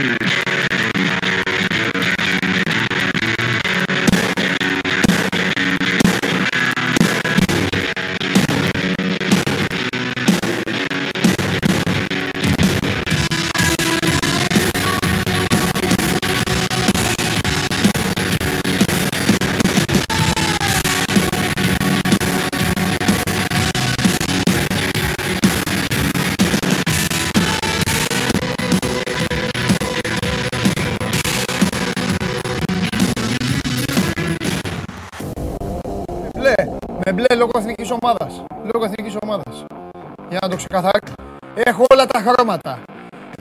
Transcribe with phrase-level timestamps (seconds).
[0.00, 0.29] Μπλε,
[37.90, 38.44] εθνικής ομάδας.
[38.72, 39.64] Λόγω εθνικής ομάδας.
[40.28, 41.14] Για να το ξεκαθαρίσω.
[41.54, 42.82] Έχω όλα τα χρώματα.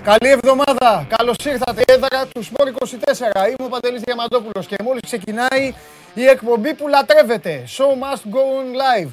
[0.03, 1.05] Καλή εβδομάδα.
[1.17, 1.83] Καλώς ήρθατε.
[1.87, 3.47] Έδρα του Σπόρ 24.
[3.47, 5.73] Είμαι ο Παντελής Διαμαντόπουλος και μόλις ξεκινάει
[6.13, 7.63] η εκπομπή που λατρεύετε.
[7.77, 9.09] Show must go on live.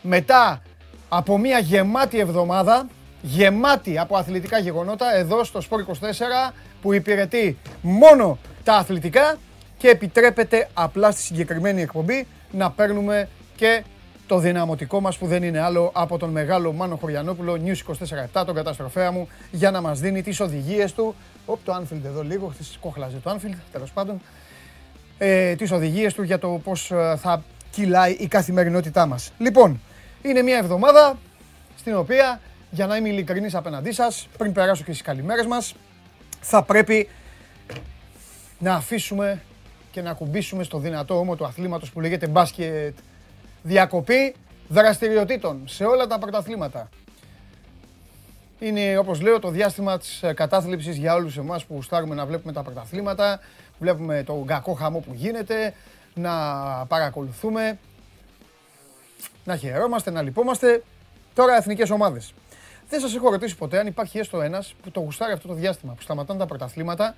[0.00, 0.62] Μετά
[1.08, 2.86] από μια γεμάτη εβδομάδα,
[3.22, 6.52] γεμάτη από αθλητικά γεγονότα, εδώ στο Σπόρ 24
[6.82, 9.36] που υπηρετεί μόνο τα αθλητικά
[9.78, 13.82] και επιτρέπεται απλά στη συγκεκριμένη εκπομπή να παίρνουμε και
[14.28, 17.94] το δυναμωτικό μας που δεν είναι άλλο από τον μεγάλο Μάνο Χωριανόπουλο, News
[18.40, 21.14] 24-7, τον καταστροφέα μου, για να μας δίνει τις οδηγίες του.
[21.46, 24.20] Οπ, το Anfield εδώ λίγο, χθες κόχλαζε το Anfield, τέλος πάντων.
[25.18, 29.32] Ε, τις οδηγίες του για το πώς ε, θα κυλάει η καθημερινότητά μας.
[29.38, 29.80] Λοιπόν,
[30.22, 31.18] είναι μια εβδομάδα
[31.78, 32.40] στην οποία,
[32.70, 35.74] για να είμαι ειλικρινής απέναντί σας, πριν περάσω και στις καλημέρες μας,
[36.40, 37.08] θα πρέπει
[38.58, 39.42] να αφήσουμε
[39.90, 42.96] και να κουμπίσουμε στο δυνατό όμο του αθλήματος που λέγεται μπάσκετ.
[43.62, 44.34] Διακοπή
[44.68, 46.88] δραστηριοτήτων σε όλα τα πρωταθλήματα.
[48.58, 52.52] Είναι όπως λέω το διάστημα της ε, κατάθλιψης για όλους εμάς που στάρουμε να βλέπουμε
[52.52, 53.40] τα πρωταθλήματα,
[53.78, 55.74] βλέπουμε το κακό χαμό που γίνεται,
[56.14, 56.32] να
[56.88, 57.78] παρακολουθούμε,
[59.44, 60.82] να χαιρόμαστε, να λυπόμαστε.
[61.34, 62.34] Τώρα εθνικές ομάδες.
[62.88, 65.92] Δεν σας έχω ρωτήσει ποτέ αν υπάρχει έστω ένας που το γουστάρει αυτό το διάστημα,
[65.92, 67.16] που σταματάνε τα πρωταθλήματα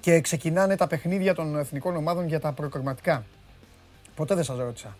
[0.00, 3.24] και ξεκινάνε τα παιχνίδια των εθνικών ομάδων για τα προκριματικά.
[4.14, 4.96] Ποτέ δεν σας ρώτησα.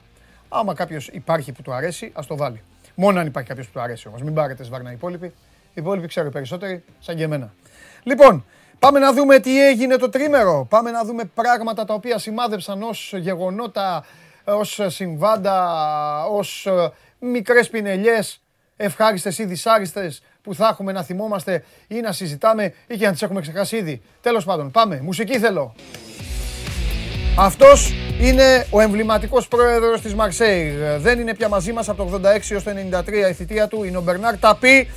[0.56, 2.62] Άμα κάποιος υπάρχει που του αρέσει, ας το βάλει.
[2.94, 4.22] Μόνο αν υπάρχει κάποιος που του αρέσει όμως.
[4.22, 5.26] Μην πάρετε σβάρνα οι υπόλοιποι.
[5.26, 5.32] Οι
[5.72, 7.54] υπόλοιποι ξέρω οι περισσότεροι, σαν και εμένα.
[8.02, 8.44] Λοιπόν,
[8.78, 10.66] πάμε να δούμε τι έγινε το τρίμερο.
[10.70, 14.04] Πάμε να δούμε πράγματα τα οποία σημάδεψαν ως γεγονότα,
[14.44, 15.58] ως συμβάντα,
[16.24, 16.68] ως
[17.18, 18.42] μικρές πινελιές,
[18.76, 23.22] ευχάριστες ή δυσάριστες που θα έχουμε να θυμόμαστε ή να συζητάμε ή και να τις
[23.22, 24.02] έχουμε ξεχάσει ήδη.
[24.20, 25.00] Τέλος πάντων, πάμε.
[25.00, 25.74] Μουσική θέλω.
[27.36, 30.72] Αυτός είναι ο εμβληματικός πρόεδρος της Μαρσέη.
[30.98, 33.84] Δεν είναι πια μαζί μας από το 86 έως το 93 η θητεία του.
[33.84, 34.88] Είναι ο Μπερνάρ Ταπί.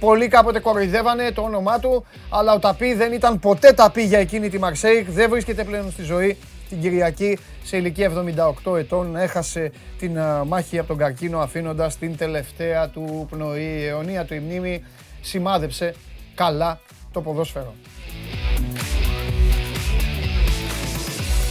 [0.00, 4.48] Πολλοί κάποτε κοροϊδεύανε το όνομά του, αλλά ο Ταπί δεν ήταν ποτέ Ταπί για εκείνη
[4.48, 5.02] τη Μαρσέη.
[5.02, 6.36] Δεν βρίσκεται πλέον στη ζωή
[6.68, 8.12] την Κυριακή σε ηλικία
[8.64, 13.78] 78 ετών έχασε την μάχη από τον καρκίνο αφήνοντας την τελευταία του πνοή.
[13.80, 14.84] Η αιωνία του η μνήμη
[15.20, 15.94] σημάδεψε
[16.34, 16.80] καλά
[17.12, 17.74] το ποδόσφαιρο.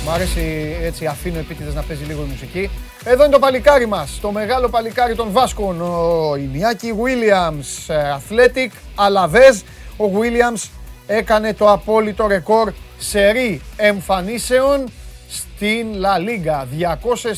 [0.06, 2.70] Μ' αρέσει έτσι αφήνω επίτηδες να παίζει λίγο η μουσική.
[3.04, 9.64] Εδώ είναι το παλικάρι μας, το μεγάλο παλικάρι των Βάσκων, ο Ινιάκη Williams, Athletic, Αλαβές.
[9.98, 10.70] Ο Williams
[11.08, 14.86] έκανε το απόλυτο ρεκόρ σερί εμφανίσεων
[15.30, 16.66] στην La Liga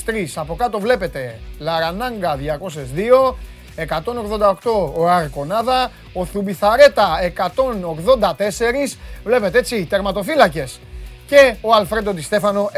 [0.06, 0.36] 203.
[0.36, 3.36] Από κάτω βλέπετε Λαρανάγκα 202,
[3.76, 10.80] 188 ο Αρκονάδα, ο Θουμπιθαρέτα 184, βλέπετε έτσι, τερματοφύλακες
[11.28, 12.70] και ο Αλφρέντο Ντιστέφανο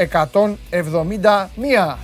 [0.71, 1.97] 171.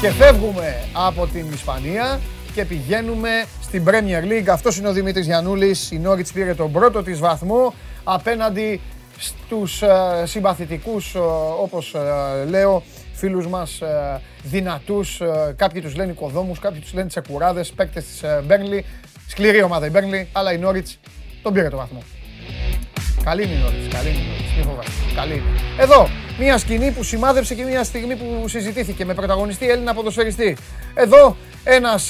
[0.00, 2.20] Και φεύγουμε από την Ισπανία
[2.54, 4.48] και πηγαίνουμε στην Premier League.
[4.48, 7.74] Αυτός είναι ο Δημήτρης Γιαννούλης, η Νόριτς πήρε τον πρώτο της βαθμό
[8.04, 8.80] απέναντι
[9.18, 11.18] στους ε, συμπαθητικούς, ε,
[11.62, 13.82] όπως ε, λέω, φίλους μας
[14.42, 15.20] δυνατούς,
[15.56, 18.84] κάποιοι τους λένε οικοδόμους, κάποιοι τους λένε τσεκουράδες, παίκτες της Μπέρνλι,
[19.28, 20.98] σκληρή ομάδα η Μπέρνλι, αλλά η Νόριτς
[21.42, 22.02] τον πήρε το βαθμό.
[23.22, 25.60] Καλή είναι η Νόριτς, καλή είναι η Νόριτς, μην φοβάστε, καλή είναι.
[25.78, 26.08] Εδώ,
[26.38, 30.56] μια σκηνή που σημάδεψε και μια στιγμή που συζητήθηκε με πρωταγωνιστή Έλληνα ποδοσφαιριστή.
[30.94, 32.08] Εδώ ένας,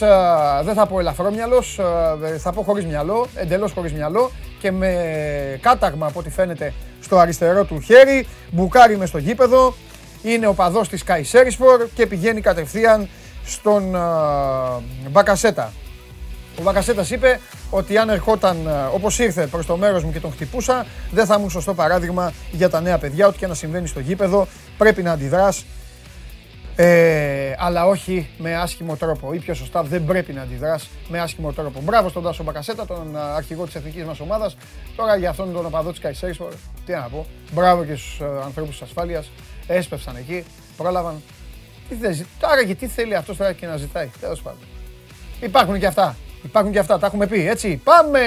[0.65, 1.81] δεν θα πω ελαφρόμυαλος,
[2.39, 4.91] θα πω χωρίς μυαλό, εντελώς χωρίς μυαλό και με
[5.63, 9.75] κάταγμα από ό,τι φαίνεται στο αριστερό του χέρι, μπουκάρει μες στο γήπεδο,
[10.23, 13.09] είναι ο παδός της Καϊσέρισπορ και πηγαίνει κατευθείαν
[13.45, 13.97] στον
[15.11, 15.73] Μπακασέτα.
[16.59, 17.41] Ο Μπακασέτας είπε
[17.71, 18.57] ότι αν ερχόταν
[18.93, 22.71] όπως ήρθε προς το μέρος μου και τον χτυπούσα, δεν θα ήμουν σωστό παράδειγμα για
[22.71, 24.47] τα νέα παιδιά, ό,τι και να συμβαίνει στο γήπεδο,
[24.79, 25.65] πρέπει να αντιδράς
[26.77, 29.33] ε, αλλά όχι με άσχημο τρόπο.
[29.33, 31.81] Ή πιο σωστά, δεν πρέπει να αντιδράσει με άσχημο τρόπο.
[31.81, 34.57] Μπράβο στον Τάσο Μπακασέτα, τον αρχηγό της εθνικής μας ομάδας.
[34.97, 36.41] Τώρα για αυτόν τον οπαδό της Καϊσέρης,
[36.87, 37.27] τι να πω.
[37.53, 39.31] Μπράβο και στους ανθρώπους της ασφάλειας.
[39.67, 40.45] Έσπευσαν εκεί,
[40.77, 41.23] πρόλαβαν.
[41.89, 44.11] Τι θες, τώρα και τι θέλει αυτός τώρα και να ζητάει.
[44.21, 44.63] Τέλος πάντων.
[45.41, 46.17] Υπάρχουν και αυτά.
[46.45, 47.81] Υπάρχουν και αυτά, τα έχουμε πει, έτσι.
[47.85, 48.21] Πάμε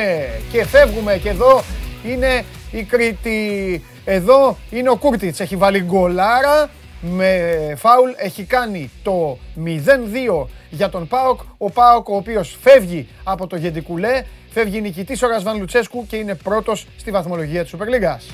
[0.51, 1.63] και φεύγουμε και εδώ
[2.05, 3.83] είναι η Κρήτη.
[4.05, 6.69] Εδώ είναι ο Κούρτιτς, έχει βάλει γκολάρα
[7.01, 11.39] με φάουλ, έχει κάνει το 0-2 για τον ΠΑΟΚ.
[11.57, 16.35] Ο ΠΑΟΚ ο οποίος φεύγει από το Γεντικουλέ, φεύγει νικητής ο Ρασβάν Λουτσέσκου και είναι
[16.35, 18.25] πρώτος στη βαθμολογία της Σούπερ Λίγκας.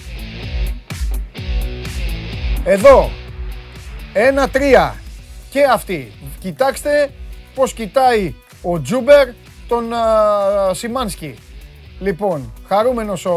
[2.64, 3.10] Εδώ,
[4.14, 4.94] 1-3
[5.50, 6.12] και αυτή.
[6.40, 7.10] Κοιτάξτε
[7.56, 9.28] πώς κοιτάει ο Τζούμπερ
[9.68, 11.36] τον ε, Σιμάνσκι.
[12.00, 13.32] Λοιπόν, χαρούμενος ο,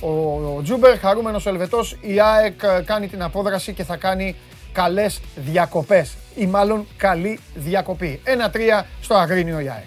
[0.00, 0.08] ο,
[0.56, 4.36] ο Τζούμπερ, χαρούμενος ο Ελβετός, η ΑΕΚ κάνει την απόδραση και θα κάνει
[4.72, 8.20] καλές διακοπές ή μάλλον καλή διακοπή.
[8.24, 9.84] 1-3 στο Αγρίνιο η ΑΕΚ.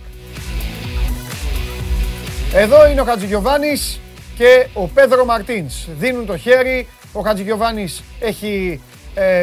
[2.53, 3.99] Εδώ είναι ο Χατζηγιοβάνης
[4.37, 5.87] και ο Πέδρο Μαρτίνς.
[5.97, 8.88] Δίνουν το χέρι, ο Χατζηγιοβάνης έχει ε,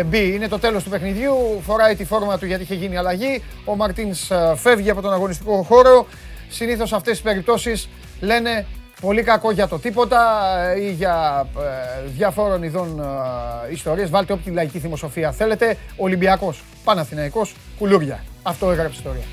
[0.07, 0.35] μπει.
[0.35, 1.35] Είναι το τέλος του παιχνιδιού,
[1.67, 3.43] φοράει τη φόρμα του γιατί είχε γίνει αλλαγή.
[3.65, 6.07] Ο Μαρτίνς ε, φεύγει από τον αγωνιστικό χώρο.
[6.49, 7.89] Συνήθως αυτές τις περιπτώσεις
[8.21, 8.67] λένε
[9.01, 13.01] πολύ κακό για το τίποτα ε, ή για ε, διαφόρων ειδών
[13.69, 14.11] ε, ιστορίες.
[14.11, 15.77] Βάλτε όποια λαϊκή θυμοσοφία θέλετε.
[15.97, 18.25] Ολυμπιακός, Παναθηναϊκός, κουλούρια.
[18.43, 19.25] Αυτό έγραψε ιστορία.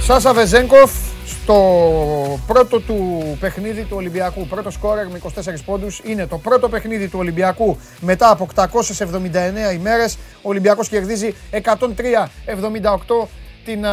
[0.00, 5.28] Σάσα Βεζέγκοφ στο πρώτο του παιχνίδι του Ολυμπιακού, πρώτο σκόρερ με 24
[5.64, 10.16] πόντους, είναι το πρώτο παιχνίδι του Ολυμπιακού μετά από 879 ημέρες.
[10.42, 13.28] Ο Ολυμπιακός κερδίζει 103-78
[13.64, 13.86] την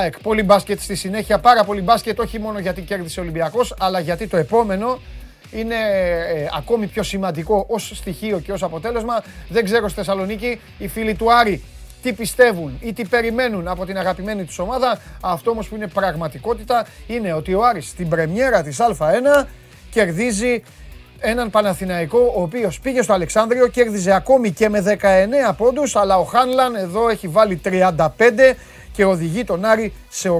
[0.00, 0.20] ΑΕΚ.
[0.22, 4.26] Πολύ μπάσκετ στη συνέχεια, πάρα πολύ μπάσκετ όχι μόνο γιατί κέρδισε ο Ολυμπιακός, αλλά γιατί
[4.26, 4.98] το επόμενο
[5.52, 9.22] είναι ε, ακόμη πιο σημαντικό ως στοιχείο και ως αποτέλεσμα.
[9.48, 11.62] Δεν ξέρω στη Θεσσαλονίκη οι φίλοι του Άρη
[12.06, 14.98] τι πιστεύουν ή τι περιμένουν από την αγαπημένη τους ομάδα.
[15.20, 19.46] Αυτό όμως που είναι πραγματικότητα είναι ότι ο Άρης στην πρεμιέρα της Α1
[19.90, 20.62] κερδίζει
[21.18, 26.24] έναν Παναθηναϊκό ο οποίος πήγε στο Αλεξάνδριο, κέρδιζε ακόμη και με 19 πόντους, αλλά ο
[26.24, 28.56] Χάνλαν εδώ έχει βάλει 35
[28.92, 30.32] και οδηγεί τον Άρη σε 81-71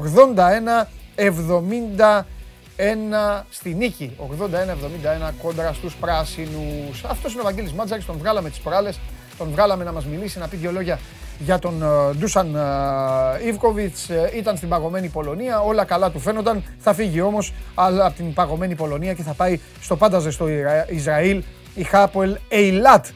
[3.50, 4.16] στη νίκη.
[4.18, 7.04] 81-71 κόντρα στους πράσινους.
[7.08, 8.98] Αυτός είναι ο Βαγγέλης Μάτζαρης, τον βγάλαμε τις προάλλες,
[9.38, 10.98] τον βγάλαμε να μας μιλήσει, να πει δύο λόγια
[11.38, 14.08] για τον ε, Ντούσαν ε, Ιβκοβιτς.
[14.08, 16.64] Ε, ήταν στην παγωμένη Πολωνία, όλα καλά του φαίνονταν.
[16.78, 20.46] Θα φύγει όμως από την παγωμένη Πολωνία και θα πάει στο πάντα ζεστό
[20.88, 21.42] Ισραήλ.
[21.74, 23.06] Η Χάπολ Ειλάτ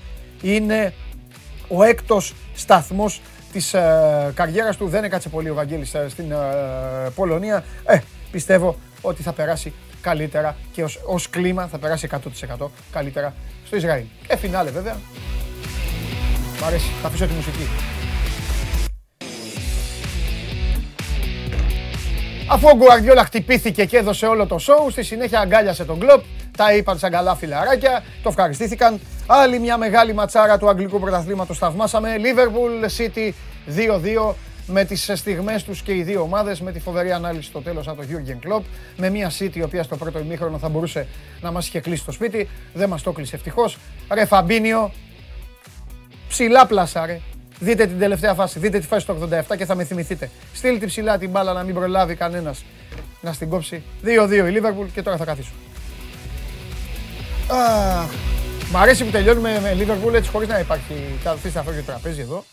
[0.42, 0.92] είναι
[1.68, 3.20] ο έκτος σταθμός
[3.52, 4.88] της ε, καριέρας του.
[4.88, 6.36] Δεν έκατσε πολύ ο Βαγγέλης ε, στην ε,
[7.14, 7.64] Πολωνία.
[7.84, 7.98] Ε,
[8.30, 12.08] πιστεύω ότι θα περάσει καλύτερα και ως, ως κλίμα θα περάσει
[12.58, 13.34] 100% καλύτερα
[13.66, 14.04] στο Ισραήλ.
[14.26, 14.96] Ε, φινάλε βέβαια.
[16.60, 16.90] Μ' αρέσει.
[17.02, 17.68] Θα αφήσω τη μουσική.
[22.52, 26.24] Αφού ο Γκουαρδιόλα χτυπήθηκε και έδωσε όλο το σοου, στη συνέχεια αγκάλιασε τον κλοπ,
[26.56, 29.00] τα είπαν σαν καλά φιλαράκια, το ευχαριστήθηκαν.
[29.26, 32.16] Άλλη μια μεγάλη ματσάρα του Αγγλικού Πρωταθλήματος θαυμάσαμε.
[32.18, 33.32] Liverpool City
[34.28, 34.34] 2-2
[34.66, 37.96] με τις στιγμές τους και οι δύο ομάδες, με τη φοβερή ανάλυση στο τέλος από
[37.96, 38.62] τον Jurgen Klopp,
[38.96, 41.06] με μια City η οποία στο πρώτο ημίχρονο θα μπορούσε
[41.40, 43.78] να μας είχε κλείσει το σπίτι, δεν μας το κλείσει ευτυχώς.
[44.12, 44.92] Ρε Φαμπίνιο,
[46.28, 47.20] ψηλά πλάσα ρε.
[47.62, 50.30] Δείτε την τελευταία φάση, δείτε τη φάση του 87 και θα με θυμηθείτε.
[50.54, 52.64] Στείλτε ψηλά την μπάλα να μην προλάβει κανένας
[53.20, 53.82] να στην κόψει.
[54.04, 55.52] 2-2 η Liverpool και τώρα θα καθίσω.
[58.72, 62.44] Μ' αρέσει που τελειώνουμε με Liverpool έτσι χωρίς να υπάρχει καθίστε αυτό και τραπέζι εδώ.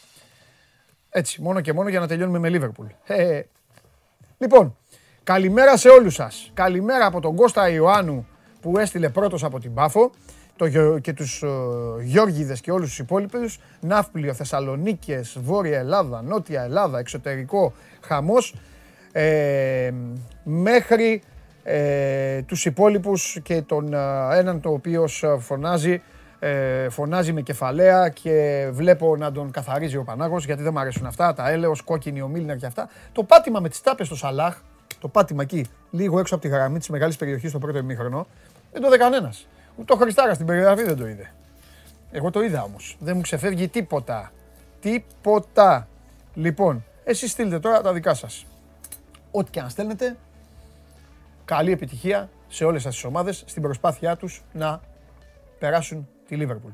[1.09, 2.87] Έτσι, μόνο και μόνο για να τελειώνουμε με Liverpool.
[3.05, 3.41] Ε,
[4.37, 4.77] λοιπόν,
[5.23, 6.51] καλημέρα σε όλους σας.
[6.53, 8.27] Καλημέρα από τον Κώστα Ιωάννου
[8.61, 10.11] που έστειλε πρώτος από την Πάφο
[10.57, 13.59] το, και τους uh, Γιώργιδες και όλους τους υπόλοιπους.
[13.79, 18.55] Ναύπλιο, Θεσσαλονίκες, Βόρεια Ελλάδα, Νότια Ελλάδα, εξωτερικό χαμός.
[19.11, 19.91] Ε,
[20.43, 21.21] μέχρι
[21.63, 23.93] ε, τους υπόλοιπους και τον
[24.31, 26.01] έναν το οποίος φωνάζει
[26.39, 31.05] ε, φωνάζει με κεφαλαία και βλέπω να τον καθαρίζει ο Πανάγος γιατί δεν μου αρέσουν
[31.05, 32.89] αυτά, τα έλεος, κόκκινη, ο Μίλνερ και αυτά.
[33.11, 34.57] Το πάτημα με τις τάπες στο Σαλάχ,
[34.99, 38.27] το πάτημα εκεί, λίγο έξω από τη γραμμή της μεγάλης περιοχής στο πρώτο ημίχρονο,
[38.71, 39.47] δεν το είδε κανένας.
[39.77, 41.31] Ούτε ο Χριστάρα στην περιγραφή δεν το είδε.
[42.11, 42.97] Εγώ το είδα όμως.
[42.99, 44.31] Δεν μου ξεφεύγει τίποτα.
[44.79, 45.87] Τίποτα.
[46.33, 48.45] Λοιπόν, εσείς στείλτε τώρα τα δικά σας.
[49.31, 50.17] Ό,τι και αν στέλνετε,
[51.45, 54.81] καλή επιτυχία σε όλες τις ομάδες στην προσπάθειά τους να
[55.59, 56.73] περάσουν τη Liverpool.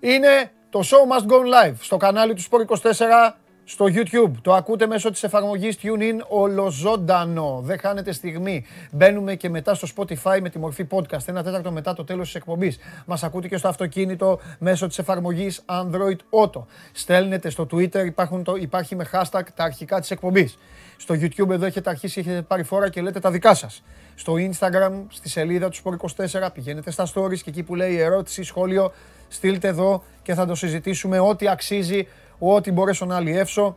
[0.00, 3.32] Είναι το Show Must Go Live στο κανάλι του Sport 24
[3.70, 4.30] στο YouTube.
[4.42, 7.60] Το ακούτε μέσω της εφαρμογής TuneIn ολοζώντανο.
[7.64, 8.64] Δεν χάνετε στιγμή.
[8.92, 11.26] Μπαίνουμε και μετά στο Spotify με τη μορφή podcast.
[11.28, 12.78] Ένα τέταρτο μετά το τέλος της εκπομπής.
[13.06, 16.62] Μας ακούτε και στο αυτοκίνητο μέσω της εφαρμογής Android Auto.
[16.92, 20.58] Στέλνετε στο Twitter, υπάρχουν το, υπάρχει με hashtag τα αρχικά της εκπομπής.
[20.96, 23.82] Στο YouTube εδώ έχετε αρχίσει, έχετε πάρει φόρα και λέτε τα δικά σας.
[24.14, 28.92] Στο Instagram, στη σελίδα του Sport24, πηγαίνετε στα stories και εκεί που λέει ερώτηση, σχόλιο,
[29.28, 32.06] στείλτε εδώ και θα το συζητήσουμε ό,τι αξίζει
[32.40, 33.76] ό,τι μπορέσω να αλλιεύσω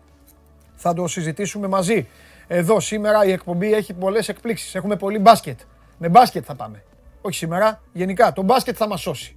[0.75, 2.07] θα το συζητήσουμε μαζί.
[2.47, 4.75] Εδώ σήμερα η εκπομπή έχει πολλές εκπλήξεις.
[4.75, 5.59] Έχουμε πολύ μπάσκετ.
[5.97, 6.83] Με μπάσκετ θα πάμε.
[7.21, 8.33] Όχι σήμερα, γενικά.
[8.33, 9.35] Το μπάσκετ θα μας σώσει.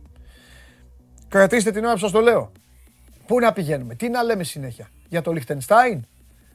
[1.28, 2.52] Κρατήστε την ώρα που σας το λέω.
[3.26, 6.06] Πού να πηγαίνουμε, τι να λέμε συνέχεια; Για το Λιχτενστάιν,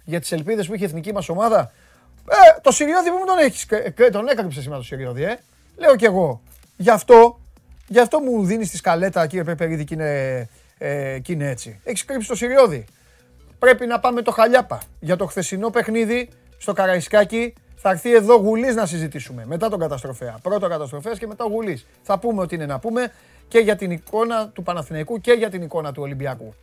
[0.03, 1.71] για τις ελπίδες που είχε η εθνική μας ομάδα;
[2.29, 3.65] Ε, το Σιριώδη που μου τον έχεις.
[4.11, 5.39] Τον έκρυψε σήμερα το Σιριώδη, ε.
[5.77, 6.41] Λέω κι εγώ.
[6.77, 7.39] Γι' αυτό,
[7.87, 10.49] γι αυτό μου δίνεις τη σκαλέτα, κύριε Πεπερίδη, και είναι,
[10.83, 11.79] ε, και είναι έτσι.
[11.83, 12.85] Έχεις κρύψει το Σιριώδη.
[13.59, 14.81] Πρέπει να πάμε το χαλιάπα.
[15.00, 19.45] Για το χθεσινό παιχνίδι στο Καραϊσκάκι θα έρθει εδώ Γουλής να συζητήσουμε.
[19.45, 20.39] Μετά τον καταστροφέα.
[20.41, 21.88] Πρώτο καταστροφέας και μετά ο Γουλής.
[22.01, 23.11] Θα πούμε ό,τι είναι να πούμε
[23.47, 26.53] και για την εικόνα του Παναθηναϊκού και για την εικόνα του Ολυμπιακού.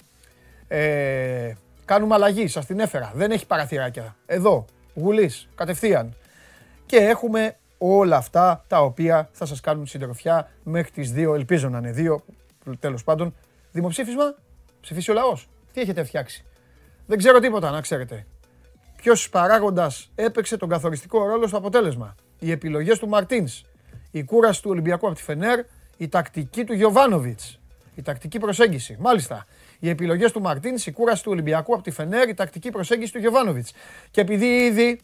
[0.69, 1.53] Ε,
[1.85, 3.13] κάνουμε αλλαγή, σας την έφερα.
[3.15, 4.17] Δεν έχει παραθυράκια.
[4.27, 6.15] Εδώ, Γουλής, κατευθείαν.
[6.87, 11.79] Και έχουμε όλα αυτά τα οποία θα σας κάνουν συντροφιά μέχρι τις 2, ελπίζω να
[11.79, 12.17] είναι 2,
[12.81, 13.35] τέλος πάντων.
[13.73, 14.35] Δημοψήφισμα,
[14.81, 15.49] ψηφίσει ο λαός.
[15.73, 16.45] Τι έχετε φτιάξει;
[17.07, 18.27] Δεν ξέρω τίποτα, να ξέρετε.
[18.97, 23.63] Ποιος παράγοντας έπαιξε τον καθοριστικό ρόλο στο αποτέλεσμα; Οι επιλογές του Μαρτίνς,
[24.11, 25.65] η κούραση του Ολυμπιακού από τη Φενέρ,
[25.97, 27.59] η τακτική του Γιωβάνοβιτς.
[27.95, 28.97] Η τακτική προσέγγιση.
[29.01, 29.47] Μάλιστα.
[29.79, 33.19] Οι επιλογές του Μαρτίνς, η κούραση του Ολυμπιακού από τη Φενέρ, η τακτική προσέγγιση του
[33.19, 33.73] Γιωβάνοβιτς.
[34.11, 35.01] Και επειδή ήδη,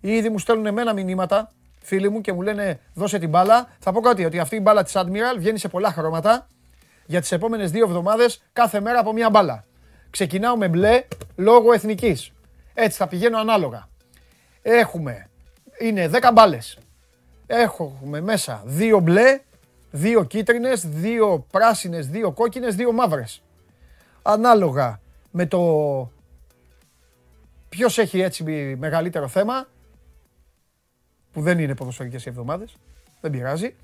[0.00, 1.52] ήδη μου στέλνουν εμένα μηνύματα,
[1.82, 4.82] φίλοι μου, και μου λένε δώσε την μπάλα, θα πω κάτι ότι αυτή η μπάλα
[4.82, 6.46] της Admiral βγαίνει σε πολλά χρώματα
[7.10, 9.64] για τις επόμενες δύο εβδομάδες κάθε μέρα από μία μπάλα.
[10.10, 11.04] Ξεκινάω με μπλε
[11.36, 12.32] λόγω εθνικής.
[12.74, 13.88] Έτσι θα πηγαίνω ανάλογα.
[14.62, 15.28] Έχουμε,
[15.80, 16.78] είναι 10 μπάλες.
[17.46, 19.40] Έχουμε μέσα δύο μπλε,
[19.90, 23.42] δύο κίτρινες, δύο πράσινες, δύο κόκκινες, δύο μαύρες.
[24.22, 25.00] Ανάλογα
[25.30, 25.60] με το
[27.68, 28.44] ποιος έχει έτσι
[28.78, 29.66] μεγαλύτερο θέμα,
[31.32, 32.76] που δεν είναι ποδοσφαιρικές οι εβδομάδες,
[33.20, 33.76] δεν πειράζει,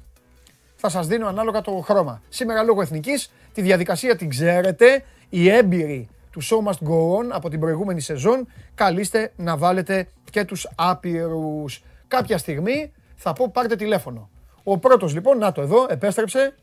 [0.76, 2.22] θα σας δίνω ανάλογα το χρώμα.
[2.28, 7.48] Σήμερα λόγω εθνικής, τη διαδικασία την ξέρετε, οι έμπειροι του Show Must Go On από
[7.48, 11.82] την προηγούμενη σεζόν, καλείστε να βάλετε και τους άπειρους.
[12.08, 14.30] Κάποια στιγμή θα πω πάρτε τηλέφωνο.
[14.62, 16.54] Ο πρώτος λοιπόν, να το εδώ, επέστρεψε.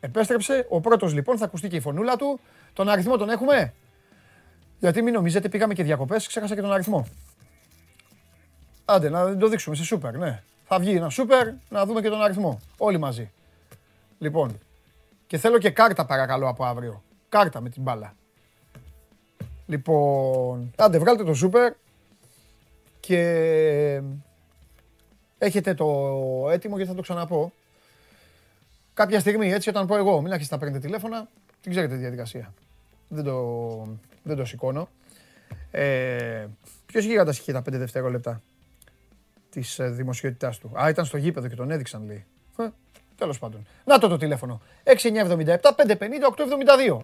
[0.00, 0.66] Επέστρεψε.
[0.68, 2.40] Ο πρώτος λοιπόν θα ακουστεί και η φωνούλα του.
[2.72, 3.74] Τον αριθμό τον έχουμε;
[4.78, 7.06] Γιατί μην νομίζετε, πήγαμε και διακοπές, ξέχασα και τον αριθμό.
[8.84, 10.42] Άντε, να το δείξουμε σε σούπερ, ναι.
[10.72, 12.60] Θα βγει ένα σούπερ, να δούμε και τον αριθμό.
[12.76, 13.30] Όλοι μαζί.
[14.18, 14.58] Λοιπόν,
[15.26, 17.02] και θέλω και κάρτα παρακαλώ από αύριο.
[17.28, 18.14] Κάρτα με την μπάλα.
[19.66, 21.72] Λοιπόν, άντε βγάλτε το σούπερ
[23.00, 23.22] και
[25.38, 25.86] έχετε το
[26.50, 27.52] έτοιμο γιατί θα το ξαναπώ.
[28.94, 31.28] Κάποια στιγμή έτσι όταν πω εγώ, μην αρχίσετε να παίρνετε τηλέφωνα,
[31.60, 32.54] την ξέρετε τη διαδικασία.
[33.08, 34.88] Δεν το, δεν το σηκώνω.
[35.70, 36.46] Ε,
[36.86, 38.42] ποιος γίγαντας είχε τα 5 δευτερόλεπτα;
[39.50, 40.70] Της ε, δημοσιότητάς του.
[40.82, 42.24] Α, ήταν στο γήπεδο και τον έδειξαν λέει.
[42.58, 42.68] Ε,
[43.16, 43.66] Τέλος πάντων.
[43.84, 44.60] Να το το τηλέφωνο.
[44.84, 44.94] 6977
[45.76, 47.00] 550 872.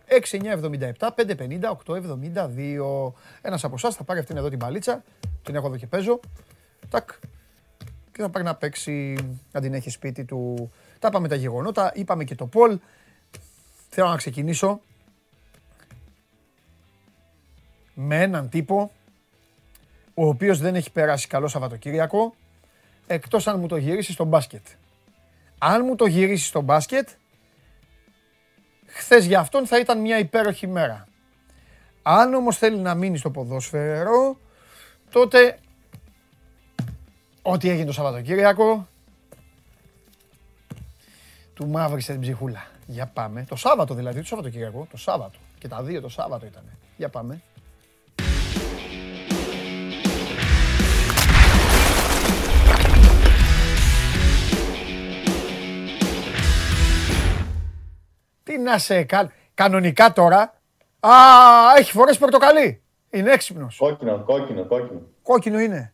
[0.99, 3.12] 6977 550 872.
[3.43, 5.05] Ένας από εσάς θα πάρει αυτήν εδώ την παλίτσα.
[5.43, 6.21] Την έχω εδώ και παίζω.
[6.91, 7.11] Τάκ.
[8.12, 9.17] Και θα πάρει να παίξει.
[9.53, 10.71] Να την έχει σπίτι του.
[10.99, 11.93] Τα είπαμε τα γεγονότα.
[11.95, 12.79] Είπαμε και το Πολ.
[13.88, 14.81] Θέλω να ξεκινήσω
[17.95, 18.91] με έναν τύπο
[20.18, 22.35] ο οποίος δεν έχει περάσει καλό Σαββατοκύριακο
[23.06, 24.66] εκτός αν μου το γυρίσει στο μπάσκετ.
[25.58, 27.08] Αν μου το γυρίσει στο μπάσκετ,
[28.87, 31.06] χθες για αυτόν θα ήταν μια υπέροχη μέρα.
[32.02, 34.38] Αν όμως θέλει να μείνει στο ποδόσφαιρο,
[35.11, 35.58] τότε
[37.42, 38.88] ό,τι έγινε το Σαββατοκύριακο,
[41.54, 42.66] του μαύρισε την ψυχούλα.
[42.87, 43.44] Για πάμε.
[43.49, 45.38] Το Σάββατο δηλαδή, το Σαββατοκύριακο, το Σάββατο.
[45.58, 46.62] Και τα δύο το Σάββατο ήταν.
[46.96, 47.42] Για πάμε.
[58.56, 59.30] Τι να σε κάνει.
[59.54, 60.40] Κανονικά τώρα.
[61.00, 61.10] Α,
[61.78, 62.82] έχει φορές πορτοκαλί.
[63.10, 63.76] Είναι έξυπνος.
[63.76, 65.00] Κόκκινο, κόκκινο, κόκκινο.
[65.22, 65.92] Κόκκινο είναι.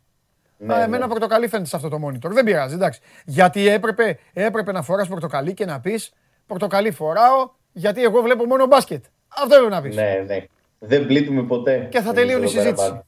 [0.56, 1.10] Ναι, Α, εμένα ναι.
[1.10, 2.30] πορτοκαλί φαίνεται σε αυτό το monitor.
[2.30, 3.00] Δεν πειράζει, εντάξει.
[3.24, 6.12] Γιατί έπρεπε, έπρεπε να φοράς πορτοκαλί και να πεις
[6.46, 9.04] πορτοκαλί φοράω γιατί εγώ βλέπω μόνο μπάσκετ.
[9.28, 9.96] Αυτό έπρεπε να πεις.
[9.96, 10.44] Ναι, ναι.
[10.78, 11.88] Δεν πλήττουμε ποτέ.
[11.90, 13.02] Και θα τελείωνε η συζήτηση.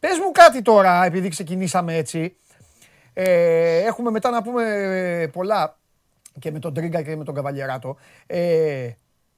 [0.00, 2.36] Πες μου κάτι τώρα, επειδή ξεκινήσαμε έτσι.
[3.12, 5.79] Ε, έχουμε μετά να πούμε ε, πολλά
[6.38, 7.96] και με τον Τρίγκα και με τον Καβαλιεράτο,
[8.26, 8.90] ε,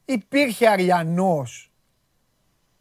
[0.04, 1.72] υπήρχε Αριανός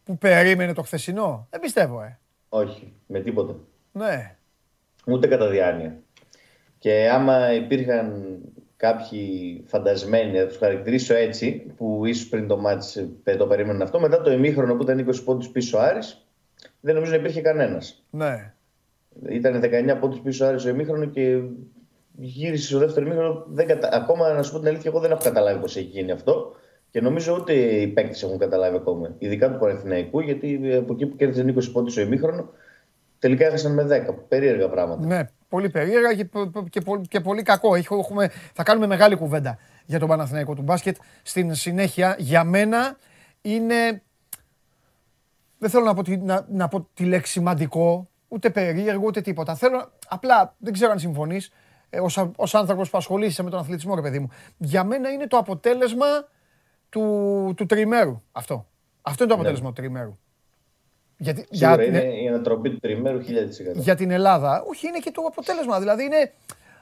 [0.04, 2.20] που περίμενε το χθεσινό; Δεν πιστεύω, ε.
[2.50, 3.56] Όχι, με τίποτα.
[3.92, 4.36] Ναι.
[5.06, 6.00] Ούτε κατά διάνοια.
[6.78, 8.38] Και άμα υπήρχαν
[8.76, 14.00] κάποιοι φαντασμένοι, θα τους χαρακτηρίσω έτσι, που ίσως πριν το μάτς ε, το περίμεναν αυτό,
[14.00, 16.26] μετά το ημίχρονο που ήταν 20 πόντους πίσω ο Άρης,
[16.80, 18.04] δεν νομίζω να υπήρχε κανένας.
[18.10, 18.54] Ναι.
[19.30, 21.42] Ήταν 19 πόντους πίσω ο Άρης ο ημίχρονο και
[22.18, 23.46] γύρισε στο δεύτερο μήχρονο.
[23.68, 23.90] Κατα...
[23.92, 26.56] Ακόμα να σου πω την αλήθεια, εγώ δεν έχω καταλάβει πώς έχει γίνει αυτό.
[26.92, 29.16] Και νομίζω ούτε οι παίκτες έχουν καταλάβει ακόμα.
[29.18, 32.50] Ειδικά του Παναθηναϊκού, γιατί από εκεί που κέρδισαν 20 πόντου στο ημίχρονο,
[33.20, 34.16] τελικά έχασαν με 10.
[34.28, 35.06] Περίεργα πράγματα.
[35.06, 36.30] Ναι, πολύ περίεργα και,
[36.70, 37.76] και, και πολύ κακό.
[37.76, 40.96] Έχουμε, θα κάνουμε μεγάλη κουβέντα για τον Παναθηναϊκό του μπάσκετ.
[41.24, 42.98] Στην συνέχεια, για μένα
[43.42, 44.02] είναι.
[45.58, 49.56] Δεν θέλω να πω, τη, να, να πω τη λέξη σημαντικό, ούτε περίεργο, ούτε τίποτα.
[49.56, 51.52] Θέλω, απλά δεν ξέρω αν συμφωνείς, ε,
[52.36, 54.30] ως άνθρωπος που ασχολείσαι με τον αθλητισμό, ρε παιδί μου.
[54.58, 56.06] Για μένα είναι το αποτέλεσμα
[56.90, 58.68] του, του τριμέρου αυτό.
[59.02, 59.42] Αυτό είναι το ναι.
[59.42, 59.76] αποτέλεσμα ναι.
[59.76, 60.18] του τριμέρου.
[61.18, 63.24] Γιατί, Σίγουρα για, είναι η ανατροπή του τριμέρου 1000%.
[63.74, 65.80] Για την Ελλάδα, όχι, είναι και το αποτέλεσμα.
[65.80, 66.34] Δηλαδή είναι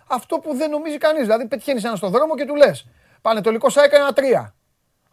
[0.08, 1.22] αυτό που δεν νομίζει κανείς.
[1.22, 2.88] Δηλαδή πετυχαίνεις ένα στον δρόμο και του λες:
[3.22, 4.56] Πανετολικός ΣΑΕΚ ένα τρία.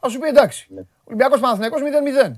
[0.07, 0.67] Α σου πει εντάξει.
[0.71, 0.83] Ναι.
[1.05, 1.77] Ολυμπιακός Παναθυναϊκό
[2.29, 2.33] 0-0.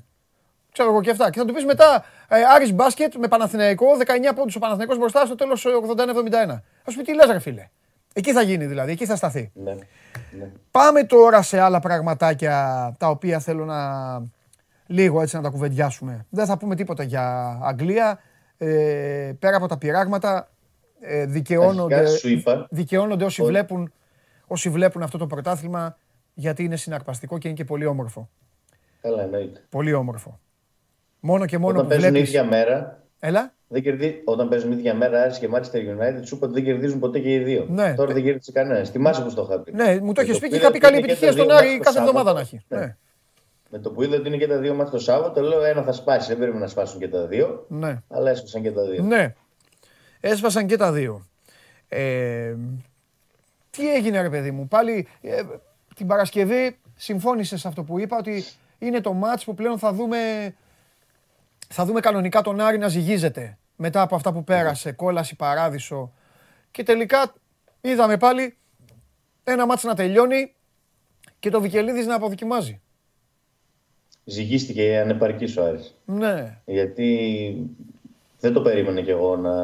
[0.72, 1.30] Ξέρω εγώ και αυτά.
[1.30, 3.86] Και θα του πεις μετά ε, Άρης μπάσκετ με Παναθηναϊκό,
[4.30, 6.60] 19 πόντους ο Παναθηναϊκός μπροστά στο τέλος 81-71.
[6.84, 7.68] Α σου πει τι λες, ρε φίλε.
[8.12, 9.50] Εκεί θα γίνει δηλαδή, εκεί θα σταθεί.
[9.54, 9.74] Ναι.
[10.38, 10.50] Ναι.
[10.70, 13.78] Πάμε τώρα σε άλλα πραγματάκια τα οποία θέλω να
[14.86, 16.26] λίγο έτσι να τα κουβεντιάσουμε.
[16.30, 18.18] Δεν θα πούμε τίποτα για Αγγλία.
[18.58, 20.48] Ε, πέρα από τα πειράγματα,
[21.00, 22.04] ε, δικαιώνονται,
[22.70, 23.92] δικαιώνονται όσοι, βλέπουν,
[24.46, 25.96] όσοι βλέπουν αυτό το πρωτάθλημα
[26.34, 28.28] γιατί είναι συναρπαστικό και είναι και πολύ όμορφο.
[29.00, 29.64] Καλά, εννοείται.
[29.68, 30.40] Πολύ όμορφο.
[31.20, 32.28] Μόνο και μόνο Όταν που παίζουν βλέπεις...
[32.28, 33.52] ίδια μέρα, Έλα.
[33.68, 34.22] Δεν κερδί...
[34.24, 37.32] Όταν παίζουν ίδια μέρα Άρης και Manchester United, σου είπα ότι δεν κερδίζουν ποτέ και
[37.32, 37.66] οι δύο.
[37.68, 37.94] Ναι.
[37.94, 38.90] Τώρα δεν κερδίζει κανένας.
[38.90, 39.72] Θυμάσαι πώ το είχα πει.
[39.72, 42.40] Ναι, μου το έχεις πει και είχα πει καλή επιτυχία στον Άρη κάθε εβδομάδα να
[42.40, 42.60] έχει.
[42.68, 42.78] Ναι.
[42.78, 42.96] ναι.
[43.70, 45.92] Με το που είδα ότι είναι και τα δύο μάτια το Σάββατο, λέω ένα θα
[45.92, 46.28] σπάσει.
[46.28, 47.64] Δεν πρέπει να σπάσουν και τα δύο.
[47.68, 48.02] Ναι.
[48.08, 49.02] Αλλά έσπασαν και τα δύο.
[49.02, 49.34] Ναι.
[50.20, 51.26] Έσπασαν και τα δύο.
[51.88, 52.54] Ε,
[53.70, 55.42] τι έγινε, ρε παιδί μου, πάλι ε,
[55.94, 58.44] την Παρασκευή συμφώνησες σε αυτό που είπα ότι
[58.78, 60.18] είναι το μάτς που πλέον θα δούμε,
[61.68, 66.12] θα δούμε κανονικά τον Άρη να ζυγίζεται μετά από αυτά που πέρασε, κόλαση, παράδεισο
[66.70, 67.34] και τελικά
[67.80, 68.56] είδαμε πάλι
[69.44, 70.54] ένα μάτς να τελειώνει
[71.38, 72.80] και το Βικελίδης να αποδοκιμάζει
[74.28, 75.94] ζυγίστηκε ανεπαρκής ο Άρης.
[76.04, 76.58] Ναι.
[76.64, 77.08] Γιατί
[78.40, 79.54] δεν το περίμενε κι εγώ να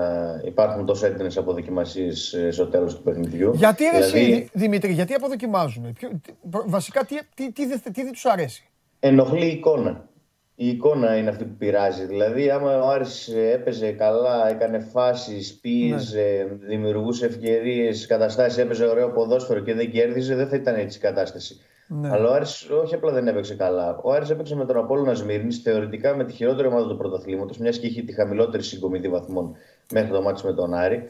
[0.45, 3.53] υπάρχουν τόσο έντονες αποδοκιμασίες ε, στο τέλος του παιχνιδιού.
[3.55, 4.21] Γιατί δηλαδή...
[4.21, 5.93] εσύ, Δημήτρη, γιατί αποδοκιμάζουν.
[5.93, 6.21] Ποιο,
[6.67, 8.69] βασικά, τι, τι, τι, τι, τι δεν τους αρέσει;
[9.01, 10.09] Ενοχλεί η εικόνα.
[10.57, 12.05] Η εικόνα είναι αυτή που πειράζει.
[12.05, 16.67] Δηλαδή, άμα ο Άρης έπαιζε καλά, έκανε φάσεις, πίεζε, ναι.
[16.67, 21.61] δημιουργούσε ευκαιρίες, καταστάσεις, έπαιζε ωραίο ποδόσφαιρο και δεν κέρδιζε, δεν θα ήταν έτσι η κατάσταση.
[21.87, 22.09] Ναι.
[22.11, 24.01] Αλλά ο Άρης όχι απλά δεν έπαιξε καλά.
[24.03, 27.79] Ο Άρης έπαιξε με τον Απόλλωνα Σμύρνης θεωρητικά με τη χειρότερη ομάδα του πρωταθλήματος, μιας
[27.79, 29.57] και είχε τη χαμηλότερη συγκομιδή βαθμών
[29.93, 31.09] μέχρι το μάτι με τον Άρη.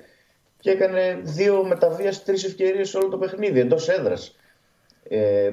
[0.61, 4.37] Και έκανε δύο μεταβίας τρεις ευκαιρίες σε όλο το παιχνίδι εντός έδρας.
[5.09, 5.53] Ε,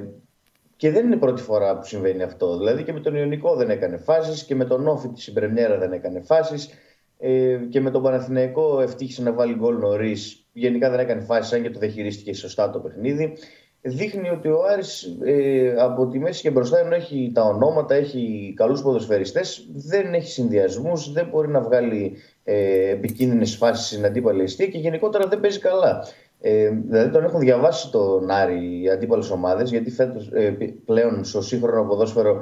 [0.81, 2.57] και δεν είναι η πρώτη φορά που συμβαίνει αυτό.
[2.57, 5.91] Δηλαδή και με τον Ιωνικό δεν έκανε φάσεις και με τον Όφη της Συμπρεμιέρα δεν
[5.91, 6.69] έκανε φάσεις.
[7.17, 10.47] Ε, και με τον Παναθηναϊκό ευτύχησε να βάλει γκολ νωρίς.
[10.53, 13.33] Γενικά δεν έκανε φάσεις, αν και το διαχειρίστηκε σωστά το παιχνίδι
[13.81, 18.53] δείχνει ότι ο Άρης ε, από τη μέση και μπροστά ενώ έχει τα ονόματα, έχει
[18.55, 24.67] καλούς ποδοσφαιριστές, δεν έχει συνδυασμούς, δεν μπορεί να βγάλει ε, επικίνδυνες φάσεις στην αντίπαλη αιστεία
[24.67, 26.07] και γενικότερα δεν παίζει καλά.
[26.43, 30.49] Ε, δηλαδή τον έχουν διαβάσει τον Άρη οι αντίπαλες ομάδες γιατί φέτος, ε,
[30.86, 32.41] πλέον στο σύγχρονο ποδόσφαιρο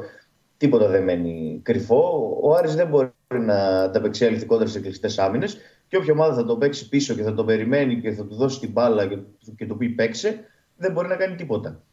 [0.57, 2.37] τίποτα δεν μένει κρυφό.
[2.41, 5.57] Ο Άρης δεν μπορεί να ανταπεξέλθει κόντρα σε κλειστές άμυνες
[5.87, 8.59] και όποια ομάδα θα τον παίξει πίσω και θα τον περιμένει και θα του δώσει
[8.59, 9.17] την μπάλα και,
[9.55, 11.83] και το πει παίξε, δεν μπορεί να κάνει τίποτα.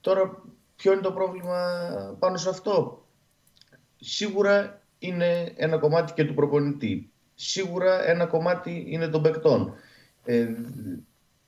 [0.00, 0.42] Τώρα,
[0.76, 1.56] ποιο είναι το πρόβλημα
[2.18, 3.06] πάνω σε αυτό;
[3.96, 7.12] Σίγουρα είναι ένα κομμάτι και του προπονητή.
[7.34, 9.74] Σίγουρα ένα κομμάτι είναι των παικτών.
[10.24, 10.46] Ε,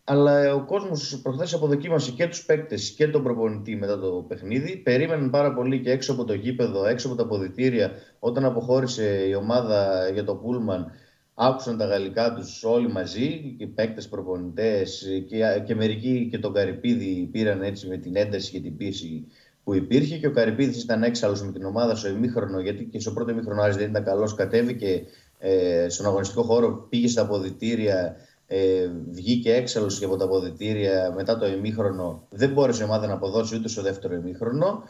[0.04, 4.76] αλλά ο κόσμος προχθές αποδοκίμασε και τους παίκτες και τον προπονητή μετά το παιχνίδι.
[4.76, 9.34] Περίμεναν πάρα πολύ και έξω από το γήπεδο, έξω από τα αποδητήρια, όταν αποχώρησε η
[9.34, 10.92] ομάδα για το Πούλμαν
[11.34, 17.28] άκουσαν τα γαλλικά τους όλοι μαζί, και παίκτες, προπονητές και, και μερικοί και τον Καρυπίδη
[17.32, 19.26] πήραν έτσι με την ένταση και την πίεση
[19.64, 23.12] που υπήρχε και ο Καρυπίδης ήταν έξαλλος με την ομάδα στο ημίχρονο γιατί και στο
[23.12, 25.02] πρώτο ημίχρονο Άρης δεν ήταν καλός, κατέβηκε
[25.38, 31.38] ε, στον αγωνιστικό χώρο, πήγε στα αποδητήρια, ε, βγήκε έξαλλος και από τα αποδητήρια μετά
[31.38, 34.82] το ημίχρονο, δεν μπόρεσε η ομάδα να αποδώσει ούτε στο δεύτερο ημίχρονο.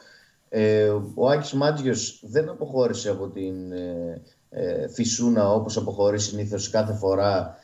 [0.48, 6.92] Ε, ο Άκης Μάτζιος δεν αποχώρησε από την ε, ε, Φυσούνα όπως αποχωρεί συνήθως κάθε
[6.92, 7.56] φορά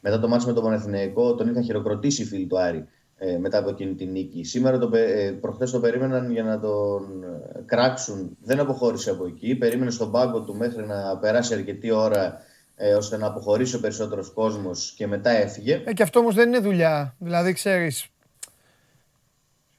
[0.00, 3.58] μετά το μάτι με τον Πανεθνιακό τον είχαν χειροκροτήσει οι φίλοι του Άρη ε, μετά
[3.58, 4.44] από εκείνη την νίκη.
[4.44, 8.36] Σήμερα το, ε, προχθές το περίμεναν για να τον ε, κράξουν.
[8.42, 9.54] Δεν αποχώρησε από εκεί.
[9.54, 12.38] Περίμενε στον πάγκο του μέχρι να περάσει αρκετή ώρα
[12.80, 15.82] ε, ώστε να αποχωρήσει ο περισσότερος κόσμος και μετά έφυγε.
[15.84, 17.14] Ε, και αυτό όμως δεν είναι δουλειά.
[17.18, 18.06] Δηλαδή, ξέρεις,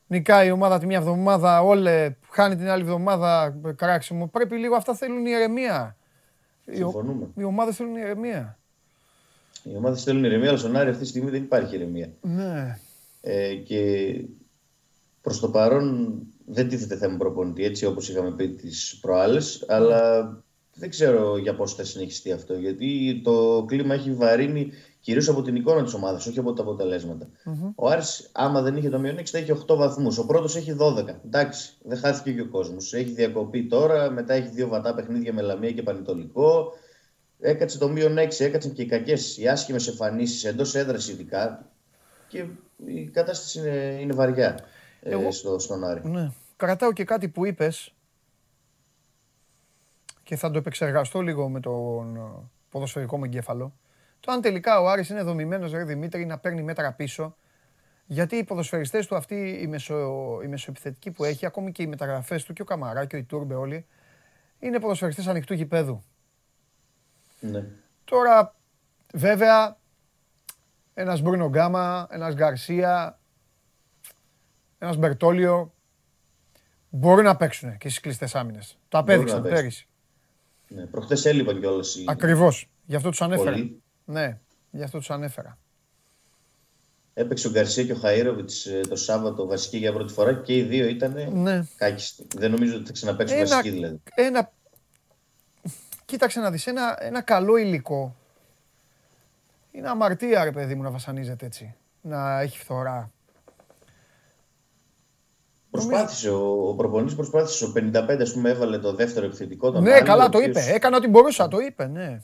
[0.08, 4.28] νικάει η ομάδα τη μια εβδομάδα, όλε χάνει την άλλη εβδομάδα κράξιμο.
[4.28, 5.96] Πρέπει λίγο αυτά θέλουν ηρεμία.
[6.72, 7.28] Συμφωνούμε.
[7.36, 8.60] Οι, ομάδες θέλουν ηρεμία.
[9.64, 12.10] Οι ομάδες θέλουν ηρεμία, αλλά στον Άρη αυτή τη στιγμή δεν υπάρχει ηρεμία.
[12.22, 12.80] Ναι.
[13.22, 14.14] Ε, και
[15.22, 20.34] προς το παρόν δεν τίθεται θέμα προπονητή έτσι όπως είχαμε πει τις προάλλες, αλλά
[20.80, 22.54] δεν ξέρω για πώς θα συνεχιστεί αυτό.
[22.54, 27.28] Γιατί το κλίμα έχει βαρύνει Κυρίως από την εικόνα της ομάδας, όχι από τα αποτελεσματα
[27.76, 30.18] Ο Άρης, άμα δεν είχε το μείον 6, θα είχε 8 βαθμούς.
[30.18, 31.06] Ο πρώτος έχει 12.
[31.26, 32.94] Εντάξει, δεν χάθηκε και ο κόσμος.
[32.94, 36.74] Έχει διακοπή τώρα, μετά έχει δύο βατά παιχνίδια με Λαμία και Πανετολικό.
[37.40, 41.66] Έκατσε το μείον 6, έκατσαν και οι κακές, οι άσχημες εμφανίσεις εντός έδρας ειδικά.
[42.28, 42.46] Και
[42.86, 44.60] η κατάσταση είναι, είναι βαριά
[45.02, 45.32] ε, Εγώ...
[45.32, 46.02] στο, στον Άρη.
[46.04, 46.32] Ναι.
[46.56, 47.94] Κρατάω και κάτι που είπες
[50.30, 52.20] και θα το επεξεργαστώ λίγο με τον ε,
[52.70, 53.74] ποδοσφαιρικό μου εγκέφαλο.
[54.20, 57.36] Το αν τελικά ο Άρης είναι δομημένος, ρε Δημήτρη, να παίρνει μέτρα πίσω.
[58.06, 59.96] Γιατί οι ποδοσφαιριστές του αυτοί, οι, μεσο,
[60.44, 63.56] οι μεσοεπιθετικοί που έχει, ακόμη και οι μεταγραφές του και ο Καμαρά και ο Ιτούρμπε
[63.56, 63.86] όλοι,
[64.60, 66.04] είναι ποδοσφαιριστές ανοιχτού γηπέδου.
[67.40, 67.66] Ναι.
[68.04, 68.56] Τώρα,
[69.14, 69.78] βέβαια,
[70.94, 73.20] ένας Μπρούνο Γκάμα, ένας Γκαρσία,
[74.78, 75.74] ένας Μπερτόλιο,
[76.90, 78.78] μπορούν να παίξουν και στις κλειστές άμυνες.
[78.88, 79.89] Το απέδειξαν πέρυσι.
[80.70, 81.96] Ναι, προχτές έλειπαν κιόλας.
[81.96, 82.06] Οι...
[82.08, 82.70] Ακριβώς.
[82.86, 83.52] Γι' αυτό τους ανέφερα.
[83.52, 83.82] Πολύ.
[84.06, 84.40] Ναι,
[84.72, 85.58] γι' αυτό τους ανέφερα.
[87.14, 90.62] Έπαιξε ο Γκαρσία και ο Χαΐροβιτς ε, το Σάββατο βασική για πρώτη φορά και οι
[90.62, 91.68] δύο ήταν ναι.
[91.76, 92.28] κάκιστοι.
[92.36, 94.02] Δεν νομίζω ότι θα ξαναπαίξουν ένα, βασική δηλαδή.
[94.16, 94.52] Ένα...
[96.06, 98.16] Κοίταξε να δεις, ένα, ένα καλό υλικό.
[99.72, 101.76] Είναι αμαρτία ρε παιδί μου να βασανίζεται έτσι.
[102.02, 103.12] Να έχει φθορά.
[105.72, 109.72] Προσπάθησε, ο, ο προπονητής προσπάθησε, ο 55 ας πούμε έβαλε το δεύτερο επιθετικό.
[109.72, 112.22] Τον ναι, άλλο, καλά το είπε, έκανε ό,τι μπορούσα, το είπε, ναι.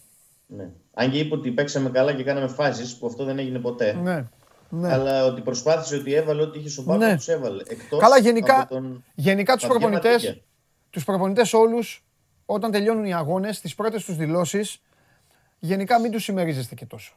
[0.47, 0.69] ναι.
[0.93, 3.93] Αν και είπε ότι παίξαμε καλά και κάναμε φάσεις, που αυτό δεν έγινε ποτέ.
[3.93, 4.27] Ναι.
[4.69, 4.91] Ναι.
[4.91, 7.15] Αλλά ότι προσπάθησε, ότι έβαλε ό,τι είχε στον πάγκο, ναι.
[7.15, 7.63] τους έβαλε.
[7.67, 9.03] Εκτός καλά, γενικά, τον...
[9.15, 10.41] γενικά τους προπονητές,
[10.89, 12.05] τους προπονητές όλους,
[12.45, 14.81] όταν τελειώνουν οι αγώνες, τις πρώτες τους δηλώσεις,
[15.59, 17.13] γενικά μην τους συμμερίζεστε και τόσο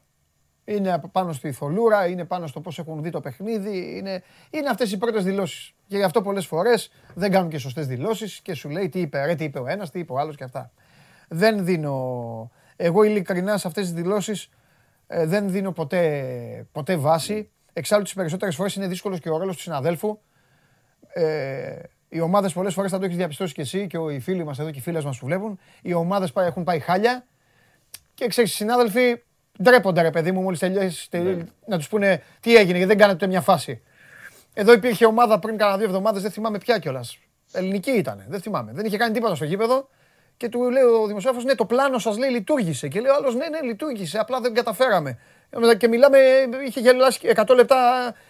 [0.68, 3.96] είναι πάνω στη θολούρα, είναι πάνω στο πώς έχουν δει το παιχνίδι.
[3.96, 5.74] Είναι, είναι αυτές οι πρώτες δηλώσεις.
[5.86, 9.24] Και γι' αυτό πολλές φορές δεν κάνουν και σωστές δηλώσεις και σου λέει τι είπε,
[9.24, 10.70] ρε, τι είπε ο ένας, τι είπε ο άλλος και αυτά.
[11.28, 12.50] Δεν δίνω.
[12.76, 14.50] Εγώ ειλικρινά σε αυτές τις δηλώσεις
[15.06, 17.50] ε, δεν δίνω ποτέ, ποτέ βάση.
[17.72, 20.18] Εξάλλου τις περισσότερες φορές είναι δύσκολος και ο ρόλος του συναδέλφου.
[21.08, 21.76] Ε,
[22.08, 24.70] οι ομάδες πολλές φορές θα το έχεις διαπιστώσει και εσύ και οι φίλοι μας εδώ
[24.70, 25.58] και οι φίλες μας που βλέπουν.
[25.82, 27.24] Οι ομάδες έχουν πάει χάλια
[28.14, 29.22] και ξέρεις, οι συνάδελφοι
[29.62, 31.36] Ντρέπονται ρε παιδί μου, μόλις τελειώσει ναι.
[31.66, 33.82] να τους πούνε τι έγινε, γιατί δεν κάνατε μια φάση.
[34.54, 37.18] Εδώ υπήρχε ομάδα πριν κάνα δύο εβδομάδες, δεν θυμάμαι πια κιόλας.
[37.52, 38.72] Ελληνική ήταν, δεν θυμάμαι.
[38.72, 39.88] Δεν είχε κάνει τίποτα στο γήπεδο
[40.36, 42.88] και του λέει ο δημοσιογράφος: Ναι, το πλάνο σας λέει λειτουργήσε.
[42.88, 45.18] Και λέει ο άλλος: Ναι, ναι, λειτουργήσε, απλά δεν καταφέραμε.
[45.78, 46.18] Και μιλάμε,
[46.66, 47.76] είχε γελάσει 100 λεπτά,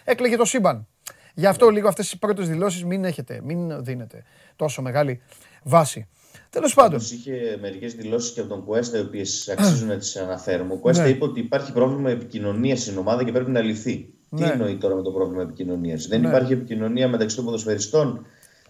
[0.03, 0.87] έκλαιγε το σύμπαν.
[1.33, 4.23] Γι' αυτό λίγο αυτές τις πρώτες δηλώσεις μην έχετε, μην δίνετε
[4.55, 5.21] τόσο μεγάλη
[5.63, 6.07] βάση.
[6.49, 6.99] Τέλος πάντων.
[6.99, 10.73] Είχε μερικές δηλώσεις και από τον Κουέστα, οι οποίες αξίζουν να τις αναφέρουμε.
[10.73, 11.09] Ο Κουέστα ναι.
[11.09, 14.09] είπε ότι υπάρχει πρόβλημα επικοινωνίας στην ομάδα και πρέπει να λυθεί.
[14.29, 14.45] Ναι.
[14.45, 16.27] Τι εννοεί τώρα με το πρόβλημα επικοινωνίας; Δεν ναι.
[16.27, 18.25] υπάρχει επικοινωνία μεταξύ των ποδοσφαιριστών;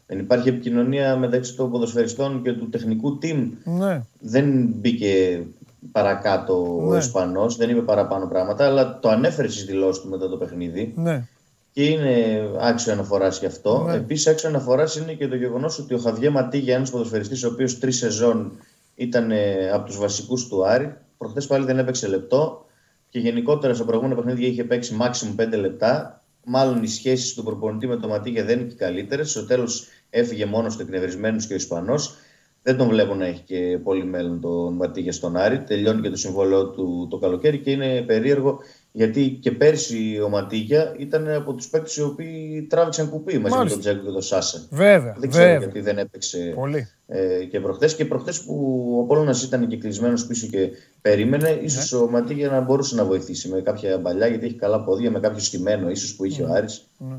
[0.05, 4.01] Δεν υπάρχει επικοινωνία μεταξύ των ποδοσφαιριστών και του τεχνικού team; Ναι.
[4.19, 5.43] Δεν μπήκε
[5.91, 10.37] παρακάτω ο Ισπανός, δεν είπε παραπάνω πράγματα, αλλά το ανέφερε στις δηλώσεις του μετά το
[10.37, 10.93] παιχνίδι.
[10.95, 11.27] Ναι
[11.71, 13.83] και είναι άξιο αναφοράς γι' αυτό.
[13.83, 13.95] Ναι.
[13.95, 17.79] Επίσης, άξιο αναφοράς είναι και το γεγονός ότι ο Χαβιέ Ματίγια, ένας ποδοσφαιριστής, ο οποίος
[17.79, 18.51] τρεις σεζόν
[18.95, 22.65] ήταν ε, από τους βασικούς του Άρη, προχθές πάλι δεν έπαιξε λεπτό
[23.09, 26.23] και γενικότερα στο προηγούμενο παιχνίδι είχε παίξει μάξιμου 5 λεπτά.
[26.43, 29.29] Μάλλον οι σχέσεις του προπονητή με τον Ματίγια δεν είναι και καλύτερες.
[29.29, 32.15] Στο τέλος έφυγε μόνος του εκνευρισμένος και ο Ισπανός.
[32.63, 35.59] Δεν τον βλέπω να έχει και πολύ μέλλον τον Ματίγια στον Άρη.
[35.59, 38.59] Τελειώνει και το συμβόλαιο του το καλοκαίρι και είναι περίεργο
[38.91, 43.69] γιατί και πέρσι ο Ματίγια ήταν από τους παίκτες οι οποίοι τράβηξαν κουπί μαζί με
[43.69, 44.67] τον Τζέκο και τον Σάσε.
[44.69, 45.15] Βέβαια.
[45.19, 45.59] Δεν ξέρω βέβαια.
[45.59, 46.87] γιατί δεν έπαιξε Πολύ.
[47.07, 47.95] Ε, και προχθές.
[47.95, 50.69] Και προχθές που ο Απόλυνα ήταν και κλεισμένος πίσω και
[51.01, 51.59] περίμενε, ναι.
[51.61, 55.19] ίσως ο Ματίγια να μπορούσε να βοηθήσει με κάποια μπαλιά γιατί έχει καλά πόδια, με
[55.19, 56.49] κάποιο στημένο ίσως που είχε ναι.
[56.49, 56.87] ο Άρης.
[56.97, 57.15] Ναι.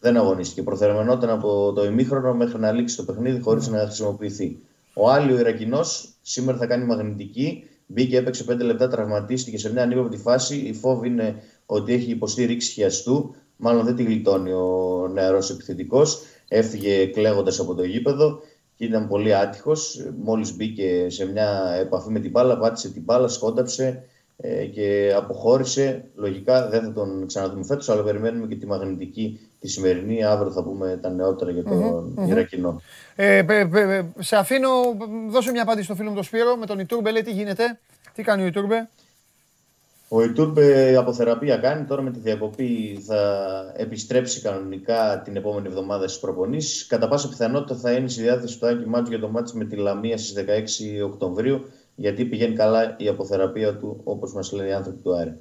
[0.00, 0.62] Δεν αγωνίστηκε.
[0.62, 3.76] Προθερμενόταν από το ημίχρονο μέχρι να λήξει το παιχνίδι χωρίς ναι.
[3.76, 4.58] να χρησιμοποιηθεί.
[4.94, 9.82] Ο Άλλη ο Ιρακινός σήμερα θα κάνει μαγνητική Μπήκε, έπαιξε 5 λεπτά, τραυματίστηκε σε μια
[9.82, 10.56] ανύποπτη φάση.
[10.56, 13.34] Η φόβη είναι ότι έχει υποστεί ρήξη χιαστού.
[13.56, 16.22] Μάλλον δεν τη γλιτώνει ο νεαρός επιθετικός.
[16.48, 18.40] Έφυγε κλαίγοντας από το γήπεδο
[18.76, 20.06] και ήταν πολύ άτυχος.
[20.22, 24.04] Μόλις μπήκε σε μια επαφή με την μπάλα, πάτησε την μπάλα, σκόνταψε
[24.36, 26.04] ε, και αποχώρησε.
[26.14, 30.24] Λογικά δεν θα τον ξαναδούμε φέτος, αλλά περιμένουμε και τη μαγνητική τη σημερινή.
[30.24, 32.80] Αύριο θα πούμε τα νεότερα για τον mm-hmm, Ιρακινό.
[33.16, 33.42] Ε,
[34.18, 34.68] σε αφήνω,
[35.28, 37.10] δώσε μια απάντηση στο φίλο μου τον Σπύρο με τον Ιτούρμπε.
[37.10, 37.78] Λέει τι γίνεται,
[38.14, 38.88] τι κάνει ο Ιτούρμπε;
[40.08, 41.84] Ο Ιτούρμπε από θεραπεία κάνει.
[41.84, 46.86] Τώρα με τη διακοπή θα επιστρέψει κανονικά την επόμενη εβδομάδα στις προπονήσεις.
[46.86, 49.76] Κατά πάσα πιθανότητα θα είναι στη διάθεση του Άκη Μάτζου για το μάτι με τη
[49.76, 50.44] Λαμία στις
[51.02, 51.64] 16 Οκτωβρίου
[51.94, 55.40] γιατί πηγαίνει καλά η αποθεραπεία του, όπως μας λένε οι άνθρωποι του Άρη.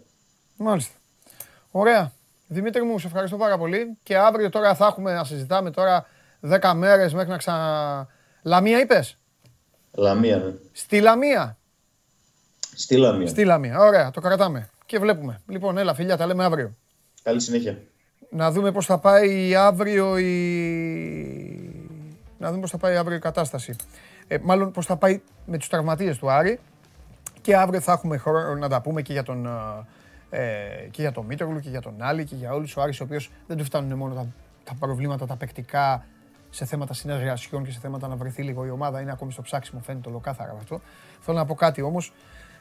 [0.57, 0.93] Μάλιστα.
[1.71, 2.11] Ωραία.
[2.47, 3.97] Δημήτρη μου, σε ευχαριστώ πάρα πολύ.
[4.03, 6.05] Και αύριο τώρα θα έχουμε να συζητάμε τώρα
[6.41, 8.07] 10 μέρες μέχρι να ξανα.
[8.43, 9.17] Λαμία είπες;
[9.91, 10.53] Λαμία, ναι.
[10.71, 11.57] Στη Λαμία.
[12.75, 13.27] Στη Λαμία.
[13.27, 13.79] Στη Λαμία.
[13.79, 14.69] Ωραία, το κρατάμε.
[14.85, 15.41] και βλέπουμε.
[15.47, 16.75] Λοιπόν, έλα φιλιά, τα λέμε αύριο.
[17.23, 17.81] Καλή συνέχεια.
[18.29, 20.31] Να δούμε πώς θα πάει αύριο η...
[22.37, 23.75] Να δούμε πώς θα πάει αύριο η κατάσταση.
[24.31, 26.59] Ε, μάλλον πώς θα πάει με τους τραυματίες του Άρη.
[27.41, 29.47] Και αύριο θα έχουμε χρόνο να τα πούμε και για τον,
[30.29, 30.39] ε,
[30.91, 32.77] και για τον Μήτρογλου και για τον Άλλη και για όλους.
[32.77, 34.27] Ο Άρης ο οποίος δεν του φτάνουν μόνο τα,
[34.63, 36.05] τα προβλήματα, τα παικτικά
[36.49, 39.01] σε θέματα συνεργασιών και σε θέματα να βρεθεί λίγο η ομάδα.
[39.01, 40.81] Είναι ακόμη στο ψάξιμο, φαίνεται ολοκάθαρα αυτό.
[41.19, 42.13] Θέλω να πω κάτι όμως,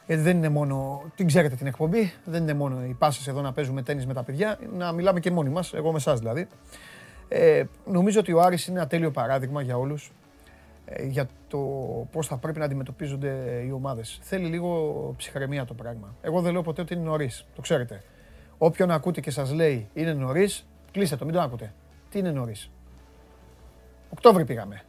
[0.05, 3.53] γιατί δεν είναι μόνο, την ξέρετε την εκπομπή, δεν είναι μόνο οι πάσες εδώ να
[3.53, 6.47] παίζουμε τέννις με τα παιδιά, να μιλάμε και μόνοι μας, εγώ με εσάς δηλαδή.
[7.27, 10.20] Ε, νομίζω ότι ο Άρης είναι ένα τέλειο παράδειγμα για όλους ε,
[10.99, 11.57] για το
[12.11, 14.19] πώς θα πρέπει να αντιμετωπίζονται οι ομάδες.
[14.21, 16.15] Θέλει λίγο ψυχραιμία το πράγμα.
[16.21, 18.03] Εγώ δεν λέω ποτέ ότι είναι νωρίς, το ξέρετε.
[18.57, 21.73] Όποιον ακούτε και σας λέει είναι νωρίς, κλείστε το, μην το ακούτε.
[22.09, 22.71] Τι είναι νωρίς;
[24.09, 24.81] Οκτώβρη πήγαμε.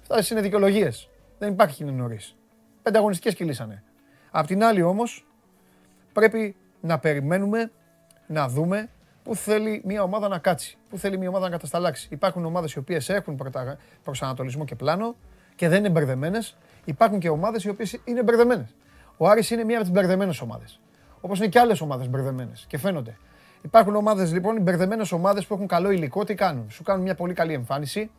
[0.00, 1.08] Αυτά είναι δικαιολογίες.
[1.38, 2.36] Δεν υπάρχει είναι νωρίς.
[2.82, 3.82] Πέντε αγωνιστικές κυλήσανε.
[4.30, 5.26] Απ' την άλλη όμως
[6.12, 7.70] πρέπει να περιμένουμε
[8.26, 8.88] να δούμε
[9.22, 12.08] πού θέλει μια ομάδα να κάτσει, πού θέλει μια ομάδα να κατασταλάξει.
[12.10, 13.40] Υπάρχουν ομάδες οι οποίες έχουν
[14.02, 15.16] προσανατολισμό και πλάνο
[15.62, 16.56] και δεν είναι μπερδεμένες.
[16.84, 18.74] Υπάρχουν και ομάδες οι οποίες είναι μπερδεμένες.
[19.16, 20.80] Ο Άρης είναι μία από τις μπερδεμένες ομάδες.
[21.20, 23.16] Όπως είναι και άλλες ομάδες μπερδεμένες και φαίνονται.
[23.62, 27.14] Υπάρχουν ομάδες λοιπόν, οι μπερδεμένες ομάδες που έχουν καλό υλικό, τι κάνουν; Σου κάνουν μια
[27.14, 28.10] πολύ καλή εμφάνιση,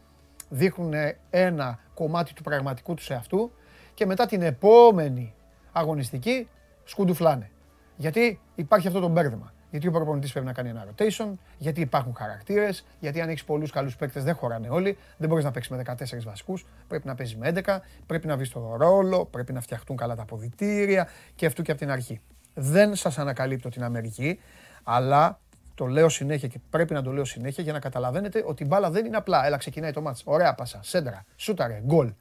[0.50, 0.94] δείχνουν
[1.30, 3.52] ένα κομμάτι του πραγματικού τους εαυτού
[3.94, 5.34] και μετά την επόμενη
[5.72, 6.48] αγωνιστική
[6.84, 7.50] σκουντουφλάνε.
[7.96, 9.54] Γιατί υπάρχει αυτό το μπέρδεμα.
[9.74, 13.72] Γιατί ο προπονητής πρέπει να κάνει ένα rotation, γιατί υπάρχουν χαρακτήρες, γιατί αν έχεις πολλούς
[13.72, 14.98] καλούς παίκτες δεν χωράνε όλοι.
[15.18, 18.50] Δεν μπορείς να παίξεις με 14 βασικούς, πρέπει να παίζεις με 11, πρέπει να βρεις
[18.50, 22.22] το ρόλο, πρέπει να φτιαχτούν καλά τα αποδητήρια και αυτού και από την αρχή.
[22.54, 24.40] Δεν σας ανακαλύπτω την Αμερική,
[24.84, 25.40] αλλά
[25.76, 28.92] το λέω συνέχεια και πρέπει να το λέω συνέχεια για να καταλαβαίνετε ότι η μπάλα
[28.92, 29.46] δεν είναι απλά.
[29.46, 30.22] Έλα, ξεκινάει το μάτς.
[30.26, 32.14] Ωραία πάσα, σέντρα, σούταρε, γκολ.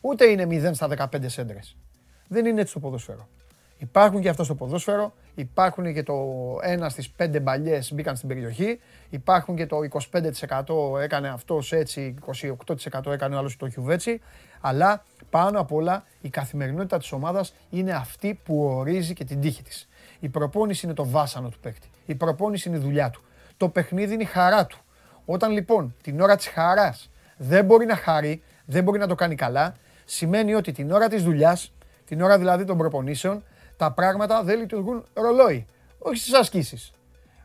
[0.00, 1.76] Ούτε είναι 0 στα 15 σέντρες.
[2.28, 3.28] Δεν είναι έτσι το ποδόσφαιρο.
[3.78, 5.14] Υπάρχουν και αυτά στο ποδόσφαιρο.
[5.34, 6.14] Υπάρχουν και το
[6.62, 8.80] ένα στις πέντε μπαλιές μπήκαν στην περιοχή.
[9.10, 9.76] Υπάρχουν και το
[10.94, 12.14] 25% έκανε αυτός έτσι,
[12.66, 14.20] 28% έκανε ο άλλος το χιουβέτσι.
[14.60, 19.62] Αλλά πάνω απ' όλα η καθημερινότητα της ομάδας είναι αυτή που ορίζει και την τύχη
[19.62, 19.88] της.
[20.20, 21.88] Η προπόνηση είναι το βάσανο του παίκτη.
[22.06, 23.22] Η προπόνηση είναι η δουλειά του.
[23.56, 24.78] Το παιχνίδι είναι η χαρά του.
[25.24, 29.34] Όταν λοιπόν την ώρα της χαράς δεν μπορεί να χαρεί, δεν μπορεί να το κάνει
[29.34, 31.72] καλά, σημαίνει ότι την ώρα της δουλειάς,
[32.04, 33.42] την ώρα δηλαδή των προπονήσεων,
[33.78, 35.66] τα πράγματα δεν λειτουργούν ρολόι.
[35.98, 36.92] Όχι στις ασκήσεις.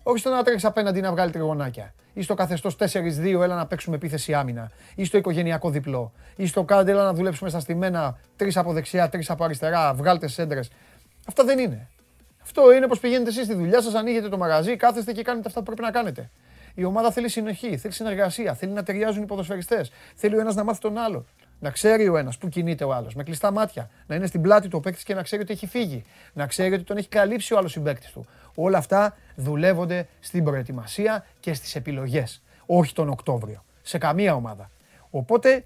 [0.04, 1.93] Όχι στο να τρέξεις απέναντι να βγάλει τριγωνάκια.
[2.13, 4.72] Ή στο καθεστώς 4-2, έλα να παίξουμε επίθεση άμυνα.
[4.96, 6.12] Ή στο οικογενειακό διπλό.
[6.36, 10.28] Ή στο κάντε, έλα να δουλέψουμε στα στημένα, τρεις από δεξιά, τρεις από αριστερά, βγάλτε
[10.28, 10.72] σέντρες.
[11.28, 11.89] Αυτά δεν είναι.
[12.41, 15.60] Αυτό είναι πως πηγαίνετε εσείς στη δουλειά σας, ανοίγετε το μαγαζί, κάθεστε και κάνετε αυτά
[15.60, 16.30] που πρέπει να κάνετε.
[16.74, 19.91] Η ομάδα θέλει συνοχή, θέλει συνεργασία, θέλει να ταιριάζουν οι ποδοσφαιριστές.
[20.15, 21.26] Θέλει ο ένας να μάθει τον άλλο.
[21.63, 23.89] Να ξέρει ο ένας που κινείται ο άλλος, με κλειστά μάτια.
[24.08, 26.04] Να είναι στην πλάτη του ο παίκτης και να ξέρει ότι έχει φύγει.
[26.34, 28.26] Να ξέρει ότι τον έχει καλύψει ο άλλος συμπαίκτης του.
[28.56, 32.41] Όλα αυτά δουλεύονται στην προετοιμασία και στις επιλογές.
[32.65, 33.63] Όχι τον Οκτώβριο.
[33.82, 34.69] Σε καμία ομάδα.
[35.10, 35.65] Οπότε,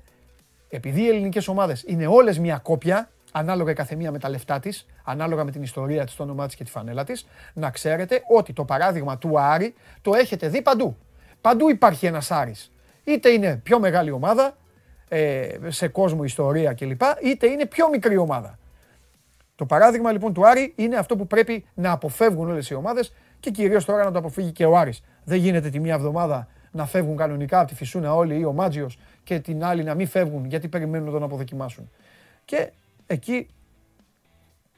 [0.69, 4.86] επειδή οι ελληνικές ομάδες είναι όλες μια κόπια, ανάλογα η καθεμία με τα λεφτά της,
[5.03, 8.53] ανάλογα με την ιστορία της, το όνομά της και τη φανέλα της, να ξέρετε ότι
[8.53, 10.97] το παράδειγμα του Άρη το έχετε δει παντού.
[11.41, 12.71] Παντού υπάρχει ένας Άρης.
[13.03, 14.55] Είτε είναι πιο μεγάλη ομάδα,
[15.08, 17.02] ε, σε κόσμο, ιστορία κλπ.
[17.24, 18.58] είτε είναι πιο μικρή ομάδα.
[19.56, 23.52] Το παράδειγμα λοιπόν του Άρη είναι αυτό που πρέπει να αποφεύγουν όλες οι ομάδες και
[23.52, 25.04] κυρίως τώρα να το αποφύγει και ο Άρης.
[25.24, 29.00] Δεν γίνεται τη μία εβδομάδα να φεύγουν κανονικά από τη Φυσούνα όλοι ή ο Μάτζιος
[29.24, 31.89] και την άλλη να μην φεύγουν γιατί περιμένουν να τον αποδοκιμάσουν.
[32.46, 32.72] Και
[33.08, 33.48] εκεί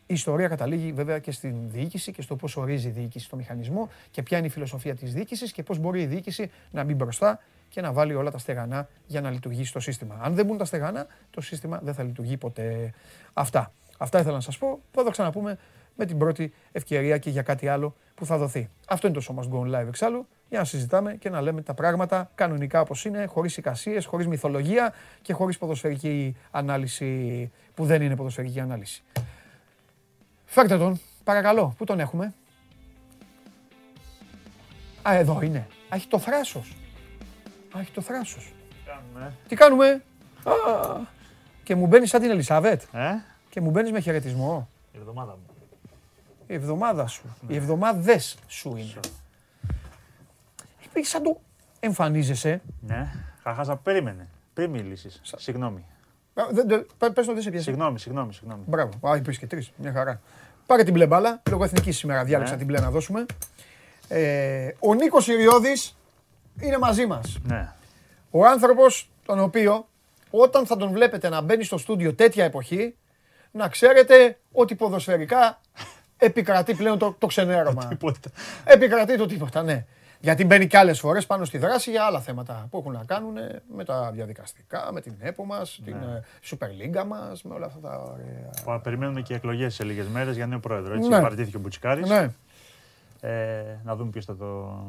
[0.06, 3.90] η ιστορία καταλήγει βέβαια και στην διοίκηση και στο πώς ορίζει η διοίκηση το μηχανισμό
[4.12, 7.40] και ποια είναι η φιλοσοφία της διοίκησης και πώς μπορεί η διοίκηση να μπει μπροστά
[7.70, 10.20] και να βάλει όλα τα στεγανά για να λειτουργήσει το σύστημα.
[10.22, 12.94] Αν δεν μπουν τα στεγανά, το σύστημα δεν θα λειτουργεί ποτέ.
[13.34, 13.72] Αυτά.
[13.98, 14.80] Αυτά ήθελα να σας πω.
[14.92, 15.58] Θα το ξαναπούμε
[15.96, 18.70] με την πρώτη ευκαιρία και για κάτι άλλο που θα δοθεί.
[18.88, 21.74] Αυτό είναι το Show Must Go Live εξάλλου, για να συζητάμε και να λέμε τα
[21.74, 28.16] πράγματα κανονικά όπως είναι, χωρίς εικασίες, χωρίς μυθολογία και χωρίς ποδοσφαιρική ανάλυση που δεν είναι
[28.16, 29.04] ποδοσφαιρική ανάλυση.
[30.46, 31.74] Φέρτε τον, παρακαλώ.
[31.78, 32.34] Πού τον έχουμε;
[35.10, 35.68] Α, εδώ είναι.
[35.90, 36.76] Α, έχει το θράσος.
[37.76, 38.54] Α, έχει το θράσος.
[38.86, 40.04] Κάνουμε; Τι κάνουμε;
[40.44, 40.52] Α,
[41.64, 42.82] και μου μπαίνει σαν την Ελισάβετ.
[42.94, 43.12] Ε,
[43.50, 44.70] Και μου μπαίνεις με χαιρετισμό.
[44.92, 45.44] η εβδομάδα μου.
[46.48, 47.36] Η εβδομάδα σου.
[47.48, 49.00] Οι εβδομάδες σου είναι.
[51.02, 51.40] Σαν το
[51.80, 52.62] εμφανίζεσαι.
[52.82, 53.12] Ναι,
[53.44, 54.28] χαχάσα, περίμενε.
[54.54, 55.22] Πριν μιλήσεις.
[55.36, 55.86] Συγγνώμη.
[56.34, 57.64] Α, δεν- δεν- πε- Πες το δεν σε πιάσει.
[57.66, 58.64] Συγγνώμη, συγγνώμη, συγγνώμη.
[58.66, 59.10] Μπράβο.
[59.10, 59.72] Α, είπες και τρεις.
[59.78, 60.22] Μια χαρά.
[60.66, 61.42] Πάρε την μπλε μπάλα.
[61.50, 62.58] Λόγω εθνικής σήμερα διάλεξα Ναι.
[62.58, 63.26] την μπλε να δώσουμε.
[64.08, 65.98] Ε, ο Νίκος Ιριώδης
[66.62, 67.38] είναι μαζί μας.
[67.44, 67.72] Ναι.
[68.32, 69.88] Ο άνθρωπος τον οποίο
[70.30, 72.96] όταν θα τον βλέπετε να μπαίνει στο στούντιο τέτοια εποχή,
[73.52, 75.60] να ξέρετε ότι ποδοσφαιρικά
[76.22, 77.86] Επικρατεί πλέον το, το ξενέρωμα.
[77.86, 78.30] Τίποτα.
[78.64, 79.86] Επικρατεί το τίποτα, ναι.
[80.20, 83.38] Γιατί μπαίνει και άλλες φορές πάνω στη δράση για άλλα θέματα που έχουν να κάνουν
[83.38, 86.66] ε, με τα διαδικαστικά, με την ΕΠΟ μας, την ε, Super
[87.00, 88.50] League μας, με όλα αυτά τα ωραία.
[88.66, 90.94] Πα- Περιμένουμε και εκλογές σε λίγες μέρες για νέο πρόεδρο.
[90.94, 91.22] Έτσι, Ναι.
[91.22, 92.10] παραιτήθηκε ο Μπουτσικάρης.
[92.10, 92.30] Ναι.
[93.22, 94.80] Ε, να δούμε ποιος θα το.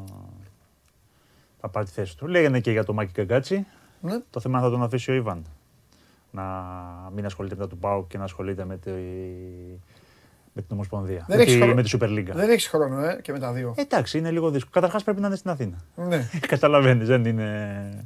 [1.60, 2.26] Θα πάρει τη θέση του.
[2.26, 3.66] Λέγανε και για το Μάκη Καγκάτσι.
[4.00, 4.18] ναι.
[4.30, 5.44] Το θέμα θα τον αφήσει ο Ιβάν.
[6.32, 6.42] Να
[7.14, 8.90] μην ασχολείται με τα του Πάου και να ασχολείται με, τη...
[10.52, 11.24] με την Ομοσπονδία.
[11.28, 11.60] Δεν με, έχεις τη...
[11.60, 11.74] χρόνο.
[11.74, 12.32] με τη Super League.
[12.34, 13.74] Δεν έχεις χρόνο, ε, και με τα δύο.
[13.76, 14.72] Ε, Εντάξει, είναι λίγο δύσκολο.
[14.74, 15.76] Καταρχάς πρέπει να είναι στην Αθήνα.
[15.94, 16.28] Ναι.
[16.46, 18.04] Καταλαβαίνεις, δεν είναι.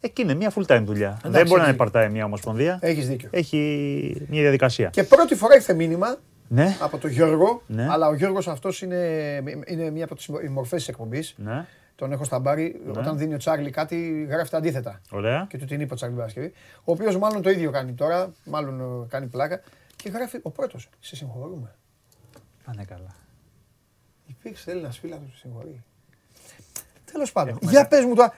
[0.00, 1.18] Εκεί είναι μια full time δουλειά.
[1.24, 2.78] δεν μπορεί να είναι έχει- part-time μια Ομοσπονδία.
[2.82, 3.28] Έχεις δίκιο.
[3.32, 4.88] Έχει μια διαδικασία.
[4.88, 6.16] Και πρώτη φορά ήρθε μήνυμα
[6.48, 7.86] Ναι, από τον Γιώργο, Ναι.
[7.90, 8.96] αλλά ο Γιώργος αυτός είναι,
[9.66, 11.34] είναι μία από τις μορφές της εκπομπής.
[11.38, 11.66] ναι,
[11.98, 12.80] Τον έχω στα μπάρι.
[12.96, 15.00] Όταν δίνει ο Τσάρλι κάτι, γράφει τα αντίθετα.
[15.10, 15.46] ωραία.
[15.48, 16.52] Και του την είπε ο Τσάρλι Παρασκευή.
[16.78, 19.60] Ο οποίος μάλλον το ίδιο κάνει τώρα, μάλλον ε, κάνει πλάκα.
[19.96, 20.88] Και γράφει ο πρώτος.
[21.00, 21.74] Σε συγχωρούμε.
[22.64, 23.14] Πάνε καλά.
[24.26, 25.82] Υπήρξε Έλληνα φίλα του, σε συγχωρεί.
[27.12, 27.48] Τέλος πάντων.
[27.54, 28.34] Έχουμε Για ένα- πες μου τώρα,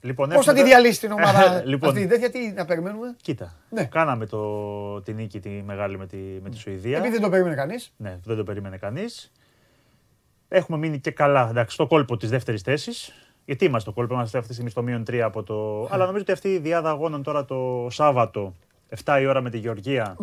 [0.00, 2.06] Λοιπόν, πώς θα έχουμε τη τώρα- διαλύσει την ομάδα λοιπόν, αυτή.
[2.06, 3.54] Δεν γιατί να περιμένουμε; κοίτα.
[3.70, 3.84] Ναι.
[3.84, 6.96] Κάναμε το, τη νίκη τη μεγάλη με τη, με τη Σουηδία.
[6.98, 7.92] Επειδή δεν το περίμενε κανείς.
[7.96, 9.32] Ναι, δεν το περίμενε κανείς.
[10.48, 13.12] Έχουμε μείνει και καλά εντάξει, στο κόλπο της δεύτερης θέσης.
[13.44, 15.88] Γιατί είμαστε στο κόλπο, είμαστε αυτή τη στιγμή στο μείον 3 από το.
[15.90, 18.54] Αλλά νομίζω ότι αυτή η διάδα αγώνων τώρα το Σάββατο,
[19.04, 20.16] 7 η ώρα με τη γεωργια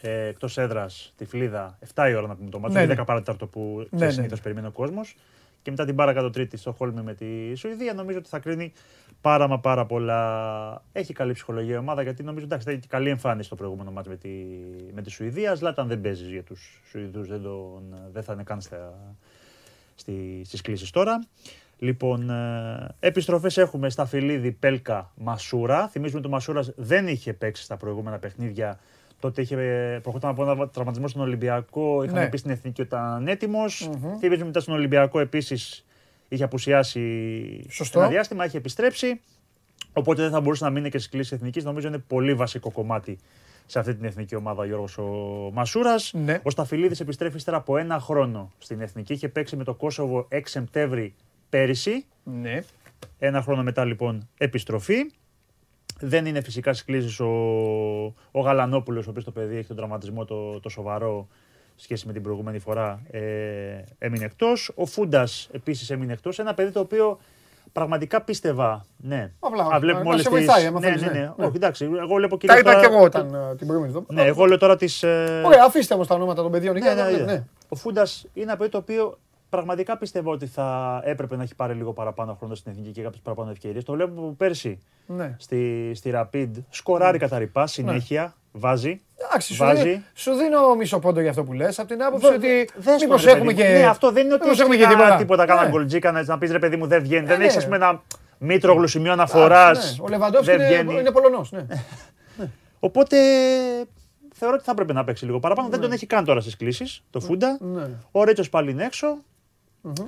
[0.00, 3.02] ε, εκτός έδρας, τη Φλίδα, 7 η ώρα να πούμε το μάτσο, Ναι, ναι, ναι.
[3.02, 4.12] 10 παρατέταρτο που Ναι, ναι.
[4.12, 5.16] συνήθως περιμένει ο κόσμος.
[5.62, 8.72] Και μετά την πάρα κάτω τρίτη στο Χόλμη με τη Σουηδία, νομίζω ότι θα κρίνει
[9.22, 10.82] πάρα μα πάρα πολλά.
[10.92, 14.16] Έχει καλή ψυχολογία η ομάδα γιατί νομίζω ότι έχει καλή εμφάνιση στο προηγούμενο μάτς με
[14.16, 14.28] τη,
[14.94, 15.54] με τη Σουηδία.
[15.54, 18.94] Ζλάταν δεν παίζεις για τους Σουηδούς, δεν, τον- δεν θα είναι καν στα,
[19.94, 21.24] στη, στις κλήσεις τώρα.
[21.78, 25.88] Λοιπόν, ε, επιστροφές έχουμε στα Φιλίδη, Πέλκα, Μασούρα.
[25.88, 28.78] Θυμίζουμε ότι ο Μασούρας δεν είχε παίξει στα προηγούμενα παιχνίδια.
[29.20, 29.56] Τότε είχε
[30.02, 32.02] προχωρήσει από ένα τραυματισμό στον Ολυμπιακό.
[32.02, 32.28] Είχαμε Ναι.
[32.28, 33.90] πει στην Εθνική ότι ήταν έτοιμος.
[34.18, 35.84] Θυμίζουμε μετά στον Ολυμπιακό επίσης
[36.32, 37.98] είχε απουσιάσει Σωστό.
[37.98, 39.20] ένα διάστημα, είχε επιστρέψει.
[39.92, 41.64] Οπότε δεν θα μπορούσε να μείνει και στις κλήσει εθνικής.
[41.64, 43.18] Νομίζω είναι πολύ βασικό κομμάτι
[43.66, 45.04] σε αυτή την εθνική ομάδα ο Γιώργος ο
[45.52, 46.12] Μασούρας.
[46.14, 46.40] Ναι.
[46.42, 49.12] Ο Σταφυλίδης επιστρέφει ύστερα από ένα χρόνο στην εθνική.
[49.12, 51.14] Είχε παίξει με το Κόσοβο 6 Σεπτέμβρη
[51.48, 52.04] πέρυσι.
[52.24, 52.64] Ναι.
[53.18, 55.10] Ένα χρόνο μετά λοιπόν επιστροφή.
[56.00, 57.28] Δεν είναι φυσικά στις κλήσει ο,
[58.30, 62.12] ο Γαλανόπουλος, ο οποίος το παιδί έχει τον τραυματισμό το, το σοβαρό σε σχέση με
[62.12, 63.02] την προηγούμενη φορά.
[63.10, 63.20] Ε,
[63.98, 64.70] έμεινε εκτός.
[64.74, 66.38] Ο Φούντας επίσης έμεινε εκτός.
[66.38, 67.18] Ένα παιδί το οποίο
[67.72, 68.84] πραγματικά πίστευα.
[68.96, 69.30] Ναι.
[69.40, 71.18] Απλά, Α, βλέπουμε να όλες σε τις- βοηθάει, άμα ναι, θέλεις, ναι, ναι.
[71.18, 71.32] ναι.
[71.36, 71.44] Ναι.
[71.46, 71.84] Όχι, εντάξει.
[71.84, 74.14] Εγώ βλέπω Τα κυρίως είπα τώρα- και εγώ όταν ε, την προηγούμενη εβδομάδα.
[74.14, 75.02] Ναι, εγώ λέω τώρα τις.
[75.02, 75.42] Ε...
[75.44, 76.74] Ωραία, αφήστε όμως τα ονόματα των παιδιών.
[76.78, 77.24] Ναι, εκεί, ναι, αλλά- ναι.
[77.32, 77.44] ναι.
[77.68, 79.18] Ο Φούντας είναι ένα παιδί το οποίο
[79.56, 83.20] πραγματικά πιστεύω ότι θα έπρεπε να έχει πάρει λίγο παραπάνω χρόνο στην εθνική και κάποιες
[83.22, 83.84] παραπάνω ευκαιρίες.
[83.84, 85.34] Το βλέπουμε από πέρσι Ναι.
[85.38, 86.50] στη, στη Rapid.
[86.70, 89.00] Σκοράρει κατά ρηπά συνέχεια, βάζει.
[89.26, 89.82] Εντάξει, σου, Βάζει.
[89.82, 92.96] δίνω, σου δίνω μισό πόντο για αυτό που λες, από την άποψη Δε- ότι δες
[92.98, 93.72] το, μήπως ρε έχουμε παιδί και...
[93.72, 93.78] μου.
[93.78, 95.16] Ναι, αυτό δεν είναι ότι μήπως έχει έχουμε και τίποτα, τίποτα.
[95.22, 95.68] τίποτα κάνα Ναι.
[95.70, 97.24] γκολτζίκα να πεις ρε παιδί μου δεν βγαίνει.
[97.24, 97.44] Ε, δεν ναι.
[97.44, 98.02] έχεις ας πούμε ένα
[98.38, 99.96] μήτρογλου σημείο αναφοράς.
[99.98, 101.00] Ναι, Ο Λεβαντόφσκι δεν είναι, βγαίνει.
[101.00, 101.66] είναι Πολωνός, ναι.
[102.80, 103.16] Οπότε
[104.34, 105.68] θεωρώ ότι θα έπρεπε να παίξει λίγο παραπάνω.
[105.68, 107.58] Δεν τον έχει καν τώρα στις κλήσεις το Φούντα.
[107.60, 107.88] ναι.
[108.10, 109.16] Ο Ρέτσος πάλι είναι έξω.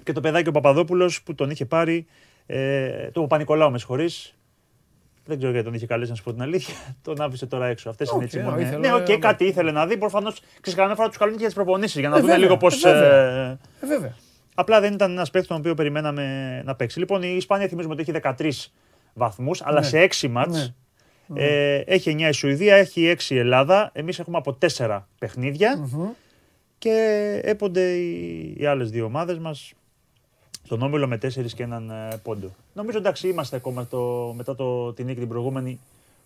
[0.02, 2.06] Και το παιδάκι ο Παπαδόπουλος που τον είχε πάρει.
[2.46, 4.34] Ε, το Παπανικολάου, με συγχωρείς.
[5.26, 6.74] Δεν ξέρω γιατί τον είχε καλέσει να σου πω την αλήθεια.
[7.02, 7.88] Τον άφησε τώρα έξω.
[7.90, 8.58] Αυτές Οκ, είναι έτσι ναι, μόνο.
[8.60, 9.16] ήθελε, Ναι, οκ, ναι.
[9.16, 9.96] κάτι ήθελε να δει.
[9.96, 12.42] Προφανώς ξέρεις κανένα φορά τους καλούν και για τις προπονήσεις για να Ε, δουν βέβαια,
[12.44, 12.84] λίγο πώς.
[12.84, 13.50] ε, βέβαια.
[13.50, 14.14] Ε, βέβαια.
[14.54, 16.98] Απλά δεν ήταν ένας παίκτης τον οποίο περιμέναμε να παίξει.
[16.98, 18.70] Λοιπόν, η Ισπανία θυμίζουμε ότι έχει 13
[19.14, 19.86] βαθμούς, αλλά Ναι.
[19.86, 20.72] σε 6 ματς
[21.34, 23.90] Ε, έχει 9 η Σουηδία, έχει 6 η Ελλάδα.
[23.94, 25.88] Εμείς έχουμε από 4 παιχνίδια.
[26.84, 29.72] Και έπονται οι, οι άλλες δύο ομάδες μας
[30.62, 32.54] στον όμιλο με 4 και έναν ε, πόντο.
[32.74, 35.80] Νομίζω εντάξει, είμαστε ακόμα το, μετά το, την νίκη την προηγούμενη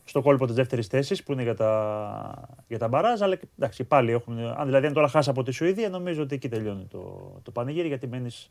[0.04, 3.22] στο κόλπο της δεύτερης θέσης που είναι για τα, για τα μπαράζ.
[3.22, 4.54] Αλλά εντάξει, πάλι έχουμε.
[4.56, 7.88] Αν δηλαδή αν τώρα χάσει από τη Σουηδία, νομίζω ότι εκεί τελειώνει το, το πανηγύρι
[7.88, 8.50] γιατί μένεις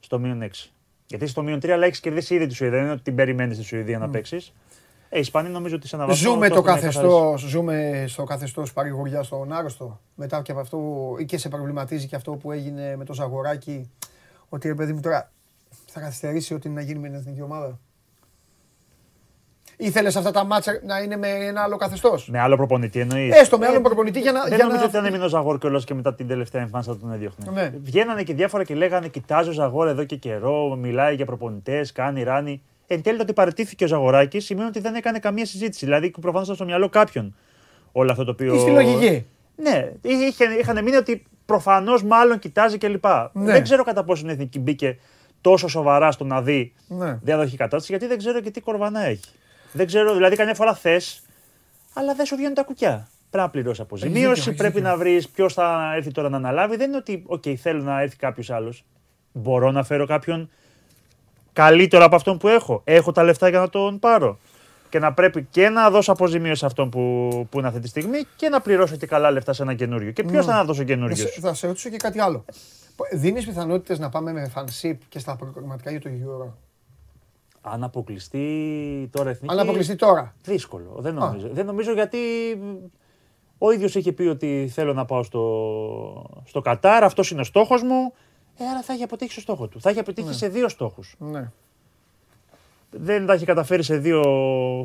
[0.00, 0.48] στο μείον 6.
[1.06, 2.76] Γιατί είσαι στο μείον 3, αλλά έχεις κερδίσει ήδη τη Σουηδία.
[2.76, 4.52] Δεν είναι ότι την περιμένεις στη Σουηδία να παίξεις.
[5.14, 6.30] Ε, οι Ισπανοί νομίζω ότι σε ένα βαθμό.
[6.30, 10.00] Ζούμε, το έχουν καθεστώς, ζούμε στο καθεστώς παρηγοριά στον άρρωστο.
[10.14, 10.78] Μετά και από αυτό,
[11.18, 13.90] ή και σε προβληματίζει και αυτό που έγινε με το Ζαγοράκι.
[14.48, 15.30] Ότι ρε παιδί μου τώρα
[15.86, 17.78] θα καθυστερήσει ό,τι είναι να γίνει με την εθνική ομάδα.
[19.76, 23.58] Ήθελες αυτά τα μάτσα να είναι με ένα άλλο καθεστώς; Με άλλο προπονητή εννοείς; Έστω
[23.58, 24.40] με άλλο προπονητή για να.
[24.42, 24.86] Δεν για νομίζω να...
[24.86, 27.50] ότι ήταν έμεινε ο Ζαγόρ κιόλας και μετά την τελευταία εμφάνιση θα τον έδιωχνε.
[27.50, 27.72] Ναι.
[27.82, 32.22] Βγαίνανε και διάφορα και λέγανε: Κοιτάζει ο Ζαγόρ εδώ και καιρό, μιλάει για προπονητές, κάνει
[32.22, 32.62] ράνι.
[32.86, 35.84] Εν τέλει το ότι παραιτήθηκε ο Ζαγοράκης σημαίνει ότι δεν έκανε καμία συζήτηση.
[35.84, 37.36] Δηλαδή προφανώς ήταν στο μυαλό κάποιον
[37.92, 38.54] όλο αυτό το οποίο.
[38.54, 39.26] Ή στη λογική.
[39.56, 43.04] Ναι, είχε, είχαν μείνει ότι προφανώς μάλλον κοιτάζει κλπ.
[43.32, 43.52] Ναι.
[43.52, 44.98] Δεν ξέρω κατά πόσο η εθνική μπήκε
[45.40, 47.18] τόσο σοβαρά στο να δει Ναι.
[47.22, 49.30] διαδοχή κατάστασης, γιατί δεν ξέρω και τι κορβανά έχει.
[49.72, 51.22] Δεν ξέρω, δηλαδή καμιά φορά θες,
[51.94, 53.08] αλλά δεν σου βγαίνουν τα κουκιά.
[53.30, 54.88] Πρέπει να πληρώσεις δίκιο, αποζημίωση, έχεις πρέπει δίκιο.
[54.88, 56.76] να βρεις ποιος θα έρθει τώρα να αναλάβει.
[56.76, 58.84] Δεν είναι ότι, οκ, θέλω να έρθει κάποιος άλλος.
[59.32, 60.50] Μπορώ να φέρω κάποιον
[61.52, 62.80] καλύτερο από αυτόν που έχω.
[62.84, 64.38] Έχω τα λεφτά για να τον πάρω.
[64.88, 68.18] Και να πρέπει και να δώσω αποζημίωση σε αυτόν που, που είναι αυτή τη στιγμή
[68.36, 70.10] και να πληρώσω και καλά λεφτά σε ένα καινούριο.
[70.10, 72.44] Και ποιος θα να δώσω Θα καινούριο; σε, θα σε ρωτήσω και κάτι άλλο.
[73.12, 76.52] Δίνεις πιθανότητες να πάμε με φανσίπ και στα προγραμματικά για το Euro;
[77.60, 79.54] Αν αποκλειστεί τώρα εθνική.
[79.54, 80.34] Αν αποκλειστεί τώρα.
[80.44, 80.96] Δύσκολο.
[80.98, 81.48] Δεν νομίζω.
[81.52, 82.18] Δεν νομίζω γιατί
[83.58, 87.04] ο ίδιος είχε πει ότι θέλω να πάω στο, στο Κατάρ.
[87.04, 88.12] Αυτός είναι ο στόχος μου.
[88.62, 89.80] Ε, άρα θα έχει αποτύχει στο στόχο του.
[89.80, 91.14] Θα έχει αποτύχει σε δύο στόχους.
[91.18, 91.50] Ναι.
[92.90, 94.22] Δεν τα έχει καταφέρει σε δύο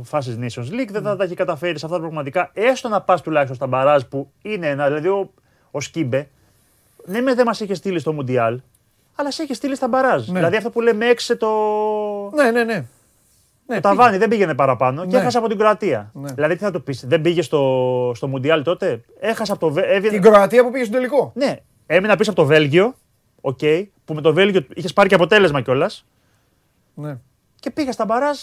[0.06, 0.90] φάσεις Nations League.
[0.92, 2.50] Δεν θα τα έχει καταφέρει σε αυτά τα πραγματικά.
[2.54, 4.86] Έστω να πας τουλάχιστον στα μπαράζ που είναι ένα.
[4.88, 5.32] Δηλαδή ο,
[5.72, 6.30] ο Σκίμπε.
[7.06, 8.60] Ναι, με δεν μας είχε στείλει στο Μουντιάλ,
[9.16, 10.28] αλλά σε είχε στείλει στα μπαράζ.
[10.28, 10.34] Ναι.
[10.34, 11.50] Δηλαδή αυτό που λέμε έξε το.
[12.34, 12.86] Ναι, ναι, ναι.
[13.70, 15.22] Ναι, Το ταβάνι δεν πήγαινε παραπάνω και Ναι.
[15.22, 16.12] έχασε από την Κροατία.
[16.14, 16.32] Ναι.
[16.34, 19.72] Δηλαδή τι θα το πεις, δεν πήγε στο, στο Μουντιάλ τότε; Έχασε από το.
[19.72, 21.32] Βε- έβγαινε- Την Κροατία που πήγε στο τελικό.
[21.36, 21.56] Ναι,
[21.86, 22.96] έμεινα πίσω από το Βέλγιο.
[23.42, 23.60] Οκ,
[24.06, 26.06] που με το Βέλγιο είχες πάρει και αποτέλεσμα κιόλας.
[26.94, 27.18] Ναι.
[27.60, 28.38] Και πήγες στα μπαράζ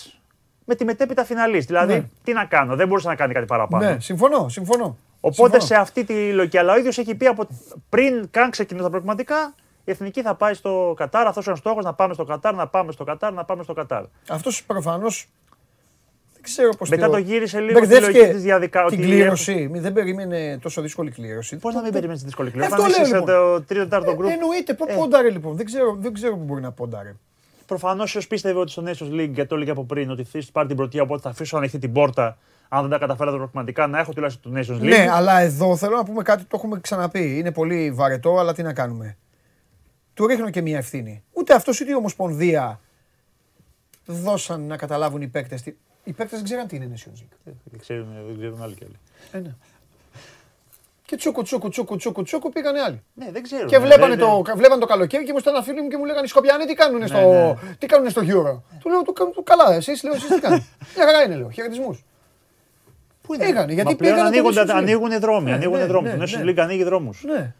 [0.64, 1.66] με τη μετέπειτα φιναλίστ.
[1.66, 2.08] Δηλαδή, Ναι.
[2.24, 3.84] τι να κάνω, δεν μπορούσε να κάνει κάτι παραπάνω.
[3.90, 4.96] ναι, συμφωνώ, συμφωνώ.
[5.20, 5.64] Οπότε Συμφωνώ.
[5.64, 7.46] σε αυτή τη λογική, αλλά ο ίδιος έχει πει από
[7.88, 11.26] πριν καν ξεκινήσει τα προγραμματικά, η εθνική θα πάει στο Κατάρ.
[11.26, 13.72] Αυτός είναι ο στόχος, να πάμε στο Κατάρ, να πάμε στο Κατάρ, να πάμε στο
[13.72, 14.04] Κατάρ.
[14.28, 15.28] Αυτός προφανώς.
[16.44, 16.88] Δεν ξέρω πώς.
[16.88, 18.88] Μετά το γύρισε λίγο στη λογική της διαδικασία.
[18.98, 19.68] Την κλήρωση.
[19.72, 21.56] Μη- Δεν περίμενε τόσο δύσκολη κλήρωση.
[21.56, 22.72] Πώς να μην περιμένεις τη δύσκολη Ε, κλήρωση.
[22.72, 23.64] αυτό Όταν είσαι λέω, στο λοιπόν.
[23.66, 24.30] τρίτο τέταρτο γκρουπ.
[24.30, 24.74] Εννοείται.
[24.74, 24.94] Πού Ε.
[24.94, 25.56] πόνταρε λοιπόν.
[25.56, 27.14] Δεν ξέρω, δεν ξέρω που μπορεί να πόνταρε.
[27.66, 30.66] Προφανώς όποιο πίστευε ότι στο Nations League, γιατί το έλεγε από πριν, ότι θα πάρει
[30.68, 32.38] την πρωτεία, οπότε θα αφήσω ανοιχτή την πόρτα.
[32.68, 34.88] Αν δεν τα καταφέρω τα πραγματικά, να έχω τουλάχιστον το Nations League.
[34.88, 37.38] Ναι, αλλά εδώ θέλω να πούμε κάτι, το έχουμε ξαναπεί.
[37.38, 39.16] Είναι πολύ βαρετό, αλλά τι να κάνουμε.
[40.14, 41.22] Του ρίχνω και μια ευθύνη.
[41.32, 42.80] Ούτε αυτός ούτε η Ομοσπονδία
[44.06, 45.62] δώσαν να καταλάβουν οι παίκτες.
[46.04, 47.36] Οι παίκτες δεν ξέραν τι είναι Nations League.
[47.64, 48.98] Δεν ξέρουν, δεν ξέρουν άλλοι κι άλλοι.
[49.32, 49.54] Ε, ναι.
[51.06, 53.02] Και τσούκου, τσούκου, τσούκου, τσούκου, τσούκου πήγανε άλλοι.
[53.14, 53.66] Ναι, δεν ξέρουν.
[53.68, 55.96] Και ναι, βλέπανε δεν- το, βλέπανε το καλοκαίρι και μου ήταν ένα φίλο μου και
[55.96, 57.74] μου λέγανε οι Σκοπιανοί τι κάνουν στο, ναι.
[57.78, 60.64] τι κάνουνε στο Euro; Του λέω, «Το κάνουν καλά, εσείς, λέω, εσείς τι κάνετε;
[60.96, 62.04] Μια χαρά είναι, λέω, χαιρετισμούς.
[63.22, 64.78] Πού είναι; Έγανε, γιατί Μα πλέον πήγανε το ανοίγονται, Nations League.
[64.78, 65.44] ανοίγουν δρόμοι.
[65.50, 66.08] Ναι, ανοίγουν ναι, δρόμοι.
[66.08, 66.52] ναι, Το Nations ναι.
[66.52, 67.24] League ανοίγει δρόμους.
[67.24, 67.54] Ναι.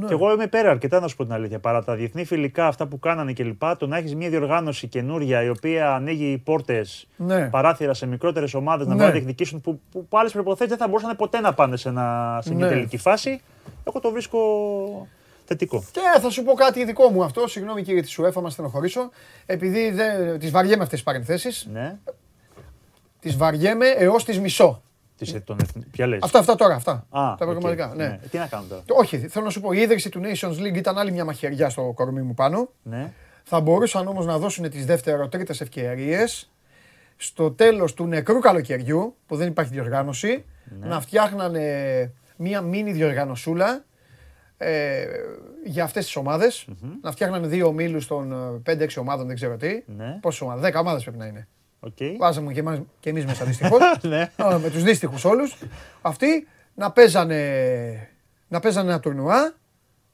[0.00, 0.06] Ναι.
[0.06, 1.58] Και εγώ είμαι πέρα αρκετά να σου πω την αλήθεια.
[1.58, 3.62] Παρά τα διεθνή φιλικά αυτά που κάνανε κλπ.
[3.78, 7.48] Το να έχεις μια διοργάνωση καινούρια η οποία ανοίγει πόρτες, Ναι.
[7.48, 8.98] παράθυρα σε μικρότερες ομάδες να Ναι.
[8.98, 11.88] μπορούν να διεκδικήσουν που, που, που άλλες προποθέσει δεν θα μπορούσαν ποτέ να πάνε σε,
[11.88, 12.72] ένα, σε μια Ναι.
[12.72, 13.40] τελική φάση.
[13.84, 14.38] Εγώ το βρίσκω
[15.44, 15.84] θετικό.
[15.90, 19.10] Και θα σου πω κάτι δικό μου αυτό, συγγνώμη κύριε της UEFA, μας στενοχωρήσω.
[19.46, 21.96] Επειδή δεν, τις βαριέμαι αυτές τις παρενθέσεις, Ναι.
[23.20, 24.82] τις βαριέμαι έως τις μισώ.
[25.18, 26.92] Τις, ε, τον, εθνι- ποια λες; Αυτά, αυτά τώρα, αυτά.
[26.92, 27.92] Α, τα οκ, πραγματικά.
[27.96, 28.18] Ναι.
[28.30, 30.98] Τι να κάνω τώρα; Όχι, θέλω να σου πω, η ίδρυση του Nations League ήταν
[30.98, 32.68] άλλη μια μαχαιριά στο κορμί μου πάνω.
[32.82, 33.12] Ναι.
[33.42, 36.50] Θα μπορούσαν όμως να δώσουν τις δεύτερο-τρίτες ευκαιρίες
[37.16, 40.44] στο τέλος του νεκρού καλοκαιριού, που δεν υπάρχει διοργάνωση,
[40.80, 43.84] να φτιάχνανε μία μίνι διοργανωσούλα
[44.56, 45.04] ε,
[45.64, 46.66] για αυτές τις ομαδες
[47.02, 48.32] Να φτιάχνανε δύο ομίλους των
[48.66, 49.82] ε, 5-6 ομάδων, δεν ξέρω τι.
[49.86, 50.18] Ναι.
[50.20, 51.48] Πόσες ομάδες, 10 ομάδες πρέπει να είναι.
[51.80, 51.96] Οκ.
[52.18, 53.80] Βάζαμε και, εμάς, και εμείς μέσα δυστυχώς.
[54.02, 54.30] Ναι.
[54.42, 55.56] Α, με τους δύστυχους όλους.
[56.00, 58.08] Αυτοί να παίζανε,
[58.48, 59.54] να παίζανε ένα τουρνουά.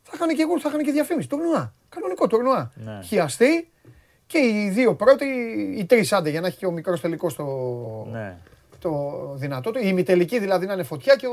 [0.02, 1.28] Θα είχαν και εγώ, θα είχαν και διαφήμιση.
[1.28, 1.74] Τουρνουά.
[1.88, 2.72] Κανονικό τουρνουά.
[2.74, 3.00] Ναι.
[3.02, 3.68] Χιαστή
[4.26, 5.24] και οι δύο πρώτοι,
[5.78, 7.44] οι τρεις άντε για να έχει και ο μικρός τελικός το,
[8.10, 8.36] Ναι.
[8.78, 9.00] το
[9.34, 9.78] δυνατό του.
[9.78, 11.32] Η ημιτελική δηλαδή να είναι φωτιά και ο,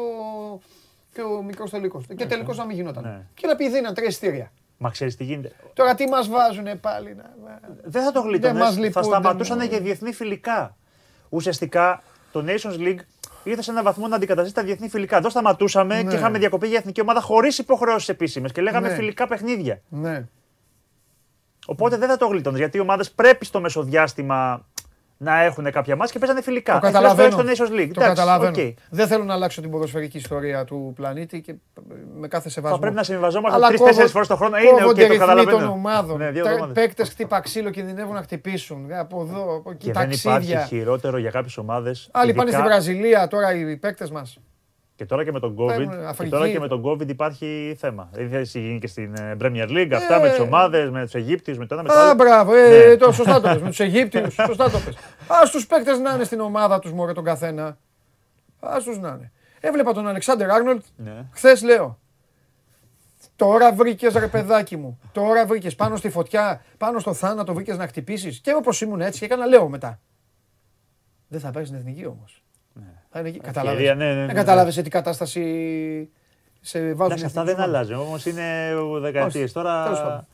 [1.14, 2.06] και ο μικρός τελικός.
[2.16, 3.04] Και τελικός να μην γινόταν.
[3.04, 3.22] Ναι.
[3.34, 4.52] Και να πει δίναν τρία ειστήρια.
[4.84, 5.52] Μα ξέρεις τι γίνεται.
[5.74, 7.16] Τώρα τι μας βάζουν πάλι.
[7.16, 7.24] Να...
[7.84, 8.60] Δεν θα το Δεν γλίτωνε.
[8.60, 9.70] μας Θα λυπούνται, σταματούσαν μόνο.
[9.70, 10.76] για διεθνή φιλικά.
[11.30, 13.00] Ουσιαστικά το Nations League
[13.44, 15.18] ήρθε σε έναν βαθμό να αντικαταστήσει τα διεθνή φιλικά.
[15.18, 16.10] Εδώ σταματούσαμε Ναι.
[16.10, 18.94] και είχαμε διακοπή για εθνική ομάδα χωρίς υποχρεώσεις επίσημες και λέγαμε Ναι.
[18.96, 19.82] φιλικά παιχνίδια.
[19.90, 20.28] Ναι.
[21.66, 24.66] Οπότε δεν θα το γλίτωνε γιατί οι ομάδες πρέπει στο μεσοδιάστημα
[25.24, 26.72] να έχουν κάποια ματς και παίζανε φιλικά.
[26.80, 27.30] Το Ε, καταλαβαίνω.
[27.38, 27.92] τουλάχιστον στο Nations League.
[27.94, 28.52] Το Εντάξει, καταλαβαίνω.
[28.68, 28.74] οκ.
[28.90, 31.56] Δεν θέλω να αλλάξω την ποδοσφαιρική ιστορία του πλανήτη και
[32.20, 32.76] με κάθε σεβασμό.
[32.76, 34.58] Θα πρέπει να συμβιβαζόμαστε Αλλά τρει-τέσσερι κόβω- φορές το χρόνο.
[34.58, 35.58] Είναι οκ, κόβονται το ρυθμοί καταλαβαίνω.
[35.58, 36.18] των ομάδων.
[36.18, 36.84] Ναι, δύο Τα- εβδομάδες.
[36.84, 38.92] Παίκτες χτύπα ξύλο κινδυνεύουν να χτυπήσουν.
[38.92, 40.60] Ε, Από εδώ, από εκεί Και δεν υπάρχει ταξίδια.
[40.66, 42.10] χειρότερο για κάποιες ομάδες.
[42.12, 44.38] Άλλοι πάνε στη Βραζιλία τώρα οι παίκτες μας.
[45.02, 46.32] Και τώρα και με τον COVID, Παίρνουν και Αφρική.
[46.32, 48.10] τώρα και με τον COVID υπάρχει θέμα.
[48.14, 50.30] Δηλαδή θα γίνει και στην ε, Premier League αυτά με Ε.
[50.30, 52.14] τις ομάδες, με τους Αιγύπτιους, με το ένα με το Α, άλλο.
[52.14, 52.96] μπράβο, ε, Ναι.
[52.98, 54.96] το, σωστά το πες, με τους Αιγύπτιους, σωστά το πες.
[55.42, 57.78] Ας τους παίκτες να είναι στην ομάδα τους μωρέ τον καθένα.
[58.60, 59.32] Ας τους να είναι.
[59.60, 61.26] Έβλεπα τον Αλεξάνδρ Άρνολτ, Ναι.
[61.32, 62.00] χθες λέω.
[63.36, 67.88] Τώρα βρήκες ρε παιδάκι μου, τώρα βρήκες πάνω στη φωτιά, πάνω στο θάνατο βρήκες να
[67.88, 68.40] χτυπήσεις.
[68.40, 70.00] Και όπως ήμουν έτσι και έκανα λέω μετά.
[71.28, 72.44] Δεν θα πάει στην εθνική όμως.
[73.12, 73.40] Θα είναι εκεί.
[73.40, 73.84] Κατάλαβες.
[73.88, 74.34] ναι, ναι, ναι, Δεν ναι.
[74.34, 76.10] κατάλαβες σε τι κατάσταση
[76.62, 77.04] σε βάζουν.
[77.06, 77.96] Εντάξει, αυτά δεν εθνική αλλάζουν.
[78.00, 79.44] Όμως είναι δεκαετίες.
[79.44, 80.28] Όχι, Τώρα τέλος πάντων.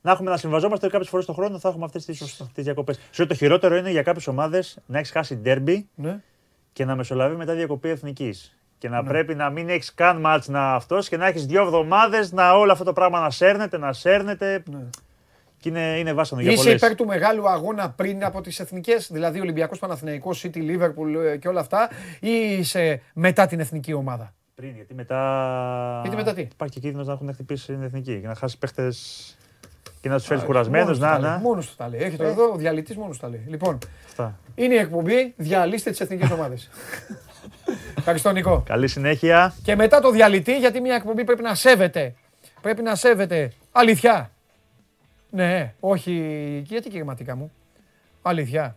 [0.00, 3.00] να έχουμε να συμβαζόμαστε κάποιες φορές το χρόνο θα έχουμε αυτές τις διακοπές.
[3.10, 6.20] Σου το χειρότερο είναι για κάποιες ομάδες να έχεις χάσει ντέρμπι Ναι.
[6.72, 8.56] και να μεσολαβεί μετά διακοπή εθνικής.
[8.78, 12.32] Και να πρέπει να μην έχεις καν μάτς να αυτός και να έχεις δύο εβδομάδες
[12.32, 14.62] να όλο αυτό το πράγμα να σέρνεται, να σέρνεται.
[14.70, 14.78] Ναι.
[15.62, 16.82] Και είναι, είναι βάσανο για Είσαι πολλές.
[16.82, 21.48] υπέρ του μεγάλου αγώνα πριν από τις εθνικές, δηλαδή Ολυμπιακός Παναθηναϊκός, City, Liverpool ε, και
[21.48, 21.88] όλα αυτά,
[22.20, 25.98] ή είσαι μετά την εθνική ομάδα; Πριν, γιατί μετά.
[26.02, 28.92] Γιατί μετά τι; Υπάρχει και κίνδυνος να έχουν χτυπήσει την εθνική και να χάσει παίχτε
[30.00, 30.98] και να τους φέρεις κουρασμένους.
[30.98, 31.38] Μόνος τους Να, τα λέει, να.
[31.38, 32.00] Μόνος τους τα λέει.
[32.00, 33.44] Έχετε εδώ ο διαλυτής μόνος τους τα λέει.
[33.48, 34.38] Λοιπόν, Αυτά.
[34.54, 35.34] είναι η εκπομπή.
[35.36, 36.70] Διαλύστε τις εθνικές ομάδες.
[37.98, 38.62] Ευχαριστώ, Νικό.
[38.66, 39.54] Καλή συνέχεια.
[39.62, 42.14] Και μετά το διαλυτή, γιατί μια εκπομπή πρέπει να σέβεται.
[42.60, 43.52] Πρέπει να σέβεται.
[43.72, 44.31] Αλήθεια.
[45.34, 46.12] Ναι, όχι.
[46.66, 47.52] Γιατί κηρυματικά μου.
[48.22, 48.76] Αλήθεια.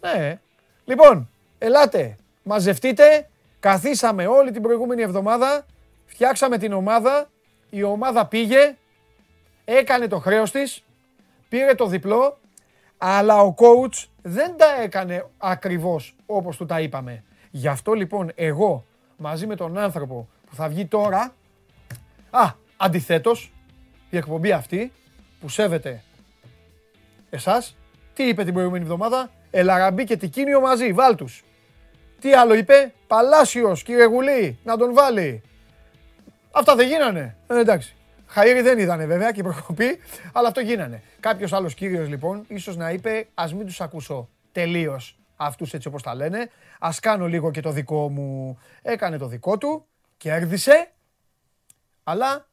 [0.00, 0.40] Ναι.
[0.84, 2.16] Λοιπόν, ελάτε.
[2.42, 3.28] Μαζευτείτε.
[3.60, 5.66] Καθίσαμε όλη την προηγούμενη εβδομάδα.
[6.06, 7.30] Φτιάξαμε την ομάδα.
[7.70, 8.76] Η ομάδα πήγε.
[9.64, 10.84] Έκανε το χρέος της.
[11.48, 12.38] Πήρε το διπλό.
[12.98, 17.24] Αλλά ο coach δεν τα έκανε ακριβώς όπως του τα είπαμε.
[17.50, 18.84] Γι' αυτό λοιπόν εγώ
[19.16, 21.34] μαζί με τον άνθρωπο που θα βγει τώρα.
[22.30, 23.52] Α, αντιθέτως,
[24.10, 24.92] η εκπομπή αυτή
[25.42, 26.02] που σέβεται
[27.30, 27.76] εσάς,
[28.14, 31.44] τι είπε την προηγούμενη εβδομάδα, Ελαραμπή και Τικίνιο μαζί, βάλτους.
[32.20, 35.42] Τι άλλο είπε, Παλάσιος, κύριε Γουλή, να τον βάλει.
[36.50, 37.36] Αυτά δεν γίνανε.
[37.46, 37.94] Ε, εντάξει.
[38.34, 39.98] Χαΐρι δεν είδανε βέβαια και η προκοπή,
[40.32, 41.02] αλλά αυτό γίνανε.
[41.20, 46.02] Κάποιος άλλος κύριος λοιπόν, ίσως να είπε, ας μην τους ακούσω τελείως αυτούς έτσι όπως
[46.02, 46.50] τα λένε.
[46.78, 48.58] Α κάνω λίγο και το δικό μου.
[48.82, 49.86] Έκανε το δικό του,
[50.16, 50.92] κέρδισε,
[52.04, 52.48] αλλά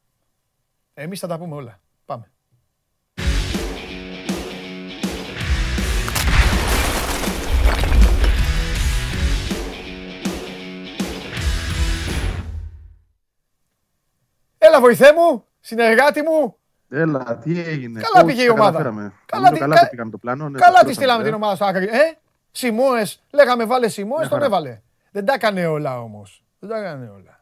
[0.94, 1.80] εμείς θα τα πούμε όλα.
[2.04, 2.30] Πάμε.
[14.70, 16.54] Έλα βοηθέ μου, συνεργάτη μου,
[16.92, 18.00] Έλα, τι έγινε.
[18.00, 18.70] Καλά Coach, πήγε η τα ομάδα.
[18.70, 19.12] καταφέραμε.
[19.26, 20.48] Καλά Νομίζω τη- καλά κα- το πήγαμε το πλάνο.
[20.48, 21.24] ναι, Καλά το της πληρώσαμε, στείλαμε ε.
[21.24, 21.84] την ομάδα στο άκρη.
[21.84, 22.12] Ε,
[22.50, 24.44] Σιμώε, λέγαμε βάλε Σιμώε, Μια τον χαρά.
[24.44, 24.80] έβαλε.
[25.10, 26.44] Δεν τα έκανε όλα όμως.
[26.58, 27.40] Δεν τα έκανε όλα.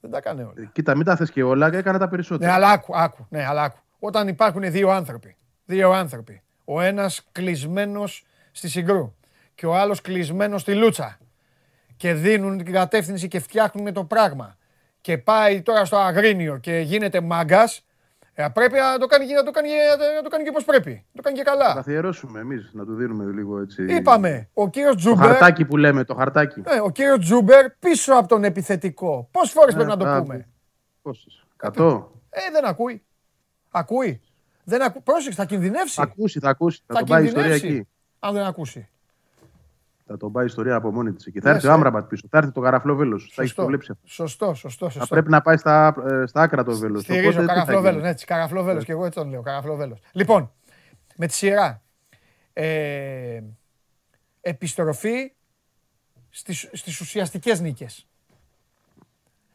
[0.00, 0.52] Δεν τα έκανε όλα.
[0.56, 2.54] Ε, Κοίτα, μην τα θες και όλα, έκανα τα Ναι, περισσότερα.
[2.54, 3.78] αλλά άκου, άκου, ναι, αλλά άκου.
[3.98, 9.14] Όταν υπάρχουν δύο άνθρωποι, δύο άνθρωποι, ο ένας κλεισμένος στη Συγκρού
[9.54, 11.18] και ο άλλος κλεισμένος στη Λούτσα
[11.96, 14.56] και δίνουν την κατεύθυνση και φτιάχνουν το πράγμα
[15.02, 17.84] και πάει τώρα στο Αγρίνιο και γίνεται μάγκας,
[18.52, 19.68] πρέπει να το κάνει, να το κάνει,
[20.16, 20.90] να το κάνει και όπως πρέπει.
[20.90, 21.74] Να το κάνει και Θα καλά.
[21.74, 23.84] καθιερώσουμε εμείς να του δίνουμε λίγο έτσι.
[23.84, 26.62] Είπαμε, ο κύριος Το Τσούμπερ, χαρτάκι που λέμε, το χαρτάκι.
[26.64, 29.28] ε, ο κύριος Τσούμπερ πίσω από τον επιθετικό.
[29.30, 30.48] Πόσες φορές πρέπει να το α, πούμε;
[31.02, 32.04] Πόσες, 100.
[32.30, 33.02] Ε, δεν ακούει.
[33.70, 34.20] Ακούει.
[34.64, 35.02] Δεν ακού...
[35.02, 35.94] Πρόσεξε, θα κινδυνεύσει.
[35.94, 36.82] Θα ακούσει, θα ακούσει.
[36.86, 37.76] Θα θα τον πάει η ιστορία κινδυνεύσει.
[37.78, 37.88] εκεί.
[38.18, 38.88] Αν δεν ακούσει.
[40.06, 41.40] Θα τον πάει η ιστορία από μόνη της εκεί.
[41.40, 41.74] Θα Λες, έρθει ο ε.
[41.74, 42.26] Άμραμπατ πίσω.
[42.30, 43.18] Θα έρθει το καραφλό βέλο.
[43.18, 43.62] Θα έχεις Σωστό.
[43.62, 44.06] το βλέψει αυτό.
[44.06, 45.14] Σωστό, σωστό, Θα σωστό.
[45.14, 47.02] πρέπει να πάει στα, ε, στα άκρα το βέλος.
[47.02, 50.00] Στηρίζω καραφλό βέλος, έτσι, καραφλό βέλος και εγώ έτσι τον λέω, καραφλό βέλος.
[50.12, 50.52] Λοιπόν,
[51.16, 51.82] με τη σειρά.
[52.52, 53.42] Ε,
[54.40, 55.32] επιστροφή
[56.30, 58.06] στις, στις ουσιαστικές νίκες.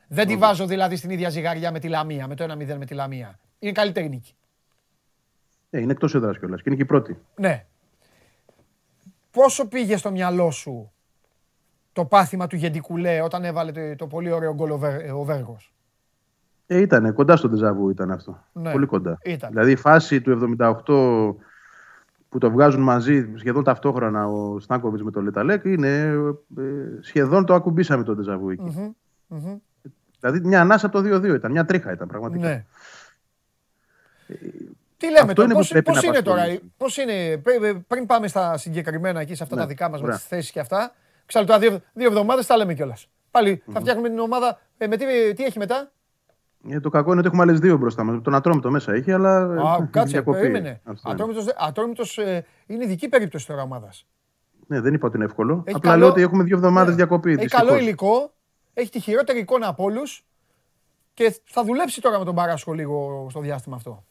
[0.08, 2.94] Δεν τη βάζω δηλαδή στην ίδια ζυγαριά με τη Λαμία, με το 1-0 με τη
[2.94, 3.40] Λαμία.
[3.60, 4.36] Είναι καλύτερη νίκη.
[5.70, 6.58] Ε, είναι εκτός έδρας κιόλας.
[6.62, 7.18] Και είναι και η πρώτη.
[7.36, 7.66] Ναι.
[9.38, 10.92] Πόσο πήγε στο μυαλό σου
[11.94, 15.74] το πάθημα του Γεντικουλέ όταν έβαλε το, το πολύ ωραίο γκολ ο, Βέρ- ο Βέργος;
[16.68, 18.44] Ε, ήταν κοντά στο ντεζαβού ήταν αυτό.
[18.54, 19.18] Ναι, Πολύ κοντά.
[19.24, 19.50] ήταν.
[19.50, 20.74] Δηλαδή η φάση του 78
[22.30, 25.98] που το βγάζουν μαζί σχεδόν ταυτόχρονα ο Στάνκοβιτς με τον Λεταλέκ είναι
[26.58, 26.62] ε,
[27.02, 28.96] σχεδόν το ακουμπήσαμε το ντεζαβού εκεί.
[30.20, 32.48] Δηλαδή μια ανάσα από το 2-2 ήταν, μια τρίχα ήταν πραγματικά.
[32.48, 32.66] Ναι.
[34.98, 36.74] Τι λέμε αυτό τώρα, είναι που πώς, πρέπει πώς να είναι τώρα, απασχολήσει.
[36.78, 40.06] πώς είναι, πρέ- πριν πάμε στα συγκεκριμένα εκεί σε αυτά Ναι, τα δικά μας με
[40.06, 40.18] ωραία.
[40.18, 40.94] τις θέσεις και αυτά,
[41.26, 43.10] ξέρω τώρα δύο, δύο εβδομάδες τα λέμε κιόλας.
[43.32, 45.92] Πάλι θα φτιάχνουμε την ομάδα, ε, με τι, τι έχει μετά,
[46.70, 48.22] Ε, το κακό είναι ότι έχουμε άλλες δύο μπροστά μας.
[48.24, 49.40] Τον Ατρόμητο μέσα έχει, αλλά.
[49.40, 50.38] ε, Α, έχει κάτσε, διακοπή.
[50.40, 50.82] περίμενε.
[50.84, 51.14] Αυτό είναι.
[51.14, 54.06] Ατρόμητος, δε- Ατρόμητος ε, είναι ειδική περίπτωση τώρα ομάδας.
[54.68, 55.64] Ναι, δεν είπα ότι είναι εύκολο.
[55.66, 56.96] Έχει Απλά καλό- λέω ότι έχουμε δύο εβδομάδες Ναι.
[56.96, 57.30] διακοπή.
[57.32, 57.68] Έχει δυστυχώς.
[57.68, 58.34] καλό υλικό,
[58.74, 60.26] έχει τη χειρότερη εικόνα από όλους
[61.14, 64.04] και θα δουλέψει τώρα με τον Παράσκο λίγο στο διάστημα αυτό.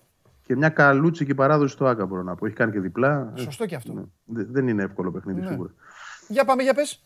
[0.46, 2.46] Και μια καλούτσικη παράδοση στο ΟΑΚΑ μπορώ να πω.
[2.46, 3.32] Έχει κάνει και διπλά.
[3.36, 3.92] Ε, Σωστό και αυτό.
[3.92, 4.02] ναι.
[4.24, 5.46] Δε- Δεν είναι εύκολο παιχνίδι Ναι.
[5.46, 5.70] σίγουρα.
[6.28, 7.04] Για πάμε, για πες.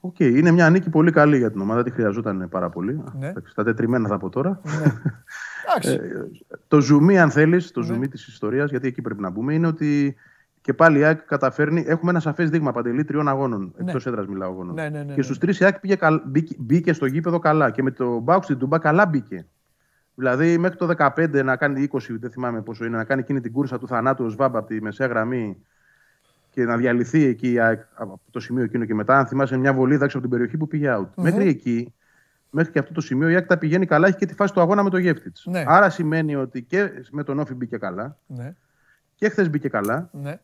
[0.00, 1.82] Οκ, είναι μια νίκη πολύ καλή για την ομάδα.
[1.82, 3.02] Τη χρειαζόταν πάρα πολύ.
[3.18, 3.28] Ναι.
[3.28, 4.60] Εντάξει, Τα τετριμένα θα πω τώρα.
[5.68, 6.00] Εντάξει.
[6.68, 7.70] το ζουμί, αν θέλεις, Ναι.
[7.70, 10.16] το ζουμί της ιστορίας, γιατί εκεί πρέπει να μπούμε, είναι ότι
[10.60, 11.84] και πάλι η ΑΕΚ καταφέρνει.
[11.86, 13.72] Έχουμε ένα σαφές δείγμα Παντελή τριών αγώνων.
[13.76, 13.84] Ναι.
[13.86, 14.74] Εκτός έδρας μιλάω αγώνων.
[14.74, 15.22] Ναι, ναι, ναι, και ναι.
[15.22, 17.70] στους τρεις η ΑΕΚ πήγε, καλ- μπήκε, μπήκε στο γήπεδο καλά.
[17.70, 19.46] Και με το ΠΑΟΚ στην Τούμπα καλά μπήκε.
[20.14, 23.52] Δηλαδή μέχρι το 15 να κάνει 20, δεν θυμάμαι πόσο είναι, να κάνει εκείνη την
[23.52, 25.56] κούρσα του θανάτου ο Σβάμπ από τη μεσαία γραμμή
[26.50, 29.72] και να διαλυθεί εκεί η ΑΕΚ από το σημείο εκείνο και μετά, αν θυμάσαι, μια
[29.72, 31.08] βολίδα έξω από την περιοχή που πήγε out.
[31.16, 31.94] Μέχρι εκεί,
[32.50, 34.60] μέχρι και αυτό το σημείο, η ΑΕΚ τα πηγαίνει καλά, έχει και τη φάση του
[34.60, 35.36] αγώνα με το Γεύτιτ.
[35.44, 35.64] Ναι.
[35.66, 38.54] Άρα σημαίνει ότι και με τον Όφη μπήκε καλά Ναι,
[39.14, 40.40] και χθες μπήκε καλά ναι.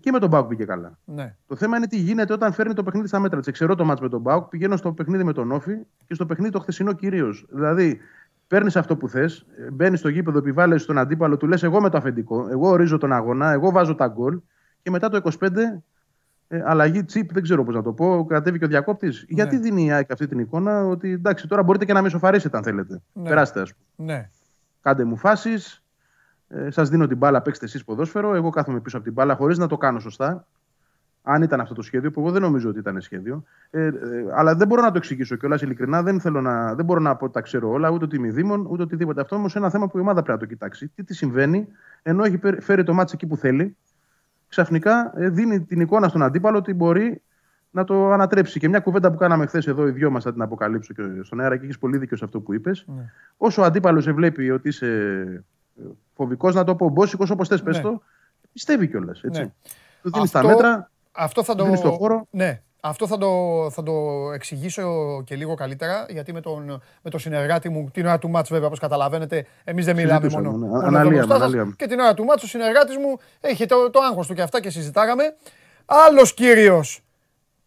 [0.00, 0.98] Και με τον Μπάουκ πήγε καλά.
[1.04, 1.36] Ναι.
[1.46, 3.52] Το θέμα είναι τι γίνεται όταν φέρνει το παιχνίδι στα μέτρα της.
[3.52, 5.76] Ξέρω το μάτς με τον Μπάουκ, πηγαίνω στο παιχνίδι με τον Όφη
[6.06, 7.46] και στο παιχνίδι το χθεσινό κυρίως.
[7.50, 8.00] Δηλαδή,
[8.48, 11.98] παίρνεις αυτό που θες, μπαίνεις στο γήπεδο, επιβάλλει στον αντίπαλο, του λες: Εγώ με το
[11.98, 14.40] αφεντικό, εγώ ορίζω τον αγώνα, εγώ βάζω τα γκολ
[14.82, 15.82] και μετά το 25
[16.48, 19.18] ε, αλλαγή τσίπ, δεν ξέρω πώς να το πω, κατέβηκε ο διακόπτης.
[19.18, 19.34] Ναι.
[19.34, 22.56] Γιατί δίνει η ΑΕΚ αυτή την εικόνα ότι εντάξει, τώρα μπορείτε και να με σοφαρίσετε
[22.56, 23.00] αν θέλετε.
[23.12, 23.28] Ναι.
[23.28, 24.12] Περάστε, ας πούμε.
[24.12, 24.30] Ναι.
[24.80, 25.84] Κάντε μου φάσεις,
[26.48, 28.34] ε, σας δίνω την μπάλα, παίξτε εσείς ποδόσφαιρο.
[28.34, 30.46] Εγώ κάθομαι πίσω από την μπάλα χωρίς να το κάνω σωστά.
[31.30, 33.44] Αν ήταν αυτό το σχέδιο, που εγώ δεν νομίζω ότι ήταν σχέδιο.
[33.70, 33.92] Ε, ε,
[34.34, 36.02] αλλά δεν μπορώ να το εξηγήσω κιόλας ειλικρινά.
[36.02, 38.66] Δεν, θέλω να, δεν μπορώ να πω ότι τα ξέρω όλα, ούτε ότι είμαι δήμον,
[38.70, 39.20] ούτε οτιδήποτε.
[39.20, 40.88] Αυτό όμως είναι ένα θέμα που η ομάδα πρέπει να το κοιτάξει.
[40.94, 41.68] Τι, τι συμβαίνει,
[42.02, 43.76] ενώ έχει φέρει- φέρει το μάτσο εκεί που θέλει,
[44.48, 47.22] ξαφνικά ε, δίνει την εικόνα στον αντίπαλο ότι μπορεί
[47.70, 48.58] να το ανατρέψει.
[48.58, 51.40] Και μια κουβέντα που κάναμε χθες εδώ οι δυο μας, θα την αποκαλύψω και στον
[51.40, 52.84] αέρα και έχεις πολύ δίκιο σε αυτό που είπες.
[52.86, 53.10] Ναι.
[53.36, 55.44] Όσο ο αντίπαλος σε βλέπει ότι είσαι
[56.14, 57.82] φοβικός, να το πω μπόσικος, όπως θες, πες Ναι.
[57.82, 58.02] το,
[58.52, 59.20] πιστεύει κιόλας.
[59.22, 59.50] Ναι.
[60.02, 60.90] Του δίνεις τα Αυτό- μέτρα.
[61.12, 61.64] Αυτό θα Του το.
[61.64, 62.26] δίνεις το χώρο.
[62.30, 62.60] Ναι.
[62.80, 63.28] Αυτό θα το,
[63.70, 63.92] θα το
[64.34, 64.86] εξηγήσω
[65.24, 68.66] και λίγο καλύτερα, γιατί με τον, με τον συνεργάτη μου, την ώρα του μάτς βέβαια,
[68.66, 70.66] όπως καταλαβαίνετε, εμείς δεν μιλάμε Συζητούσαμε, μόνο, ναι.
[70.66, 71.42] μόνο Αναλύαμε, εδώ μπροστά σας.
[71.42, 71.74] αναλύαμε.
[71.76, 74.60] Και την ώρα του μάτς ο συνεργάτης μου έχει το, το άγχος του και αυτά
[74.60, 75.36] και συζητάγαμε.
[75.84, 77.02] Άλλος κύριος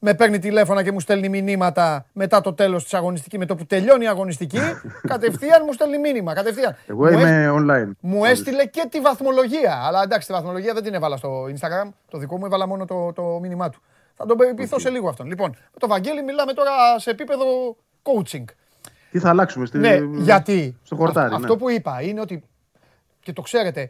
[0.04, 3.66] με παίρνει τηλέφωνα και μου στέλνει μηνύματα μετά το τέλος της αγωνιστικής, με το που
[3.66, 4.60] τελειώνει η αγωνιστική,
[5.08, 6.76] κατευθείαν μου στέλνει μήνυμα, κατευθείαν.
[6.88, 7.92] Εγώ Μου είμαι online.
[8.00, 9.82] μου έστειλε και τη βαθμολογία.
[9.84, 11.90] Αλλά εντάξει, τη βαθμολογία δεν την έβαλα στο Instagram.
[12.10, 13.82] Το δικό μου έβαλα μόνο το, το μήνυμά του.
[14.16, 15.28] Θα τον περιποιηθώ σε λίγο αυτόν.
[15.28, 18.44] Λοιπόν, με τον Βαγγέλη μιλάμε τώρα σε επίπεδο coaching.
[19.12, 21.26] Τι θα αλλάξουμε στη, Ναι, γιατί στο χορτάρι.
[21.26, 21.44] αυ- ναι.
[21.46, 22.44] αυτό που είπα είναι ότι.
[23.20, 23.90] και το ξέρετε,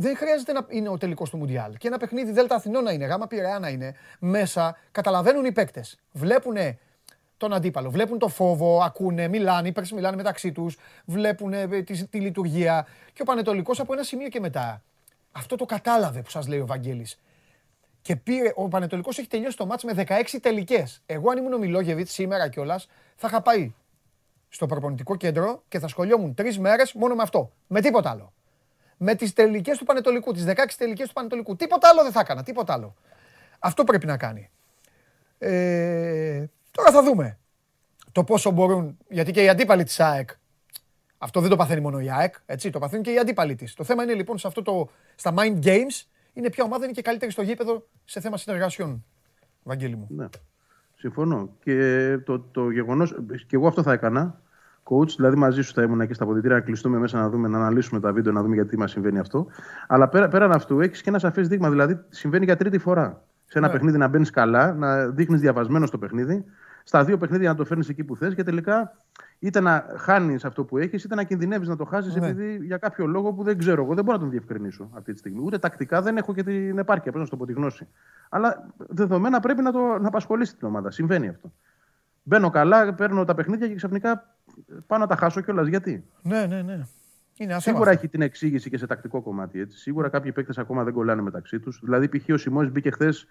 [0.00, 1.76] δεν χρειάζεται να είναι ο τελικός του Μουντιάλ.
[1.76, 5.98] Και ένα παιχνίδι Δέλτα Αθηνών να είναι, γάμα Πειραιά να είναι, μέσα καταλαβαίνουν οι παίκτες.
[6.12, 6.56] Βλέπουν
[7.36, 11.52] τον αντίπαλο, βλέπουν το φόβο, ακούνε, μιλάνε, οι παίκτες μιλάνε μεταξύ τους, βλέπουν
[11.84, 12.86] τη, τη λειτουργία.
[13.12, 14.82] Και ο Πανετολικός από ένα σημείο και μετά.
[15.32, 17.20] Αυτό το κατάλαβε που σας λέει ο Βαγγέλης.
[18.02, 21.02] Και πήρε, ο Πανετολικός έχει τελειώσει το μάτς με 16 τελικές.
[21.06, 23.72] Εγώ αν ήμουν ο Μιλόγεβιτς σήμερα κιόλας, θα είχα πάει
[24.48, 27.52] στο προπονητικό κέντρο και θα σχολιόμουν τρεις μέρες μόνο με αυτό.
[27.66, 28.32] Με τίποτα άλλο.
[29.02, 31.56] Με τις τελικές του Πανετολικού, τις 16 τελικές του Πανετολικού.
[31.56, 32.94] Τίποτα άλλο δεν θα έκανα, τίποτα άλλο.
[33.58, 34.50] Αυτό πρέπει να κάνει.
[35.38, 37.38] Ε, τώρα θα δούμε
[38.12, 40.30] το πόσο μπορούν, γιατί και οι αντίπαλοι της ΑΕΚ,
[41.18, 43.74] αυτό δεν το παθαίνει μόνο η ΑΕΚ, έτσι, το παθαίνουν και οι αντίπαλοι της.
[43.74, 47.02] Το θέμα είναι λοιπόν σε αυτό το, στα mind games, είναι ποια ομάδα είναι και
[47.02, 49.04] καλύτερη στο γήπεδο σε θέμα συνεργασιών.
[49.62, 50.06] Βαγγέλη μου.
[50.10, 50.28] Ναι.
[50.96, 51.56] Συμφωνώ.
[51.64, 53.14] Και το, το γεγονός.
[53.46, 54.40] και εγώ αυτό θα έκανα.
[54.90, 57.58] Coach, δηλαδή μαζί σου θα ήμουν και στα αποδητήρια να κλειστούμε μέσα να δούμε, να
[57.58, 59.46] αναλύσουμε τα βίντεο, να δούμε γιατί μας συμβαίνει αυτό.
[59.86, 61.70] Αλλά πέρα, πέραν αυτού έχεις και ένα σαφές δείγμα.
[61.70, 63.22] Δηλαδή συμβαίνει για τρίτη φορά.
[63.44, 63.72] Σε ένα Ναι.
[63.72, 66.44] παιχνίδι να μπαίνεις καλά, να δείχνεις διαβασμένο στο παιχνίδι.
[66.84, 68.96] Στα δύο παιχνίδια να το φέρνεις εκεί που θες και τελικά
[69.38, 72.26] είτε να χάνεις αυτό που έχεις, είτε να κινδυνεύεις να το χάσεις Ναι.
[72.28, 75.18] επειδή για κάποιο λόγο που δεν ξέρω εγώ, δεν μπορώ να τον διευκρινίσω αυτή τη
[75.18, 75.40] στιγμή.
[75.44, 77.86] Ούτε τακτικά δεν έχω και την επάρκεια, πρέπει να σου το πω τη γνώση.
[78.28, 80.90] Αλλά δεδομένα πρέπει να, το, να απασχολήσει την ομάδα.
[80.90, 81.52] Συμβαίνει αυτό.
[82.30, 84.36] Μπαίνω καλά, παίρνω τα παιχνίδια και ξαφνικά
[84.86, 85.66] πάω να τα χάσω κιόλας.
[85.66, 86.72] Γιατί; Ναι, ναι, ναι.
[87.36, 88.00] Είναι ένα θέμα Σίγουρα αυτό.
[88.02, 89.60] έχει την εξήγηση και σε τακτικό κομμάτι.
[89.60, 89.78] Έτσι.
[89.78, 91.80] Σίγουρα κάποιοι παίκτες ακόμα δεν κολλάνε μεταξύ τους.
[91.84, 92.28] Δηλαδή, π.χ.
[92.32, 93.26] ο Σιμώη μπήκε χθες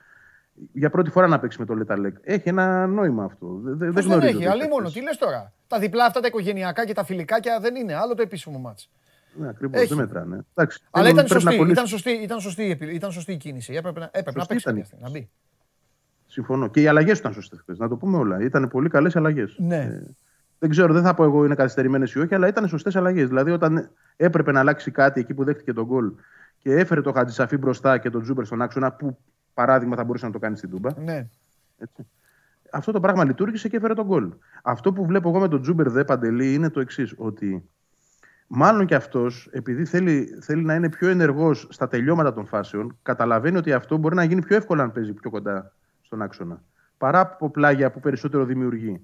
[0.73, 2.15] για πρώτη φορά να παίξει με το Λεταλέκ.
[2.21, 3.47] Έχει ένα νόημα αυτό.
[3.63, 4.27] Δε- δε- Πώς δεν δεν γνωρίζω.
[4.27, 4.75] έχει, τους αλλή μόνο.
[4.75, 4.93] παίκτες.
[4.93, 7.93] Τι λες τώρα; Τα διπλά αυτά τα οικογενειακά και τα φιλικάκια δεν είναι.
[7.95, 8.89] Άλλο το επίσημο μάτς.
[9.33, 9.79] Ναι, ακριβώς.
[9.81, 9.87] Έχει.
[9.87, 10.45] Δεν μετράνε.
[10.55, 11.71] Εντάξει, Αλλά θέλουν- ήταν πρέπει να σωστή, κολλήσουν.
[11.71, 13.73] ήταν, σωστή, ήταν, σωστή, η επι- ήταν σωστή η κίνηση.
[13.73, 15.29] Έπρεπε να, έπρεπε να Σωστή παίξει ήταν η κάποια στιγμή, να μπει.
[16.31, 16.67] Συμφωνώ.
[16.67, 17.77] Και οι αλλαγές ήταν σωστές χθες.
[17.77, 18.41] Να το πούμε όλα.
[18.41, 19.55] Ήταν πολύ καλές αλλαγές.
[19.59, 20.01] Ναι.
[20.59, 23.27] δεν ξέρω, δεν θα πω εγώ είναι καθυστερημένες ή όχι, αλλά ήταν σωστές αλλαγές.
[23.27, 26.11] Δηλαδή, όταν έπρεπε να αλλάξει κάτι εκεί που δέχτηκε τον γκολ
[26.57, 29.17] και έφερε το Χατζησαφή μπροστά και τον Τσούμπερ στον άξονα, που
[29.53, 30.89] παράδειγμα θα μπορούσε να το κάνει στην Τούμπα.
[30.99, 31.27] Ναι.
[31.77, 32.07] Έτσι.
[32.71, 34.33] Αυτό το πράγμα λειτουργήσε και έφερε το γκολ.
[34.63, 37.69] Αυτό που βλέπω εγώ με τον Τσούμπερ Δε Παντελή είναι το εξής, ότι
[38.47, 43.57] μάλλον και αυτός, επειδή θέλει, θέλει να είναι πιο ενεργός στα τελειώματα των φάσεων, καταλαβαίνει
[43.57, 45.73] ότι αυτό μπορεί να γίνει πιο εύκολα αν παίζει πιο κοντά
[46.09, 46.63] στον άξονα.
[46.97, 49.01] Παρά από πλάγια που περισσότερο δημιουργεί.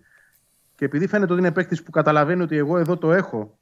[0.76, 3.58] Και επειδή φαίνεται ότι είναι παίκτης που καταλαβαίνει ότι εγώ εδώ το έχω,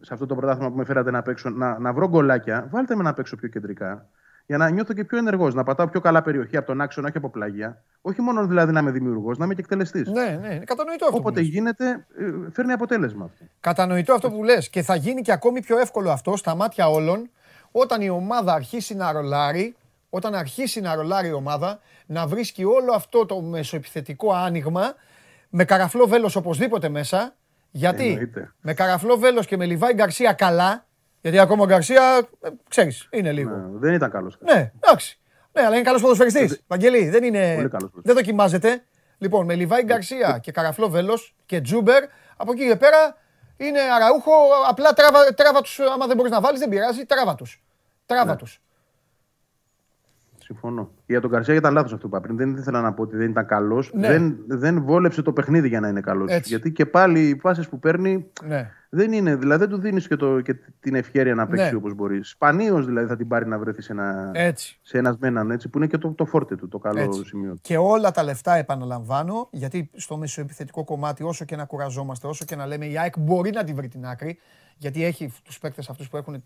[0.00, 3.02] σε αυτό το πρωτάθλημα που με φέρατε να παίξω, να, να βρω γκολάκια, βάλτε με
[3.02, 4.08] να παίξω πιο κεντρικά.
[4.46, 7.16] Για να νιώθω και πιο ενεργός, να πατάω πιο καλά περιοχή από τον άξονα, όχι
[7.16, 7.82] από πλάγια.
[8.00, 10.08] Όχι μόνο δηλαδή να είμαι δημιουργός, να είμαι και εκτελεστής.
[10.08, 11.16] Ναι, ναι, είναι κατανοητό αυτό.
[11.16, 11.48] Όποτε που λες.
[11.48, 13.44] γίνεται, ε, φέρνει αποτέλεσμα αυτό.
[13.60, 17.30] Κατανοητό αυτό που λες και θα γίνει και ακόμη πιο εύκολο αυτό στα μάτια όλων
[17.70, 19.76] όταν η ομάδα αρχίσει να ρολάρει,
[20.10, 24.94] όταν αρχίσει να ρολάρει η ομάδα, να βρίσκει όλο αυτό το μεσοεπιθετικό άνοιγμα
[25.48, 27.34] με καραφλό βέλος οπωσδήποτε μέσα.
[27.70, 28.52] Γιατί; Εννοείται.
[28.60, 30.86] με καραφλό βέλος και με Λιβάη Γκαρσία καλά,
[31.20, 33.50] γιατί ακόμα ο Γκαρσία, ε, ξέρεις, είναι λίγο.
[33.56, 34.38] Ναι, δεν ήταν καλός.
[34.40, 35.18] Ναι, εντάξει.
[35.52, 36.62] Ναι, αλλά είναι καλός ποδοσφαιριστής.
[36.66, 37.54] Βαγγελή, δεν είναι.
[37.54, 38.82] Πολύ καλός δεν δοκιμάζεται.
[39.18, 42.04] Λοιπόν, με Λιβάη Γκαρσία και Καραφλό Βέλος και Τζούμπερ,
[42.36, 43.16] από εκεί και πέρα
[43.56, 44.32] είναι αραούχο.
[44.68, 45.78] Απλά τράβα, τράβα τους.
[45.80, 47.04] Άμα δεν μπορείς να βάλεις, δεν πειράζει.
[47.06, 47.62] Τράβα τους.
[48.06, 48.36] Τράβα Ναι.
[48.36, 48.60] τους.
[50.52, 50.90] Συμφωνώ.
[51.06, 52.36] Για τον Καρσία ήταν λάθος αυτό που είπα πριν.
[52.36, 53.90] Δεν ήθελα να πω ότι δεν ήταν καλός.
[53.94, 54.08] Ναι.
[54.08, 56.30] Δεν, δεν βόλεψε το παιχνίδι για να είναι καλός.
[56.30, 56.48] Έτσι.
[56.48, 58.70] Γιατί και πάλι οι πάσει που παίρνει Ναι.
[58.90, 59.36] δεν είναι.
[59.36, 61.76] Δηλαδή δεν του δίνεις και, το- και την ευχαίρεια να παίξει Ναι.
[61.76, 62.28] όπως μπορείς.
[62.28, 64.78] Σπανίως δηλαδή θα την πάρει να βρεθεί σε ένα, Έτσι.
[64.82, 67.24] σε ένα με έναν έτσι, που είναι και το, το φόρτε του, το καλό Έτσι.
[67.24, 67.58] σημείο του.
[67.62, 72.56] Και όλα τα λεφτά, επαναλαμβάνω, γιατί στο μεσοεπιθετικό κομμάτι, όσο και να κουραζόμαστε, όσο και
[72.56, 74.38] να λέμε, η ΑΕΚ μπορεί να την βρει την άκρη,
[74.76, 76.44] γιατί έχει τους παίκτες αυτούς που έχουν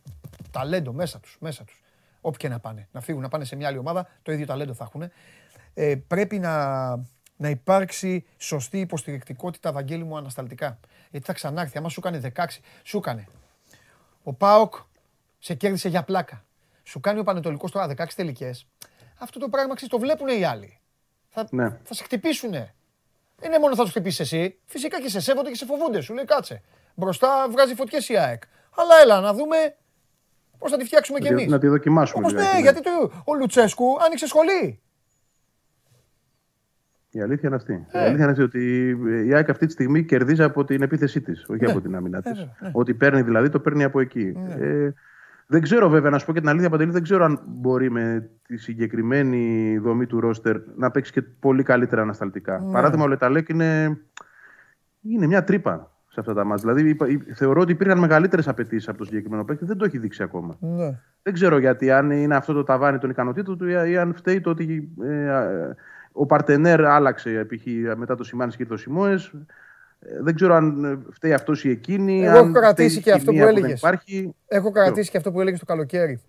[0.51, 1.37] ταλέντο μέσα τους.
[1.41, 1.83] Μέσα τους.
[2.25, 2.89] Όπου και να πάνε.
[2.93, 5.11] Να φύγουν, να πάνε σε μια άλλη ομάδα, το ίδιο ταλέντο θα έχουν.
[5.75, 6.87] Ε, πρέπει να,
[7.37, 10.79] να υπάρξει σωστή υποστηρικτικότητα, Βαγγέλη μου, ανασταλτικά.
[11.11, 11.79] Γιατί θα ξανάρθει.
[11.79, 12.45] Άμα σου έκανε 16,
[12.83, 13.29] σου έκανε.
[14.23, 14.75] Ο Πάοκ
[15.39, 16.45] σε κέρδισε για πλάκα.
[16.83, 18.67] Σου κάνει ο Πανετολικός τώρα 16 τελικές.
[19.19, 20.81] Αυτό το πράγμα ξέρεις, το βλέπουν οι άλλοι.
[21.29, 21.79] Θα, Ναι.
[21.83, 22.75] θα σε χτυπήσουνε.
[23.37, 24.59] Δεν είναι μόνο θα τους χτυπήσεις εσύ.
[24.65, 26.01] Φυσικά και σε σέβονται και σε φοβούνται.
[26.01, 26.63] Σου λέει κάτσε.
[26.95, 28.43] Μπροστά βγάζει φωτιές η ΑΕΚ.
[28.77, 29.77] Αλλά έλα να δούμε
[30.63, 32.61] πώς θα τη φτιάξουμε κι Να τη- εμείς; να τη δοκιμάσουμε Όπω λιγάκι, ναι, ναι.
[32.63, 34.81] γιατί το, ο Λουτσέσκου άνοιξε σχολή.
[37.11, 37.87] Η αλήθεια είναι αυτή.
[37.91, 37.99] Ε.
[37.99, 38.89] Η αλήθεια είναι αυτή ότι
[39.27, 41.71] η ΑΕΚ αυτή τη στιγμή κερδίζει από την επίθεσή της, όχι Ναι.
[41.71, 42.31] από την άμυνα της.
[42.31, 42.71] Ε, βέβαια, ναι.
[42.73, 44.33] Ότι παίρνει δηλαδή, το παίρνει από εκεί.
[44.59, 44.91] Ε,
[45.47, 48.31] δεν ξέρω βέβαια, να σου πω και την αλήθεια, Παντελή, δεν ξέρω αν μπορεί με
[48.47, 52.59] τη συγκεκριμένη δομή του ρόστερ να παίξει και πολύ καλύτερα ανασταλτικά.
[52.59, 52.73] Ναι.
[52.73, 54.01] Παράδειγμα, ο Λεταλέκ είναι,
[55.03, 56.73] είναι μια τρύπα σε αυτά τα μάτια.
[56.73, 59.65] Δηλαδή, είπα- υ- θεωρώ ότι υπήρχαν μεγαλύτερες απαιτήσεις από το συγκεκριμένο παίκτη.
[59.65, 60.57] Δεν το έχει δείξει ακόμα.
[60.61, 60.99] Ναι.
[61.23, 64.41] Δεν ξέρω γιατί, αν είναι αυτό το ταβάνι των ικανοτήτων του ή ή αν φταίει
[64.41, 65.75] το ότι ε, ε,
[66.13, 67.97] ο Παρτενέρ άλλαξε π.χ.
[67.97, 69.33] μετά το Σιμάνι και το Σιμόες.
[70.21, 72.25] Δεν ξέρω αν ε, φταίει αυτός ή εκείνη.
[72.25, 73.79] Εγώ αν έχω κρατήσει φταίει η και αυτό χημεία που δεν έλεγες.
[73.79, 74.35] Υπάρχει.
[74.49, 76.21] Έχω κρατήσει και αυτό που έλεγες το καλοκαίρι.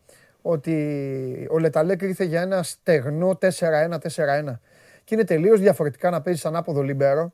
[0.42, 4.60] Ότι ο Λεταλέκ ήρθε για ένα στεγνό 4-1-4-1.
[5.04, 7.34] Και είναι τελείως διαφορετικά να παίζεις ανάποδο λιμπέρο,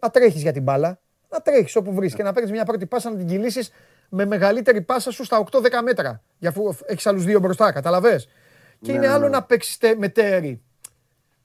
[0.00, 3.10] να τρέχεις για την μπάλα, να τρέχεις όπου βρεις και να παίρνει μια πρώτη πάσα
[3.10, 3.70] να την κυλήσεις
[4.08, 6.22] με μεγαλύτερη πάσα σου στα 8-10 μέτρα.
[6.38, 8.18] Για αφού έχεις άλλους δύο μπροστά, καταλαβέ.
[8.80, 9.28] Και Ναι, είναι ναι, άλλο ναι.
[9.30, 10.62] να παίξεις με τέρι.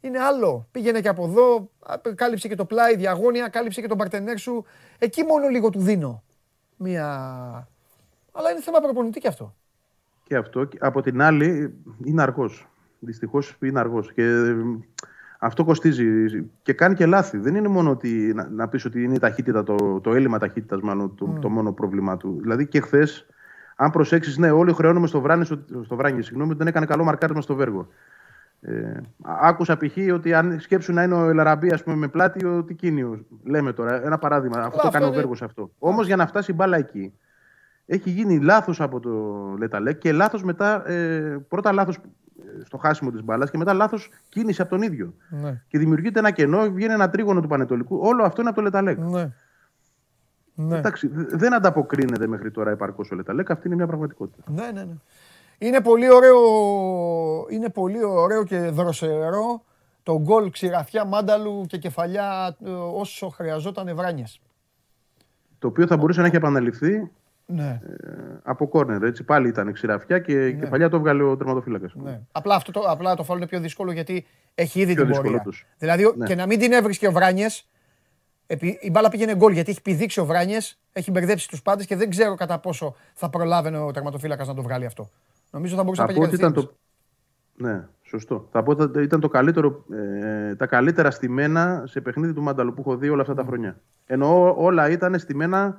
[0.01, 0.67] Είναι άλλο.
[0.71, 4.65] Πήγαινε και από εδώ, α, κάλυψε και το πλάι, διαγώνια, κάλυψε και τον παρτενέρ σου.
[4.99, 6.23] Εκεί μόνο λίγο του δίνω.
[6.77, 7.07] Μία.
[8.31, 9.55] Αλλά είναι θέμα προπονητή και αυτό.
[10.23, 10.63] Και αυτό.
[10.63, 11.73] Και Από την άλλη,
[12.03, 12.67] είναι αργός.
[12.99, 14.13] Δυστυχώς είναι αργός.
[14.13, 14.55] Και ε,
[15.45, 16.05] αυτό κοστίζει
[16.61, 17.37] και κάνει και λάθη.
[17.37, 20.81] Δεν είναι μόνο ότι, να, να πεις ότι είναι η ταχύτητα, το, το έλλειμμα ταχύτητας,
[20.81, 22.37] μάλλον το, το μόνο πρόβλημά του.
[22.41, 23.25] Δηλαδή και χθες,
[23.75, 27.03] αν προσέξεις, ναι, όλοι χρεώνουμε στο Βράνι, στο, στο Βράνι, συγγνώμη, ότι δεν έκανε καλό
[27.03, 27.87] μαρκάρισμα στο Βέργο.
[28.61, 30.13] Ε, άκουσα π.χ.
[30.13, 33.25] ότι αν σκέψου να είναι ο Ελαραμπή ας πούμε, με πλάτη ο Τικίνιο.
[33.43, 34.57] Λέμε τώρα, ένα παράδειγμα.
[34.57, 35.71] Αυτό αυτό κάνει ο είναι- Βέργος αυτό.
[35.79, 37.13] Όμως για να φτάσει η μπάλα εκεί,
[37.85, 39.09] έχει γίνει λάθος από το
[39.57, 40.89] Λεταλέκ και λάθος μετά.
[40.89, 41.99] Ε, πρώτα λάθος
[42.65, 45.13] στο χάσιμο της μπάλας και μετά λάθος κίνηση από τον ίδιο.
[45.29, 45.61] Ναι.
[45.67, 47.99] Και δημιουργείται ένα κενό, βγαίνει ένα τρίγωνο του Πανετολικού.
[48.01, 48.97] Όλο αυτό είναι από το Λεταλέκ.
[48.97, 49.31] Ναι.
[50.57, 50.77] Ναι.
[50.77, 53.51] Εντάξει, δε- δεν ανταποκρίνεται μέχρι τώρα επαρκώς ο Λεταλέκ.
[53.51, 54.43] Αυτή είναι μια πραγματικότητα.
[54.51, 54.93] ναι, ναι, ναι.
[55.57, 56.39] Είναι πολύ ωραίο,
[57.49, 59.63] είναι πολύ ωραίο και δροσερό
[60.03, 64.39] το γκολ ξηραφιά μάνταλου και κεφαλιά ε, όσο χρειαζόταν βράνιες.
[65.59, 67.11] Το οποίο θα μπορούσε να έχει επαναληφθεί
[67.47, 68.09] Ναι, ε,
[68.43, 69.03] από κόρνερ.
[69.03, 71.93] Έτσι πάλι ήταν ξηραφιά και η κεφαλιά το έβγαλε ο τερματοφύλακας.
[71.95, 72.21] ναι.
[72.31, 74.25] Απλά, αυτό το, απλά το φάουλ είναι πιο δύσκολο γιατί
[74.55, 75.43] έχει ήδη Πιο την δύσκολο πορεία.
[75.43, 75.65] τους.
[75.77, 76.25] Δηλαδή ο- Ναι.
[76.25, 77.69] και να μην την έβρισκε ο Βράνιες,
[78.47, 81.95] επί- η μπάλα πήγαινε γκολ γιατί έχει πηδήξει ο Βράνιες, έχει μπερδέψει τους πάντες και
[81.95, 85.09] δεν ξέρω κατά πόσο θα προλάβαινε ο τερματοφύλακας να το βγάλει αυτό.
[85.51, 86.77] Νομίζω θα μπορούσε Θα να πω πήγε ότι ήταν κατευθείαν.
[87.57, 87.67] το.
[87.67, 88.47] Ναι, σωστό.
[88.51, 92.81] Θα πω ότι ήταν το καλύτερο, ε, τα καλύτερα στημένα σε παιχνίδι του Μάνταλου που
[92.81, 93.79] έχω δει όλα αυτά τα χρόνια.
[94.05, 95.77] Ενώ ό- όλα ήταν στημένα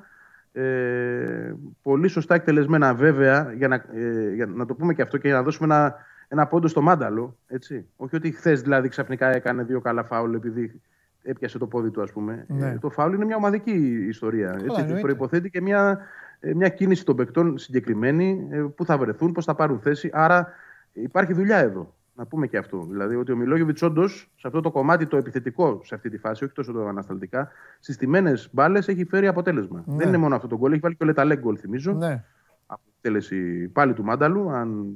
[0.56, 5.28] ε, πολύ σωστά εκτελεσμένα βέβαια, για να, ε, για να το πούμε και αυτό και
[5.28, 5.94] για να δώσουμε ένα,
[6.28, 7.36] ένα πόντο στο Μάνταλο.
[7.46, 7.86] Έτσι.
[7.96, 10.80] Όχι ότι χθες δηλαδή ξαφνικά έκανε δύο καλά φάουλ επειδή
[11.22, 12.44] έπιασε το πόδι του, ας πούμε.
[12.48, 12.66] Ναι.
[12.66, 14.50] Ε, το φάουλ είναι μια ομαδική ιστορία.
[14.50, 15.00] Έτσι, εννοείται.
[15.00, 15.98] προϋποθέτει και μια,
[16.40, 20.10] ε, μια κίνηση των παικτών συγκεκριμένη, ε, πού θα βρεθούν, πώς θα πάρουν θέση.
[20.12, 20.52] Άρα
[20.92, 21.94] υπάρχει δουλειά εδώ.
[22.18, 22.86] Να πούμε και αυτό.
[22.90, 26.44] Δηλαδή ότι ο Μιλόγεβιτς όντως σε αυτό το κομμάτι το επιθετικό, σε αυτή τη φάση,
[26.44, 27.48] όχι τόσο το ανασταλτικά,
[27.80, 29.84] στις τιμένε μπάλες έχει φέρει αποτέλεσμα.
[29.86, 29.96] Ναι.
[29.96, 31.92] Δεν είναι μόνο αυτό το γκολ, έχει βάλει και ο Λεταλέγκ γκολ, θυμίζω.
[31.92, 32.24] Ναι.
[32.66, 34.50] Αποτέλεση πάλι του Μάνταλου.
[34.50, 34.94] Αν...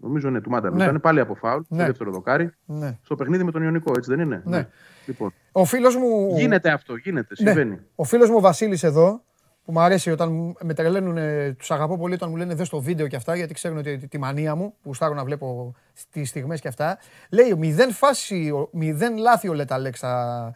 [0.00, 0.76] Νομίζω είναι του Μάνταλου.
[0.76, 0.84] Ναι.
[0.84, 1.78] Ήταν πάλι από φάουλ, Ναι.
[1.78, 2.50] το δεύτερο δοκάρι.
[2.64, 2.98] Ναι.
[3.02, 4.68] Στο παιχνίδι με τον Ιωνικό, έτσι δεν είναι; Ναι.
[5.06, 6.34] Λοιπόν, Ο φίλος μου...
[6.36, 7.50] γίνεται αυτό, γίνεται, Ναι.
[7.50, 7.78] συμβαίνει.
[7.94, 9.22] Ο φίλος μου ο Βασίλης εδώ,
[9.68, 11.18] που μου αρέσει όταν μου- με τρελαίνουν,
[11.56, 14.18] τους αγαπώ πολύ όταν μου λένε δες στο βίντεο και αυτά, γιατί ξέρουν ότι τη
[14.18, 15.74] μανία μου, που στάρω να βλέπω
[16.10, 16.98] τις στιγμές και αυτά.
[17.30, 20.54] Λέει, μηδέν φάση, ο- μηδέν λάθη ο Λεταλέξ στα-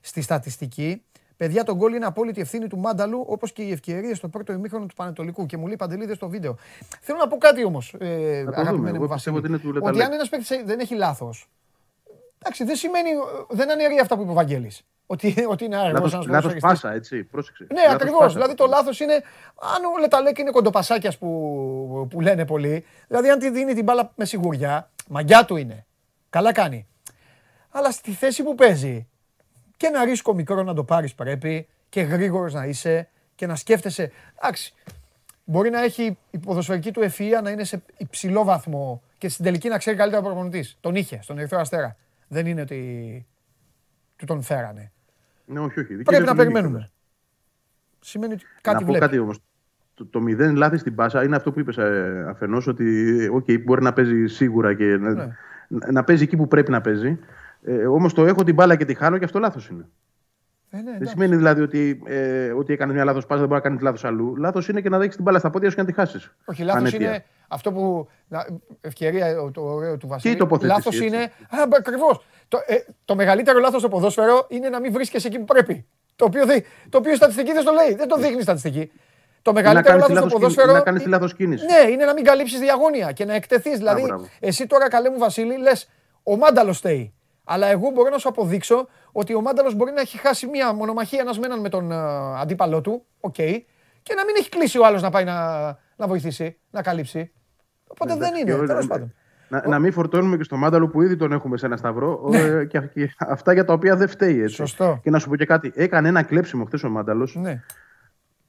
[0.00, 1.02] στη στατιστική.
[1.36, 4.86] Παιδιά, το γκολ είναι απόλυτη ευθύνη του Μάνταλου, όπως και οι ευκαιρίες στο πρώτο ημίχρονο
[4.86, 5.46] του Πανετολικού.
[5.46, 6.56] Και μου λέει Παντελή, δες στο βίντεο.
[7.00, 8.06] Θέλω να πω κάτι όμως, ε,
[8.44, 8.56] δούμε.
[8.56, 9.36] αγαπημένε Εγώ μου πιστεύω Βασίλη.
[9.36, 10.04] ότι είναι του Ότι Λεταλέξ.
[10.06, 11.48] αν ένας παίκτης δεν έχει λάθος,
[12.38, 13.10] εντάξει, δεν σημαίνει,
[13.50, 14.82] δεν αναιρεί αυτά που είπε ο Βαγγέλης.
[15.06, 16.80] Ότι, ότι είναι αργός Λάθος, ένας λάθος ποδοσφαιριστής.
[16.82, 17.24] πάσα, έτσι.
[17.24, 17.66] Πρόσεξε.
[17.72, 18.18] Ναι, Λάθος ακριβώς.
[18.20, 18.32] πάσα.
[18.34, 19.14] Δηλαδή το λάθος είναι.
[19.74, 24.12] Αν ο Λεταλέκ είναι κοντοπασάκιας που, που λένε πολλοί, δηλαδή αν τη δίνει την μπάλα
[24.14, 25.86] με σιγουριά, Μαγκιά του είναι.
[26.30, 26.86] Καλά κάνει.
[27.70, 29.08] Αλλά στη θέση που παίζει
[29.76, 34.12] και ένα ρίσκο μικρό να το πάρεις πρέπει και γρήγορος να είσαι και να σκέφτεσαι.
[34.38, 34.74] Εντάξει,
[35.44, 39.68] μπορεί να έχει η ποδοσφαιρική του ευφυΐα να είναι σε υψηλό βαθμό και στην τελική
[39.68, 40.76] να ξέρει καλύτερα ο προπονητής.
[40.80, 41.96] Τον είχε στον Ερυθρό Αστέρα.
[42.28, 43.26] Δεν είναι ότι
[44.16, 44.92] του τον φέρανε.
[45.44, 45.94] Ναι, όχι, όχι.
[45.94, 46.70] Δικές Πρέπει δεν να είναι περιμένουμε.
[46.70, 46.92] κιόλας.
[48.00, 49.04] Σημαίνει ότι Να κάτι πω βλέπει.
[49.04, 49.38] κάτι όμως.
[49.94, 53.82] Το, το μηδέν λάθη στην πάσα είναι αυτό που είπες ε, αφενός ότι okay, μπορεί
[53.82, 55.36] να παίζει σίγουρα και να, Ναι.
[55.68, 57.18] να, να παίζει εκεί που πρέπει να παίζει.
[57.62, 59.86] Ε, όμως το έχω την μπάλα και τη χάνω και αυτό λάθος είναι.
[60.70, 61.12] Ε, ναι, Δεν εντάξει.
[61.12, 64.36] σημαίνει δηλαδή ότι, ε, ότι έκανε μια λάθος πάσα δεν μπορεί να κάνει λάθος αλλού.
[64.36, 66.34] Λάθος είναι και να δείξει την μπάλα στα πόδια σου και να τη χάσεις.
[66.44, 67.08] Όχι, λάθος Ανέτεια.
[67.08, 68.08] είναι αυτό που.
[68.28, 68.46] να-
[68.80, 70.34] ευκαιρία το ωραίο του Βασίλη.
[70.34, 71.06] η τοποθέτηση, Λάθος έτσι.
[71.06, 71.22] είναι.
[71.22, 72.26] Α, ακριβώς.
[72.48, 75.86] Το, ε, το μεγαλύτερο λάθος στο ποδόσφαιρο είναι να μην βρίσκεσαι εκεί που πρέπει.
[76.16, 77.94] Το οποίο, δεν- το οποίο η στατιστική δεν το λέει.
[77.94, 78.92] Δεν το δείχνει η στατιστική.
[79.42, 80.70] Το Ή να μεγαλύτερο κάνεις τη λάθος στο λάθος κίνηση- ποδόσφαιρο.
[80.70, 81.64] ή να κάνεις τη λάθος κίνηση.
[81.64, 83.76] Ναι, είναι να μην καλύψεις διαγώνια και να εκτεθείς.
[83.78, 84.28] Δηλαδή, μπράβο.
[84.40, 85.88] εσύ τώρα καλέ μου Βασίλη, λες,
[86.22, 87.14] ο Μάνταλος φταίει.
[87.44, 91.20] Αλλά εγώ μπορώ να σου αποδείξω ότι ο Μάνταλος μπορεί να έχει χάσει μία μονομαχία
[91.20, 91.96] ένας με έναν με τον ε,
[92.40, 93.34] αντίπαλό του, οκ,
[94.02, 95.64] και να μην έχει κλείσει ο άλλος να πάει να,
[95.96, 97.32] να βοηθήσει, να καλύψει.
[97.86, 99.14] Οπότε δεν Εντάξει, είναι, και τέλος ο- πάντων.
[99.48, 102.64] Να, να μην φορτώνουμε και στο Μάνταλο που ήδη τον έχουμε σε ένα σταυρό ε,
[102.64, 104.30] και, και αυτά για τα οποία δεν φταίει.
[104.42, 104.60] Έτσι.
[104.60, 104.66] Ναι.
[104.66, 105.00] Σωστό.
[105.02, 105.72] Και να σου πω και κάτι.
[105.74, 107.36] Έκανε ένα κλέψιμο χθες ο Μάνταλος.
[107.40, 107.60] Ναι.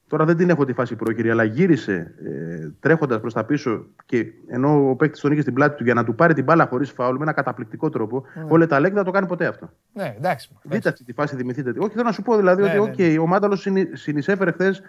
[0.08, 4.26] Τώρα δεν την έχω τη φάση πρόχειρη, αλλά γύρισε ε, τρέχοντας προς τα πίσω και
[4.48, 6.90] ενώ ο παίκτης τον είχε στην πλάτη του για να του πάρει την μπάλα χωρίς
[6.90, 8.24] φάουλ με ένα καταπληκτικό τρόπο.
[8.48, 9.70] Ο Λε Ταλέκ δεν θα το κάνει ποτέ αυτό.
[9.92, 10.50] Ναι, εντάξει.
[10.62, 11.72] Δείτε αυτή τη φάση, θυμηθείτε.
[11.72, 11.78] τη.
[11.78, 14.82] Όχι, θέλω να σου πω δηλαδή Ναι, ότι ναι, okay, ο Μάνταλος συνεισέφερε χθες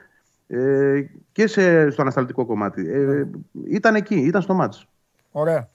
[0.47, 1.01] ε,
[1.31, 2.89] και σε, στο ανασταλτικό κομμάτι.
[2.91, 3.25] Ε, Ναι.
[3.69, 4.87] ήταν εκεί, ήταν στο μάτς.
[5.31, 5.69] Ωραία.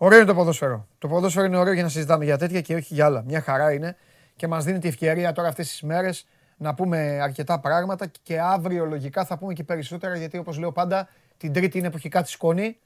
[0.00, 0.86] Ωραίο είναι το ποδόσφαιρο.
[0.98, 3.22] Το ποδόσφαιρο είναι ωραίο για να συζητάμε για τέτοια και όχι για άλλα.
[3.22, 3.96] Μια χαρά είναι
[4.36, 6.26] και μας δίνει τη ευκαιρία τώρα αυτές τις μέρες
[6.56, 11.08] να πούμε αρκετά πράγματα και αύριο λογικά θα πούμε και περισσότερα γιατί όπως λέω πάντα
[11.36, 12.78] την Τρίτη είναι που έχει κάτσει σκόνη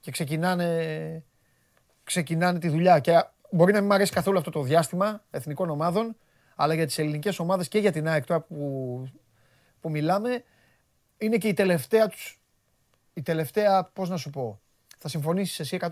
[0.00, 1.22] και ξεκινάνε,
[2.04, 2.98] ξεκινάνε τη δουλειά.
[2.98, 6.16] Και μπορεί να μην μου αρέσει καθόλου αυτό το διάστημα εθνικών ομάδων,
[6.56, 9.04] αλλά για τις ελληνικές ομάδες και για την ΑΕΚ τώρα που,
[9.80, 10.44] που μιλάμε,
[11.18, 12.40] είναι και η τελευταία τους
[13.18, 14.60] η τελευταία, πώς να σου πω,
[14.98, 15.88] θα συμφωνήσεις εσύ 100%.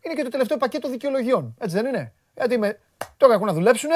[0.00, 1.54] Είναι και το τελευταίο πακέτο δικαιολογιών.
[1.58, 2.78] Έτσι δεν είναι; Γιατί με,
[3.16, 3.90] τώρα έχουν να δουλέψουν,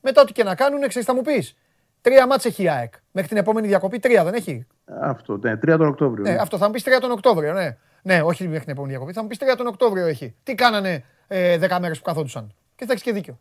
[0.00, 1.56] μετά ό,τι και να κάνουν, ξέρεις, θα μου πεις.
[2.00, 2.92] Τρία μάτς έχει η ΑΕΚ.
[3.10, 4.66] Μέχρι την επόμενη διακοπή, τρία δεν έχει;
[5.00, 6.24] Αυτό, ναι, 3 τον Οκτώβριο.
[6.24, 6.36] Ναι, ναι.
[6.40, 7.76] αυτό θα μου πεις τρία τον Οκτώβριο, ναι.
[8.02, 9.12] Ναι, όχι μέχρι την επόμενη διακοπή.
[9.12, 10.34] Θα μου πεις τρία τον Οκτώβριο έχει.
[10.42, 13.38] Τι κάνανε ε, 10 μέρες που καθόντουσαν; Και θα έχεις και δίκιο.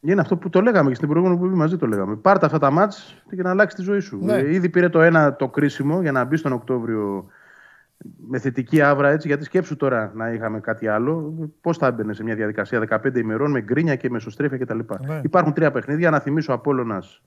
[0.00, 2.16] Είναι αυτό που το λέγαμε και στην προηγούμενη που μαζί το λέγαμε.
[2.16, 4.18] Πάρτε αυτά τα μάτς και να αλλάξει τη ζωή σου.
[4.22, 4.34] Ναι.
[4.34, 7.26] Ε, ήδη πήρε το ένα το κρίσιμο για να μπει στον Οκτώβριο
[8.28, 9.26] με θετική άβρα έτσι.
[9.26, 11.34] Γιατί σκέψου τώρα να είχαμε κάτι άλλο.
[11.60, 14.78] Πώς θα έμπαινε σε μια διαδικασία 15 ημερών με γκρίνια και μεσοστρέφεια κτλ.
[15.06, 15.20] Ναι.
[15.22, 16.10] Υπάρχουν τρία παιχνίδια.
[16.10, 17.22] Να θυμίσω Απόλλωνας,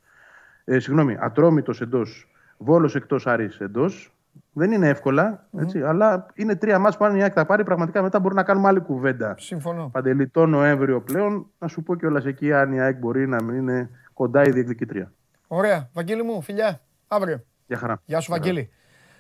[0.66, 4.12] ε, συγγνώμη, Ατρόμητος εντός, Βόλος εκτός, Άρης εντός.
[4.54, 8.02] Δεν είναι εύκολα, έτσι, αλλά είναι τρία μάτς που αν η ΑΕΚ τα πάρει, πραγματικά
[8.02, 9.36] μετά μπορεί να κάνουμε άλλη κουβέντα.
[9.38, 9.90] Συμφωνώ.
[9.92, 13.56] Παντελή, το Νοέμβριο πλέον, να σου πω κιόλας εκεί αν η ΑΕΚ μπορεί να μην
[13.56, 15.12] είναι κοντά η διεκδικήτρια.
[15.48, 15.90] Ωραία.
[15.94, 16.82] Βαγγέλη μου, φιλιά.
[17.08, 17.44] Αύριο.
[17.68, 18.02] Γεια χαρά.
[18.06, 18.70] Γεια σου, Βαγγέλη.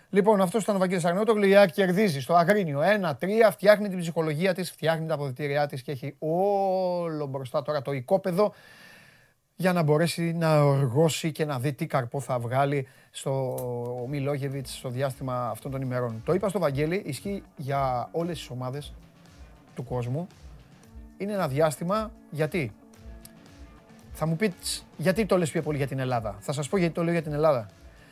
[0.10, 1.46] Λοιπόν, αυτός ήταν ο Βαγγέλης Αγνότογλου.
[1.48, 3.14] Η ΑΕΚ κερδίζει στο Αγρίνιο 1-3,
[3.52, 8.54] φτιάχνει την ψυχολογία της, φτιάχνει τα αποδητήριά της και έχει όλο μπροστά τώρα το οικόπεδο
[9.56, 14.90] για να μπορέσει να οργώσει και να δει τι καρπό θα βγάλει στο Μιλόγεβιτς στο
[14.90, 16.22] διάστημα αυτών των ημερών.
[16.26, 18.94] Το είπα στο Βαγγέλη, ισχύει για όλες τις ομάδες
[19.76, 20.28] του κόσμου.
[21.18, 22.74] Είναι ένα διάστημα γιατί;
[24.14, 24.56] Θα μου πείτε
[24.98, 27.22] γιατί το λες πιο πολύ για την Ελλάδα; Θα σας πω γιατί το λέω για
[27.22, 27.70] την Ελλάδα.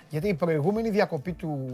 [0.10, 1.70] Γιατί η προηγούμενη διακοπή του,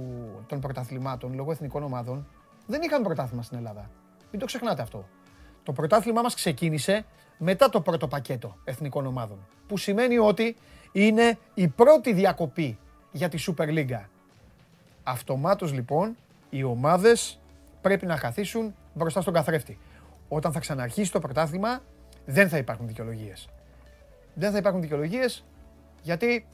[0.47, 2.27] των πρωταθλημάτων λόγω εθνικών ομάδων
[2.67, 3.89] δεν είχαν πρωτάθλημα στην Ελλάδα.
[4.31, 5.05] Μην το ξεχνάτε αυτό.
[5.63, 7.05] Το πρωτάθλημά μας ξεκίνησε
[7.37, 9.37] μετά το πρώτο πακέτο εθνικών ομάδων.
[9.67, 10.55] Που σημαίνει ότι
[10.91, 12.77] είναι η πρώτη διακοπή
[13.11, 14.05] για τη Super League.
[15.03, 16.15] Αυτομάτως λοιπόν
[16.49, 17.39] οι ομάδες
[17.81, 19.77] πρέπει να καθίσουν μπροστά στον καθρέφτη.
[20.27, 21.81] Όταν θα ξαναρχίσει το πρωτάθλημα
[22.25, 23.49] δεν θα υπάρχουν δικαιολογίες.
[24.33, 25.45] Δεν θα υπάρχουν δικαιολογίες
[26.01, 26.45] γιατί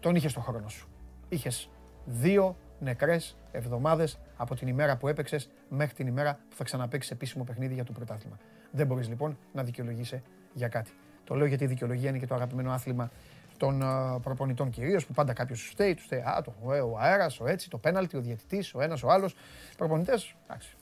[0.00, 0.88] τον είχες στο χρόνο σου.
[1.28, 1.70] Είχες
[2.04, 7.44] δύο νεκρές εβδομάδες από την ημέρα που έπαιξες μέχρι την ημέρα που θα ξαναπαίξεις επίσημο
[7.44, 8.36] παιχνίδι για το πρωτάθλημα.
[8.70, 10.22] Δεν μπορείς λοιπόν να δικαιολογήσει
[10.52, 10.90] για κάτι.
[11.24, 13.10] Το λέω γιατί η δικαιολογία είναι και το αγαπημένο άθλημα
[13.56, 16.96] των α, προπονητών κυρίως, που πάντα κάποιος σου φταίει, του φταίει α, το, ε, ο
[16.98, 19.34] αέρας, ο έτσι, το πέναλτι, ο διαιτητής, ο ένας, ο άλλος.
[19.76, 20.76] Προπονητές, εντάξει.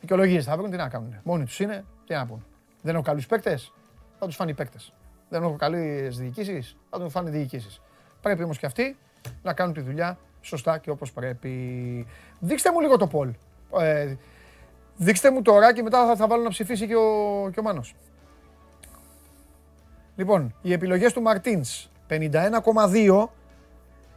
[0.00, 1.20] Δικαιολογίες θα βρουν, τι να κάνουν.
[1.22, 2.44] Μόνοι τους είναι, τι να πούν.
[2.82, 3.72] Δεν έχω καλούς παίκτες,
[4.18, 4.92] θα τους φάνει παίκτες.
[5.28, 7.80] Δεν έχω καλές διοικήσεις, θα τους φάνει διοικήσεις.
[8.20, 8.96] Πρέπει όμως και αυτοί
[9.42, 12.06] να κάνουν τη δουλειά σωστά και όπως πρέπει.
[12.38, 13.32] Δείξτε μου λίγο το Πολ.
[13.80, 14.14] Ε,
[14.96, 17.94] δείξτε μου τώρα και μετά θα, θα βάλω να ψηφίσει και ο, και ο Μάνος.
[20.16, 23.28] Λοιπόν, οι επιλογές του Μαρτίνς 51,2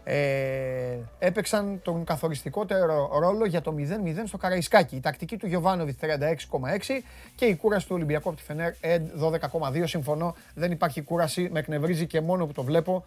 [0.03, 3.83] ε, έπαιξαν τον καθοριστικότερο ρόλο για το 0-0
[4.25, 4.95] στο Καραϊσκάκι.
[4.95, 6.09] Η τακτική του Γιωβάνοβιτς 36,6
[7.35, 9.83] και η κούραση του Ολυμπιακού από τη Φενέρ Εντ 12,2.
[9.85, 13.05] Συμφωνώ, δεν υπάρχει κούραση, με εκνευρίζει και μόνο που το βλέπω.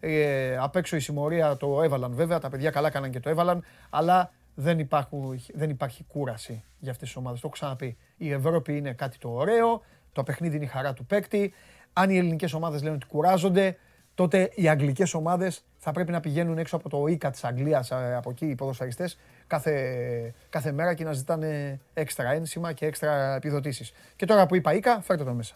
[0.00, 3.64] Ε, απ' έξω η συμμορία το έβαλαν βέβαια, τα παιδιά καλά έκαναν και το έβαλαν,
[3.90, 7.40] αλλά δεν, υπάρχουν, δεν υπάρχει κούραση για αυτές τις ομάδες.
[7.40, 7.96] Το έχω ξαναπεί.
[8.16, 9.82] Η Ευρώπη είναι κάτι το ωραίο,
[10.12, 11.52] το παιχνίδι είναι η χαρά του παίκτη.
[11.92, 13.76] Αν οι ελληνικές ομάδες λένε ότι κουράζονται,
[14.14, 18.14] τότε οι αγγλικές ομάδες θα πρέπει να πηγαίνουν έξω από το ΙΚΑ της Αγγλίας, ε,
[18.16, 23.92] από εκεί οι ποδοσφαιριστές, κάθε, κάθε μέρα και να ζητάνε έξτρα ένσημα και έξτρα επιδοτήσεις.
[24.16, 25.54] Και τώρα που είπα ΙΚΑ, φέρτε το μέσα.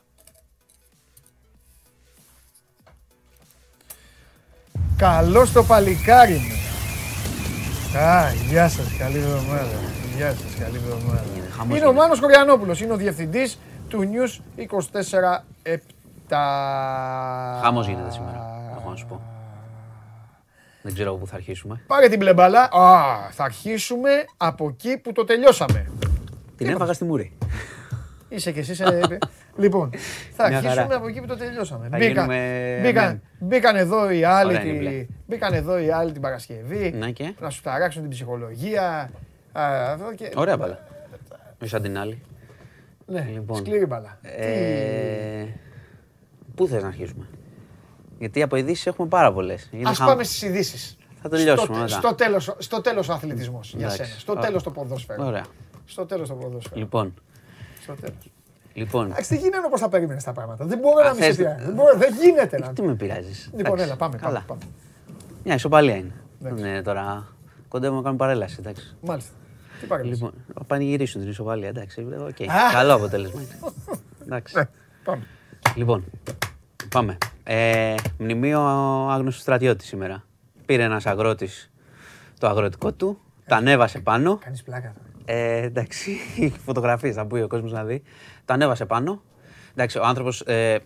[5.01, 6.55] Καλώς το παλικάρι μου.
[8.01, 9.79] Α, γεια σας, καλή εβδομάδα.
[10.17, 11.25] Γεια σας, καλή εβδομάδα.
[11.57, 14.67] χαμός Είναι ο Μάνος Χωριανόπουλος, είναι ο διευθυντής του News 24-7.
[17.63, 19.21] Χάμος γίνεται σήμερα, έχω να σου πω.
[20.83, 21.81] Δεν ξέρω από πού θα αρχίσουμε.
[21.87, 22.63] Πάρε την μπλε μπάλα.
[22.63, 25.91] Α, θα αρχίσουμε από εκεί που το τελειώσαμε.
[26.57, 27.33] Την έφαγα στη μούρη.
[28.33, 28.74] Είσαι κι εσύ.
[28.74, 29.18] σε-
[29.62, 29.91] λοιπόν,
[30.33, 30.97] θα Μια αρχίσουμε χαρά.
[30.97, 31.89] από εκεί που το τελειώσαμε.
[31.89, 33.22] Θα Μπήκαν, γίνουμε μπήκαν, μεν.
[33.49, 35.07] μπήκαν εδώ οι άλλοι, Ωραία είναι η τη, μπλε.
[35.26, 39.11] μπήκαν εδώ οι άλλοι την Παρασκευή Ναι και; να σου ταράξουν την ψυχολογία.
[39.53, 40.31] Α, αυτό και...
[40.37, 40.78] Ωραία μπάλα.
[41.62, 42.22] Όχι σαν την άλλη.
[43.07, 43.57] Ναι, Λοιπόν.
[43.57, 44.18] σκληρή μπάλα.
[44.22, 45.47] Ε,
[46.55, 47.26] Πού θες να αρχίσουμε;
[48.18, 49.70] Γιατί από ειδήσεις έχουμε πάρα πολλές.
[49.85, 50.97] Ας πάμε στις ειδήσεις.
[51.22, 51.87] Θα τελειώσουμε στο, μετά.
[52.09, 54.05] στο, τέλος, στο τέλος ο αθλητισμός για Εντάξει.
[54.05, 54.18] σένα.
[54.18, 54.45] Στο Ωραία.
[54.45, 55.26] τέλος το ποδόσφαιρο.
[55.26, 55.45] Ωραία.
[55.85, 56.81] Στο τέλος το ποδόσφαιρο.
[56.81, 57.14] Λοιπόν,
[57.81, 58.31] Στο τέλος.
[58.72, 59.07] λοιπόν.
[59.11, 60.64] Εντάξει, δεν γίνεται όπως τα περίμενες τα πράγματα.
[60.64, 61.64] Δεν μπορώ να Α, μην σε θες- πειράζει.
[61.64, 62.72] Δεν, μπορώ- δεν γίνεται να...
[62.72, 64.45] Τι με πειράζεις; Λοιπόν, έλα, πάμε, πάμε, Καλά.
[64.47, 64.61] πάμε.
[65.45, 66.12] Μια ισοπαλία είναι.
[66.45, 66.64] Εντάξει.
[66.64, 67.26] Ναι, τώρα
[67.68, 68.57] κοντεύουμε να κάνουμε παρέλαση.
[68.59, 68.97] Εντάξει.
[69.01, 69.33] Μάλιστα.
[69.81, 71.68] Τι παρέλαση; Λοιπόν, να πανηγυρίσουν την ισοπαλία.
[71.68, 72.01] Εντάξει.
[72.01, 72.41] οκ.
[72.51, 72.72] Α.
[72.72, 73.41] Καλό αποτέλεσμα.
[73.41, 73.72] είναι.
[74.24, 74.57] Εντάξει.
[74.59, 74.68] Ναι,
[75.05, 75.26] πάμε.
[75.76, 76.05] Λοιπόν,
[76.89, 77.18] πάμε.
[77.45, 78.61] Ε, μνημείο
[79.11, 80.24] άγνωστου στρατιώτη σήμερα.
[80.66, 81.70] Πήρε ένας αγρότης
[82.39, 84.37] το αγροτικό του, το ανέβασε πάνω.
[84.37, 85.09] Κάνεις πλάκα τώρα.
[85.33, 86.16] Ε, εντάξει,
[86.66, 88.03] φωτογραφίες θα μπει ο κόσμος να δει.
[88.45, 89.22] Το ανέβασε πάνω.
[89.74, 90.41] Εντάξει, ο άνθρωπος.
[90.41, 90.78] Ε,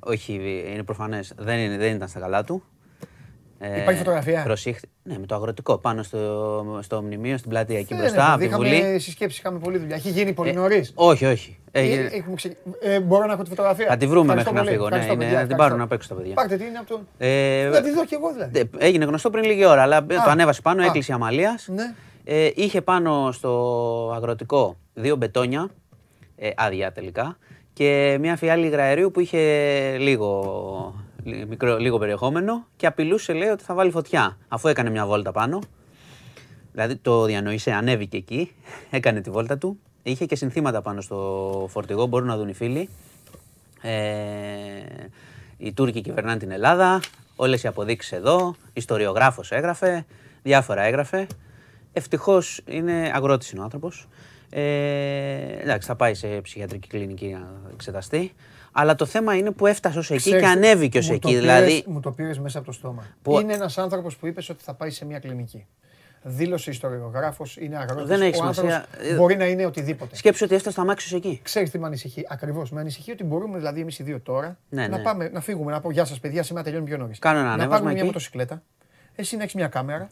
[0.00, 0.40] όχι,
[0.72, 2.62] είναι προφανές, δεν, είναι- δεν ήταν στα καλά του.
[3.58, 4.88] Ε, Υπάρχει φωτογραφία; Προσήχθη.
[5.02, 8.38] Ναι, με το αγροτικό πάνω στο, στο μνημείο, στην πλατεία εκεί Δεν μπροστά, είναι, από
[8.38, 8.98] τη είχαμε Βουλή.
[8.98, 9.96] συσκέψεις, είχαμε πολλή δουλειά.
[9.96, 11.58] Έχει γίνει πολύ Ε, νωρίς; όχι, όχι.
[11.70, 14.58] Ε, Έγινε- έχουμε ξε- ε, μπορώ να έχω τη φωτογραφία; Θα τη βρούμε Ευχαριστώ μέχρι
[14.58, 14.70] να πολύ.
[14.76, 14.88] φύγω.
[14.88, 15.76] Ναι, Ευχαριστώ, είναι- παιδιά, να την ευχαριστώ.
[15.76, 16.34] πάρουν απ' έξω τα παιδιά.
[16.34, 17.00] Πάρτε τι είναι από το...
[17.18, 18.58] Ε, Να τη δω κι εγώ δηλαδή.
[18.58, 20.86] Ε, Έγινε γνωστό πριν λίγη ώρα, αλλά το ανέβασε πάνω, Α.
[20.86, 21.68] έκλεισε η αμαλίας.
[21.74, 21.94] Ναι.
[22.30, 25.68] Ε, είχε πάνω στο αγροτικό δύο μπετόνια,
[26.36, 27.36] ε, άδεια τελικά,
[27.72, 29.38] και μια φιάλη υγραερίου που είχε
[29.98, 35.06] λίγο, λι- μικρό, λίγο περιεχόμενο και απειλούσε, λέει, ότι θα βάλει φωτιά, αφού έκανε μια
[35.06, 35.58] βόλτα πάνω.
[36.72, 38.54] Δηλαδή το διανοήσε, ανέβηκε εκεί,
[38.90, 39.78] έκανε τη βόλτα του.
[40.02, 42.88] Είχε και συνθήματα πάνω στο φορτηγό, μπορούν να δουν οι φίλοι.
[43.82, 43.90] Ε,
[45.58, 47.00] οι Τούρκοι κυβερνάνε την Ελλάδα,
[47.36, 50.06] όλες οι αποδείξεις εδώ, ιστοριογράφος έγραφε,
[50.42, 51.26] διάφορα έγραφε.
[51.98, 54.08] Ευτυχώς είναι αγρότης είναι ο άνθρωπος.
[54.50, 54.60] Ε,
[55.62, 58.32] εντάξει, θα πάει σε ψυχιατρική κλινική να εξεταστεί.
[58.72, 61.20] Αλλά το θέμα είναι που έφτασε ως εκεί Ξέρεις, και ανέβηκε ως μου εκεί.
[61.20, 63.06] το πήρες- δηλαδή, Μου το πήρες μέσα από το στόμα.
[63.22, 65.66] Που- Είναι ένας άνθρωπος που είπες ότι θα πάει σε μια κλινική.
[66.22, 68.06] Δήλωσε ιστοριογράφος, είναι αγρότης.
[68.08, 69.16] Δεν έχει Ο άνθρωπος σημασία.
[69.16, 70.16] Μπορεί να είναι οτιδήποτε.
[70.16, 71.40] σκέψου ότι έφτασε το αμάξι ως εκεί.
[71.42, 72.70] Ξέρεις τι με ανησυχεί; Ακριβώς.
[72.70, 75.02] Με ανησυχεί ότι μπορούμε δηλαδή εμείς οι δύο τώρα Ναι, να, ναι.
[75.02, 77.18] πάμε, να φύγουμε, να πω Γεια σας, παιδιά, σήμερα τελειώνει πιο νωρίς.
[77.18, 78.06] Κάνω ένα Να ανέβασμα πάρουμε μια εκεί.
[78.10, 78.62] μοτοσυκλέτα.
[79.14, 80.08] Εσύ να έχεις μια κάμερα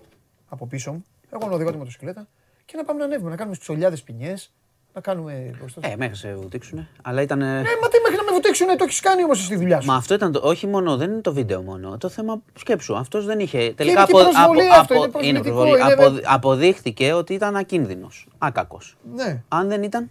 [0.49, 1.05] από πίσω μου.
[1.41, 2.27] Εγώ να οδηγώ τη μοτοσυκλέτα
[2.65, 3.31] και να πάμε να ανέβουμε.
[3.31, 4.53] Να κάνουμε στολιάδε ποινιές.
[4.95, 5.57] Να κάνουμε.
[5.61, 6.89] πώς το- Ε, μέχρι σε βουτήξουνε.
[7.03, 7.41] Αλλά ήταν.
[7.43, 9.87] Ε, μα τι μέχρι να με βουτήξουν, το έχεις κάνει όμως στη δουλειά σου.
[9.87, 10.41] Μα αυτό ήταν το.
[10.43, 11.99] Όχι μόνο, δεν είναι το βίντεο μόνο.
[11.99, 12.97] Το θέμα σκέψου.
[12.97, 13.63] Αυτός δεν είχε.
[13.63, 15.71] είναι Τελικά και προσβολή αυτό, είναι προσβλητικό, προσβολή.
[15.81, 18.29] είναι Απο- δε- αποδείχθηκε ότι ήταν ακίνδυνος.
[18.39, 18.97] Άκακος.
[19.15, 19.43] Ναι.
[19.49, 20.09] Αν δεν ήταν.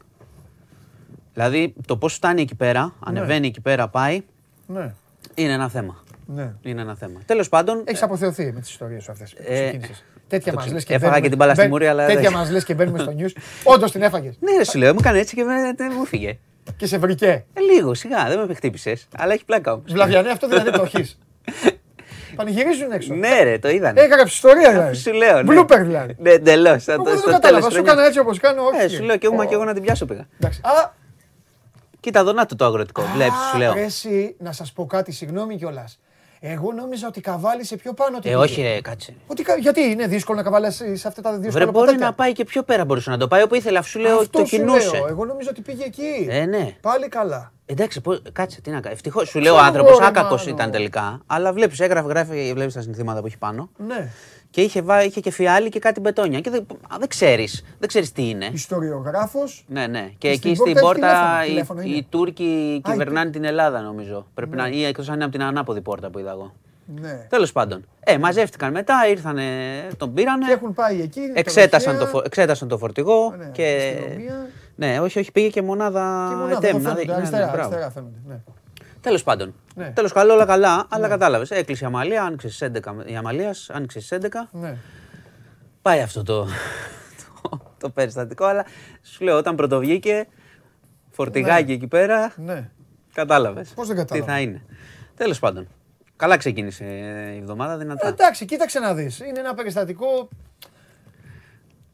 [1.34, 4.24] Δηλαδή το πώς φτάνει εκεί πέρα, ανεβαίνει εκεί πέρα, πάει,
[4.68, 4.94] Ναι.
[5.36, 6.04] είναι ένα θέμα.
[6.26, 6.54] ναι.
[6.62, 7.20] Είναι ένα θέμα.
[7.26, 7.82] Τέλος πάντων.
[7.86, 9.34] Έχεις αποθεωθεί με τις ιστορίες σου αυτές.
[9.38, 9.80] Ε,
[10.28, 12.06] Τέτοια το μας ξε- λες και έφαγα μπαίνουμε- και την μπάλα στη μπαι- μούρη, αλλά
[12.06, 13.32] Τέτοια δεν- μας λες και μπαίνουμε στο news.
[13.64, 14.36] Όντως την έφαγες.
[14.40, 16.38] Ναι, ρε, σου λέω, μου έκανε έτσι και δεν δεν μου φύγε.
[16.78, 17.46] Και σε βρήκε.
[17.54, 19.08] Ε, λίγο, σιγά, δεν με χτύπησες.
[19.18, 19.92] Αλλά έχει πλάκα όμως.
[19.92, 21.18] Βλαβιανέ, αυτό δηλαδή το έχεις.
[22.36, 23.14] Πανηγυρίζουν έξω.
[23.14, 24.02] Ναι, ρε, το είδανε.
[24.02, 24.96] Έγραψες ιστορία δηλαδή.
[24.96, 25.42] Σου λέω.
[25.44, 25.60] Ναι.
[25.62, 26.16] Blooper δηλαδή.
[26.20, 26.88] Ναι, εντελώς.
[26.88, 27.70] Εγώ δεν το κατάλαβα.
[27.70, 28.62] Σου έκανα έτσι όπως κάνω.
[28.80, 28.96] Ε, Όχι.
[28.96, 30.28] σου λέω και εγώ, και εγώ να την πιάσω πήγα.
[30.40, 30.62] Εντάξει.
[30.64, 31.04] Α,
[32.00, 33.04] Κοίτα εδώ να το το αγροτικό.
[33.16, 33.74] Βλέπεις, σου λέω.
[33.74, 36.00] ρε, εσύ, να σας πω κάτι, συγγνώμη κιόλας.
[36.48, 38.20] Εγώ νόμιζα ότι καβάλισε πιο πάνω.
[38.20, 38.36] την Ε, πήγε.
[38.44, 39.14] όχι, ρε, κάτσε.
[39.28, 42.14] Ότι, κα- γιατί είναι δύσκολο να καβαλέσει σε αυτά τα δύσκολα Βρε, μπορεί ποτάκια; να
[42.14, 44.46] πάει και πιο πέρα μπορούσε να το πάει όπου ήθελε, αφού σου λέω Αυτό το
[44.46, 44.90] σου κινούσε.
[44.92, 45.08] λέω.
[45.08, 46.28] Εγώ νόμιζα ότι πήγε εκεί.
[46.30, 46.76] Ε, ναι.
[46.82, 47.52] Πάλι καλά.
[47.66, 48.94] Εντάξει, πώς- κάτσε, τι να κάνω.
[48.94, 50.56] Ευτυχώς σου λέω ο Ξέρω άνθρωπος, εγώ, ρε, άκακος Μάνο.
[50.58, 51.20] ήταν τελικά.
[51.26, 53.70] Αλλά βλέπεις, έγραφε, γράφει, βλέπεις τα συνθήματα που έχει πάνω.
[53.78, 54.08] Ναι.
[54.56, 56.40] Και είχε, βά, είχε και φιάλη και κάτι μπετόνια.
[56.40, 57.64] Και δεν, α, δεν ξέρεις.
[57.80, 58.50] Δεν ξέρεις τι είναι.
[58.54, 59.66] Ιστοριογράφος.
[59.68, 60.00] Ναι, ναι.
[60.02, 62.06] Και Και εκεί στην στην πόρτα πόρτα έχει οι, τηλέφωνο, τηλέφωνο οι είναι.
[62.10, 64.26] Τούρκοι Α, κυβερνάνε την Ελλάδα, νομίζω.
[64.34, 66.54] Πρέπει να, ή εκτός αν είναι από την ανάποδη πόρτα που είδα εγώ.
[67.02, 67.26] Ναι.
[67.30, 67.86] Τέλος πάντων.
[68.00, 69.44] Ε, μαζεύτηκαν μετά, ήρθανε,
[69.98, 70.46] τον πήρανε.
[70.46, 71.20] Και έχουν πάει εκεί.
[71.34, 73.94] Εξέτασαν το, τροχέα, φο- εξέτασαν το φορτηγό ναι, και.
[73.98, 74.48] αστυνομία.
[74.76, 76.78] Ναι, όχι, όχι, πήγε και μονάδα, Και μονάδα, ΕΤΕΜ.
[76.80, 77.68] εδώ να δει- φαίνονται, ναι, ναι, αριστερά, μπράβο.
[77.68, 78.18] αριστερά φαίνονται.
[78.28, 78.36] Ναι.
[79.06, 79.56] Τέλος πάντων.
[79.76, 79.92] Ναι.
[79.92, 81.52] Τέλος καλό, όλα καλά, αλλά κατάλαβες.
[81.52, 83.06] Έκλεισε η Αμαλία, άνοιξες στι 11.
[83.06, 84.28] Η Αμαλία άνοιξες στι 11.
[84.52, 84.78] Ναι.
[85.82, 86.48] Πάει αυτό το,
[87.42, 88.66] το, το περιστατικό, αλλά
[89.02, 90.28] σου λέω όταν πρωτοβγήκε,
[91.10, 92.70] φορτηγάκι εκεί πέρα, ναι.
[93.14, 93.70] κατάλαβες.
[93.76, 94.66] Πώς δεν Τι κατάλαβα; θα είναι.
[95.16, 95.68] Τέλος πάντων.
[96.16, 96.86] Καλά ξεκίνησε
[97.36, 98.08] η εβδομάδα, δυνατά.
[98.08, 99.20] Ε, Εντάξει, κοίταξε να δεις.
[99.20, 100.30] Είναι ένα περιστατικό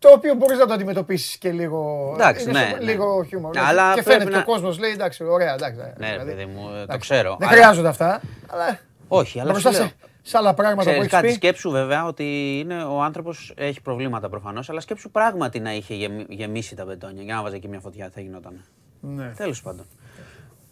[0.02, 2.92] το οποίο μπορείς να το αντιμετωπίσεις και λίγο, Εντάξει, είναι ναι, στο- ναι.
[2.92, 3.58] λίγο χιούμορ.
[3.58, 5.80] Αλλά και πρέπει φαίνεται να- και ο κόσμος λέει εντάξει, ωραία, εντάξει.
[5.98, 7.00] Ναι, ρε δηλαδή, παιδί μου, το εντάξει.
[7.00, 7.36] ξέρω.
[7.40, 9.88] Δεν αλλά- χρειάζονται αυτά, αλλά Όχι, αλλά μπροστά σου λέω.
[9.88, 11.46] σε, σε άλλα πράγματα Ξέρεις που κάτι, έχεις πει.
[11.46, 16.32] σκέψου βέβαια ότι είναι, ο άνθρωπος έχει προβλήματα προφανώς, αλλά σκέψου πράγματι να είχε γεμι-
[16.32, 17.24] γεμίσει τα μπετόνια.
[17.24, 18.64] Για να βάζε και μια φωτιά, τι θα γινόταν.
[19.02, 19.32] Ναι.
[19.38, 19.86] Τέλος πάντων.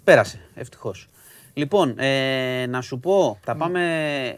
[0.03, 1.07] Πέρασε, ευτυχώς.
[1.59, 3.81] Λοιπόν, ε, να σου πω, θα πάμε,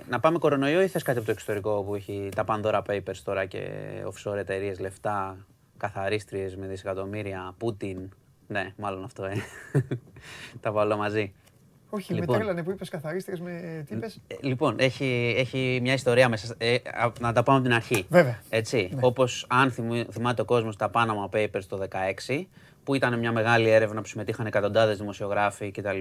[0.10, 3.46] να πάμε κορονοϊό ή θες κάτι από το εξωτερικό που έχει τα Pandora Papers τώρα
[3.46, 3.68] και
[4.14, 5.38] offshore εταιρείες, λεφτά,
[5.78, 8.10] καθαρίστριες με δισεκατομμύρια, Πούτιν.
[8.48, 9.34] Ναι, μάλλον αυτό, ε.
[10.62, 11.34] τα βάλω μαζί.
[11.90, 12.28] Όχι, Λοιπόν.
[12.36, 16.56] με τρέλανε που είπες καθαρίστριες με τι είπες; Ε, Λοιπόν, έχει, έχει μια ιστορία μέσα.
[16.58, 18.06] Ε, α- να τα πάμε από την αρχή.
[18.10, 18.40] Βέβαια.
[18.50, 18.90] Έτσι.
[18.94, 19.00] Ναι.
[19.04, 22.48] Όπως αν θυμ- θυμάται ο κόσμος τα Panama Papers το 2016,
[22.84, 26.00] που ήταν μια μεγάλη έρευνα που συμμετείχαν εκατοντάδες δημοσιογράφοι κτλ.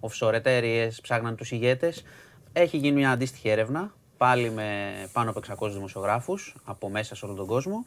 [0.00, 2.04] Offshore εταιρείες, ψάχναν τους ηγέτες.
[2.52, 7.34] Έχει γίνει μια αντίστοιχη έρευνα, πάλι με πάνω από 600 δημοσιογράφους από μέσα σε όλο
[7.34, 7.86] τον κόσμο,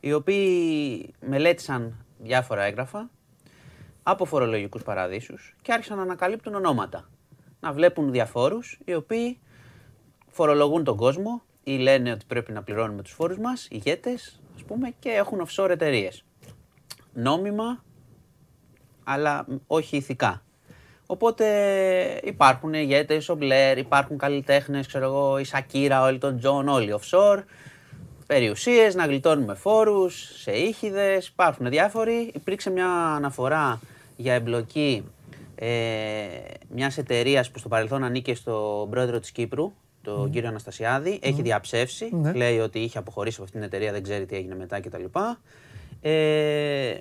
[0.00, 3.10] οι οποίοι μελέτησαν διάφορα έγγραφα
[4.02, 7.08] από φορολογικούς παραδείσους και άρχισαν να ανακαλύπτουν ονόματα.
[7.60, 9.38] Να βλέπουν διαφόρους οι οποίοι
[10.28, 14.94] φορολογούν τον κόσμο ή λένε ότι πρέπει να πληρώνουμε τους φόρους μας, ηγέτες ας πούμε
[14.98, 16.25] και έχουν offshore εταιρείες.
[17.16, 17.84] Νόμιμα,
[19.04, 20.42] αλλά μ, όχι ηθικά.
[21.06, 21.46] Οπότε
[22.24, 27.42] υπάρχουν ηγέτες, ο Μπλερ, υπάρχουν καλλιτέχνες, ξέρω εγώ, η Σακύρα, ο Elton John, όλοι offshore.
[28.26, 32.30] Περιουσίες, να γλιτώνουμε φόρους, σε ήχηδες, υπάρχουν διάφοροι.
[32.34, 33.80] Υπήρξε μια αναφορά
[34.16, 35.04] για εμπλοκή
[35.54, 35.68] ε,
[36.68, 41.18] μιας εταιρείας που στο παρελθόν ανήκε στον πρόεδρο της Κύπρου, τον κύριο Αναστασιάδη.
[41.22, 42.32] Έχει διαψεύσει, Ναι.
[42.32, 45.04] λέει ότι είχε αποχωρήσει από αυτήν την εταιρεία, δεν ξέρει τι έγινε μετά κτλ.
[46.08, 46.98] Ε,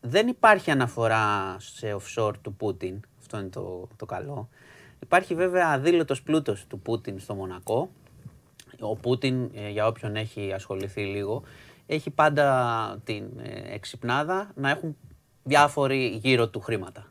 [0.00, 3.00] δεν υπάρχει αναφορά σε offshore του Πούτιν.
[3.20, 4.48] Αυτό είναι το, το καλό.
[5.02, 7.90] Υπάρχει βέβαια αδήλωτος πλούτος του Πούτιν στο Μονακό.
[8.80, 11.42] Ο Πούτιν, ε, για όποιον έχει ασχοληθεί λίγο,
[11.86, 14.96] έχει πάντα την ε, εξυπνάδα να έχουν
[15.42, 17.06] διάφοροι γύρω του χρήματα.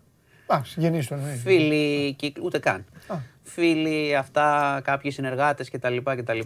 [0.48, 1.22] Εντάξει, γεννήσει τον.
[1.24, 1.34] ναι.
[1.34, 2.86] Φίλοι, κύκλ- ούτε καν.
[3.08, 3.16] Α.
[3.44, 5.98] Φίλοι, αυτά, κάποιοι συνεργάτες κτλ.
[6.04, 6.40] κτλ.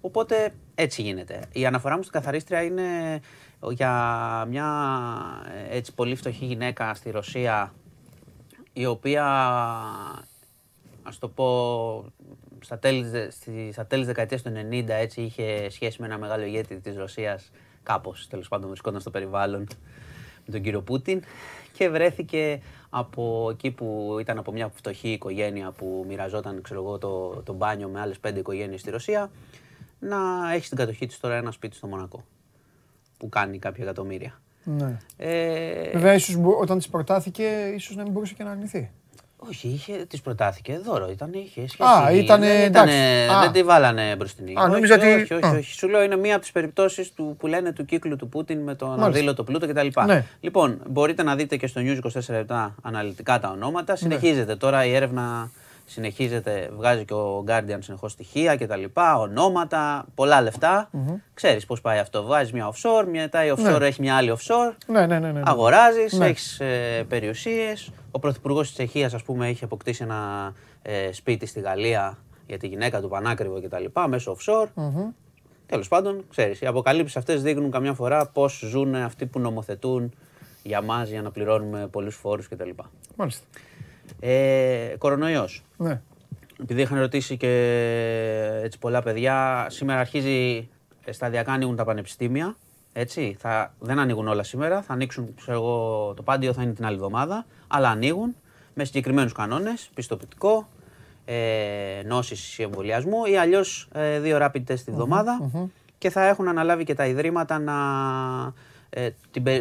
[0.00, 1.40] Οπότε έτσι γίνεται.
[1.52, 3.20] Η αναφορά μου στην καθαρίστρια είναι
[3.70, 4.66] για μια
[5.70, 7.74] ε, έτσι πολύ φτωχή γυναίκα στη Ρωσία
[8.72, 9.24] η οποία,
[11.02, 12.04] ας το πω,
[12.60, 16.06] στα τέλη, της δε- στη- στα τέλη της δεκαετίας του 90 έτσι είχε σχέση με
[16.06, 17.50] ένα μεγάλο ηγέτη της Ρωσίας
[17.82, 19.66] κάπως τέλος πάντων βρισκόταν στο περιβάλλον
[20.46, 21.22] με τον κύριο Πούτιν
[21.72, 22.60] και βρέθηκε
[22.90, 27.88] από εκεί που ήταν από μια φτωχή οικογένεια που μοιραζόταν ξέρω εγώ, το, το μπάνιο
[27.88, 29.30] με άλλες πέντε οικογένειες στη Ρωσία
[29.98, 30.16] να
[30.54, 32.24] έχει στην κατοχή της τώρα ένα σπίτι στο Μονακό
[33.18, 34.40] που κάνει κάποια εκατομμύρια.
[34.64, 34.96] Ναι.
[35.16, 38.90] Ε, Βέβαια, ίσως μπο- όταν της προτάθηκε, ίσως να μην μπορούσε και να αρνηθεί.
[39.36, 41.90] όχι, είχε, της προτάθηκε δώρο, ήταν, είχε σχέση.
[42.06, 42.94] Α, ήτανε, δεν, εντάξει.
[42.94, 43.40] ήτανε- Α.
[43.40, 44.52] δεν τη βάλανε μπροστινή.
[44.58, 45.50] Α, όχι, νόμιζα ότι- όχι, όχι, α.
[45.50, 45.72] όχι.
[45.74, 48.74] Σου λέω είναι μία από τις περιπτώσεις του, που λένε του κύκλου του Πούτιν με
[48.74, 49.08] τον Μάλιστα.
[49.08, 49.86] αδήλωτο πλούτο κτλ.
[50.06, 50.24] Ναι.
[50.40, 53.92] Λοιπόν, μπορείτε να δείτε και στο News 24 λεπτά αναλυτικά τα ονόματα.
[53.92, 53.98] Ναι.
[53.98, 55.50] Συνεχίζεται τώρα η έρευνα,
[55.86, 58.84] συνεχίζεται, βγάζει και ο Guardian συνεχώς στοιχεία κτλ.
[59.18, 60.90] Ονόματα, πολλά λεφτα
[61.34, 62.22] Ξέρεις πώς πάει αυτό.
[62.22, 63.86] Βγάζεις μια offshore, μετά η offshore Ναι.
[63.86, 64.74] έχει μια άλλη offshore.
[64.86, 65.32] Ναι, ναι, ναι.
[65.32, 65.40] ναι.
[65.44, 66.26] Αγοράζεις, Ναι.
[66.26, 67.90] έχεις ε, περιουσίες.
[68.10, 70.52] Ο πρωθυπουργός της Τσεχίας, ας πούμε, έχει αποκτήσει ένα
[70.82, 73.84] ε, σπίτι στη Γαλλία για τη γυναίκα του πανάκριβο κτλ.
[74.08, 74.68] μέσω offshore.
[75.66, 80.12] Τέλος πάντων, ξέρεις, οι αποκαλύψεις αυτές δείχνουν καμιά φορά πώς ζουν αυτοί που νομοθετούν
[80.62, 82.70] για μας για να πληρώνουμε πολλούς φόρους κτλ.
[83.16, 83.44] Μάλιστα.
[84.20, 85.62] Ε, κορονοϊός.
[85.76, 86.00] Ναι.
[86.62, 87.50] Επειδή είχαν ρωτήσει και
[88.62, 90.68] έτσι πολλά παιδιά, σήμερα αρχίζει
[91.04, 92.56] ε, σταδιακά ανοίγουν τα πανεπιστήμια.
[92.92, 96.84] Έτσι, θα, δεν ανοίγουν όλα σήμερα, θα ανοίξουν, ξέρω εγώ, το πάντιο θα είναι την
[96.84, 98.34] άλλη εβδομάδα, αλλά ανοίγουν
[98.74, 100.68] με συγκεκριμένους κανόνες, πιστοποιητικό,
[101.24, 105.50] ε, νόσεις εμβολιασμού ή αλλιώς ε, δύο rapid test τη βδομάδα
[105.98, 108.52] και θα έχουν αναλάβει και τα ιδρύματα να, ε, την πε-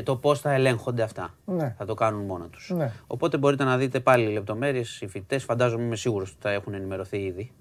[0.04, 1.34] το πώς θα ελέγχονται αυτά.
[1.46, 1.76] Ναι.
[1.78, 2.72] Θα το κάνουν μόνο τους.
[2.76, 2.92] Ναι.
[3.08, 7.18] Οπότε μπορείτε να δείτε πάλι λεπτομέρειες, οι φοιτητές φαντάζομαι είμαι σίγουρος ότι θα έχουν ενημερωθεί
[7.18, 7.52] ήδη.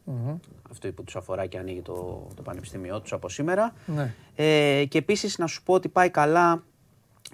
[0.71, 3.73] Αυτό που τους αφορά και ανοίγει το, το πανεπιστήμιό τους από σήμερα.
[3.87, 4.15] Ναι.
[4.35, 6.63] Ε, και επίσης να σου πω ότι πάει καλά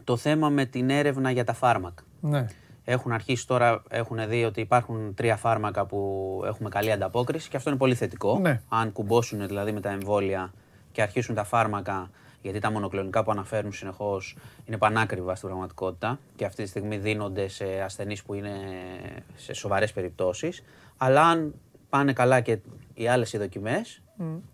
[0.05, 2.02] το θέμα με την έρευνα για τα φάρμακα.
[2.20, 2.47] Ναι.
[2.85, 7.70] Έχουν αρχίσει τώρα, έχουν δει ότι υπάρχουν τρία φάρμακα που έχουμε καλή ανταπόκριση και αυτό
[7.70, 8.39] είναι πολύ θετικό.
[8.39, 8.61] Ναι.
[8.69, 10.52] Αν κουμπώσουν δηλαδή με τα εμβόλια
[10.93, 12.11] και αρχίσουν τα φάρμακα,
[12.43, 14.37] γιατί τα μονοκλονικά που αναφέρουν συνεχώς
[14.67, 18.53] είναι πανάκριβα στην πραγματικότητα και αυτή τη στιγμή δίνονται σε ασθενείς που είναι
[19.37, 20.62] σε σοβαρές περιπτώσεις.
[20.97, 21.55] Αλλά αν
[21.89, 22.59] πάνε καλά και
[22.95, 24.03] οι άλλες οι δοκιμές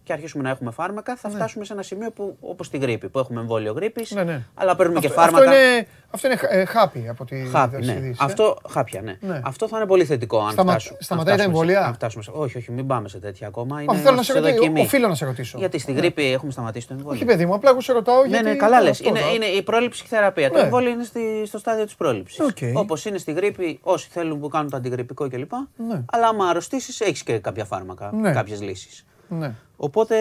[0.03, 3.19] και αρχίσουμε να έχουμε φάρμακα, θα φτάσουμε σε ένα σημείο που όπως τη γρήπη, που
[3.19, 4.43] έχουμε εμβόλιο γρήπης, Ναι, ναι.
[4.55, 5.51] αλλά παίρνουμε και Αυτό- φάρμακα.
[5.51, 7.93] Αυτό είναι, αυτό είναι ε, χάπι από τη Χάπι, είδες ναι.
[7.93, 8.25] ειδήσεις, ε.
[8.25, 9.17] Αυτό, χάπια, ναι.
[9.21, 9.41] Ναι.
[9.45, 10.99] Αυτό θα είναι πολύ θετικό αν Σταμα- φτάσουμε.
[11.01, 13.47] σταματάει αν τα φτάσουμε σε- εμβόλια; αν φτάσουμε σε- Όχι, όχι, μην πάμε σε τέτοια
[13.47, 13.83] ακόμα.
[13.83, 14.57] Είναι Αυτό θέλω να σε σε ρωτήσω.
[14.57, 14.81] δοκιμή.
[14.81, 15.59] Οφείλω να σε ρωτήσω.
[15.59, 17.13] Γιατί στη γρήπη έχουμε σταματήσει το εμβόλιο.
[17.17, 18.45] Όχι, παιδί μου, απλά εγώ σε ρωτάω Ναι, γιατί.
[18.45, 18.91] ναι, καλά λες.
[18.91, 19.33] αυτό Είναι, τώρα.
[19.33, 20.51] είναι η πρόληψη και η θεραπεία.
[20.51, 20.63] Το Ναι.
[20.65, 22.41] εμβόλιο είναι στη, στο στάδιο της πρόληψης.
[22.41, 22.57] Οκ.
[22.75, 25.53] Όπως είναι στη γρίπη, όσοι θέλουν που κάνουν το αντιγριπικό κλπ.
[25.89, 26.03] Ναι.
[26.13, 28.33] Αλλά άμα αρρωστήσεις, έχεις και κάποια φάρμακα, Ναι.
[28.33, 29.05] κάποιες λύσεις.
[29.29, 29.55] Ναι.
[29.77, 30.17] Οπότε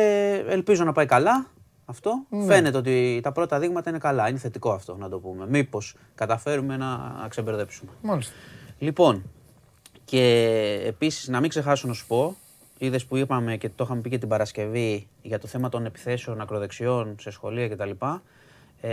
[0.49, 1.45] ελπίζω να πάει καλά
[1.85, 2.25] αυτό.
[2.29, 2.45] Ναι.
[2.45, 4.29] Φαίνεται ότι τα πρώτα δείγματα είναι καλά.
[4.29, 5.45] Είναι θετικό αυτό να το πούμε.
[5.49, 7.91] Μήπως καταφέρουμε να ξεμπερδέψουμε.
[8.01, 8.33] Μάλιστα.
[8.79, 9.23] Λοιπόν,
[10.05, 10.21] και
[10.85, 12.35] επίσης να μην ξεχάσω να σου πω,
[12.77, 16.41] είδες που είπαμε και το είχαμε πει και την Παρασκευή για το θέμα των επιθέσεων
[16.41, 17.89] ακροδεξιών σε σχολεία κτλ.
[18.81, 18.91] Ε,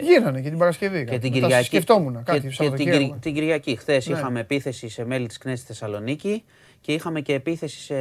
[0.00, 0.98] Γίνανε και την Παρασκευή.
[0.98, 1.18] και κάτι.
[1.18, 1.64] την Μετά Κυριακή.
[1.66, 2.38] Σκεφτόμουν και, κάτι.
[2.40, 2.98] και την, Σαββατοκύριακο.
[3.04, 3.76] Κυρι- την Κυριακή.
[3.76, 4.16] Χθες Ναι.
[4.18, 6.44] είχαμε επίθεση σε μέλη της ΚΝΕΣ στη Θεσσαλονίκη
[6.80, 7.94] και είχαμε και επίθεση σε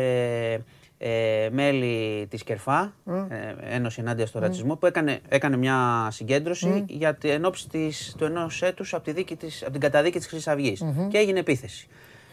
[0.97, 2.93] ε, μέλη της ΚΕΡΦΑ,
[3.29, 8.25] ε, Ένωση Ενάντια στο Ρατσισμό, που έκανε, έκανε μια συγκέντρωση για την ενόψη της, του
[8.25, 10.83] ενός έτους από, τη δίκη της, από την καταδίκη της Χρυσής Αυγής.
[11.09, 11.87] Και έγινε επίθεση.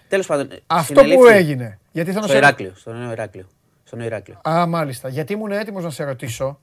[0.09, 1.79] Τέλος πάντων, Αυτό που συνελήφθη- έγινε.
[1.93, 2.73] Γιατί θέλω να Στο σε Ηράκλειο.
[2.75, 3.47] Στο νέο Ηράκλειο.
[3.85, 4.41] Στο νέο Ηράκλειο.
[4.49, 5.09] Α, μάλιστα.
[5.09, 6.59] Γιατί ήμουν έτοιμος να σε ρωτήσω.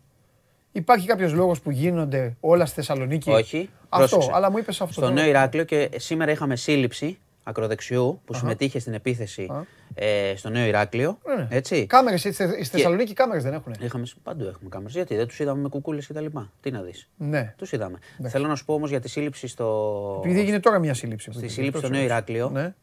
[0.72, 3.70] Υπάρχει κάποιος λόγος που γίνονται όλα στη Θεσσαλονίκη; Όχι.
[3.90, 4.38] Αυτό, πρόσεξε.
[4.38, 4.94] αλλά μου είπες αυτό.
[4.94, 9.48] Στο το- Νέο Ηράκλειο και σήμερα είχαμε σύλληψη ακροδεξιού που συμμετείχε στην επίθεση
[9.94, 11.18] ε, στο Νέο Ηράκλειο.
[11.28, 11.48] Ναι, ναι.
[11.50, 11.86] Έτσι.
[11.86, 13.76] Κάμερες, στη στη Θεσσαλονίκη κάμερες δεν έχουν.
[13.80, 14.94] Είχαμε, παντού έχουμε κάμερες.
[14.94, 16.26] Γιατί δεν τους είδαμε με κουκούλες κτλ.
[16.62, 17.10] Τι να δεις.
[17.18, 17.54] Ναι.
[17.58, 18.00] Τους είδαμε.
[18.28, 20.22] Θέλω να σου πω όμως για τη σύλληψη στο.
[20.26, 21.32] Επειδή έγινε τώρα μια σύλληψη.
[21.32, 22.74] Στη σύλληψη στο Νέο Ηράκλειο Ναι.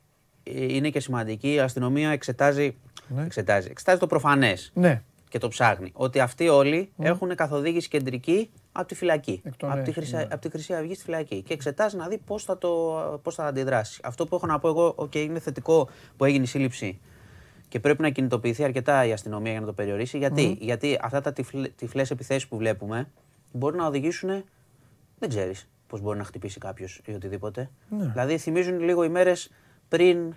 [0.43, 1.53] ε, είναι και σημαντική.
[1.53, 2.77] Η αστυνομία εξετάζει.
[3.09, 3.25] Ναι.
[3.25, 5.03] Εξετάζει, εξετάζει το προφανές Ναι.
[5.37, 5.91] Και το ψάχνει.
[5.95, 9.41] Ότι αυτοί όλοι έχουν καθοδήγηση κεντρική από τη φυλακή.
[9.45, 10.23] Εκ των Από τη, έχει, Χρυσά, ναι.
[10.23, 11.43] από τη Χρυσή Αυγή στη φυλακή.
[11.43, 12.69] Και εξετάζει να δει πώς θα, το,
[13.23, 14.01] πώς θα αντιδράσει.
[14.05, 17.01] Αυτό που έχω να πω εγώ, οκ, είναι θετικό που έγινε η σύλληψη
[17.69, 20.19] και πρέπει να κινητοποιηθεί αρκετά η αστυνομία για να το περιορίσει.
[20.19, 23.09] Γιατί, Γιατί αυτά τα τυφλ, τυφλές επιθέσεις που βλέπουμε
[23.53, 24.45] μπορεί να οδηγήσουν.
[25.19, 27.71] Δεν ξέρεις πώς μπορεί να χτυπήσει κάποιος ή οτιδήποτε.
[27.89, 28.05] Ναι.
[28.07, 29.51] Δηλαδή θυμίζουν λίγο οι μέρες
[29.89, 30.35] πριν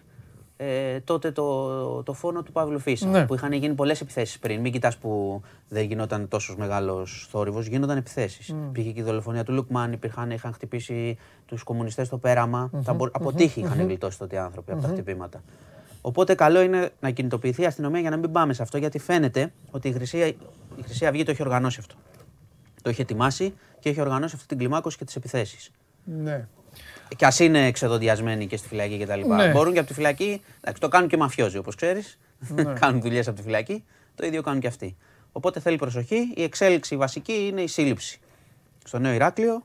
[0.61, 3.07] ε, τότε το, το φόνο του Παύλου Φίσα.
[3.07, 3.25] Ναι.
[3.25, 4.59] Που είχαν γίνει πολλές επιθέσεις πριν.
[4.61, 8.55] Μην κοιτάς που δεν γινόταν τόσος μεγάλος θόρυβος, γίνονταν επιθέσεις.
[8.71, 12.69] Πήγε και η δολοφονία του Λουκμάν, υπήρχαν, είχαν χτυπήσει τους κομμουνιστές στο πέραμα.
[12.83, 15.43] Θα μπο- Από τύχη είχαν γλιτώσει τότε οι άνθρωποι από τα χτυπήματα.
[16.01, 19.51] Οπότε καλό είναι να κινητοποιηθεί η αστυνομία για να μην πάμε σε αυτό, γιατί φαίνεται
[19.71, 20.17] ότι η Χρυσή,
[20.75, 21.95] η Χρυσή Αυγή το έχει οργανώσει αυτό.
[22.81, 25.71] Το έχει ετοιμάσει και έχει οργανώσει αυτή την κλιμάκωση και τις επιθέσεις.
[26.03, 26.47] ναι.
[27.15, 29.27] Και ας είναι εξεδοντιασμένοι και στη φυλακή κτλ.
[29.27, 29.51] Ναι.
[29.51, 30.41] Μπορούν και από τη φυλακή.
[30.61, 32.17] Εντάξει, το κάνουν και μαφιόζοι όπως ξέρεις.
[32.79, 33.83] κάνουν δουλειές από τη φυλακή.
[34.15, 34.95] Το ίδιο κάνουν και αυτοί.
[35.31, 36.33] Οπότε θέλει προσοχή.
[36.35, 38.19] Η εξέλιξη βασική είναι η σύλληψη
[38.85, 39.61] στο νέο Ηράκλειο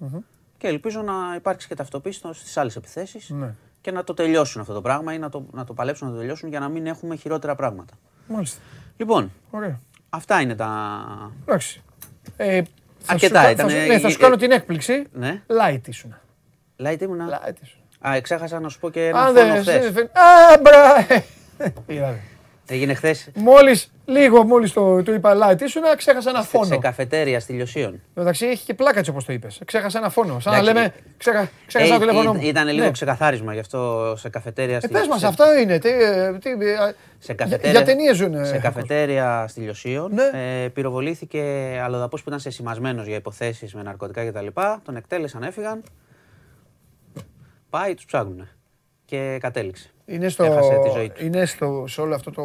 [0.58, 3.54] και ελπίζω να υπάρξει και ταυτοποίηση στις άλλες επιθέσεις Ναι.
[3.80, 6.18] και να το τελειώσουν αυτό το πράγμα ή να το, να το παλέψουν να το
[6.18, 7.94] τελειώσουν για να μην έχουμε χειρότερα πράγματα.
[8.28, 8.60] Μάλιστα.
[8.96, 9.80] Λοιπόν, Ωραία.
[10.10, 11.00] αυτά είναι τα.
[11.42, 11.82] Εντάξει.
[12.36, 12.62] Ε,
[12.98, 15.04] θα Αρκετά σου, ήταν, Θα, σου- ε, ναι, θα ε, σου κάνω ε, την έκπληξη.
[15.12, 15.42] Ναι.
[15.46, 16.14] Light ήσουν.
[16.82, 17.40] Light ήμουνα.
[17.46, 17.80] Light ήσουν.
[18.08, 19.62] Α, ξέχασα να σου πω και ένα Αν φόνο δεν.
[19.62, 19.92] χθες.
[19.92, 21.06] σε- Α, μπρα.
[21.86, 22.20] Είδατε.
[22.68, 26.64] Έγινε χθες; Μόλις, λίγο μόλις το, το είπα light ήσουν, ξέχασα ένα φόνο.
[26.64, 28.00] σε καφετέρια στη Λιωσίων.
[28.14, 29.60] Εντάξει, έχει και πλάκα έτσι όπως το είπες.
[29.64, 30.40] Ξέχασα ένα φόνο.
[30.40, 30.74] Σαν να Εντάξει.
[30.76, 32.48] λέμε, ξέχα, ξέχασα Ε, το τηλέφωνο ή- μου.
[32.48, 32.90] Ήταν λίγο Ναι.
[32.90, 35.78] ξεκαθάρισμα γι' αυτό σε καφετέρια Ε, στη πες μας, σε- αυτά είναι.
[35.78, 38.46] Τι, ε, τι, ε, Σε για, καφετέρια, για ταινίες ζουν.
[38.46, 40.62] σε καφετέρια στη Λιωσίων Ναι.
[40.64, 41.42] ε, πυροβολήθηκε
[41.84, 44.46] αλλοδαπός που ήταν σεσημασμένος για υποθέσεις με ναρκωτικά κτλ.
[44.84, 45.82] Τον εκτέλεσαν, έφυγαν.
[47.74, 48.48] Πάει, τους ψάχνουν.
[49.04, 49.90] Και κατέληξε.
[50.04, 51.24] Είναι, στο, Έχασε τη ζωή του.
[51.24, 52.42] είναι στο, σε όλο αυτό το,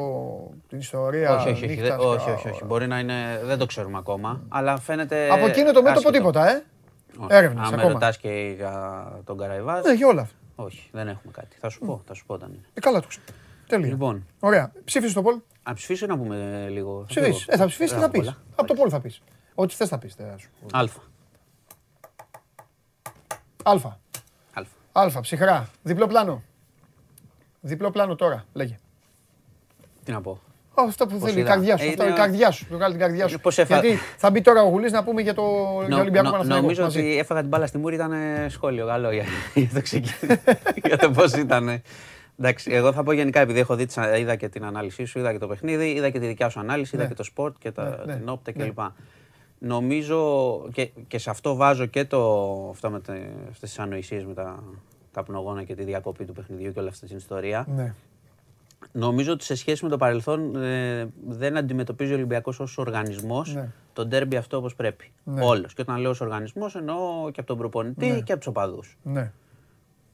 [0.67, 1.35] την ιστορία.
[1.35, 2.63] όχι, όχι, όχι, νύχτας δεν- όχι, και- όχι, όχι.
[2.65, 6.11] Μπορεί να είναι, δεν το ξέρουμε ακόμα, αλλά φαίνεται Από εκείνο το μέτωπο άσχετο.
[6.11, 6.63] τίποτα, ε.
[7.17, 7.27] Όχι.
[7.33, 7.93] Έρευνες Αν με ακόμα.
[7.93, 10.35] ρωτάς και για τον Καραϊβάζ, Ναι, για όλα αυτά.
[10.55, 11.57] όχι, δεν έχουμε κάτι.
[11.59, 12.65] Θα σου πω, θα σου πω όταν είναι.
[12.73, 13.25] Ε, καλά το ξέρω.
[13.67, 13.87] Τέλεια.
[13.87, 14.71] Λοιπόν, Ωραία.
[14.83, 15.35] Ψήφισες το Πολ.
[15.63, 17.03] να ψηφίσω ή να πούμε λίγο.
[17.07, 17.47] Ψηφίσεις.
[17.47, 18.19] Ε, θα ψηφίσεις τι Δεν θα πεις.
[18.21, 18.37] πολλά.
[18.55, 19.21] Από το Πολ θα πεις.
[19.55, 20.15] Ό,τι θες θα πεις.
[20.71, 20.99] Αλφα.
[23.63, 23.99] Αλφα.
[24.91, 25.01] Αλφα.
[25.01, 25.69] Αλφα, ψυχρά.
[25.83, 26.43] Διπλό πλάνο.
[27.61, 28.75] Διπλό πλάνο τώρα, λέγε.
[30.03, 30.31] Τι να πω.
[30.73, 31.49] Α, Αυτό που θέλει η είδα.
[31.49, 31.85] καρδιά σου.
[31.85, 32.67] Ε, αυτό, είναι- η καρδιά σου.
[32.69, 33.39] Το κάνει την καρδιά σου.
[33.39, 35.41] Πώς έφα- Γιατί θα μπει τώρα ο Γουλής να πούμε για το
[35.79, 36.61] για Νο- Ολυμπιακό νο- Παναθηναϊκό.
[36.61, 36.99] νομίζω μαζί.
[36.99, 40.39] ότι έφαγα την μπάλα στη μούρη, ήταν ε, σχόλιο καλό για, για το ξεκίνημα.
[40.85, 41.81] για το πώς ήταν.
[42.39, 45.31] Εντάξει, εγώ θα πω γενικά, επειδή έχω δει, τις- είδα και την ανάλυση σου, είδα
[45.31, 47.09] και το παιχνίδι, είδα και τη δικιά σου ανάλυση, είδα Ναι.
[47.09, 48.63] και το σπορτ και τα, Ναι, ναι, την Opta ναι.
[48.63, 48.79] κλπ.
[49.59, 54.33] Νομίζω και, και σε αυτό βάζω και το, αυτό με τε- αυτές τις ανοησίες με
[54.33, 54.63] τα,
[55.11, 57.65] καπνογόνα και τη διακοπή του παιχνιδιού και όλα αυτή την ιστορία.
[57.75, 57.93] Ναι.
[58.91, 63.71] Νομίζω ότι σε σχέση με το παρελθόν ε, δεν αντιμετωπίζει ο Ολυμπιακός ως οργανισμός Ναι.
[63.93, 65.11] το ντέρμπι αυτό όπως πρέπει.
[65.23, 65.45] Ναι.
[65.45, 65.73] Όλος.
[65.73, 68.19] Και όταν λέω ως οργανισμός εννοώ και από τον προπονητή Ναι.
[68.21, 68.97] και από τους οπαδούς.
[69.03, 69.31] Ναι.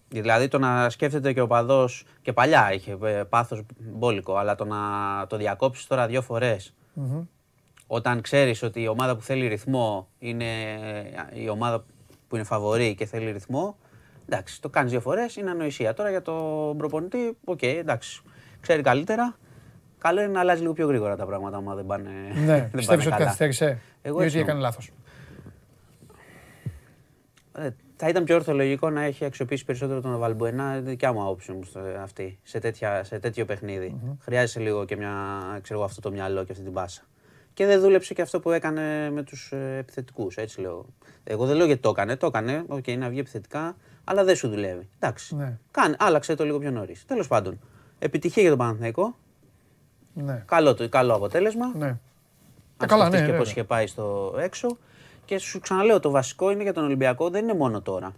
[0.10, 4.66] Δηλαδή το να σκέφτεται και ο οπαδός και παλιά είχε ε, πάθος μπόλικο, αλλά το
[4.66, 4.78] να
[5.28, 6.74] το διακόψεις τώρα δύο φορές
[7.88, 10.46] όταν ξέρεις ότι η ομάδα που θέλει ρυθμό είναι
[11.34, 11.86] ε, η ομάδα
[12.28, 13.78] που είναι φαβορή και θέλει ρυθμό,
[14.30, 15.94] εντάξει, το κάνεις δύο φορές, είναι ανοησία.
[15.94, 18.22] Τώρα για τον προπονητή, οκ, εντάξει,
[18.62, 19.36] ξέρει καλύτερα.
[19.98, 22.46] Καλό είναι να αλλάζει λίγο πιο γρήγορα τα πράγματα, άμα δεν πάνε, Ναι.
[22.46, 23.24] δεν Πιστεύεις πάνε ότι καλά.
[23.24, 24.78] καθυστέρησε Εγώ ή έτσι ότι έκανε νομίζω.
[24.78, 24.92] λάθος.
[27.58, 31.76] Ε, θα ήταν πιο ορθολογικό να έχει αξιοποιήσει περισσότερο τον Βαλμπουένα, δικιά μου άποψη όμως
[31.76, 34.00] ε, αυτή, σε, τέτοια, σε τέτοιο παιχνίδι.
[34.20, 35.14] Χρειάζεσαι λίγο και μια,
[35.62, 37.02] ξέρω εγώ, αυτό το μυαλό και αυτή την πάσα.
[37.56, 40.86] Και δεν δούλεψε και αυτό που έκανε με τους ε, επιθετικούς, έτσι λέω.
[41.24, 44.50] Εγώ δεν λέω γιατί το έκανε, το έκανε, οκ, να βγει επιθετικά, αλλά δεν σου
[44.50, 44.90] δουλεύει.
[45.00, 45.58] Εντάξει, Ναι.
[45.72, 47.06] Κάνε, άλλαξε το λίγο πιο νωρίς.
[47.06, 47.60] Τέλος πάντων,
[48.00, 49.16] επιτυχία για τον Παναθηναϊκό,
[50.14, 50.44] Ναι.
[50.48, 51.72] καλό, το- καλό αποτέλεσμα.
[51.76, 51.86] Ναι.
[51.88, 52.00] Αν
[52.82, 53.40] Ε, καλά, σκεφτείς ναι, και βέβαια.
[53.40, 54.78] πώς είχε πάει στο έξω.
[55.26, 58.14] Και σου ξαναλέω, το βασικό είναι για τον Ολυμπιακό, δεν είναι μόνο τώρα.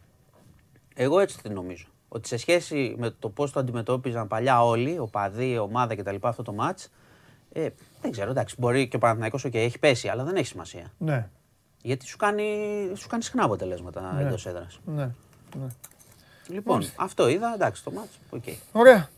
[0.96, 1.86] Εγώ έτσι την νομίζω.
[2.10, 6.16] Ότι σε σχέση με το πώς το αντιμετώπιζαν παλιά όλοι, οπαδοί, η ομάδα κτλ.
[6.22, 6.92] αυτό το ματς,
[7.54, 7.68] ε,
[8.02, 10.92] δεν ξέρω, εντάξει, μπορεί και ο Παναθηναϊκός okay, έχει πέσει, αλλά δεν έχει σημασία.
[10.98, 11.30] Ναι.
[11.82, 12.46] Γιατί σου κάνει,
[12.96, 14.22] σου κάνει συχνά αποτελέσματα Ναι.
[14.22, 14.80] εντός έδρας.
[14.86, 15.10] Ναι.
[15.56, 15.68] ναι.
[16.48, 18.44] Λοιπόν, αυτό είδα, εντάξει, το μάτς, οκ.
[18.72, 19.10] Ωραία.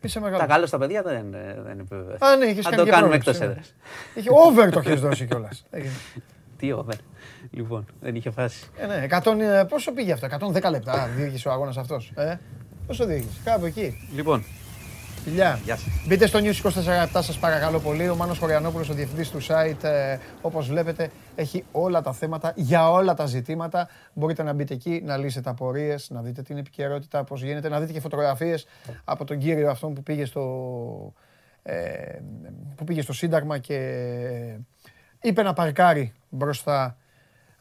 [0.00, 0.40] Είσαι μεγάλος.
[0.40, 2.16] Τα καλά στα παιδιά δεν, ε, δεν είναι βέβαιο.
[2.20, 3.44] Α, ναι, είχες Θα κάνει το και κάνουμε πρόβλεψη, εκτός ναι.
[3.44, 3.74] έδρας.
[4.14, 5.64] Είχε over το έχεις δώσει κιόλας.
[5.70, 5.92] Έγινε.
[6.56, 6.94] Τι over.
[7.50, 8.66] Λοιπόν, δεν είχε φάση.
[8.76, 12.12] Ε, ναι, 100, ε, πόσο πήγε αυτό, 110 λεπτά διήρκησε ο αγώνας αυτός.
[12.14, 12.38] Ε;
[12.86, 14.08] Πόσο διήρκησε, κάπου εκεί.
[14.14, 14.44] Λοιπόν,
[15.24, 15.60] Φιλιά.
[15.64, 15.92] Γεια σας.
[16.06, 16.54] Μπείτε στο News
[17.14, 18.08] 24 σας παρακαλώ πολύ.
[18.08, 22.90] Ο Μάνος Χωριανόπουλος, ο διευθυντής του site, ε, όπως βλέπετε, έχει όλα τα θέματα για
[22.90, 23.88] όλα τα ζητήματα.
[24.12, 27.92] Μπορείτε να μπείτε εκεί, να λύσετε απορίες, να δείτε την επικαιρότητα, πώς γίνεται, να δείτε
[27.92, 28.66] και φωτογραφίες
[29.04, 31.12] από τον κύριο αυτόν που πήγε στο,
[31.62, 32.18] ε,
[32.74, 33.78] που πήγε στο Σύνταγμα και
[35.20, 36.96] είπε να παρκάρει μπροστά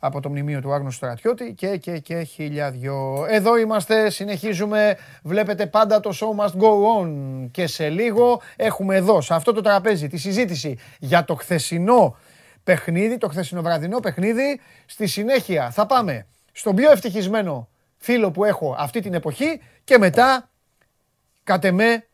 [0.05, 3.25] από το μνημείο του Άγνωστου Στρατιώτη και, και, και χιλιαδιό.
[3.29, 7.09] Εδώ είμαστε, συνεχίζουμε, βλέπετε πάντα το show must go on
[7.51, 12.15] και σε λίγο έχουμε εδώ, σε αυτό το τραπέζι, τη συζήτηση για το χθεσινό
[12.63, 14.59] παιχνίδι, το χθεσινό βραδινό παιχνίδι.
[14.85, 20.49] Στη συνέχεια θα πάμε στον πιο ευτυχισμένο φίλο που έχω αυτή την εποχή και μετά,
[21.43, 22.07] κατ' εμέ,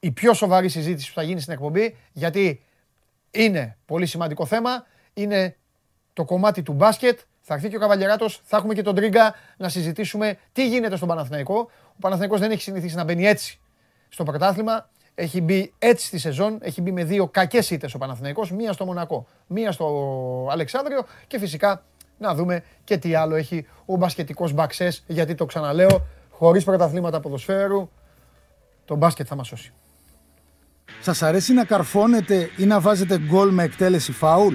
[0.00, 2.62] η πιο σοβαρή συζήτηση που θα γίνει στην εκπομπή, γιατί
[3.30, 5.56] είναι πολύ σημαντικό θέμα, είναι
[6.12, 7.18] το κομμάτι του μπάσκετ.
[7.44, 11.08] Θα έρθει και ο Καβαλιεράτος, θα έχουμε και τον Τρίγκα να συζητήσουμε τι γίνεται στον
[11.08, 11.70] Παναθηναϊκό.
[11.86, 13.60] Ο Παναθηναϊκός δεν έχει συνηθίσει να μπαίνει έτσι
[14.08, 14.90] στο πρωτάθλημα.
[15.14, 18.84] Έχει μπει έτσι στη σεζόν, έχει μπει με δύο κακές ήττες ο Παναθηναϊκός, μία στο
[18.84, 21.82] Μονακό, μία στο Αλεξάνδριο και φυσικά
[22.18, 25.04] να δούμε και τι άλλο έχει ο μπασκετικός μπαξές.
[25.06, 27.90] Γιατί το ξαναλέω, χωρίς πρωταθλήματα ποδοσφαίρου,
[28.84, 29.72] το μπάσκετ θα μας σώσει.
[31.00, 34.54] Σας αρέσει να καρφώνετε ή να βάζετε γκολ με εκτέλεση φάουλ;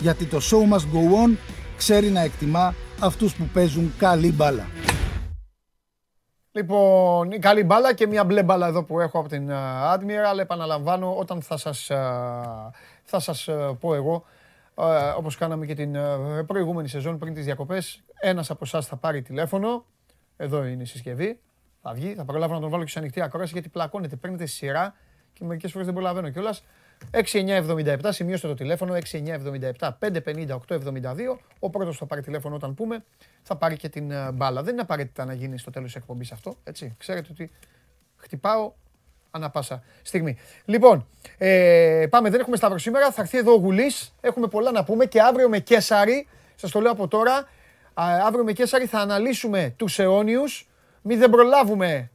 [0.00, 1.36] Γιατί το show must go on
[1.76, 4.66] ξέρει να εκτιμά αυτούς που παίζουν καλή μπάλα.
[6.52, 10.38] Λοιπόν, η καλή μπάλα και μια μπλε μπάλα εδώ που έχω από την uh, Admiral.
[10.38, 12.70] Επαναλαμβάνω, όταν θα σας, α,
[13.04, 14.24] θα σας α, πω εγώ,
[14.74, 18.96] α, όπως κάναμε και την α, προηγούμενη σεζόν πριν τις διακοπές, ένας από εσάς θα
[18.96, 19.84] πάρει τηλέφωνο,
[20.36, 21.40] εδώ είναι η συσκευή,
[21.82, 24.56] θα βγει, θα προλάβω να τον βάλω και σε ανοιχτή ακρόαση γιατί πλακώνεται, παίρνετε στη
[24.56, 24.94] σειρά
[25.32, 26.64] και μερικές φορές δεν προλαβαίνω κιόλας.
[27.12, 28.94] 6977, σημειώστε το τηλέφωνο,
[29.78, 31.38] 6977 550 872.
[31.58, 33.04] Ο πρώτος θα πάρει τηλέφωνο όταν πούμε,
[33.42, 34.62] θα πάρει και την ε, μπάλα.
[34.62, 36.94] Δεν είναι απαραίτητα να γίνει στο τέλος της εκπομπής αυτό, έτσι.
[36.98, 37.50] Ξέρετε ότι
[38.16, 38.72] χτυπάω
[39.30, 40.36] ανά πάσα στιγμή.
[40.64, 41.06] Λοιπόν,
[41.38, 45.06] ε, πάμε, δεν έχουμε Σταύρο σήμερα, θα έρθει εδώ ο Γουλής, έχουμε πολλά να πούμε
[45.06, 47.34] και αύριο με Κέσαρη, σας το λέω από τώρα,
[47.94, 50.68] α, αύριο με Κέσαρη θα αναλύσουμε τους αιώνιους,
[51.02, 52.10] μην δεν προλάβουμε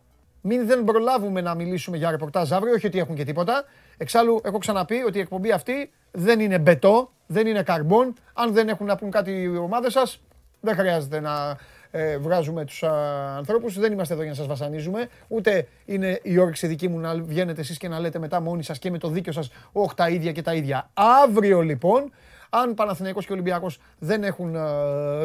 [0.47, 3.65] μην δεν προλάβουμε να μιλήσουμε για ρεπορτάζ αύριο, όχι ότι έχουν και τίποτα.
[3.97, 8.13] Εξάλλου, έχω ξαναπεί ότι η εκπομπή αυτή δεν είναι μπετό, δεν είναι καρμπόν.
[8.33, 10.21] Αν δεν έχουν να πούν κάτι οι ομάδες σας,
[10.61, 11.57] δεν χρειάζεται να
[11.91, 12.91] ε, βγάζουμε τους α,
[13.37, 13.79] ανθρώπους.
[13.79, 15.09] Δεν είμαστε εδώ για να σας βασανίζουμε.
[15.27, 18.79] Ούτε είναι η όρεξη δική μου να βγαίνετε εσείς και να λέτε μετά μόνοι σας
[18.79, 20.89] και με το δίκιο σας, όχι τα ίδια και τα ίδια.
[21.23, 22.11] Αύριο λοιπόν,
[22.49, 24.59] Αν Παναθηναϊκός και Ολυμπιακός δεν έχουν ε,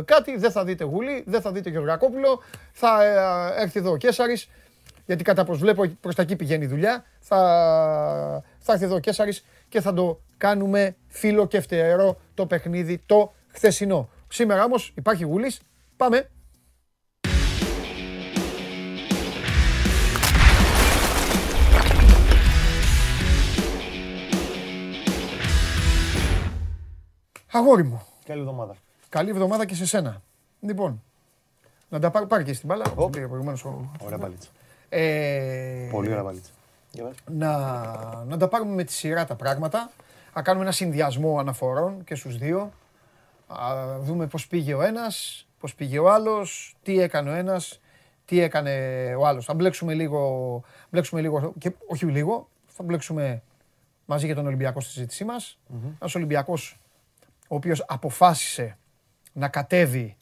[0.05, 2.43] κάτι, δεν θα δείτε Γουλή, δεν θα δείτε Γεωργακόπουλο,
[2.73, 4.49] θα ε, έρθει εδώ ο Κέσαρης,
[5.07, 7.39] γιατί κατά πως βλέπω προς τα εκεί πηγαίνει η δουλειά, θα,
[8.59, 13.33] θα έρθει εδώ ο Κέσαρης και θα το κάνουμε φίλο και φτερό το παιχνίδι το
[13.49, 14.09] χθεσινό.
[14.29, 15.61] Σήμερα όμως υπάρχει Γουλής,
[15.97, 16.29] πάμε.
[27.53, 28.03] Αγόρι μου.
[28.25, 28.77] Καλή εβδομάδα.
[29.09, 30.23] Καλή εβδομάδα και σε σένα.
[30.61, 31.03] Λοιπόν,
[31.89, 32.85] να τα πάρω, πάρει και στην μπάλα.
[32.91, 34.49] όπως πήγε προηγουμένως ο- Ωραία μπαλίτσα.
[34.93, 36.51] Ε, Πολύ ωραία μπαλίτσα.
[36.93, 37.15] Για πες.
[37.27, 37.55] να,
[38.25, 39.91] να τα πάρουμε με τη σειρά τα πράγματα.
[40.35, 42.73] Να κάνουμε ένα συνδυασμό αναφορών και στους δύο.
[43.47, 47.81] Α, δούμε πώς πήγε ο ένας, πώς πήγε ο άλλος, τι έκανε ο ένας,
[48.25, 48.73] τι έκανε
[49.19, 49.45] ο άλλος.
[49.45, 53.43] Θα μπλέξουμε λίγο, μπλέξουμε λίγο και όχι λίγο, θα μπλέξουμε
[54.07, 55.59] μαζί για τον Ολυμπιακό στη συζήτησή μας.
[55.99, 56.79] Ένας Ολυμπιακός
[57.49, 58.77] ο οποίος αποφάσισε
[59.33, 60.17] να κατέβει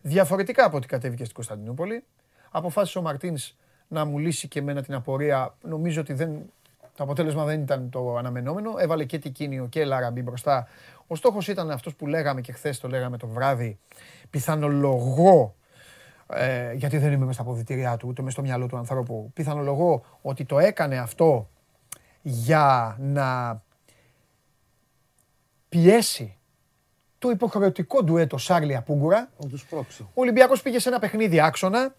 [0.00, 2.04] διαφορετικά από ό,τι κατέβηκε στην Κωνσταντινούπολη.
[2.50, 3.54] Αποφάσισε ο Μαρτίνς
[3.88, 5.54] να μου λύσει και εμένα την απορία.
[5.62, 6.30] Νομίζω ότι δεν,
[6.96, 8.74] το αποτέλεσμα δεν ήταν το αναμενόμενο.
[8.78, 10.68] Έβαλε και Τικίνιο και Λαραμπή μπροστά.
[11.06, 13.78] Ο στόχος ήταν αυτός που λέγαμε και χθες το λέγαμε το βράδυ.
[14.30, 15.54] Πιθανολογώ,
[16.26, 20.04] ε, γιατί δεν είμαι μέσα στα αποδητήριά του, ούτε μέσα στο μυαλό του ανθρώπου, πιθανολογώ
[20.22, 21.48] ότι το έκανε αυτό
[22.22, 23.62] για να
[25.68, 26.36] πιέσει
[27.18, 29.30] το υποχρεωτικό ντουέτο Σάρλια Πούγκουρα.
[29.38, 30.02] Να τους πρόξει.
[30.02, 31.94] Ο Ολυμπιακός πήγε σε ένα παιχνίδι άξονα.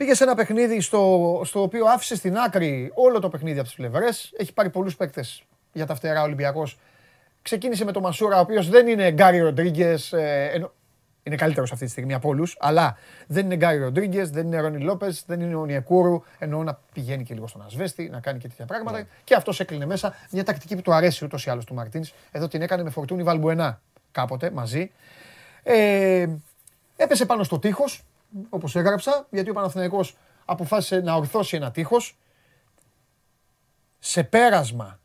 [0.00, 3.76] Πήγε σε ένα παιχνίδι στο, στο οποίο άφησε στην άκρη όλο το παιχνίδι από τις
[3.76, 4.32] πλευρές.
[4.36, 6.78] Έχει πάρει πολλούς παίκτες για τα φτερά ο Ολυμπιακός.
[7.42, 10.14] Ξεκίνησε με τον Μασούρα, ο οποίος δεν είναι Γκάρι Ροντρίγκες.
[11.22, 12.56] είναι καλύτερος αυτή τη στιγμή από όλους.
[12.60, 12.96] Αλλά
[13.26, 16.22] δεν είναι Γκάρι Ροντρίγκες, δεν είναι Ρόνι Λόπες, δεν είναι ο Νιεκούρου.
[16.38, 19.06] Εννοώ να πηγαίνει και λίγο στον Ασβέστη, να κάνει και τέτοια πράγματα.
[19.24, 22.12] Και αυτός έκλεινε μέσα μια τακτική που του αρέσει ούτως ή άλλως του Μαρτίνς.
[22.30, 23.80] Εδώ την έκανε με φορτούνι Βαλμπουενά
[24.12, 24.90] κάποτε μαζί.
[25.62, 26.26] Ε,
[26.96, 28.04] έπεσε πάνω στο τείχος,
[28.48, 32.18] όπως έγραψα, γιατί ο Παναθηναϊκός αποφάσισε να ορθώσει ένα τείχος
[33.98, 35.00] σε πέρασμα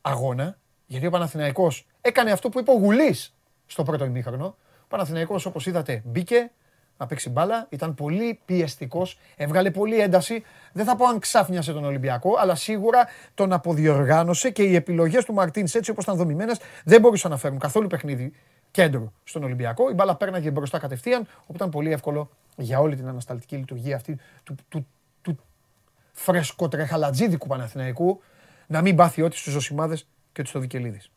[0.00, 3.34] αγώνα, γιατί ο Παναθηναϊκός έκανε αυτό που είπε ο Γουλής
[3.66, 4.56] στο πρώτο ημίχρονο.
[4.82, 6.50] Ο Παναθηναϊκός, όπως είδατε, μπήκε
[6.98, 10.42] να παίξει μπάλα, ήταν πολύ πιεστικός, έβγαλε πολύ ένταση.
[10.72, 15.32] Δεν θα πω αν ξάφνιασε τον Ολυμπιακό, αλλά σίγουρα τον αποδιοργάνωσε και οι επιλογές του
[15.32, 18.32] Μαρτίνς έτσι όπως ήταν δομημένες δεν μπορούσαν να φέρουν καθόλου παιχνίδι
[18.72, 19.90] κέντρο στον Ολυμπιακό.
[19.90, 24.18] Η μπάλα πέρναγε μπροστά κατευθείαν, όπου ήταν πολύ εύκολο για όλη την ανασταλτική λειτουργία αυτή
[24.42, 24.86] του, του,
[25.22, 25.38] του
[26.12, 28.20] φρεσκοτρεχαλατζίδικου Παναθηναϊκού
[28.66, 31.10] να μην πάθει ό,τι στους Ζωσιμάδες και τους Στοδικελίδης.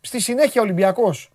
[0.00, 1.30] Στη συνέχεια ο Ολυμπιακός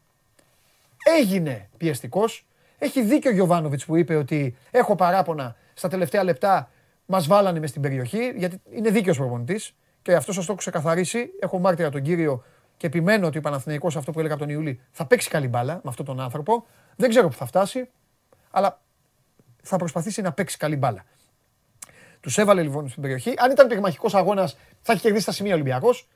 [1.17, 2.47] έγινε πιεστικός.
[2.77, 6.71] Έχει δίκιο ο Γιωβάνοβιτς που είπε ότι έχω παράπονα στα τελευταία λεπτά
[7.05, 11.29] μας βάλανε μες στην περιοχή, γιατί είναι δίκαιος προπονητής και αυτός σας το έχω ξεκαθαρίσει.
[11.39, 12.43] Έχω μάρτυρα τον κύριο
[12.78, 15.74] και επιμένω ότι ο Παναθηναϊκός αυτό που έλεγα από τον Ιούλη θα παίξει καλή μπάλα
[15.74, 16.66] με αυτόν τον άνθρωπο.
[16.95, 17.90] Δεν ξέρω που θα φτάσει,
[18.52, 18.82] αλλά
[19.62, 21.06] θα προσπαθήσει να παίξει καλή μπάλα.
[22.20, 23.34] Τους έβαλε λοιπόν στην περιοχή.
[23.38, 26.08] Αν ήταν πυγμαχικός αγώνας, θα έχει κερδίσει τα σημεία Ολυμπιακός.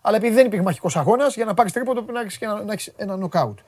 [0.00, 2.72] Αλλά επειδή δεν είναι πυγμαχικός αγώνας, για να πάρεις τρίποντο πρέπει να έχεις ένα, να
[2.72, 3.58] έχεις ένα νοκάουτ.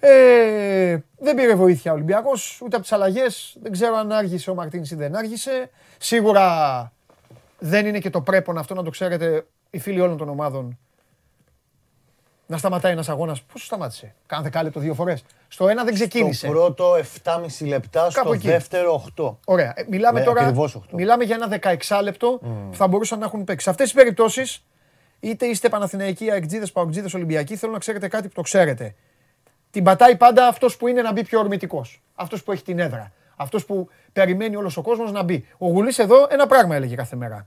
[0.00, 3.56] Ε, δεν πήρε βοήθεια ο Ολυμπιακός ούτε από τις αλλαγές.
[3.62, 5.70] Δεν ξέρω αν άργησε ο Μαρτίνς ή δεν άργησε.
[5.98, 6.92] Σίγουρα
[7.58, 10.78] δεν είναι και το πρέπον αυτό να το ξέρετε οι φίλοι όλων των ομάδων.
[12.52, 13.42] Να σταματάει ένας αγώνας.
[13.42, 15.24] Πόσο σταμάτησε, Κάνα δεκάλεπτο δύο φορές.
[15.48, 16.46] Στο ένα δεν ξεκίνησε.
[16.46, 18.48] Στο πρώτο 7,5 λεπτά, στο Κάπου εκεί.
[18.48, 19.38] δεύτερο 8.
[19.44, 19.72] Ωραία.
[19.76, 20.40] Ε, μιλάμε Ναι, τώρα.
[20.40, 20.96] ακριβώς οκτώ.
[20.96, 23.64] Μιλάμε για ένα 16 λεπτό που θα μπορούσαν να έχουν παίξει.
[23.64, 24.64] Σε αυτές τις περιπτώσεις,
[25.20, 28.94] είτε είστε Παναθηναϊκοί, Αεκτζίδες, Παοκτζίδες, Ολυμπιακοί, θέλω να ξέρετε κάτι που το ξέρετε.
[29.70, 32.02] Την πατάει πάντα αυτός που είναι να μπει πιο ορμητικός.
[32.14, 33.12] Αυτός που έχει την έδρα.
[33.36, 35.46] Αυτός που περιμένει όλος ο κόσμος να μπει.
[35.58, 37.46] Ο Γουλής εδώ ένα πράγμα έλεγε κάθε μέρα.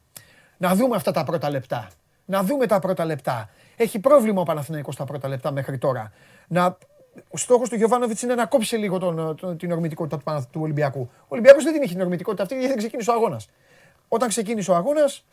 [0.57, 1.87] Να δούμε αυτά τα πρώτα λεπτά.
[2.25, 3.49] Να δούμε τα πρώτα λεπτά.
[3.75, 6.11] Έχει πρόβλημα ο Παναθηναϊκός τα πρώτα λεπτά μέχρι τώρα.
[6.47, 6.77] Να...
[7.29, 10.61] Ο στόχος του Γιωβάνοβιτς είναι να κόψει λίγο τον, τον- την ορμητικότητα του, Παναθ- του
[10.61, 11.09] Ολυμπιακού.
[11.21, 13.49] Ο Ολυμπιακός δεν την είχε την ορμητικότητα αυτή γιατί δεν ξεκίνησε ο αγώνας.
[14.07, 15.25] Όταν ξεκίνησε ο αγώνας,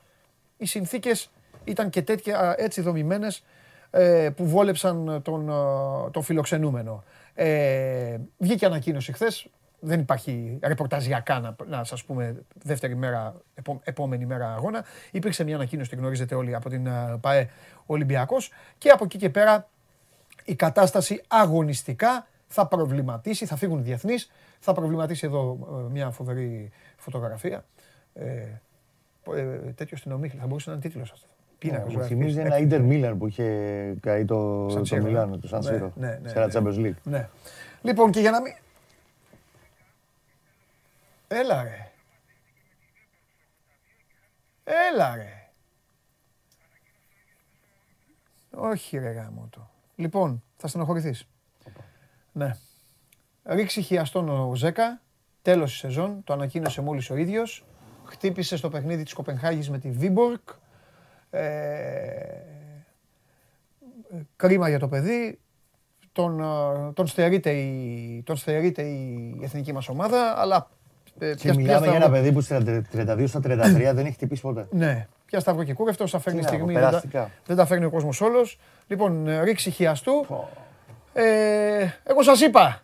[0.57, 1.31] οι συνθήκες
[1.65, 3.45] ήταν και τέτοια έτσι δομημένες
[4.37, 7.05] που βόλεψαν τον, ε, τον φιλοξενούμενο.
[7.35, 9.47] Ε, βγήκε ανακοίνωση χθες.
[9.85, 14.85] Δεν υπάρχει ρεπορταζιακά να, να σας πούμε δεύτερη μέρα, επό- επόμενη μέρα αγώνα.
[15.11, 17.49] Υπήρξε μια ανακοίνωση, τη γνωρίζετε όλοι από την ε, ΠαΕ
[17.87, 19.69] Ολυμπιακός και από εκεί και πέρα
[20.45, 27.65] η κατάσταση αγωνιστικά θα προβληματίσει, θα φύγουν διεθνείς, θα προβληματίσει εδώ ε, μια φοβερή φωτογραφία.
[28.15, 28.25] Ε,
[29.37, 29.43] ε,
[29.75, 31.27] τέτοιο στην ομίχλη, θα μπορούσε να είναι τίτλος αυτό.
[31.59, 32.09] Πίνακας, Μου γράφει.
[32.15, 33.45] θυμίζει ένα Ιντερ Μίλαν που είχε
[34.01, 35.05] καεί το, Σαν το Σύρο, ε.
[35.05, 36.53] Μιλάνο, το Σαν Ναι, Σύρο, ναι, ναι, σε ένα ναι.
[36.55, 36.95] Champions League.
[37.03, 37.29] Ναι.
[37.83, 38.53] Λοιπόν, και για να μην...
[41.35, 41.93] Έλα ρε.
[44.65, 45.51] Έλα ρε.
[48.51, 49.71] Όχι ρε γάμο το.
[49.97, 51.29] Λοιπόν, θα στενοχωρηθείς.
[52.33, 52.51] Ναι.
[53.45, 55.01] Ρίξει χιαστόν ο Ζέκα.
[55.43, 56.25] Τέλος η σεζόν.
[56.25, 57.65] Το ανακοίνωσε μόλις ο ίδιος.
[58.05, 60.49] Χτύπησε στο παιχνίδι της Κοπενχάγης με τη Βίμπορκ.
[61.31, 62.43] Ε,
[64.37, 65.41] κρίμα για το παιδί.
[66.13, 70.71] Τον, ε, τον, στερείται η, τον στερείται η εθνική μας ομάδα, αλλά...
[71.19, 72.63] ε, Και ποια- ποια μιλάμε για ένα σταυρό- παιδί που στα
[72.93, 74.67] 32 στα 33 δεν έχει χτυπήσει ποτέ.
[74.71, 76.73] ναι, πια σταυρό και κούρευτο, θα φέρνει Τι να πω, στιγμή.
[76.75, 77.31] Δεν τα, περαστικά.
[77.47, 78.59] δεν τα φέρνει ο κόσμος όλος.
[78.87, 80.27] Λοιπόν, ε, ρίξη χιαστού.
[81.13, 81.23] Ε,
[82.05, 82.83] εγώ σας είπα,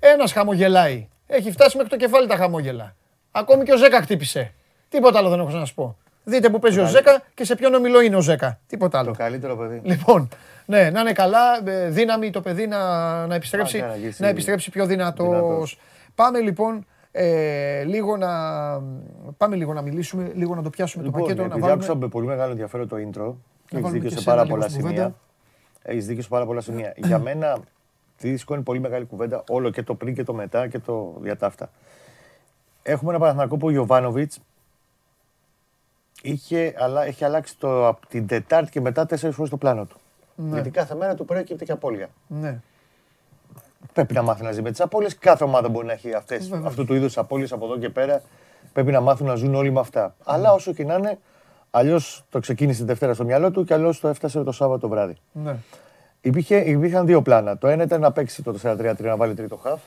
[0.00, 1.08] ένας χαμογελάει.
[1.26, 2.94] Έχει φτάσει μέχρι το κεφάλι τα χαμόγελα.
[3.30, 4.52] Ακόμη και ο Ζέκα χτύπησε.
[4.88, 5.96] Τίποτα άλλο δεν έχω να σας πω.
[6.24, 8.58] Δείτε που παίζει ο Ζέκα και σε ποιον ομιλό είναι ο Ζέκα.
[8.66, 9.10] Τίποτα άλλο.
[9.10, 9.80] Το καλύτερο παιδί.
[9.84, 10.28] Λοιπόν,
[10.66, 12.78] ναι, να είναι καλά, ε, δύναμη το παιδί να,
[13.26, 15.26] να, επιστρέψει, Άντε, να γυρίσει να επιστρέψει πιο δυνατός.
[15.28, 15.78] δυνατός.
[16.14, 18.28] Πάμε λοιπόν ε, λίγο, να,
[19.36, 21.40] πάμε λίγο να μιλήσουμε, λίγο να το πιάσουμε το Λοιπόν, πακέτο.
[21.40, 21.84] Να επειδή βάλουμε...
[21.84, 23.34] άκουσα με πολύ μεγάλο ενδιαφέρον το intro, έχεις
[23.70, 24.96] βάλουμε δίκιο και σε εσένα πάρα λίγο πολλά στην σημεία.
[24.96, 25.16] κουβέντα.
[25.82, 26.92] Έχεις δίκιο σε πάρα πολλά σημεία.
[26.96, 27.58] Για μένα,
[28.18, 31.70] τη σηκώνει πολύ μεγάλη κουβέντα όλο και το πριν και το μετά και το διατάφτα.
[32.82, 34.32] Έχουμε ένα Παναθηναϊκό που ο Ιωβάνοβιτ
[36.22, 39.96] είχε, αλλά, έχει αλλάξει το, από την Τετάρτη και μετά τέσσερις φορές το πλάνο του.
[40.36, 42.08] Γιατί κάθε μέρα του προέκυπτε και απώλεια.
[42.26, 42.60] Ναι.
[43.92, 45.18] Πρέπει να μάθει να ζει με τις απώλειες.
[45.18, 46.66] Κάθε ομάδα μπορεί να έχει αυτές, Βεβαίως.
[46.68, 48.22] αυτού του είδους απώλειες από εδώ και πέρα.
[48.72, 50.14] Πρέπει να μάθουν να ζουν όλοι με αυτά.
[50.24, 51.18] Αλλά όσο και να είναι,
[51.70, 55.16] αλλιώς το ξεκίνησε τη Δευτέρα στο μυαλό του και αλλιώς το έφτασε το Σάββατο βράδυ.
[55.32, 55.56] ναι.
[56.20, 57.58] Υπήρχε, υπήρχαν δύο πλάνα.
[57.58, 59.80] Το ένα ήταν να παίξει το 4-3-3 να βάλει τρίτο χαφ.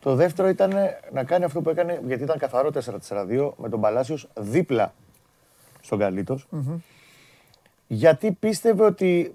[0.00, 0.74] Το δεύτερο ήταν
[1.12, 2.70] να κάνει αυτό που έκανε, γιατί ήταν καθαρό
[3.08, 4.92] 4-4-2 με τον Παλάσιος δίπλα
[5.80, 6.46] στον καλιτος
[7.86, 9.34] Γιατί πίστευε ότι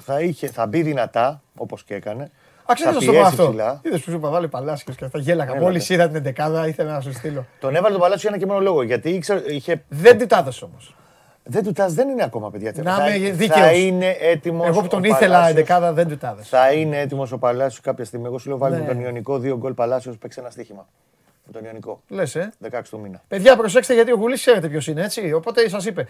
[0.00, 2.30] θα, είχε, θα μπει δυνατά, όπως και έκανε.
[2.66, 3.80] Α, ξέρεις θα να σου πω πιέσει αυτό; ψηλά.
[3.82, 5.18] Είδες που σου είπα, βάλε Παλάσιος και αυτά.
[5.18, 5.50] Γέλαγα.
[5.50, 5.64] Έλατε.
[5.64, 7.46] Μόλις είδα την εντεκάδα, ήθελα να σου στείλω.
[7.60, 8.82] Τον έβαλε τον Παλάσιο για ένα και μόνο λόγο.
[8.82, 9.84] Γιατί ήξερε, είχε.
[9.88, 10.96] Δεν την τάδες όμως.
[11.44, 12.72] Δεν του τας, δεν είναι ακόμα παιδιά.
[12.76, 13.78] Να θα, είμαι θα δίκαιος.
[13.78, 14.66] είναι έτοιμος.
[14.66, 16.48] Εγώ που τον ήθελα εντεκάδα δεν του τάδες.
[16.48, 18.26] Θα είναι έτοιμος ο Παλάσιος κάποια στιγμή.
[18.26, 18.80] Εγώ σου λέω βάλει Ναι.
[18.80, 20.88] με τον Ιωνικό δύο γκολ Παλάσιος παίξει ένα στοίχημα.
[21.44, 22.02] Με τον Ιωνικό.
[22.08, 22.52] Λες, ε.
[22.70, 23.22] 16 του μήνα.
[23.28, 25.32] Παιδιά, προσέξτε γιατί ο Γουλής ξέρετε ποιος είναι, έτσι.
[25.32, 26.06] Οπότε σας είπε.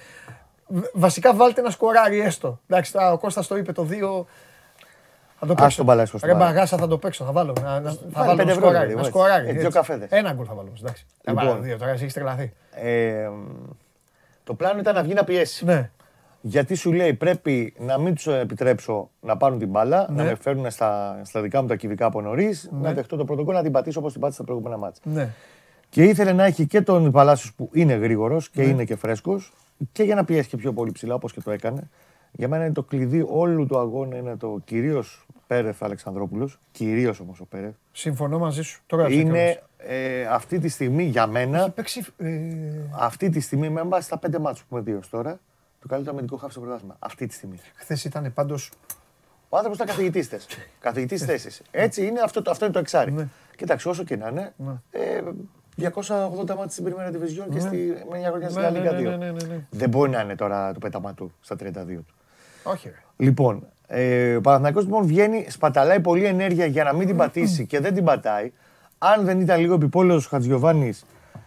[0.67, 2.61] Β- Βασικά βάλτε ένα σκοράρι έστω.
[2.69, 4.27] Εντάξει, τα- ο Κώστας το είπε το 2.
[5.45, 5.77] Θα το Ας παίξω.
[5.77, 6.45] τον Παλάσιο στο Ρε βάλει.
[6.53, 7.53] μπαγάσα θα το παίξω, θα βάλω.
[7.63, 8.87] Να, να- θα Βάλε βάλω πέντε ένα ευρώ, σκοράρι.
[8.87, 9.11] ρε, Ένα έτσι.
[9.11, 9.49] σκοράρι.
[9.49, 9.73] Ε, δύο έτσι.
[9.79, 10.09] καφέδες.
[10.11, 10.67] Ένα γκολ θα βάλω.
[10.69, 11.07] όμως, Εντάξει.
[11.23, 11.47] Θα Λοιπόν.
[11.47, 12.53] βάλω δύο τώρα, εσύ έχεις τρελαθεί.
[12.75, 13.29] Ε,
[14.45, 15.65] το πλάνο ήταν να βγει να πιέσει.
[15.65, 15.91] Ναι.
[16.41, 20.29] Γιατί σου λέει πρέπει να μην τους επιτρέψω να πάρουν την μπάλα, να Ναι.
[20.29, 23.63] με φέρουν στα, στα δικά μου τα κυβικά από νωρίς, να δεχτώ το πρωτοκόλλο να
[23.63, 25.03] την πατήσω όπως την πάτησα στα προηγούμενα μάτια.
[25.05, 25.29] Ναι.
[25.89, 28.69] Και ήθελε να έχει και τον Παλάσιος που είναι γρήγορος και Ναι.
[28.69, 29.53] είναι και φρέσκος
[29.93, 31.89] και για να πιέσει και πιο πολύ ψηλά όπως και το έκανε.
[32.33, 36.59] Για μένα είναι το κλειδί όλου του αγώνα είναι το κυρίως Πέρεθ Αλεξανδρόπουλος.
[36.73, 37.75] Κυρίως όμως ο Πέρεθ.
[37.93, 38.83] Συμφωνώ μαζί σου.
[38.87, 39.59] Το γράψα Είναι κιόλας.
[39.77, 42.05] ε, αυτή τη στιγμή για μένα, Έχει παίξει.
[42.17, 42.31] ε,
[42.99, 45.39] αυτή τη στιγμή με βάση τα πέντε μάτια που έχουμε δει ως τώρα,
[45.81, 46.97] το καλύτερο αμυντικό χάφι στο πρωτάθλημα.
[46.99, 47.57] Αυτή τη στιγμή.
[47.75, 48.71] Χθες ήταν πάντως.
[49.49, 50.47] Ο άνθρωπος ήταν καθηγητής θες.
[50.81, 51.63] Καθηγητής θέσης.
[51.71, 53.13] Έτσι είναι, αυτό, το- αυτό είναι το εξάρι.
[53.13, 53.29] Ναι.
[53.57, 54.53] Κοίταξε, όσο και να είναι,
[54.91, 55.23] ε,
[55.77, 58.93] 280 μάτια στην Πριμέρα Division και στη, με μια χρονιά στην Ναι, La ναι, Liga
[58.93, 59.03] ναι, 2.
[59.03, 59.67] ναι, ναι, ναι, ναι.
[59.71, 62.15] Δεν μπορεί να είναι τώρα το πέταμα του στα 32 του.
[62.65, 62.95] Όχι, ρε.
[63.17, 67.81] Λοιπόν, ε, ο Παναθηναϊκός λοιπόν βγαίνει, σπαταλάει πολλή ενέργεια για να μην την πατήσει και
[67.81, 68.53] δεν την πατάει.
[68.99, 70.93] Αν δεν ήταν λίγο επιπόλαιος ο Χατζιωβάνη,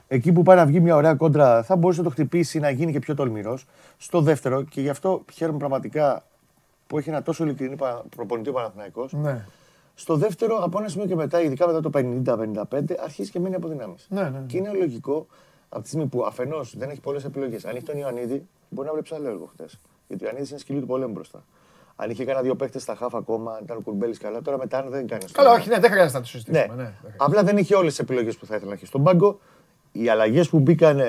[0.08, 2.92] εκεί που πάει να βγει μια ωραία κόντρα, θα μπορούσε να το χτυπήσει να γίνει
[2.92, 3.66] και πιο τολμηρός.
[3.98, 6.24] Στο δεύτερο, και γι' αυτό χαίρομαι πραγματικά
[6.88, 9.46] που έχει ένα τόσο ειλικρινή πα- προπονητή ο Παναθηναϊκός, Ναι.
[9.96, 13.96] στο δεύτερο, από ένα σημείο και μετά, ειδικά μετά το 50-55, αρχίζει και μένει αποδυνάμει.
[14.08, 14.40] Ναι, ναι, ναι.
[14.48, 15.28] Και είναι λογικό
[15.70, 17.66] από τη στιγμή που αφενός δεν έχει πολλές επιλογές.
[17.66, 19.80] Αν έχει τον Ιωαννίδη, μπορεί να βλέπει άλλο έργο χτες.
[20.08, 21.44] Γιατί ο Ιωαννίδη είναι σκυλί του πολέμου μπροστά.
[21.96, 24.42] Αν είχε κανένα δύο παίχτε στα χάφ ακόμα, ήταν ο Κουρμπέλης καλά.
[24.42, 25.26] Τώρα μετά αν δεν κάνει.
[25.32, 26.66] Καλά, όχι, ναι, δεν χρειάζεται να το συζητήσουμε.
[26.68, 26.74] Ναι.
[26.76, 26.84] Ναι.
[26.84, 27.24] δεν χρειάζεται.
[27.24, 29.40] Απλά δεν είχε όλες τις επιλογές που θα ήθελε να έχει στον πάγκο.
[29.92, 31.02] Οι αλλαγές που μπήκαν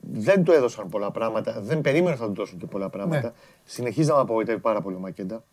[0.00, 1.60] δεν του έδωσαν πολλά πράγματα.
[1.60, 3.20] Δεν περίμενε θα του δώσουν και πολλά πράγματα.
[3.20, 3.32] Ναι.
[3.64, 5.44] Συνεχίζει να με απογοητεύει πάρα πολύ ο Μακέντα.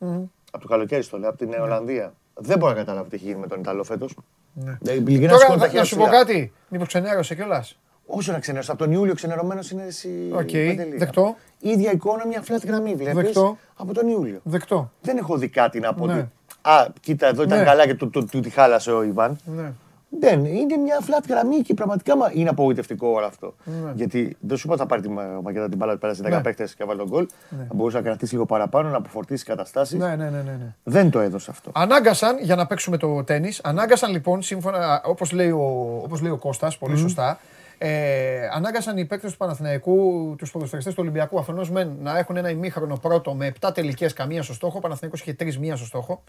[0.52, 2.14] Από το καλοκαίρι στο λέω, από την Ολλανδία.
[2.34, 4.16] Δεν μπορώ να καταλάβω τι έχει γίνει με τον Ιταλό φέτος.
[4.54, 4.78] Ναι.
[4.94, 6.18] Ειλικρινά Τώρα σηκώνω τα να, χέρια να σου πω ψηλά.
[6.18, 6.54] κάτι.
[6.70, 7.80] Μήπως ξενέρωσε κιόλας;
[8.14, 8.70] Όσο να ξενερώσεις.
[8.74, 10.10] Από τον Ιούλιο ξενερωμένος είναι εσύ.
[10.32, 10.98] Οκ, Παντελή.
[10.98, 11.36] δεκτό.
[11.60, 13.16] ίδια εικόνα, μια flat γραμμή βλέπεις.
[13.24, 13.58] Δεκτό.
[13.76, 14.40] Από τον Ιούλιο.
[14.44, 14.92] Δεκτό.
[15.02, 16.06] Δεν έχω δει κάτι να πω.
[16.06, 16.14] Ναι.
[16.14, 16.28] ότι,
[16.62, 17.64] Α, κοίτα, εδώ ήταν Ναι.
[17.66, 19.38] καλά και του, του, του τη χάλασε ο Ιβάν.
[19.46, 19.72] Ναι.
[20.20, 23.54] Δεν, είναι μια flat γραμμή και πραγματικά μα- είναι απογοητευτικό όλο αυτό.
[23.64, 23.92] Ναι.
[23.96, 26.42] Γιατί δεν σου είπα ότι θα πάρει τη μα- Μακέντα την μπάλα, πέρασε 10 Ναι.
[26.42, 27.28] παίχτες και βάλει το γκολ.
[27.50, 30.00] Θα μπορούσε να κρατήσει λίγο παραπάνω, να αποφορτίσει καταστάσεις.
[30.00, 30.74] Ναι, ναι, ναι, ναι, ναι.
[30.84, 31.72] Δεν το έδωσε αυτό.
[31.74, 33.52] Ανάγκασαν για να παίξουμε το τέννη.
[33.64, 37.40] Ανάγκασαν λοιπόν, σύμφωνα, όπως λέει ο, όπως λέει ο Κώστας, πολύ σωστά,
[37.84, 42.50] ε, ανάγκασαν οι παίκτες του Παναθηναϊκού, τους ποδοσφαιριστές του Ολυμπιακού, αφενός μεν να έχουν ένα
[42.50, 44.78] ημίχρονο πρώτο με 7 τελικές, καμία στο στόχο.
[44.78, 46.24] Ο Παναθηναϊκός είχε 3 μία στο στόχο.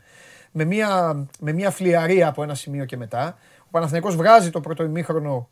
[0.52, 3.38] Με μια, με μια φλιαρία από ένα σημείο και μετά.
[3.58, 5.48] Ο Παναθηναϊκός βγάζει το πρώτο ημίχρονο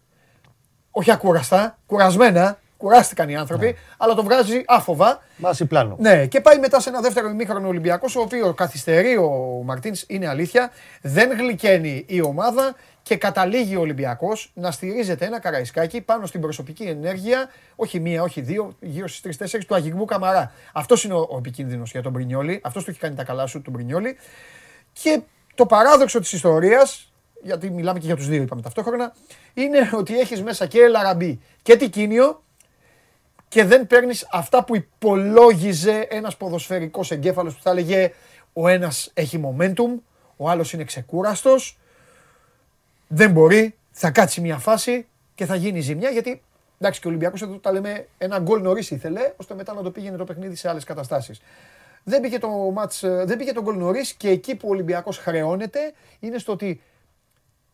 [0.90, 2.59] όχι ακούραστα, κουρασμένα.
[2.81, 5.23] Κουράστηκαν οι άνθρωποι, αλλά το βγάζει άφοβα.
[5.36, 5.97] Βάση πλάνο.
[5.98, 10.28] Ναι, και πάει μετά σε ένα δεύτερο ημίχρονο Ολυμπιακός, ο οποίος καθυστερεί ο Μαρτίνς, είναι
[10.28, 10.70] αλήθεια.
[11.02, 16.82] Δεν γλυκαίνει η ομάδα και καταλήγει ο Ολυμπιακός να στηρίζεται ένα καραϊσκάκι πάνω στην προσωπική
[16.82, 20.52] ενέργεια, όχι μία, όχι δύο, γύρω στις τρει-τέσσερι του Αγιγμού Καμαρά.
[20.73, 22.61] Αυτός είναι ο, ο επικίνδυνος για τον Μπρινιόλη.
[22.65, 24.16] Αυτός του έχει κάνει τα καλά σου, τον Μπρινιόλη.
[24.93, 25.20] Και
[25.55, 27.12] το παράδοξο της ιστορίας,
[27.43, 29.15] γιατί μιλάμε και για τους δύο, είπαμε ταυτόχρονα,
[29.55, 32.43] είναι ότι έχεις μέσα και Ελαραμπή και Τικίνιο
[33.51, 38.12] και δεν παίρνεις αυτά που υπολόγιζε ένας ποδοσφαιρικός εγκέφαλος που θα έλεγε
[38.52, 40.01] ο ένας έχει momentum,
[40.36, 41.78] ο άλλος είναι ξεκούραστος.
[43.06, 46.43] Δεν μπορεί, θα κάτσει μια φάση και θα γίνει ζημιά γιατί
[46.78, 49.90] εντάξει και ο Ολυμπιακός εδώ τα λέμε ένα γκολ νωρίς ήθελε, ώστε μετά να το
[49.90, 51.40] πήγαινε το παιχνίδι σε άλλες καταστάσεις.
[52.05, 55.18] Δεν πήγε το μάτς, ε, δεν πήγε τον γκολ νωρίς και εκεί που ο Ολυμπιακός
[55.18, 56.82] χρεώνεται είναι στο ότι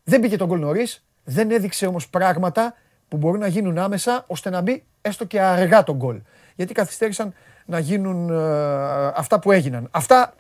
[0.05, 2.75] δεν πήγε τον γκολ νωρίς, δεν έδειξε όμως πράγματα
[3.09, 6.21] που μπορούν να γίνουν άμεσα ώστε να μπει έστω και αργά τον γκολ.
[6.55, 7.35] Γιατί καθυστέρησαν
[7.67, 9.89] να γίνουν ε, αυτά που έγιναν.
[9.91, 10.35] Αυτά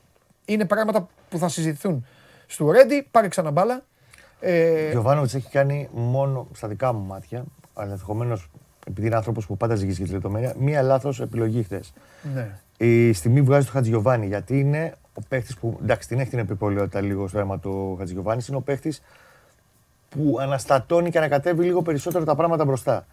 [0.44, 2.06] είναι πράγματα που θα συζητηθούν
[2.46, 3.08] στο Ρέντι.
[3.10, 3.82] Πάρε ξανά μπάλα.
[4.40, 7.44] Ε, Γιωβάνοβιτς έχει κάνει μόνο στα δικά μου μάτια,
[7.74, 8.50] αλλά ενδεχομένως
[8.88, 11.92] επειδή είναι άνθρωπος που πάντα ζυγίζει για τη λεπτομέρεια, μία λάθος επιλογή χθες.
[12.34, 12.58] ναι.
[12.78, 15.78] Η στιγμή που βγάζει το Χατζηγιοβάνι, γιατί είναι ο παίχτης που.
[15.82, 19.02] εντάξει, την έχει την επιπολαιότητα λίγο στο αίμα του Χατζηγιοβάνι, είναι ο παίχτης
[20.08, 23.06] που αναστατώνει και ανακατεύει λίγο περισσότερο τα πράγματα μπροστά.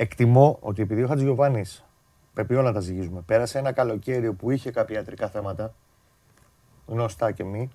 [0.00, 1.64] Εκτιμώ ότι επειδή ο Χατζηγιοβάνι,
[2.34, 5.74] πρέπει όλα να τα ζυγίζουμε, πέρασε ένα καλοκαίρι που είχε κάποια ιατρικά θέματα,
[6.86, 7.70] γνωστά και μη,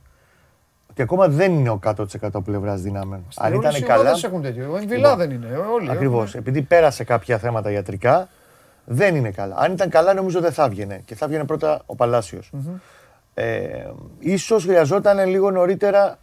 [0.89, 3.23] ότι ακόμα δεν είναι ο 100% πλευράς δυνάμεων.
[3.35, 4.01] Αν Όλες ήταν οι καλά.
[4.01, 4.71] ομάδες έχουν τέτοιο.
[4.71, 5.47] Ο Εμβιλά δεν είναι.
[5.73, 5.91] Όλοι.
[5.91, 6.27] Ακριβώς.
[6.27, 6.39] έχουν.
[6.39, 8.29] Επειδή πέρασε κάποια θέματα ιατρικά,
[8.85, 9.55] δεν είναι καλά.
[9.57, 11.01] Αν ήταν καλά, νομίζω δεν θα έβγαινε.
[11.05, 12.39] Και θα έβγαινε πρώτα ο παλασιο
[13.33, 13.89] Ε,
[14.19, 16.17] ίσως χρειαζόταν λίγο νωρίτερα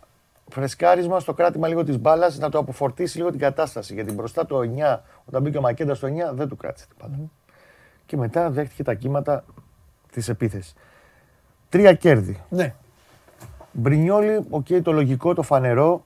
[0.50, 3.94] φρεσκάρισμα στο κράτημα λίγο της μπάλας να το αποφορτίσει λίγο την κατάσταση.
[3.94, 7.30] Γιατί μπροστά το 9, όταν μπήκε ο Μακέντας στο 9, δεν του κράτησε την μπάλα.
[8.06, 9.44] Και μετά δέχτηκε τα κύματα
[10.12, 10.74] της επίθεσης.
[11.68, 12.40] Τρία κέρδη.
[12.48, 12.74] Ναι.
[13.72, 16.04] Μπρινιόλι, οκ, το λογικό, το φανερό.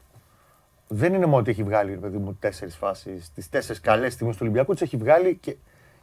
[0.88, 4.36] Δεν είναι μόνο ότι έχει βγάλει, ρε παιδί μου, τέσσερις φάσεις, τις τέσσερις καλές στιγμές
[4.36, 5.56] του Ολυμπιακού, τις έχει βγάλει και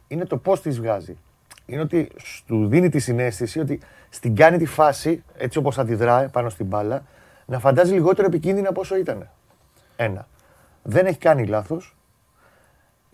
[0.08, 1.16] είναι το πώς τις βγάζει.
[1.66, 2.10] Είναι ότι
[2.46, 7.04] του δίνει τη συνέστηση ότι στην κάνει τη φάση, έτσι όπως αντιδράει πάνω στην μπάλα,
[7.46, 9.30] να φαντάζει λιγότερο επικίνδυνα από όσο ήταν.
[9.96, 10.28] Ένα.
[10.82, 11.96] Δεν έχει κάνει λάθος.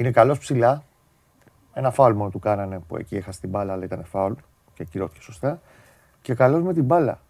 [0.00, 0.82] Είναι καλός ψηλά.
[1.72, 4.32] Ένα φάουλ μόνο του κάνανε που εκεί έχασε την μπάλα, αλλά ήταν φάουλ
[4.74, 5.60] και κυρώθηκε σωστά.
[6.22, 7.20] Και καλός με την μπάλα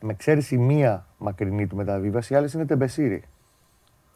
[0.00, 3.22] με εξαίρεση μία μακρινή του μεταβίβαση, οι άλλες είναι τεμπεσίρι.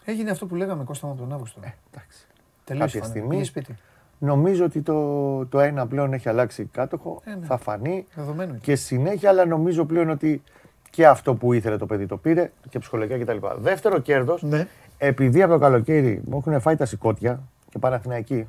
[0.05, 1.61] Έγινε αυτό που λέγαμε Κώστα από τον Αύγουστο.
[1.65, 2.27] Ε, εντάξει.
[2.65, 2.87] Τελείωσε.
[2.87, 3.13] κάποια φάνε.
[3.13, 3.77] στιγμή- Πήγες σπίτι.
[4.19, 7.47] Νομίζω ότι το, το ένα πλέον έχει αλλάξει κάτοχο, Ε, ναι.
[7.47, 8.59] θα φανεί Δεδομένο είναι.
[8.63, 10.43] και συνέχεια, αλλά νομίζω πλέον ότι
[10.91, 13.47] και αυτό που ήθελε το παιδί το πήρε και ψυχολογικά κτλ.
[13.59, 14.67] Δεύτερο κέρδος, Ναι.
[14.99, 18.49] Επειδή από το καλοκαίρι μου έχουν φάει τα σηκώτια και Παναθηναϊκή,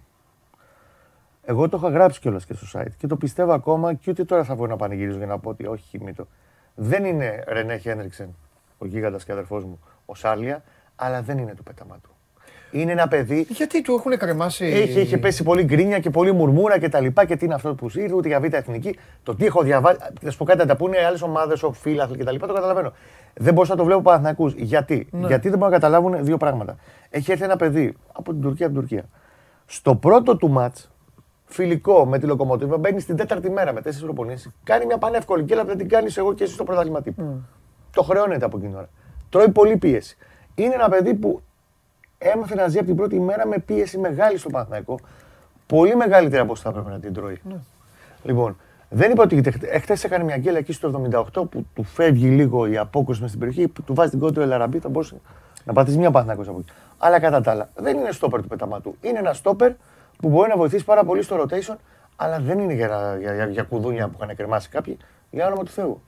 [1.46, 4.44] εγώ το είχα γράψει κιόλας και στο site και το πιστεύω ακόμα και ούτε τώρα
[4.44, 6.28] θα βγω να πανηγυρίζω για να πω ότι όχι μύτο.
[6.76, 8.36] Δεν είναι Ρενέ Χένριξεν,
[8.78, 10.64] ο γίγαντας και αδερφός μου, ο Σάλια,
[10.96, 12.10] αλλά δεν είναι του πέταμα του.
[12.72, 14.66] Είναι ένα παιδί Γιατί του έχουν κρεμάσει.
[14.66, 17.76] έχει, είχε πέσει πολύ γκρίνια και πολύ μουρμούρα και τα λοιπά και τι είναι αυτό
[17.76, 19.00] που ήρθε, ούτε για β' εθνική.
[19.24, 20.00] Το τι έχω διαβάσει.
[20.22, 22.54] Θα σου πω κάτι, να τα πούνε άλλες ομάδες, ο φίλαθλοι και τα λοιπά, το
[22.54, 22.94] καταλαβαίνω.
[23.38, 24.54] Δεν μπορούσα να το βλέπω Παναθηναϊκούς.
[24.54, 25.28] Γιατί; Ναι.
[25.28, 26.76] Γιατί δεν μπορούν να καταλάβουν δύο πράγματα.
[27.10, 29.10] Έχει έρθει ένα παιδί από την Τουρκία, από την Τουρκία.
[29.66, 30.76] Στο πρώτο του ματ,
[31.46, 34.52] φιλικό με τη λοκομοτίβα, μπαίνει στην τέταρτη μέρα με τέσσερις προπονήσεις.
[34.64, 37.42] Κάνει μια πανεύκολη και δεν την κάνεις εγώ και εσύ στο πρωτάθλημα τύπου.
[37.92, 38.90] Το χρεώνεται από εκείνη την ώρα.
[39.30, 40.18] Τρώει πολύ πίεση.
[40.56, 41.42] Είναι ένα παιδί που
[42.18, 45.00] έμαθε να ζει από την πρώτη μέρα με πίεση μεγάλη στο Παναθηναϊκό.
[45.68, 47.42] Πολύ μεγαλύτερη από όσο θα έπρεπε να την τρώει.
[48.24, 48.58] Λοιπόν,
[48.96, 52.78] δεν είπα ότι εχθές έκανε μια γκέλα εκεί στο 78 που του φεύγει λίγο η
[52.78, 55.16] απόκρουση μες στην περιοχή, που του βάζει την κόντρα Ελαραμπή, θα μπορούσε
[55.64, 56.72] να πατήσει μια Παναθηναϊκός από εκεί.
[56.98, 58.96] Αλλά κατά τα άλλα, δεν είναι στόπερ του πεταματού.
[59.02, 59.72] Είναι ένα στόπερ
[60.18, 61.76] που μπορεί να βοηθήσει πάρα πολύ στο rotation,
[62.16, 64.98] αλλά δεν είναι για, να- για, για, για κουδούνια που είχαν κρεμάσει κάποιοι,
[65.30, 66.02] για όνομα του Θεού.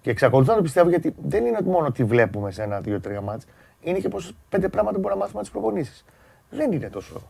[0.00, 3.20] Και εξακολουθώ να το πιστεύω γιατί δεν είναι μόνο ότι βλέπουμε σε ένα, δύο, τρία
[3.20, 3.46] μάτς.
[3.80, 6.04] Είναι και πως πέντε πράγματα μπορούμε να μάθουμε από τις προπονήσεις.
[6.50, 7.20] Δεν είναι τόσο.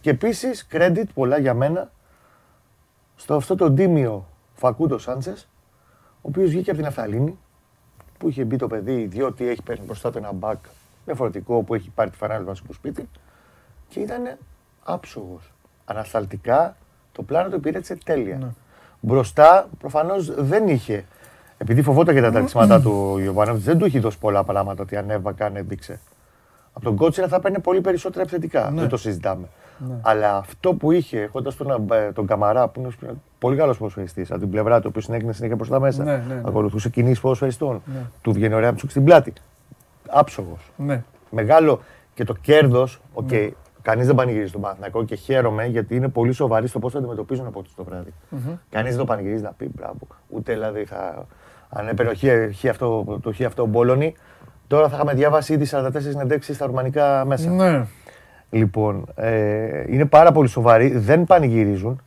[0.00, 1.90] Και επίσης, credit πολλά για μένα
[3.16, 5.48] στο αυτό το τίμιο Φακούντο Σάντσες,
[6.00, 7.38] ο οποίος βγήκε από την Αφθαλήνη,
[8.18, 10.58] που είχε μπει το παιδί, διότι έχει παίρνει μπροστά του ένα μπακ
[11.04, 13.08] διαφορετικό που έχει πάρει τη φανάλη βασικού σπίτι
[13.88, 14.38] και ήταν
[14.84, 15.52] άψογος.
[15.84, 16.76] Ανασταλτικά
[17.12, 18.54] το πλάνο το υπηρέτησε τέλεια.
[19.00, 21.04] Μπροστά προφανώς δεν είχε.
[21.58, 24.96] Επειδή φοβόταν και τα ταξίματά του ο Ιωβάνοβιτς, δεν του είχε δώσει πολλά πράγματα ότι
[24.96, 26.00] ανέβα, έδειξε.
[26.72, 28.70] Από τον Κότσιρα θα παίρνει πολύ περισσότερα επιθετικά.
[28.70, 29.48] Δεν το συζητάμε.
[30.02, 34.40] Αλλά αυτό που είχε, έχοντας τον, ε, τον Καμαρά, που είναι πολύ καλός ποδοσφαιριστής, από
[34.40, 36.40] την πλευρά του, ο οποίος συνέχεια συνέχεια προς τα μέσα, Ναι, ναι, ναι.
[36.44, 37.82] ακολουθούσε κινήσεις ποδοσφαιριστών,
[38.22, 39.32] του βγαίνει ωραία ψουκ στην πλάτη.
[40.08, 40.70] Άψογος.
[40.76, 41.02] Ναι.
[41.30, 41.80] Μεγάλο
[42.14, 43.28] και το κέρδος, οκ,
[43.82, 47.46] Κανείς δεν πανηγυρίζει τον Παναθηναϊκό και χαίρομαι γιατί είναι πολύ σοβαροί στο πώς θα αντιμετωπίζουν
[47.46, 48.12] από το βράδυ.
[48.70, 49.98] Κανείς δεν το πανηγυρίζει να πει μπράβο.
[50.28, 51.26] Ούτε δηλαδή θα.
[51.68, 54.14] Αν έπαιρνε ο χ- χ αυτό, το χ αυτό ο Μπόλονι,
[54.66, 57.50] τώρα θα είχαμε διαβάσει ήδη 44 συνεντεύξεις στα ρουμανικά μέσα.
[57.50, 57.86] Ναι.
[58.54, 62.02] Λοιπόν, ε, είναι πάρα πολύ σοβαροί, δεν πανηγυρίζουν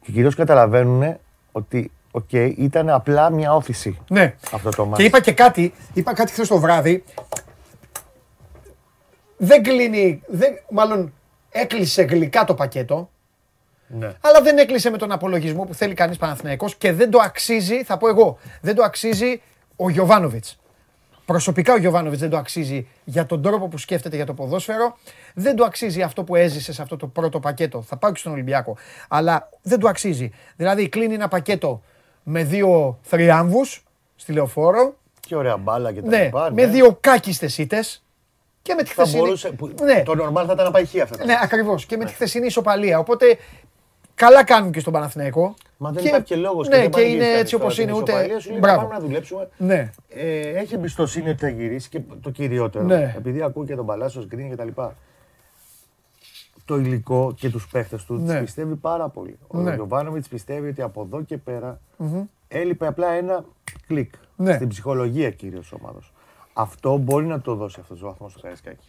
[0.00, 1.16] και κυρίως καταλαβαίνουν
[1.52, 4.34] ότι οκ, ήταν απλά μια ώθηση Ναι.
[4.52, 5.02] αυτό το ματς.
[5.02, 7.04] Και είπα και κάτι, είπα κάτι χθες το βράδυ.
[9.36, 11.12] Δεν κλείνει, δεν, μάλλον
[11.50, 13.10] έκλεισε γλυκά το πακέτο,
[13.86, 14.12] Ναι.
[14.20, 17.96] αλλά δεν έκλεισε με τον απολογισμό που θέλει κανείς Παναθηναϊκός και δεν το αξίζει, θα
[17.96, 19.42] πω εγώ, δεν το αξίζει
[19.76, 20.58] ο Γιωβάνοβιτς.
[21.26, 24.96] Προσωπικά ο Γιωβάνοβιτς δεν το αξίζει για τον τρόπο που σκέφτεται για το ποδόσφαιρο.
[25.34, 27.82] Δεν το αξίζει αυτό που έζησε σε αυτό το πρώτο πακέτο.
[27.82, 28.76] Θα πάω και στον Ολυμπιακό.
[29.08, 30.30] Αλλά δεν το αξίζει.
[30.56, 31.82] Δηλαδή κλείνει ένα πακέτο
[32.22, 33.84] με δύο θριάμβους
[34.16, 34.94] στη λεωφόρο.
[35.20, 36.52] Και ωραία μπάλα και τα Ναι, λοιπά.
[36.52, 38.04] με δύο κάκιστες ήττες.
[38.62, 39.20] Και με τη Θα χθεσινή.
[39.22, 41.16] μπορούσε, που, Ναι, Το normal θα ήταν να πάει χ αυτά.
[41.16, 41.86] τα ναι ακριβώς.
[41.86, 42.98] Και με τη χθεσινή ισοπαλία.
[42.98, 43.38] Οπότε
[44.16, 45.54] καλά κάνουν και στον Παναθηναϊκό.
[45.76, 46.68] Μα δεν Και- υπάρχει και λόγος.
[46.68, 47.92] Ναι, και είναι έτσι όπως είναι.
[47.92, 48.12] Ούτε.
[48.12, 48.58] Μπράβο.
[48.58, 48.80] Μπράβο.
[48.80, 49.48] Πάμε να δουλέψουμε.
[49.56, 49.90] Ναι.
[50.08, 52.84] Ε, έχει εμπιστοσύνη ότι θα γυρίσει και το κυριότερο.
[52.84, 53.14] Ναι.
[53.16, 54.94] Επειδή ακούω και τον Παλάσιος Γκριν και τα λοιπά.
[56.64, 58.32] Το υλικό και τους παίχτες του Ναι.
[58.34, 59.38] τους πιστεύει πάρα πολύ.
[59.46, 59.74] Ο Ναι.
[59.74, 61.80] Γιωβάνοβιτς πιστεύει ότι από εδώ και περα
[62.48, 63.44] έλειπε απλά ένα
[63.86, 64.14] κλικ.
[64.36, 64.54] Ναι.
[64.54, 65.98] Στην ψυχολογία κυρίω ομάδα.
[66.52, 68.88] Αυτό μπορεί να το δώσει αυτός ο βαθμός στο Καρισκάκι.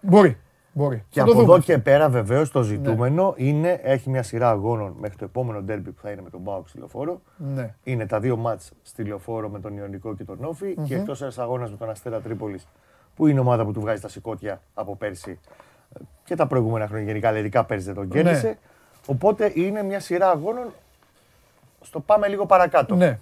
[0.00, 0.36] Μπορεί.
[0.76, 1.04] Μπορεί.
[1.10, 1.52] Και Θα το από δούμε.
[1.54, 5.90] εδώ και πέρα βεβαίως το ζητούμενο είναι, έχει μια σειρά αγώνων μέχρι το επόμενο ντέρμπι
[5.90, 7.20] που θα είναι με τον Μπάουκ στη Λεωφόρο.
[7.36, 7.74] Ναι.
[7.82, 11.38] Είναι τα δύο μάτς στη Λεωφόρο με τον Ιωνικό και τον Όφη και εκτός ένας
[11.38, 12.66] αγώνας με τον Αστέρα Τρίπολης
[13.16, 15.38] που είναι η ομάδα που του βγάζει τα σηκώτια από πέρσι
[15.94, 18.46] ε, και τα προηγούμενα χρόνια γενικά, αλλά ειδικά πέρσι δεν τον κέρδισε.
[18.46, 18.56] Ναι.
[19.06, 20.66] Οπότε είναι μια σειρά αγώνων
[21.80, 22.94] στο πάμε λίγο παρακάτω.
[22.94, 23.18] Ναι.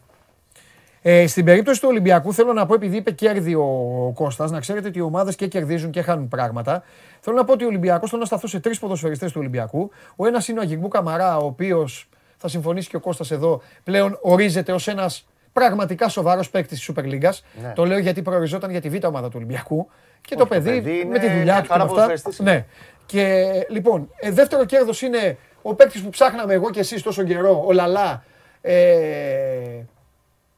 [1.02, 4.88] Ε, στην περίπτωση του Ολυμπιακού θέλω να πω, επειδή είπε κέρδη ο Κώστας, να ξέρετε
[4.88, 6.82] ότι οι ομάδες και κερδίζουν και χάνουν πράγματα.
[7.20, 9.90] Θέλω να πω ότι ο Ολυμπιακός, θέλω να σταθώ σε τρεις ποδοσφαιριστές του Ολυμπιακού.
[10.16, 14.18] Ο ένας είναι ο Αγγιγκού Καμαρά, ο οποίος, θα συμφωνήσει και ο Κώστας εδώ, πλέον
[14.20, 17.30] ορίζεται ως ένας πραγματικά σοβαρός παίκτης της Super League.
[17.62, 17.72] Ναι.
[17.74, 19.88] Το λέω γιατί προοριζόταν για τη β' ομάδα του Ολυμπιακού.
[20.20, 21.90] Και το Όχι, το παιδί, παιδί είναι με τη δουλειά μια του και χαρά με
[21.90, 21.94] αυτά.
[21.94, 22.52] ποδοσφαιριστής είναι.
[22.52, 22.64] Ναι.
[23.06, 27.64] Και λοιπόν, ε, δεύτερο κέρδος είναι ο παίκτης που ψάχναμε εγώ και εσείς τόσο καιρό,
[27.66, 28.24] ο Λαλά.
[28.60, 28.74] Ε,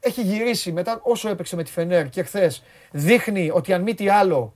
[0.04, 4.08] έχει γυρίσει μετά όσο έπαιξε με τη Φενέρ και χθες δείχνει ότι αν μη τι
[4.08, 4.54] άλλο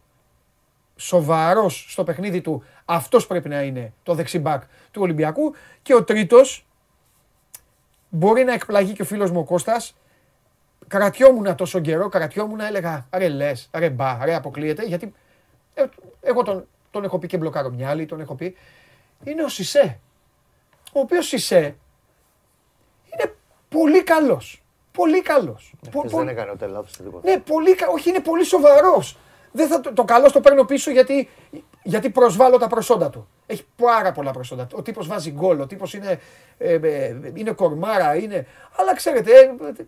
[0.96, 6.66] σοβαρός στο παιχνίδι του αυτός πρέπει να είναι το δεξιμπάκ του Ολυμπιακού και ο τρίτος
[8.08, 9.96] μπορεί να εκπλαγεί και ο φίλος μου ο Κώστας
[10.86, 15.14] κρατιόμουν τόσο καιρό, κρατιόμουν, έλεγα ρε λες, ρε μπα, ρε αποκλείεται γιατί
[15.74, 15.84] ε,
[16.20, 18.56] εγώ τον, τον έχω πει και μπλοκάρω μια άλλη, τον έχω πει
[19.24, 20.00] είναι ο Σισε
[20.92, 21.76] ο οποίος Σισε
[23.12, 23.34] είναι
[23.68, 24.62] πολύ καλός.
[24.98, 25.74] Πολύ καλός.
[25.90, 27.30] Πο- Χθες πο- δεν έκανε ούτε λάθος σε τίποτα.
[27.30, 29.16] ναι, πολύ, κα- όχι, είναι πολύ σοβαρός.
[29.52, 31.28] Δεν θα, το, το καλό το παίρνω πίσω γιατί,
[31.82, 33.28] γιατί προσβάλλω τα προσόντα του.
[33.46, 34.66] Έχει πάρα πολλά προσόντα.
[34.74, 36.20] Ο τύπος βάζει γκολ, ο τύπος είναι,
[36.58, 38.46] ε, ε, είναι κορμάρα, είναι...
[38.76, 39.30] Αλλά ξέρετε,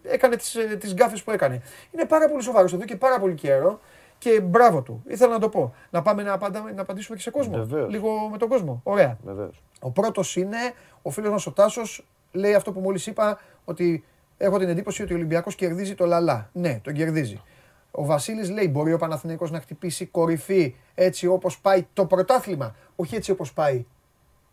[0.05, 1.62] ε, έκανε τις, ε, τις γκάφες που έκανε.
[1.91, 3.81] Είναι πάρα πολύ σοβαρός εδώ και πάρα πολύ καιρό
[4.19, 5.03] και μπράβο του.
[5.07, 5.74] Ήθελα να το πω.
[5.91, 7.57] Να πάμε να, απαντάμε, να απαντήσουμε και σε κόσμο.
[7.65, 7.91] Βεβαίως.
[7.91, 8.81] Λίγο με τον κόσμο.
[8.82, 9.19] Ωραία.
[9.24, 9.62] Βεβαίως.
[9.81, 10.57] Ο πρώτος είναι
[11.03, 12.07] ο φίλος μας ο Τάσος.
[12.32, 14.05] Λέει αυτό που μόλις είπα, ότι
[14.43, 16.51] έχω την εντύπωση ότι ο Ολυμπιακός κερδίζει το λαλά.
[16.53, 17.43] Ναι, τον κερδίζει.
[17.91, 22.75] Ο Βασίλης λέει: Μπορεί ο Παναθηναϊκός να χτυπήσει κορυφή έτσι όπως πάει το πρωτάθλημα.
[22.97, 23.87] Όχι έτσι όπως πάει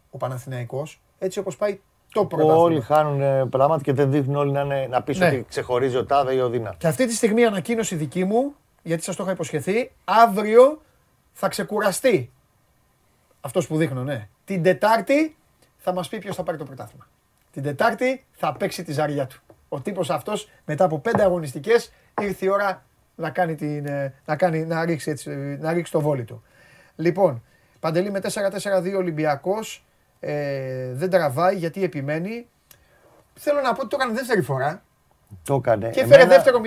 [0.09, 1.79] ο Παναθηναϊκός, έτσι όπως πάει
[2.11, 2.61] το πρωτάθλημα.
[2.61, 5.27] Όλοι χάνουν ε, πράγματα και δεν δείχνουν όλοι να, είναι, να πεις Ναι.
[5.27, 6.75] ότι ξεχωρίζει ο Τάδε ή ο Δίνα.
[6.77, 10.81] Και αυτή τη στιγμή η ανακοίνωση δική μου, γιατί σας το είχα υποσχεθεί, αύριο
[11.33, 12.31] θα ξεκουραστεί.
[13.41, 14.27] Αυτός που δείχνω, ναι.
[14.45, 15.35] Την Τετάρτη
[15.77, 17.07] θα μας πει ποιος θα πάρει το πρωτάθλημα.
[17.51, 19.41] Την Τετάρτη θα παίξει τη ζαριά του.
[19.69, 21.91] Ο τύπος αυτός μετά από πέντε αγωνιστικές
[22.21, 22.83] ήρθε η ώρα
[23.15, 26.43] να, κάνει την, ε, να, κάνει, να, ρίξει, έτσι, ε, να ρίξει το βόλι του.
[26.95, 27.43] Λοιπόν,
[27.79, 29.85] Παντελή με 4-4-2 Ολυμπιακός,
[30.19, 32.47] ε, δεν τραβάει γιατί επιμένει.
[33.33, 34.81] Θέλω να πω ότι το έκανε δεύτερη φορά
[35.43, 35.89] Το έκανε.
[35.89, 36.59] και έφερε Εμένα δεύτερο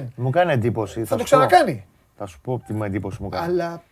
[0.00, 0.06] 0-0.
[0.16, 1.04] Μου κάνει εντύπωση.
[1.04, 1.44] Θα το σου πω.
[1.46, 1.86] ξανακάνει.
[2.16, 3.44] Θα σου πω τι μου εντύπωση μου κάνει.
[3.46, 3.82] Αλλά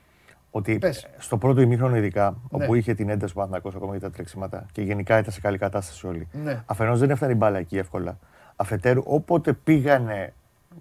[0.51, 1.07] Ότι Πες.
[1.19, 2.65] στο πρώτο ημίχρονο ειδικά, Ναι.
[2.65, 5.59] όπου είχε την ένταση του Παναθηναϊκός ακόμα για τα τρεξίματα και γενικά ήταν σε καλή
[5.59, 6.29] κατάσταση όλοι.
[6.33, 6.63] Ναι.
[6.67, 8.19] Αφενός δεν έφτανε η μπάλα εκεί εύκολα.
[8.57, 10.33] Αφετέρου, όποτε πήγανε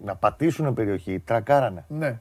[0.04, 1.86] να πατήσουν περιοχή, τρακάρανε.
[1.88, 2.20] ναι.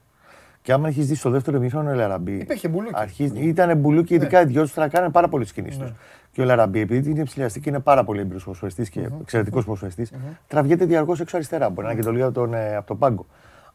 [0.62, 2.33] Και άμα έχεις δει στο δεύτερο ημίχρονο ο Λαραμπή.
[2.33, 2.93] Υπήρχε μπουλούκι.
[2.97, 5.87] Αρχίζει, ήταν μπουλούκι, ειδικά οι δυο τους τρακάρανε πάρα πολύ τις κινήσεις Ναι.
[5.87, 5.97] του.
[6.33, 10.09] Και ο Λαραμπή, επειδή είναι ψηλιαστή και είναι πάρα πολύ έμπειρος προσφεστή και εξαιρετικός προσφεστή,
[10.49, 11.69] τραβιέται διαρκώς έξω αριστερά.
[11.70, 13.27] Μπορεί να είναι και το λίγο από τον, ε, από τον πάγκο.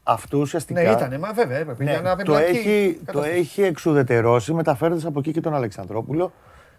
[0.04, 0.82] Αυτό ουσιαστικά.
[0.82, 1.84] Ναι, ήταν, μα βέβαια έπρεπε.
[1.84, 3.38] Ναι, για να το, πεμπλακεί έχει, η το κατάσταση.
[3.40, 6.32] έχει εξουδετερώσει μεταφέροντας από εκεί και τον Αλεξανδρόπουλο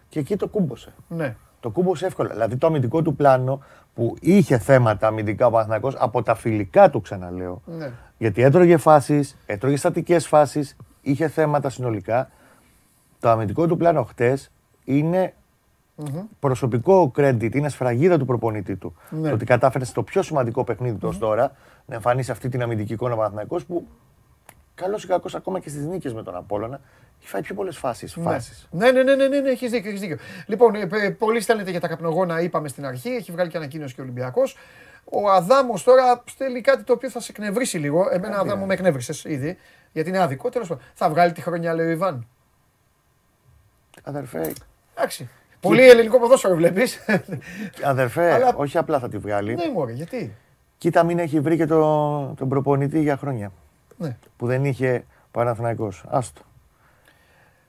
[0.08, 0.92] και εκεί το κούμπωσε.
[1.08, 1.36] Ναι.
[1.60, 2.28] Το κούμπωσε εύκολα.
[2.28, 3.62] Δηλαδή το αμυντικό του πλάνο
[3.94, 7.62] που είχε θέματα αμυντικά ο Παναθηναϊκός από τα φιλικά του ξαναλέω.
[7.66, 7.92] Ναι.
[8.18, 12.30] Γιατί έτρωγε φάσεις, έτρωγε στατικές φάσεις, είχε θέματα συνολικά.
[13.20, 14.50] το αμυντικό του πλάνο χτες
[14.84, 15.34] είναι
[16.38, 18.94] προσωπικό credit, είναι σφραγίδα του προπονητή του.
[19.10, 19.28] Ναι.
[19.28, 21.52] Το ότι κατάφερε στο πιο σημαντικό παιχνίδι του ως τώρα
[21.86, 23.86] να εμφανίσει αυτή την αμυντική εικόνα ο Παναθηναϊκός που
[24.74, 26.80] καλό ή κακό ακόμα και στις νίκες με τον Απόλλωνα
[27.20, 28.16] έχει φάει πιο πολλές φάσεις.
[28.20, 28.68] Φάσεις.
[28.70, 30.16] Ναι, ναι, ναι, ναι, ναι, ναι έχεις δίκιο, έχεις δίκιο.
[30.46, 33.94] Λοιπόν, ε, ε, πολλοί στέλνετε για τα καπνογόνα, είπαμε στην αρχή, έχει βγάλει και ανακοίνωση
[33.94, 34.56] και ο Ολυμπιακός.
[35.04, 38.08] Ο Αδάμος τώρα στέλνει κάτι το οποίο θα σε εκνευρίσει λίγο.
[38.10, 39.56] Εμένα Αδάμο με εκνεύρισες ήδη,
[39.92, 40.48] γιατί είναι άδικο.
[40.48, 42.26] Τέλος πάντων, θα βγάλει τη χρονιά, λέει ο Ιβάν.
[44.02, 44.52] Αδερφέ,
[44.94, 45.28] Εντάξει.
[45.60, 46.98] Πολύ ελληνικό ποδόσφαιρο βλέπεις.
[47.82, 49.54] αδερφέ Αλλά- όχι απλά θα τη βγάλει.
[49.54, 50.34] ναι, μωρέ, γιατί;
[50.78, 53.52] Κοίτα μην έχει βρει και το, τον προπονητή για χρόνια.
[53.96, 54.16] Ναι.
[54.36, 56.04] Που δεν είχε Παναθηναϊκός.
[56.08, 56.42] Άστο.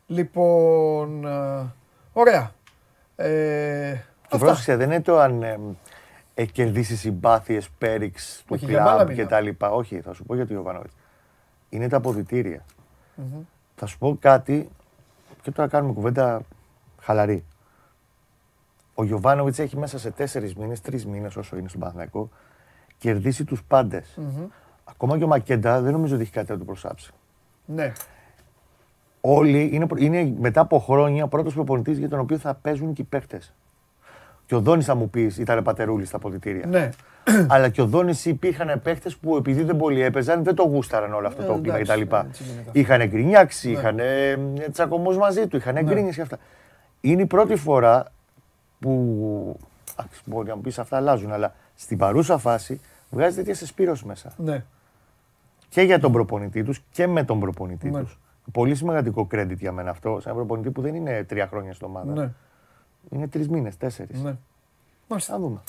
[0.10, 1.66] Λοιπόν, ε,
[2.14, 2.52] ωραία.
[3.16, 4.38] Ε, Και αυτά.
[4.38, 5.60] πρόσεξε, δεν είναι το αν ε,
[6.34, 9.26] έχει κερδίσει συμπάθειες πέριξ του Όχι, για μπάλα κλαμπ μιλάω.
[9.26, 9.72] και τα λοιπά.
[9.72, 10.92] Όχι, θα σου πω για τον Ιωβάνοβιτ.
[11.70, 12.66] Είναι τα αποδητηρια
[13.76, 14.70] Θα σου πω κάτι
[15.42, 16.42] και τώρα κάνουμε κουβέντα
[17.02, 17.46] χαλαρή.
[18.94, 22.30] Ο Γιωβάνοβιτς έχει μέσα σε τέσσερις μήνες, τρεις μήνες όσο είναι στον Παναθηναϊκό,
[22.98, 24.04] κερδίσει τους παντε
[24.84, 27.12] Ακόμα και ο Μακέντα δεν νομίζω ότι έχει κάτι να του προσάψει.
[27.66, 27.94] Ναι.
[29.22, 33.06] Όλοι είναι, είναι μετά από χρόνια πρώτος προπονητής για τον οποίο θα παίζουν και οι
[33.10, 33.42] παίχτε.
[34.46, 36.66] Και ο Δόνης θα μου πεις ήταν πατερούλης στα αποδητήρια.
[36.68, 36.90] Ναι.
[37.54, 41.28] Αλλά και ο Δόνης υπήρχαν παίχτε που επειδή δεν πολύ έπαιζαν δεν το γούσταραν όλο
[41.28, 42.16] αυτό Ε, το κλίμα εντάξει, κτλ.
[42.16, 42.72] έτσι γίνεται αυτό.
[42.74, 42.80] Ναι.
[42.80, 44.00] Είχαν γκρινιάξει, είχαν
[44.72, 46.38] τσακωμούς μαζί του, είχαν γκρίνιες και αυτά.
[47.02, 48.06] Είναι η πρώτη φορά
[48.80, 49.60] που.
[50.00, 52.80] εντάξει, Μπορεί να μου πεις αυτά αλλάζουν, αλλά στην παρούσα φάση
[53.10, 54.34] βγάζει τέτοια σεσπήρωση μέσα.
[54.38, 54.64] Ναι.
[55.70, 58.00] Και για τον προπονητή τους και με τον προπονητή Ναι.
[58.00, 58.20] τους.
[58.52, 60.20] Πολύ σημαντικό credit για μένα αυτό.
[60.20, 62.14] Σε ένα προπονητή που δεν είναι τρία χρόνια στην ομάδα.
[62.14, 62.32] Ναι.
[63.10, 64.22] Είναι τρεις μήνες, τέσσερις.
[64.22, 64.36] ναι.
[65.08, 65.34] Μάλιστα.
[65.34, 65.60] Θα δούμε.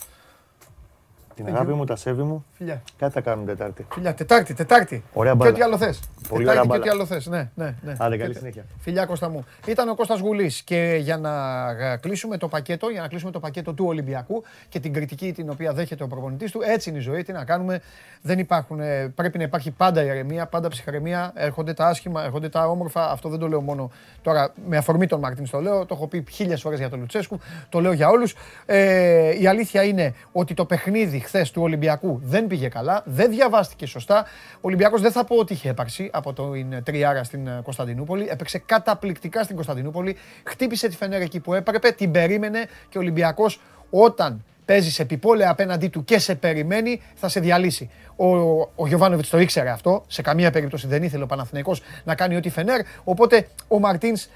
[1.44, 1.76] Την Thank αγάπη you.
[1.76, 2.82] μου, τα σέβη μου, Φιλιά.
[2.98, 3.86] κάτι θα κάνουμε Τετάρτη.
[3.92, 5.02] Φιλιά, Τετάρτη, Τετάρτη.
[5.12, 5.50] Ωραία Και μπάλα.
[5.50, 6.00] ό,τι άλλο θες.
[6.28, 6.92] Πολύ Τετάρτη ωραία και ό,τι μπάλα.
[6.92, 7.26] άλλο θες.
[7.26, 7.94] Ναι, ναι, ναι.
[7.98, 8.64] Άντε, καλή Και- συνέχεια.
[8.78, 9.44] Φιλιά Κώστα μου.
[9.66, 11.30] Ήταν ο Κώστας Γουλής και για να
[11.70, 15.50] ε, κλείσουμε το πακέτο, για να κλείσουμε το πακέτο του Ολυμπιακού και την κριτική την
[15.50, 17.80] οποία δέχεται ο προπονητής του, έτσι είναι η ζωή, τι να κάνουμε,
[18.22, 22.68] δεν υπάρχουν, ε, πρέπει να υπάρχει πάντα ηρεμία, πάντα ψυχραιμία, έρχονται τα άσχημα, έρχονται τα
[22.68, 23.90] όμορφα, αυτό δεν το λέω μόνο
[24.22, 27.38] τώρα με αφορμή τον Μαρτίν το λέω, το έχω πει χίλιες φορές για τον Λουτσέσκου,
[27.68, 28.34] το λέω για όλους.
[28.66, 33.86] Ε, η αλήθεια είναι ότι το παιχνίδι χθες του Ολυμπιακού δεν πήγε καλά, δεν διαβάστηκε
[33.86, 34.26] σωστά.
[34.54, 36.52] Ο Ολυμπιακός δεν θα πω ότι είχε έπαρξη από το
[36.84, 38.28] τριάρα στην ε, Κωνσταντινούπολη.
[38.30, 40.16] Έπαιξε καταπληκτικά στην Κωνσταντινούπολη.
[40.44, 45.50] Χτύπησε τη Φενέρα εκεί που έπρεπε, την περίμενε και ο Ολυμπιακός όταν παίζει σε επιπόλαια
[45.50, 47.90] απέναντί του και σε περιμένει, θα σε διαλύσει.
[48.16, 48.26] Ο,
[48.60, 50.04] ο Γιωβάνοβιτς το ήξερε αυτό.
[50.06, 52.80] Σε καμία περίπτωση δεν ήθελε ο Παναθηναϊκός να κάνει ό,τι Φενέρ.
[53.04, 54.28] Οπότε ο Μαρτίνς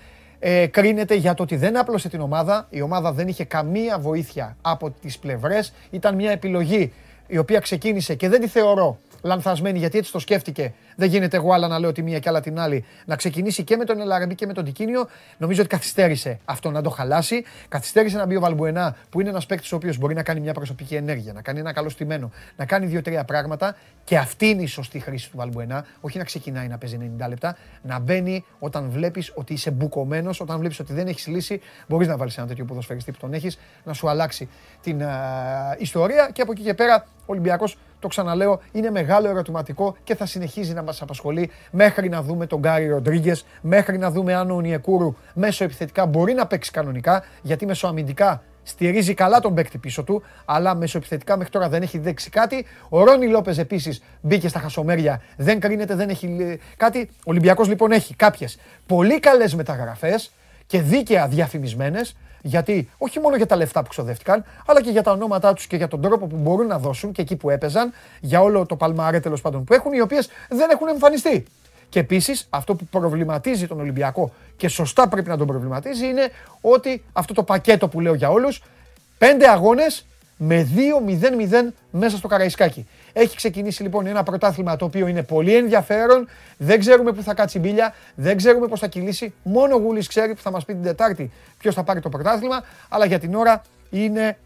[0.46, 2.66] ε, κρίνεται για το ότι δεν άπλωσε την ομάδα.
[2.70, 5.72] Η ομάδα δεν είχε καμία βοήθεια από τις πλευρές.
[5.90, 6.92] Ήταν μια επιλογή
[7.26, 10.74] η οποία ξεκίνησε και δεν τη θεωρώ λανθασμένη γιατί έτσι το σκέφτηκε.
[10.96, 12.84] Δεν γίνεται εγώ άλλα να λέω τη μία και άλλα την άλλη.
[13.06, 15.08] Να ξεκινήσει και με τον Ελαραμπή και με τον Τικίνιο.
[15.38, 17.44] Νομίζω ότι καθυστέρησε αυτό να το χαλάσει.
[17.68, 20.52] Καθυστέρησε να μπει ο Βαλμπουενά που είναι ένας παίκτης ο οποίος μπορεί να κάνει μια
[20.52, 23.76] προσωπική ενέργεια, να κάνει ένα καλό στημένο, να κάνει δύο-τρία πράγματα.
[24.04, 25.86] Και αυτή είναι η σωστή χρήση του Βαλμπουενά.
[26.00, 30.58] Όχι να ξεκινάει να παίζει 90 λεπτά, να μπαίνει όταν βλέπεις ότι είσαι μπουκωμένος, όταν
[30.58, 31.60] βλέπεις ότι δεν έχεις λύση.
[31.88, 34.48] Μπορείς να βάλεις ένα τέτοιο ποδοσφαιριστή που τον έχεις, να σου αλλάξει
[34.82, 36.30] την α, ιστορία.
[36.32, 40.72] Και από εκεί και πέρα ο Ολυμπιακός το ξαναλέω, είναι μεγάλο ερωτηματικό και θα συνεχίζει
[40.72, 45.14] να μας απασχολεί μέχρι να δούμε τον Γκάρι Ροντρίγκες, μέχρι να δούμε αν ο Νιεκούρου
[45.34, 50.74] μέσω επιθετικά μπορεί να παίξει κανονικά, γιατί μεσοαμυντικά στηρίζει καλά τον παίκτη πίσω του, αλλά
[50.74, 52.66] μεσοεπιθετικά μέχρι τώρα δεν έχει δέξει κάτι.
[52.88, 57.08] Ο Ρόνι Λόπες επίσης μπήκε στα χασομέρια, δεν κρίνεται, δεν έχει ε, κάτι.
[57.18, 60.32] Ο Ολυμπιακός λοιπόν έχει κάποιες πολύ καλές μεταγραφές
[60.66, 65.12] και δίκαια διαφημισμένες, γιατί όχι μόνο για τα λεφτά που ξοδεύτηκαν, αλλά και για τα
[65.12, 68.40] ονόματά τους και για τον τρόπο που μπορούν να δώσουν και εκεί που έπαιζαν, για
[68.40, 71.44] όλο το παλμαρέ τέλος πάντων που έχουν, οι οποίες δεν έχουν εμφανιστεί.
[71.88, 76.30] Και επίσης αυτό που προβληματίζει τον Ολυμπιακό και σωστά πρέπει να τον προβληματίζει είναι
[76.60, 78.62] ότι αυτό το πακέτο που λέω για όλους,
[79.18, 82.88] πέντε αγώνες με 2-0-0 μέσα στο Καραϊσκάκι.
[83.12, 86.28] Έχει ξεκινήσει λοιπόν ένα πρωτάθλημα το οποίο είναι πολύ ενδιαφέρον.
[86.56, 89.34] Δεν ξέρουμε πού θα κάτσει η μπίλια, δεν ξέρουμε πώς θα κυλήσει.
[89.42, 92.64] Μόνο ο Γούλης ξέρει που θα μας πει την Τετάρτη ποιος θα πάρει το πρωτάθλημα.
[92.88, 94.38] Αλλά για την ώρα είναι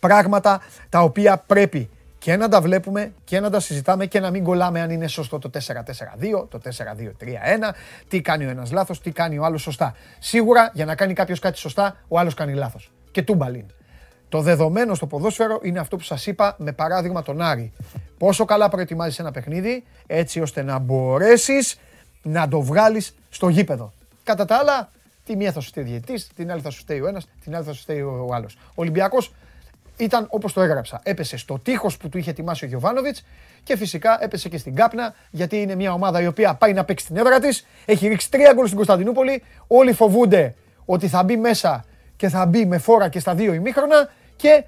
[0.00, 4.44] πράγματα τα οποία πρέπει και να τα βλέπουμε και να τα συζητάμε και να μην
[4.44, 7.74] κολλάμε αν είναι σωστό το 4-4-2, το 4-2-3-1,
[8.08, 9.94] τι κάνει ο ένας λάθος, τι κάνει ο άλλος σωστά.
[10.18, 12.92] Σίγουρα για να κάνει κάποιος κάτι σωστά, ο άλλος κάνει λάθος.
[13.10, 13.64] Και τούμπαλιν.
[14.28, 17.72] Το δεδομένο στο ποδόσφαιρο είναι αυτό που σας είπα με παράδειγμα τον Άρη.
[18.18, 21.78] Πόσο καλά προετοιμάζεις ένα παιχνίδι έτσι ώστε να μπορέσεις
[22.22, 23.92] να το βγάλεις στο γήπεδο.
[24.24, 24.90] Κατά τα άλλα,
[25.24, 27.56] τη μία θα σου φταίει ο διαιτητής, την άλλη θα σου φταίει ο ένας, την
[27.56, 28.56] άλλη θα σου φταίει ο άλλος.
[28.68, 29.34] Ο Ολυμπιακός
[29.96, 31.00] ήταν όπως το έγραψα.
[31.02, 33.24] Έπεσε στο τείχος που του είχε ετοιμάσει ο Γιωβάνοβιτς
[33.62, 37.06] και φυσικά έπεσε και στην κάπνα γιατί είναι μια ομάδα η οποία πάει να παίξει
[37.06, 37.66] την έδρα της.
[37.84, 39.42] Έχει ρίξει τρία γκολ στην Κωνσταντινούπολη.
[39.66, 41.84] Όλοι φοβούνται ότι θα μπει μέσα
[42.18, 44.64] και θα μπει με φόρα και στα δύο ημίχρονα και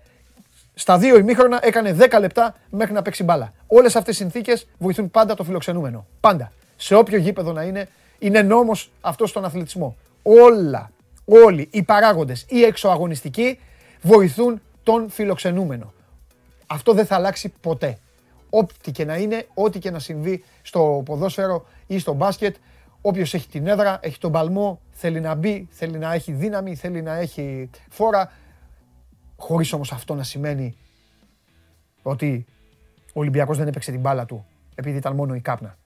[0.75, 3.53] στα δύο ημίχρονα έκανε 10 λεπτά μέχρι να παίξει μπάλα.
[3.67, 6.07] Όλες αυτές οι συνθήκες βοηθούν πάντα το φιλοξενούμενο.
[6.21, 6.53] Πάντα.
[6.77, 9.97] Σε όποιο γήπεδο να είναι, είναι νόμος αυτός στον αθλητισμό.
[10.23, 10.91] Όλα,
[11.25, 13.59] όλοι οι παράγοντες, οι εξωαγωνιστικοί
[14.03, 15.93] βοηθούν τον φιλοξενούμενο.
[16.67, 17.99] Αυτό δεν θα αλλάξει ποτέ.
[18.51, 22.57] Ό,τι και να είναι, ό,τι και να συμβεί στο ποδόσφαιρο ή στο μπάσκετ,
[23.01, 27.03] όποιος έχει την έδρα, έχει τον παλμό, θέλει να μπει, θέλει να έχει δύναμη, θέλει
[27.03, 28.33] να έχει φόρα.
[29.37, 30.77] Χωρίς όμως αυτό να σημαίνει
[32.03, 32.47] ότι
[33.07, 35.79] ο Ολυμπιακός δεν έπαιξε την μπάλα του επειδή ήταν μόνο η κάπνα.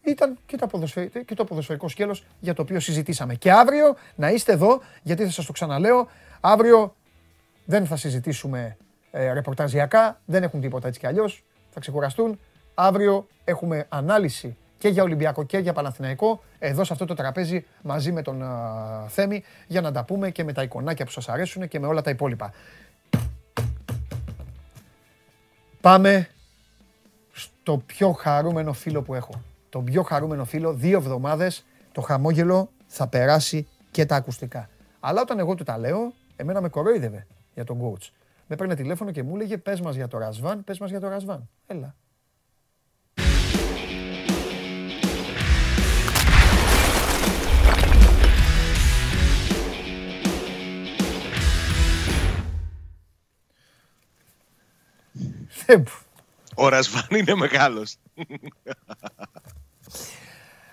[0.00, 3.34] Ήταν και το, ποδοσφαιρικό, και το ποδοσφαιρικό σκέλος για το οποίο συζητήσαμε.
[3.34, 6.08] Και αύριο να είστε εδώ, γιατί θα σας το ξαναλέω,
[6.40, 6.94] αύριο
[7.64, 8.76] δεν θα συζητήσουμε
[9.10, 12.40] ε, ρεπορταζιακά, δεν έχουν τίποτα έτσι κι αλλιώς, θα ξεκουραστούν.
[12.74, 18.12] Αύριο έχουμε ανάλυση και για Ολυμπιακό και για Παναθηναϊκό, εδώ σε αυτό το τραπέζι μαζί
[18.12, 21.68] με τον α, Θέμη, για να τα πούμε και με τα εικονάκια που σας αρέσουν
[21.68, 22.52] και με όλα τα υπόλοιπα.
[25.80, 26.28] Πάμε
[27.32, 29.42] στο πιο χαρούμενο φίλο που έχω.
[29.68, 34.68] Το πιο χαρούμενο φίλο, δύο εβδομάδες, το χαμόγελο θα περάσει και τα ακουστικά.
[35.00, 38.08] Αλλά όταν εγώ του τα λέω, εμένα με κορόιδευε για τον coach.
[38.46, 41.08] Με παίρνε τηλέφωνο και μου έλεγε πες μας για το Ρασβάν, πες μας για το
[41.08, 41.48] Ρασβάν.
[41.66, 41.94] Έλα.
[55.68, 57.96] Δεν μπο- Ο Ρασβάν είναι μεγάλος.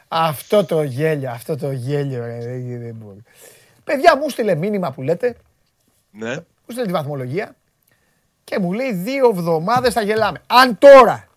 [0.07, 3.21] Αυτό το γέλιο, αυτό το γέλιο, ρε, δεν, δεν μπορεί.
[3.83, 5.35] Παιδιά, μου στείλε μήνυμα που λέτε,
[6.11, 6.35] Ναι.
[6.35, 7.55] μου στείλε τη βαθμολογία
[8.43, 10.41] και μου λέει δύο εβδομάδες θα γελάμε.
[10.47, 11.27] Αν τώρα,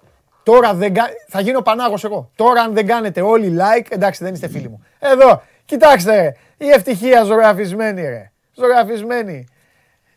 [0.43, 1.05] τώρα δεν κα...
[1.29, 2.31] θα γίνω πανάγος εγώ.
[2.37, 4.83] Τώρα αν δεν κάνετε όλοι like, εντάξει δεν είστε φίλοι μου.
[4.99, 8.31] Εδώ, κοιτάξτε ρε, η ευτυχία ζωγραφισμένη ρε.
[8.55, 9.47] Ζωγραφισμένη.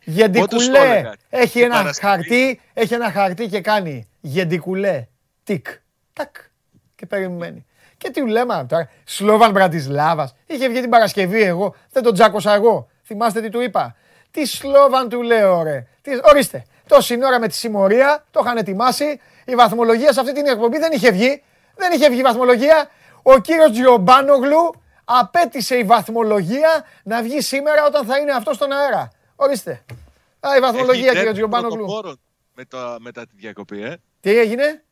[0.04, 2.06] Πότε Γεντικουλέ, στο έλεγα, έχει την ένα Παρασκευή.
[2.06, 5.06] χαρτί, έχει ένα χαρτί και κάνει γεντικουλέ,
[5.44, 5.66] τικ,
[6.12, 6.36] τακ
[6.94, 7.66] και περιμένει.
[7.96, 10.34] Και τι λέμε τώρα, Σλόβαν Μπρατισλάβας.
[10.46, 12.88] Είχε βγει την Παρασκευή εγώ, δεν τον τζάκωσα εγώ.
[13.04, 13.96] Θυμάστε τι του είπα.
[14.30, 15.86] Τι Σλόβαν του λέω, ρε.
[16.02, 16.10] Τι...
[16.22, 19.20] Ορίστε, τόση ώρα με τη συμμορία, το είχαν ετοιμάσει.
[19.44, 21.42] Η βαθμολογία σε αυτή την εκπομπή δεν είχε βγει.
[21.76, 22.88] Δεν είχε βγει η βαθμολογία.
[23.22, 24.74] Ο κύριος Τζιομπάνογλου
[25.04, 29.10] απέτησε η βαθμολογία να βγει σήμερα όταν θα είναι αυτό στον αέρα.
[29.36, 29.84] Ορίστε.
[30.40, 31.76] Α, η βαθμολογία, Έχει κύριο ντέρμπι Τζιομπάνογλου.
[31.76, 32.20] πρωτοπόρων
[32.54, 33.96] μετά, μετά τη διακοπή, ε.
[34.20, 34.84] Τι έγινε;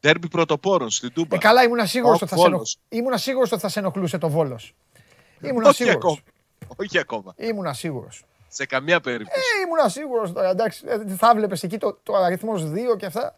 [0.00, 1.36] Τέρμπι πρωτοπόρων στην Τούμπα.
[1.36, 2.78] Ε, καλά, ήμουν σίγουρος Ο ότι θα σε ενοχ- Βόλος.
[2.88, 4.74] ήμουνα σίγουρος ότι θα σε ενοχλούσε το βόλος.
[5.40, 5.96] Ήμουν Όχι σίγουρος.
[5.96, 6.20] ακόμα.
[6.76, 7.34] Όχι ακόμα.
[7.36, 8.24] Ήμουν σίγουρος.
[8.48, 9.40] Σε καμία περίπτωση.
[9.40, 10.48] Ε, ήμουν σίγουρος τώρα.
[10.48, 13.36] Εντάξει, ε, θα βλέπεις εκεί το, το αριθμός 2 και αυτά.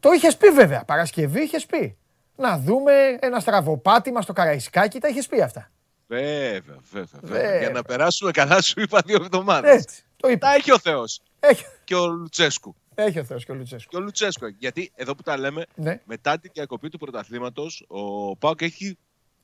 [0.00, 0.84] Το είχες πει βέβαια.
[0.84, 1.96] Παρασκευή είχες πει.
[2.36, 4.98] Να δούμε ένα στραβοπάτημα στο Καραϊσκάκι.
[5.00, 5.70] Τα είχες πει αυτά.
[6.06, 6.60] Βέβαια,
[6.90, 7.40] βέβαια, βέβαια.
[7.42, 7.58] Βέβαια.
[7.58, 9.74] Για να περάσουμε καλά, σου είπα δύο εβδομάδες.
[9.82, 10.02] Έτσι.
[10.16, 10.46] Το είπα.
[10.48, 11.20] Τα έχει ο Θεός.
[11.40, 12.74] Έχει, Και ο Λουτσέσκου.
[12.94, 13.90] έχει ο Θεός και ο Λουτσέσκου.
[13.90, 14.46] Και ο Λουτσέσκου.
[14.58, 16.00] Γιατί εδώ που τα λέμε, Ναι.
[16.04, 18.98] μετά την διακοπή του πρωταθλήματος, ο Πάοκ έχει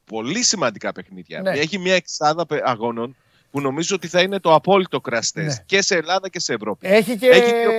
[0.05, 1.40] πολύ σημαντικά παιχνίδια.
[1.40, 1.51] Ναι.
[1.51, 3.16] Έχει μια εξάδα πε- αγώνων
[3.51, 5.62] που νομίζω ότι θα είναι το απόλυτο κραστές Ναι.
[5.66, 6.86] και σε Ελλάδα και σε Ευρώπη.
[6.89, 7.70] Έχει και, Έχει δύο-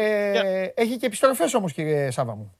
[0.75, 2.55] έχει και επιστροφές όμως, κύριε Σάβα μου.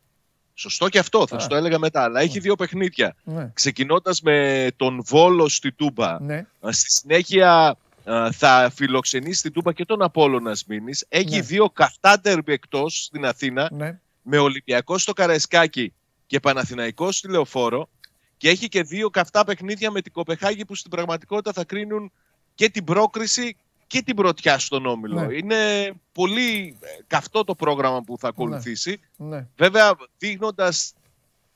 [0.59, 1.39] Σωστό και αυτό, θα Α.
[1.39, 2.03] σου το έλεγα μετά.
[2.03, 3.15] Αλλά έχει δύο παιχνίδια.
[3.23, 3.51] Ναι.
[3.53, 6.21] Ξεκινώντας με τον Βόλο στη Τούμπα.
[6.21, 6.45] Ναι.
[6.59, 11.05] Α, Στη συνέχεια α, θα φιλοξενήσει στην Τούμπα και τον Απόλλωνας Μήνης.
[11.09, 11.41] Έχει Ναι.
[11.41, 13.99] δύο καυτά τερμπι εκτός στην Αθήνα ναι.
[14.21, 15.93] με Ολυμπιακός στο Καραϊσκάκι
[16.27, 17.89] και Παναθηναϊκός στη Λεωφόρο.
[18.37, 22.11] Και έχει και δύο καυτά παιχνίδια με την Κοπεχάγη που στην πραγματικότητα θα κρίνουν
[22.55, 23.55] και την πρόκριση
[23.89, 25.25] και την πρωτιά στον Όμιλο.
[25.25, 25.35] Ναι.
[25.35, 28.99] Είναι πολύ ε, καυτό το πρόγραμμα που θα ακολουθήσει.
[29.17, 29.47] ναι.
[29.55, 30.93] Βέβαια, δείχνοντας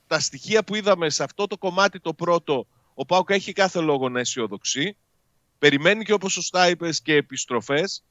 [0.07, 4.09] τα στοιχεία που είδαμε σε αυτό το κομμάτι το πρώτο, ο Πάουκ έχει κάθε λόγο
[4.09, 4.95] να αισιοδοξεί.
[5.59, 8.03] Περιμένει και όπως σωστά είπες και επιστροφές.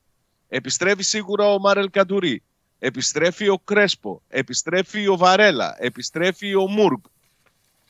[0.48, 2.42] Επιστρέφει σίγουρα ο Μάρελ Καντουρί.
[2.78, 4.22] Επιστρέφει ο Κρέσπο.
[4.28, 5.76] Επιστρέφει ο Βαρέλα.
[5.78, 7.00] Επιστρέφει ο Μούργκ.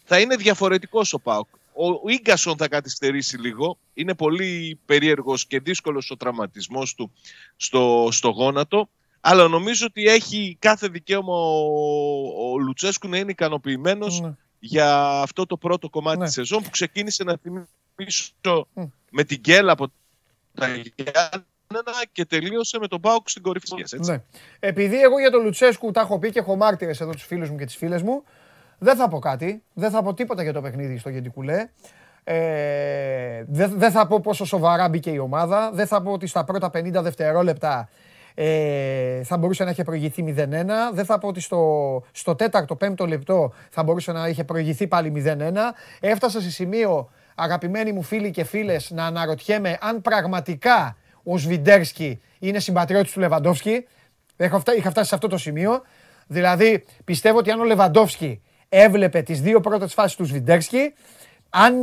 [0.04, 1.48] Θα είναι διαφορετικός ο Πάουκ.
[1.74, 3.78] Ο γκασον θα καθυστερήσει λίγο.
[3.94, 7.12] Είναι πολύ περίεργος και δύσκολος ο τραυματισμός του
[7.56, 8.88] στο, στο γόνατο.
[9.20, 14.34] Αλλά νομίζω ότι έχει κάθε δικαίωμα ο, ο Λουτσέσκου να είναι ικανοποιημένος Ναι.
[14.58, 16.24] για αυτό το πρώτο κομμάτι Ναι.
[16.24, 17.36] της σεζόν που ξεκίνησε να
[17.96, 18.82] θυμίσω Μμ.
[19.10, 19.86] με την Γκέλα από
[20.54, 23.74] τα Γιάννενα και τελείωσε με τον Πάουκ στην κορυφή.
[23.82, 24.10] της, Έτσι.
[24.10, 24.22] Ναι.
[24.60, 27.56] Επειδή εγώ για τον Λουτσέσκου τα έχω πει και έχω μάρτυρες εδώ τους φίλους μου
[27.56, 28.24] και τις φίλες μου,
[28.82, 29.62] δεν θα πω κάτι.
[29.72, 31.68] Δεν θα πω τίποτα για το παιχνίδι στο Γεντικουλέ.
[32.24, 35.70] Ε, δεν, δεν θα πω πόσο σοβαρά μπήκε η ομάδα.
[35.74, 37.88] Δεν θα πω ότι στα πρώτα 50 δευτερόλεπτα
[38.34, 40.48] ε, θα μπορούσε να είχε προηγηθεί 0-1.
[40.92, 45.24] Δεν θα πω ότι στο, στο τέταρτο, πέμπτο λεπτό θα μπορούσε να είχε προηγηθεί πάλι
[45.26, 45.52] 0-1.
[46.00, 52.58] Έφτασα σε σημείο, αγαπημένοι μου φίλοι και φίλες, να αναρωτιέμαι αν πραγματικά ο Σβιντέρσκι είναι
[52.58, 53.86] συμπατριώτης του Λεβαντόφσκι.
[54.36, 55.82] Έχω φτά- Είχα φτάσει σε αυτό το σημείο.
[56.26, 58.42] Δηλαδή, πιστεύω ότι αν ο Λεβαντόφσκι
[58.82, 60.92] έβλεπε τις δύο πρώτες φάσεις του Σβιντέρσκι,
[61.50, 61.74] αν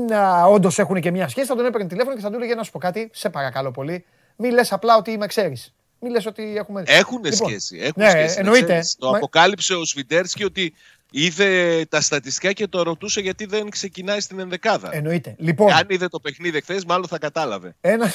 [0.48, 2.72] όντως έχουν και μια σχέση, θα τον έπαιρνε τηλέφωνο και θα του έλεγε να σου
[2.72, 4.06] πω κάτι, σε παρακαλώ πολύ.
[4.36, 5.74] Μη λες απλά ότι με ξέρεις.
[6.00, 6.84] Μη λες ότι έχουμε.
[6.86, 7.78] Έχουν Λοιπόν, σχέση.
[7.78, 8.66] Έχουν ναι, σχέση να εννοείται.
[8.66, 8.96] ξέρεις.
[9.00, 10.74] Το Μα- αποκάλυψε ο Σβιντέρσκι ότι
[11.12, 14.90] είδε τα στατιστικά και το ρωτούσε γιατί δεν ξεκινάει στην ενδεκάδα.
[14.92, 15.36] Εννοείται.
[15.38, 17.76] Λοιπόν, Αν είδε το παιχνίδι χθες, μάλλον θα κατάλαβε.
[17.82, 18.12] ένα.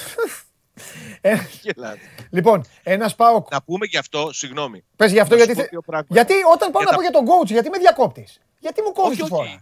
[1.20, 1.98] Ε, Γελάτε.
[2.30, 3.44] λοιπόν, ένας πάω.
[3.50, 4.84] Να πούμε γι' αυτό, συγγνώμη.
[4.96, 5.54] Πες γι' αυτό να σου γιατί.
[5.60, 6.14] πω θε- δύο πράγματα.
[6.14, 8.26] Γιατί όταν πάω Για να τα- πω για τον coach, γιατί με διακόπτη.
[8.64, 9.48] Γιατί μου κόβεις Όχι, τη όχι.
[9.48, 9.60] φορά.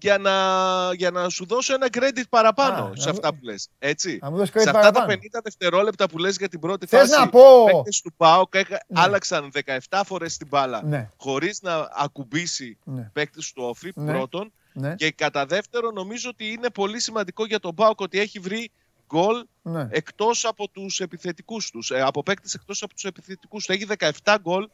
[0.00, 0.32] Για να,
[0.94, 3.68] για να σου δώσω ένα credit παραπάνω Α, σε να αυτά μου- που λες.
[3.78, 4.18] Έτσι.
[4.22, 5.06] να μου δώσεις credit σε αυτά παραπάνω.
[5.06, 8.12] τα 50 δευτερόλεπτα που λες για την πρώτη Θες φάση, να πω- οι παίκτες του
[8.16, 9.00] ΠΑΟΚ έχα- Ναι.
[9.00, 11.08] άλλαξαν 17 φορές την μπάλα Ναι.
[11.16, 13.10] χωρίς να ακουμπήσει Ναι.
[13.12, 14.12] παίκτης του όφη Ναι.
[14.12, 14.52] πρώτον.
[14.72, 14.94] Ναι.
[14.94, 18.70] Και κατά δεύτερο νομίζω ότι είναι πολύ σημαντικό για τον ΠΑΟΚ ότι έχει βρει
[19.06, 19.86] γκολ Ναι.
[19.90, 21.90] εκτός από τους επιθετικούς τους.
[21.90, 23.74] Ε, από παίκτες εκτός από τους επιθετικούς τους.
[23.74, 24.68] Έχει 17 γκολ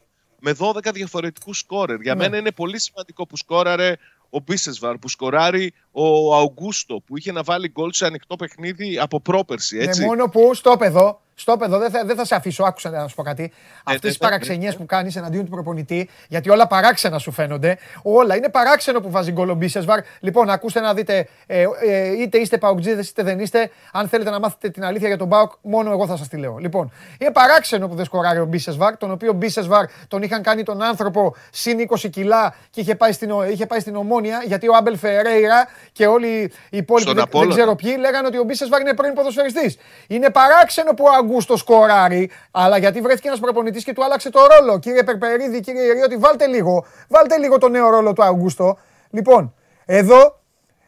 [0.45, 2.01] με 12 διαφορετικούς σκόρερ.
[2.01, 2.23] Για Ναι.
[2.23, 3.95] μένα είναι πολύ σημαντικό που σκόραρε
[4.29, 9.19] ο Μπίσεσβαρ, που σκοράρει ο Αουγκούστο, που είχε να βάλει γκολ σε ανοιχτό παιχνίδι από
[9.19, 9.77] πρόπερση.
[9.77, 9.99] Έτσι.
[9.99, 12.63] Ναι, μόνο που στο παιδό, στο παιδό, δεν θα, δεν θα σε αφήσω.
[12.63, 13.51] Άκουσα να σου πω κάτι.
[13.83, 14.79] Αυτές ναι, τις ναι, παραξενιές ναι.
[14.79, 17.77] που κάνεις εναντίον του προπονητή, γιατί όλα παράξενα σου φαίνονται.
[18.01, 19.99] Όλα είναι παράξενο που βάζει γκολ ο Μπίσεσβαρ.
[20.19, 23.69] Λοιπόν, ακούστε να δείτε, ε, ε, είτε είστε παουτζίδε είτε δεν είστε.
[23.91, 26.57] Αν θέλετε να μάθετε την αλήθεια για τον Μπάουκ, μόνο εγώ θα σας τη λέω.
[26.57, 30.81] Λοιπόν, είναι παράξενο που δεν σκοράρει ο Μπίσεσβαρ, τον οποίο Μπίσεσβαρ τον είχαν κάνει τον
[30.81, 34.75] άνθρωπο συν 20 κιλά και είχε πάει στην, ο- είχε πάει στην Ομόνια, γιατί ο
[34.75, 36.27] Άμπελ Φερέιρα και όλοι
[36.69, 37.55] οι υπόλοιποι Στον δεν, δεν Απόλλωνα.
[37.55, 39.77] ξέρω ποιοι λέγανε ότι ο Μπίσεσβαρ είναι πρώην ποδοσφαιριστής.
[40.07, 44.39] Είναι παράξενο που ο Αγκούστο σκοράρει, αλλά γιατί βρέθηκε ένας προπονητής και του άλλαξε το
[44.45, 44.79] ρόλο.
[44.79, 48.77] Κύριε Περπερίδη, κύριε Ιεριώτη, βάλτε λίγο, βάλτε λίγο το νέο ρόλο του Αγκούστο.
[49.09, 49.53] Λοιπόν,
[49.85, 50.39] εδώ,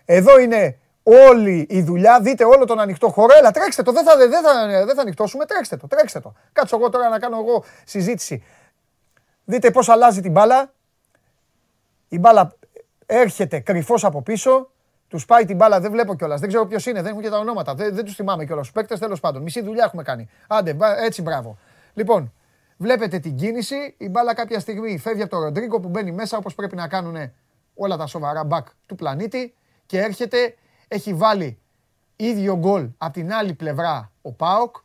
[0.05, 2.19] εδώ είναι όλη η δουλειά.
[2.21, 3.33] Δείτε όλο τον ανοιχτό χώρο.
[3.37, 3.91] Έλα, τρέξτε το.
[3.91, 5.45] Δεν θα, δεν θα, δεν θα ανοιχτώσουμε.
[5.45, 5.87] Τρέξτε το.
[5.87, 6.33] Τρέξτε το.
[6.53, 8.43] Κάτσω εγώ τώρα να κάνω εγώ συζήτηση.
[9.45, 10.73] Δείτε πώς αλλάζει την μπάλα.
[12.07, 12.55] Η μπάλα
[13.05, 14.69] έρχεται κρυφός από πίσω.
[15.07, 16.39] Τους πάει την μπάλα, δεν βλέπω κιόλας.
[16.39, 17.75] Δεν ξέρω ποιος είναι, δεν έχουν και τα ονόματα.
[17.75, 18.63] Δεν, δεν τους θυμάμαι κιόλας.
[18.65, 19.41] Τους παίκτες τέλος πάντων.
[19.41, 20.29] Μισή δουλειά έχουμε κάνει.
[20.47, 21.57] Άντε, μπα- έτσι μπράβο.
[21.93, 22.33] Λοιπόν,
[22.77, 23.95] βλέπετε την κίνηση.
[23.97, 27.31] Η μπάλα κάποια στιγμή φεύγει από τον Ροντρίγκο που μπαίνει μέσα όπως πρέπει να κάνουν
[27.75, 29.53] όλα τα σοβαρά μπακ του πλανήτη
[29.85, 30.55] και έρχεται,
[30.87, 31.59] έχει βάλει
[32.15, 34.75] ίδιο γκολ από την άλλη πλευρά ο Πάοκ,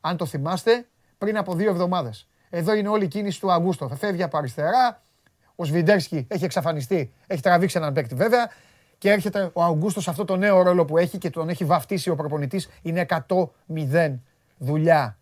[0.00, 0.86] αν το θυμάστε,
[1.18, 2.28] πριν από δύο εβδομάδες.
[2.50, 3.88] Εδώ είναι όλη η κίνηση του Αγκούστο.
[3.88, 5.02] Θα φεύγει από αριστερά.
[5.56, 8.50] Ο Σβιντέρσκι έχει εξαφανιστεί, έχει τραβήξει έναν παίκτη βέβαια.
[9.00, 12.10] Και έρχεται ο Αγκούστο σε αυτό το νέο ρόλο που έχει και τον έχει βαφτίσει
[12.10, 12.68] ο προπονητής.
[12.82, 14.18] Είναι 100-0
[14.58, 15.18] δουλειά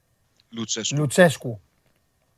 [0.51, 0.97] Λουτσέσκου.
[0.97, 1.61] Λουτσέσκου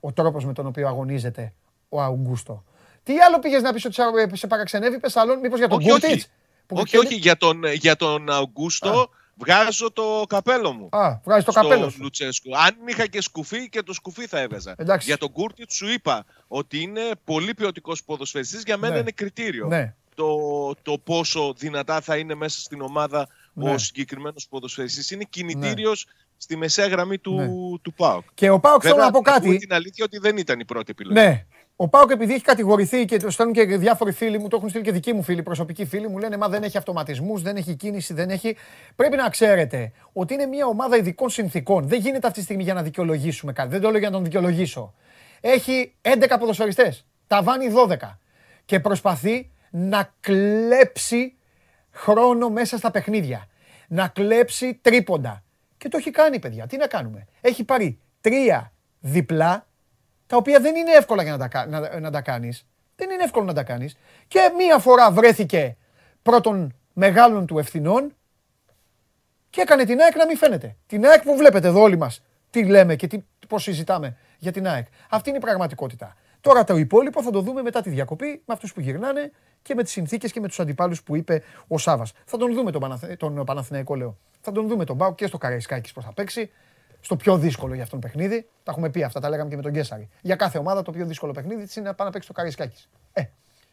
[0.01, 1.53] ο τρόπος με τον οποίο αγωνίζεται
[1.89, 2.65] ο Αγκούστο.
[3.03, 5.91] Τι άλλο πήγες να πεις ότι σε- σε παραξενεύει, πες άλλον, μήπως για τον όχι,
[5.91, 6.01] όχι.
[6.01, 6.23] Κούρτιτ.
[6.69, 10.89] όχι, όχι, για τον, για τον Αουγκούστο βγάζω το καπέλο μου.
[10.91, 12.03] Α, βγάζεις το στο καπέλο σου.
[12.03, 12.57] Λουτσέσκου.
[12.59, 14.75] Αν είχα και σκουφί και το σκουφί θα έβγαζα.
[14.79, 15.07] Εντάξει.
[15.07, 18.63] Για τον Κούρτιτς σου είπα ότι είναι πολύ ποιοτικός ποδοσφαιριστής.
[18.63, 19.01] Για μένα Ναι.
[19.01, 19.67] είναι κριτήριο.
[19.67, 19.95] Ναι.
[20.21, 23.73] Το, το πόσο δυνατά θα είναι μέσα στην ομάδα Ναι.
[23.73, 25.11] ο συγκεκριμένος ποδοσφαιριστής.
[25.11, 26.07] Είναι κινητήριος
[26.37, 27.47] στη μεσαία γραμμή του, Ναι.
[27.83, 28.25] του ΠΑΟΚ.
[28.35, 29.57] Και ο Πάοκ θέλω Βέβαια, να πω πούμε κάτι.
[29.57, 31.21] την αλήθεια ότι δεν ήταν η πρώτη επιλογή.
[31.21, 31.47] Ναι.
[31.77, 34.85] Ο Πάοκ επειδή έχει κατηγορηθεί και το στέλνουν και διάφοροι φίλοι μου, το έχουν στείλει
[34.85, 38.15] και δικοί μου φίλοι, προσωπικοί φίλοι μου, λένε Μα δεν έχει αυτοματισμούς, δεν έχει κίνηση,
[38.15, 38.57] δεν έχει.
[38.97, 41.89] Πρέπει να ξέρετε ότι είναι μια ομάδα ειδικών συνθήκων.
[41.89, 43.69] Δεν γίνεται αυτή τη στιγμή για να δικαιολογήσουμε κάτι.
[43.69, 44.95] Δεν το λέω για να τον δικαιολογήσω.
[45.41, 47.07] Έχει 11 ποδοσφαιριστές.
[47.27, 48.19] Τα βάνει 12.
[48.65, 51.37] Και προσπαθεί να κλέψει
[51.91, 53.47] χρόνο μέσα στα παιχνίδια.
[53.89, 55.43] Να κλέψει τρίποντα.
[55.77, 56.67] Και το έχει κάνει, παιδιά.
[56.67, 57.27] Τι να κάνουμε.
[57.41, 59.67] Έχει πάρει τρία διπλά
[60.27, 62.67] τα οποία δεν είναι εύκολα για να τα, κα- να, να τα κάνεις.
[62.97, 63.97] Δεν είναι εύκολο να τα κάνεις.
[64.29, 65.77] Και μία φορά βρέθηκε
[66.23, 68.15] πρώτων μεγάλων του ευθυνών
[69.51, 70.77] και έκανε την ΑΕΚ να μην φαίνεται.
[70.87, 73.19] Την ΑΕΚ που βλέπετε εδώ όλοι μας τι λέμε και τι,
[73.49, 74.87] πώς συζητάμε για την ΑΕΚ.
[75.11, 76.17] Αυτή είναι η πραγματικότητα.
[76.41, 79.31] Τώρα το υπόλοιπο θα το δούμε μετά τη διακοπή με αυτούς που γυρνάνε
[79.63, 82.13] και με τις συνθήκες και με τους αντιπάλους που είπε ο Σάβας.
[82.25, 83.17] Θα τον δούμε τον, Παναθε...
[83.17, 84.19] τον Παναθηναϊκό λέω.
[84.41, 86.51] Θα τον δούμε τον Μπάου και στο Καραϊσκάκης πώς θα παίξει.
[87.01, 88.49] Στο πιο δύσκολο για αυτόν παιχνίδι.
[88.63, 90.09] Τα έχουμε πει αυτά, τα λέγαμε και με τον Γκέσαρη.
[90.21, 92.89] Για κάθε ομάδα το πιο δύσκολο παιχνίδι της είναι να πάει να παίξει το Καραϊσκάκης.
[93.13, 93.23] Ε,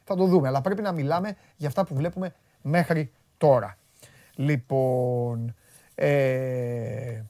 [0.04, 3.78] θα το δούμε, αλλά πρέπει να μιλάμε για αυτά που βλέπουμε μέχρι τώρα.
[4.36, 5.56] Λοιπόν,
[5.96, 7.22] ε,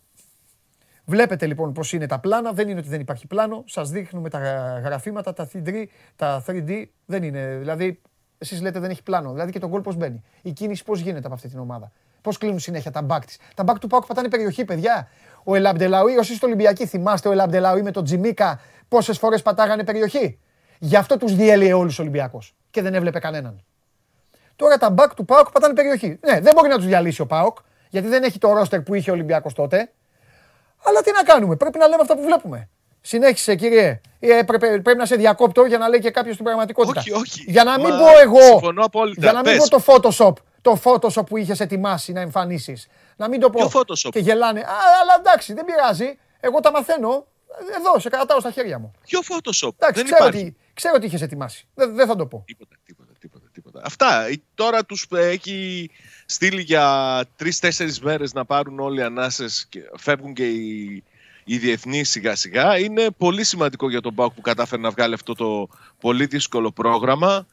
[1.05, 2.53] βλέπετε λοιπόν πώς είναι τα πλάνα.
[2.53, 3.63] Δεν είναι ότι δεν υπάρχει πλάνο.
[3.67, 4.39] Σας δείχνουμε τα
[4.83, 5.85] γραφήματα, τα 3D,
[6.15, 7.55] τα 3D δεν είναι.
[7.57, 8.01] Δηλαδή,
[8.37, 9.31] εσείς λέτε δεν έχει πλάνο.
[9.31, 10.23] Δηλαδή και τον γκολ πώς μπαίνει.
[10.41, 11.91] Η κίνηση πώς γίνεται από αυτή την ομάδα.
[12.21, 13.37] Πώς κλείνουν συνέχεια τα μπακ της.
[13.55, 15.07] Τα μπακ του Πάουκ πατάνε περιοχή, παιδιά.
[15.43, 20.39] Ο Ελαμπτελαούι, όσοι είστε Ολυμπιακοί, θυμάστε ο Ελαμπτελαούι με τον Τζιμίκα πόσες φορές πατάγανε περιοχή.
[20.79, 22.41] Γι' αυτό τους διέλυε όλους ο Ολυμπιακό
[22.71, 23.63] και δεν έβλεπε κανέναν.
[24.55, 26.19] Τώρα τα μπακ του Πάοκ πατάνε περιοχή.
[26.25, 27.57] Ναι, δεν μπορεί να τους διαλύσει ο Πάοκ,
[27.89, 29.91] γιατί δεν έχει το ρόστερ που είχε ο Ολυμπιακός τότε.
[30.83, 32.69] Αλλά τι να κάνουμε, πρέπει να λέμε αυτά που βλέπουμε.
[33.07, 34.01] Συνέχισε, κύριε.
[34.19, 36.99] Ε, πρέπει, πρέπει να σε διακόπτω για να λέει και κάποιος την πραγματικότητα.
[36.99, 37.43] Όχι, όχι.
[37.47, 38.41] Για να μην Μα, πω εγώ.
[38.41, 39.21] συμφωνώ απόλυτα.
[39.21, 39.67] Για να μην Πες.
[39.69, 40.33] πω το Photoshop.
[40.61, 42.87] Το Photoshop που είχες ετοιμάσει να εμφανίσεις.
[43.15, 43.67] Να μην το πω.
[43.67, 44.09] Ποιο Photoshop?
[44.11, 44.59] Και γελάνε.
[44.59, 44.63] Α,
[45.01, 46.17] αλλά εντάξει, δεν πειράζει.
[46.39, 47.25] Εγώ τα μαθαίνω.
[47.79, 48.91] Εδώ, σε κρατάω στα χέρια μου.
[49.07, 50.51] Ποιο Photoshop; Εντάξει, δεν ξέρω υπάρχει.
[50.51, 51.67] τι, ξέρω τι είχες ετοιμάσει.
[51.73, 52.43] Δεν, δεν θα το πω.
[52.45, 53.81] Τίποτα, τίποτα, τίποτα, τίποτα.
[53.83, 54.25] Αυτά.
[54.27, 55.89] Ε, Τώρα τους ε, έχει
[56.25, 61.03] στείλει για τρει-τέσσερι μέρες να πάρουν όλοι οι ανάσες και φεύγουν και οι,
[61.49, 62.79] οι διεθνεί σιγά σιγά.
[62.79, 65.67] Είναι πολύ σημαντικό για τον Πάουκ που κατάφερε να βγάλει αυτό το
[65.99, 67.45] πολύ δύσκολο πρόγραμμα.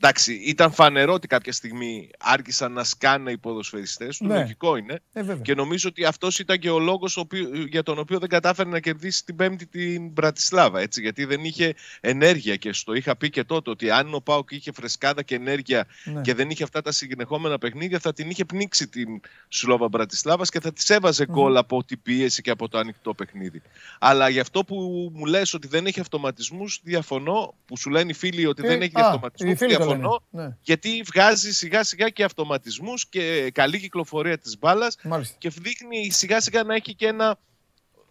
[0.00, 4.26] Εντάξει, ήταν φανερό ότι κάποια στιγμή άρχισαν να σκάνε οι ποδοσφαιριστές του.
[4.26, 4.38] Ναι.
[4.38, 5.00] Λογικό είναι.
[5.12, 5.42] Ε, βέβαια.
[5.42, 7.24] Και νομίζω ότι αυτός ήταν και ο λόγος
[7.68, 10.80] για τον οποίο δεν κατάφερε να κερδίσει την Πέμπτη την Μπρατισλάβα.
[10.80, 12.56] Έτσι, γιατί δεν είχε ενέργεια.
[12.56, 16.20] Και στο είχα πει και τότε ότι αν ο Πάουκ είχε φρεσκάδα και ενέργεια Ναι.
[16.20, 20.60] και δεν είχε αυτά τα συνεχόμενα παιχνίδια, θα την είχε πνίξει την Σλόβα Μπρατισλάβας και
[20.60, 23.62] θα της έβαζε γκολ από την πίεση και από το ανοιχτό παιχνίδι.
[23.98, 27.54] Αλλά για αυτό που μου λες ότι δεν έχει αυτοματισμούς, διαφωνώ.
[27.66, 29.95] Που σου λένε οι φίλοι ότι Ε, δεν έχει α, αυτοματισμούς, οι φίλοι το διαφωνώ.
[29.96, 30.18] Λένε.
[30.30, 30.56] Ναι.
[30.60, 35.36] Γιατί βγάζει σιγά σιγά και αυτοματισμούς και καλή κυκλοφορία της μπάλας Μάλιστα.
[35.38, 37.38] και δείχνει σιγά σιγά να έχει και ένα,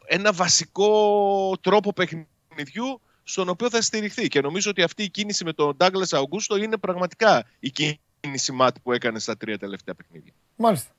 [0.05, 4.27] ένα βασικό τρόπο παιχνιδιού στον οποίο θα στηριχθεί.
[4.27, 8.75] Και νομίζω ότι αυτή η κίνηση με τον Ντάγκλας Αουγκούστο είναι πραγματικά η κίνηση μάτ
[8.83, 10.31] που έκανε στα τρία τελευταία παιχνίδια.
[10.55, 10.91] Μάλιστα.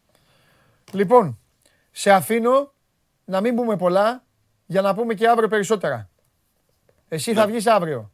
[0.93, 1.39] Λοιπόν,
[1.91, 2.73] σε αφήνω
[3.25, 4.25] να μην πούμε πολλά
[4.67, 6.11] για να πούμε και αύριο περισσότερα.
[7.09, 8.11] Εσύ θα βγεις αύριο.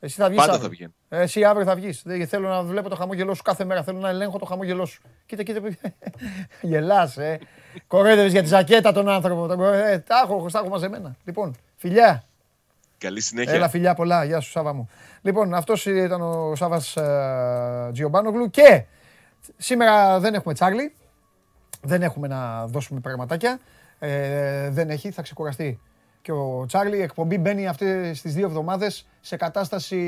[0.00, 0.64] Εσύ θα βγεις Πάντα αύριο.
[0.68, 0.92] θα βγαίνω.
[1.08, 2.02] Ε, Εσύ αύριο θα βγεις.
[2.04, 3.82] Δεν θέλω να βλέπω το χαμόγελό σου κάθε μέρα.
[3.82, 5.02] Θέλω να ελέγχω το χαμόγελό σου.
[5.26, 5.60] Κοίτα, κοίτα.
[6.60, 7.38] Γελάς, ε.
[7.86, 9.46] Κορέδευες για τη ζακέτα τον άνθρωπο.
[9.46, 11.16] Τον κορε- Ε, τα έχω, τα έχω μαζεμένα.
[11.24, 12.24] Λοιπόν, φιλιά.
[12.98, 13.52] Καλή συνέχεια.
[13.52, 14.24] Έλα φιλιά πολλά.
[14.24, 14.88] Γεια σου Σάβα μου.
[15.22, 18.84] Λοιπόν, αυτός ήταν ο Σάβας ε, Τζιομπάνογλου και
[19.56, 20.94] σήμερα δεν έχουμε Τσάρλι.
[21.82, 23.58] Δεν έχουμε να δώσουμε πραγματάκια.
[23.98, 25.80] Ε, δεν έχει, θα ξεκουραστεί.
[26.28, 29.98] Και ο Τσάρλι, η εκπομπή μπαίνει αυτές τις δύο εβδομάδες σε κατάσταση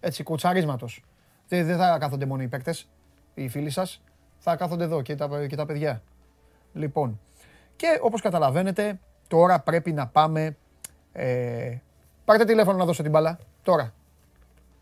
[0.00, 1.04] έτσι κουτσαρίσματος.
[1.48, 2.88] Δεν, δεν θα κάθονται μόνο οι παίκτες,
[3.34, 4.02] οι φίλοι σας.
[4.38, 6.02] Θα κάθονται εδώ και τα, και τα παιδιά.
[6.72, 7.20] Λοιπόν,
[7.76, 10.56] και όπως καταλαβαίνετε, τώρα πρέπει να πάμε...
[11.12, 11.76] Ε,
[12.24, 13.94] πάρτε τηλέφωνο να δώσω την μπάλα, τώρα.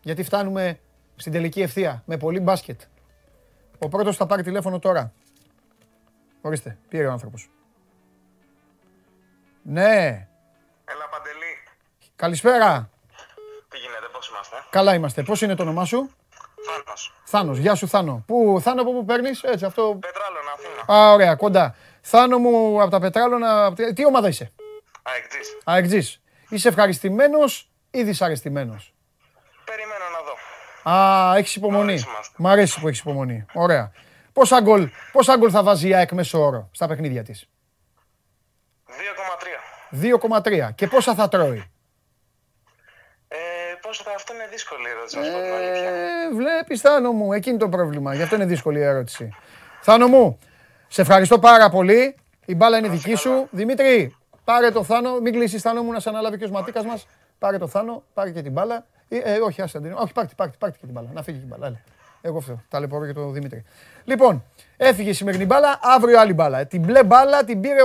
[0.01, 0.79] Γιατί φτάνουμε
[1.15, 2.81] στην τελική ευθεία, με πολύ μπάσκετ.
[3.79, 5.13] Ο πρώτος θα πάρει τηλέφωνο τώρα.
[6.41, 7.49] Ορίστε, πήρε ο άνθρωπος.
[9.63, 10.27] Ναι,
[10.85, 11.53] Έλα Παντελή,
[12.15, 12.89] καλησπέρα.
[13.69, 15.23] τι γίνεται, πώς είμαστε; Καλά είμαστε.
[15.23, 16.09] Πώς είναι το όνομά σου;
[16.65, 18.23] Θάνος, Θάνος, γεια σου Θάνο.
[18.27, 19.97] Πού, Θάνο, από πού παίρνεις, έτσι αυτό.
[20.01, 21.75] Πετράλαινα, Αθήνα, Α, ωραία, κοντά.
[22.01, 24.51] Θάνο μου, από τα Πετράλωνα, απ' τη- τι ομάδα είσαι;
[25.03, 25.57] αεκτζής.
[25.63, 26.21] Αεκτζής.
[26.49, 28.93] Είσαι ευχαριστημένος ή δυσαρεστημένος;
[29.65, 30.33] Περιμένω να δω.
[30.97, 31.83] Α, έχεις υπομονή.
[31.83, 32.31] Μ' αρέσει μας.
[32.37, 33.45] Μ' αρέσει που έχεις υπομονή.
[33.53, 33.91] Ωραία.
[34.33, 37.47] Πόσα γκολ, πόσα γκολ θα βάζει η ΑΕΚ μέσω όρο στα παιχνίδια της;
[40.01, 40.67] 2,3.
[40.67, 40.69] 2,3.
[40.75, 41.71] Και πόσα θα τρώει;
[43.27, 43.37] Ε,
[43.81, 45.89] πόσο θα αυτό είναι δύσκολη η ερώτηση, να σου πω την αλήθεια.
[45.89, 48.13] Ε, βλέπεις Θάνο μου, εκείνη το πρόβλημα.
[48.13, 49.29] Γι' αυτό είναι δύσκολη η ερώτηση.
[49.81, 50.39] Θάνο μου,
[50.87, 52.15] σε ευχαριστώ πάρα πολύ.
[52.45, 53.47] Η μπάλα είναι δική σου.
[53.51, 55.19] Δημήτρη, πάρε το Θάνο.
[55.19, 57.07] Μην κλείσεις Θάνο μου να σε αναλάβει και ο Ματίκας μας.
[57.39, 58.85] Πάρε το Θάνο, πάρε και την μπάλα.
[59.09, 59.93] Ε, ε, όχι, άσε την.
[59.93, 61.09] Όχι, πάρτε, πάρτε, πάρτε και την μπάλα.
[61.13, 61.67] Να φύγει και την μπάλα.
[61.67, 61.81] Έλα.
[62.21, 62.61] Εγώ αυτό.
[62.69, 63.63] Ταλαιπωρώ και τον Δημήτρη.
[64.03, 64.43] Λοιπόν,
[64.77, 66.59] έφυγε η σημερινή μπάλα, αύριο άλλη μπάλα.
[66.59, 67.81] Ε, Την μπλε μπάλα την πήρε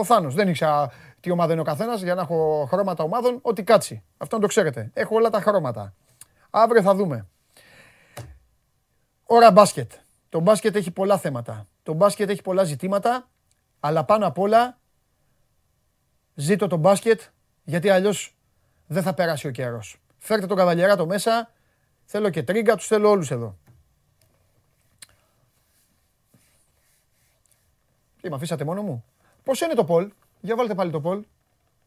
[0.00, 0.34] ο Θάνος.
[0.34, 3.38] Δεν ήξερα τι ομάδα είναι ο καθένας για να έχω χρώματα ομάδων.
[3.42, 4.02] Ό,τι κάτσει.
[4.16, 4.90] Αυτό να το ξέρετε.
[4.94, 5.94] Έχω όλα τα χρώματα.
[6.50, 7.26] Αύριο θα δούμε.
[9.24, 9.92] Ώρα μπάσκετ.
[10.28, 11.66] Το μπάσκετ έχει πολλά θέματα.
[11.82, 13.28] Το μπάσκετ έχει πολλά ζητήματα,
[13.80, 14.78] αλλά πάνω απ' όλα
[16.34, 17.20] ζήτω το μπάσκετ,
[17.64, 18.36] γιατί αλλιώς
[18.86, 20.00] δεν θα περάσει ο καιρός.
[20.18, 21.50] Φέρτε τον καβαλιεράτο μέσα,
[22.04, 23.58] θέλω και τρίγκα, τους θέλω όλους εδώ.
[28.20, 29.04] Τι, με αφήσατε μόνο μου;
[29.42, 31.24] Πώς είναι το Πολ, για βάλτε πάλι το Πολ.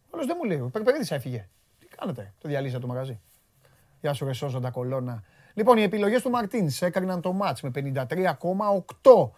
[0.10, 1.48] Όλος δεν μου λέει, ο Περπερίδης έφυγε.
[1.80, 3.20] Τι κάνετε, το διαλύσατε το μαγαζί.
[4.02, 5.24] Γεια σου, ρε σώζοντα κολόνα.
[5.54, 9.32] Λοιπόν, οι επιλογές του Μαρτίνς έκαναν το μάτς με 53,8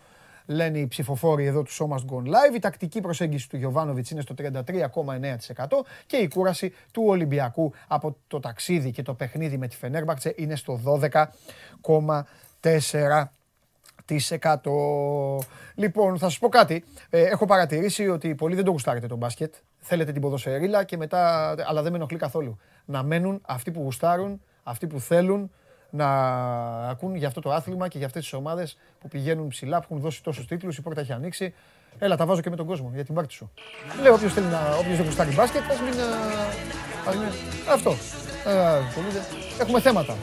[0.45, 2.55] λένε οι ψηφοφόροι εδώ του So Must Go Live.
[2.55, 5.65] Η τακτική προσέγγιση του Γιωβάνοβιτς είναι στο 33,9%
[6.05, 10.55] και η κούραση του Ολυμπιακού από το ταξίδι και το παιχνίδι με τη Φενέρμπαξε είναι
[10.55, 10.79] στο
[12.61, 13.23] 12,4%.
[15.75, 16.83] Λοιπόν, θα σας πω κάτι.
[17.09, 19.53] Ε, έχω παρατηρήσει ότι πολλοί δεν το γουστάρετε το μπάσκετ.
[19.79, 21.55] Θέλετε την ποδοσφαιρίλα και μετά.
[21.67, 22.57] Αλλά δεν με ενοχλεί καθόλου.
[22.85, 25.51] Να μένουν αυτοί που γουστάρουν, αυτοί που θέλουν
[25.89, 26.07] να
[26.89, 29.99] ακούν για αυτό το άθλημα και για αυτές τις ομάδες που πηγαίνουν ψηλά, που έχουν
[30.03, 30.77] δώσει τόσους τίτλους.
[30.77, 31.53] Η πόρτα έχει ανοίξει.
[31.99, 33.51] Έλα, τα βάζω και με τον κόσμο για την πάρτι σου.
[34.01, 35.99] Λέω όποιος θέλει να, όποιος δεν κουστάρει μπάσκετ, ας μην...
[35.99, 36.05] α,
[37.07, 37.27] ας μην-
[37.71, 37.91] Αυτό.
[38.45, 39.21] Ε, ασχολείται.
[39.59, 40.15] Έχουμε θέματα.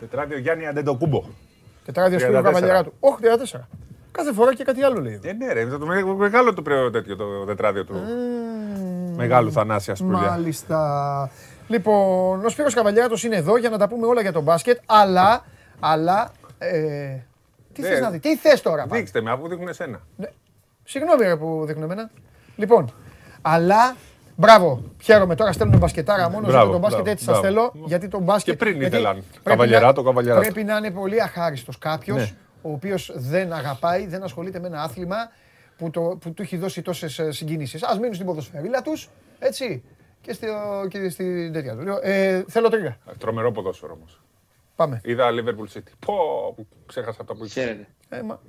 [0.00, 1.24] Τετράδιο Γιάννη Αντεντοκούμπο.
[1.84, 2.42] Τετράδιος σπίτι 34.
[2.42, 2.92] καβαλιαράτου.
[3.00, 3.60] Όχι, 34.
[4.12, 5.20] Κάθε φορά και κάτι άλλο λέει.
[5.22, 7.94] Ε, ναι, ρε, το με- μεγάλο το πρέ- τέτοιο το τετράδιο του.
[9.16, 10.18] Μεγάλου Θανάσια Σπουλιά.
[10.18, 11.30] Μάλιστα.
[11.68, 15.44] Λοιπόν, ο Σπύρος Καβαλιάράτος είναι εδώ για να τα πούμε όλα για τον μπάσκετ, αλλά,
[15.80, 17.16] αλλά, ε,
[17.72, 17.88] τι Ναι.
[17.88, 20.00] θες να δεις, τι θες τώρα πάλι; Δείξτε με, αφού δείχνουν εσένα.
[20.84, 22.10] Συγγνώμη ρε που δείχνουν εμένα.
[22.56, 22.92] Λοιπόν,
[23.42, 23.96] αλλά,
[24.40, 27.70] μπράβο, χαίρομαι τώρα στέλνουν μπασκετάρα μόνος Μπράβο, γιατί τον μπάσκετ μπράβο, έτσι σας μπράβο.
[27.72, 28.52] θέλω, γιατί τον μπάσκετ...
[28.52, 29.14] Και πριν γιατί ήθελαν.
[29.14, 30.40] πρέπει Καβαλιεράτο, να- καβαλιεράτο.
[30.42, 32.36] Πρέπει να είναι πολύ αχάριστος κάποιος, Ναι.
[32.62, 35.16] ο οποίος δεν αγαπάει, δεν ασχολείται με ένα άθλημα
[35.76, 37.82] που, το, που του έχει δώσει τόσες ε, συγκινήσεις.
[37.82, 39.08] Ας μείνουν στην ποδοσφαιρίλα τους,
[39.38, 39.82] έτσι,
[40.20, 40.46] και, στη,
[40.88, 41.84] και στην τέτοια τους.
[41.84, 42.96] Λοιπόν, Ε, θέλω τρίγα.
[43.18, 44.20] Τρομερό ποδόσφαιρο όμως.
[44.76, 45.00] Πάμε.
[45.04, 45.92] Είδα Liverpool City.
[46.06, 46.14] Πω,
[46.56, 47.60] που ξέχασα τα που είχε.
[47.60, 47.86] Χαίρετε.
[48.08, 48.40] Ε, μα-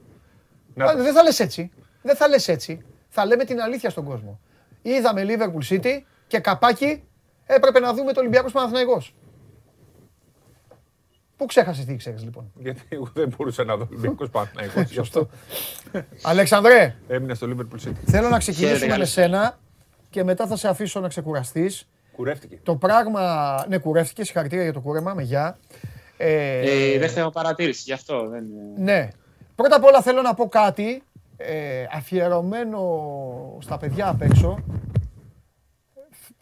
[0.74, 1.04] Να Α, το.
[1.04, 1.72] δεν θα λες έτσι.
[2.02, 2.86] Δεν θα λες έτσι.
[3.10, 4.40] Θα λέμε την αλήθεια στον κόσμο.
[4.82, 7.04] Είδαμε Liverpool City και καπάκι
[7.46, 9.14] έπρεπε να δούμε το Ολυμπιακός Παναθηναϊκός.
[11.38, 14.92] Πού ξέχασες τι ξέρεις λοιπόν; Γιατί εγώ δεν μπορούσα να δω Ολυμπιακός Παναθηναϊκός.
[14.92, 15.30] Γι' αυτό
[16.22, 17.94] Αλεξανδρέ, έμεινα στο Liverpool City.
[18.06, 19.06] θέλω να ξεκινήσουμε Χαίρετε, με καλή.
[19.06, 19.60] σένα
[20.10, 21.88] και μετά θα σε αφήσω να ξεκουραστείς.
[22.16, 22.60] Κουρεύτηκε.
[22.64, 25.58] Το πράγμα, ναι κουρεύτηκε, συγχαρητήρια για το κούρεμα, με γεια.
[26.18, 26.60] Ε,
[26.94, 28.28] Ε, δεύτερη παρατήρηση, γι' αυτό.
[28.30, 28.44] Δεν...
[28.78, 29.08] Ναι.
[29.56, 31.04] Πρώτα απ' όλα θέλω να πω κάτι
[31.42, 32.82] ε, αφιερωμένο
[33.60, 34.60] στα παιδιά απ' έξω.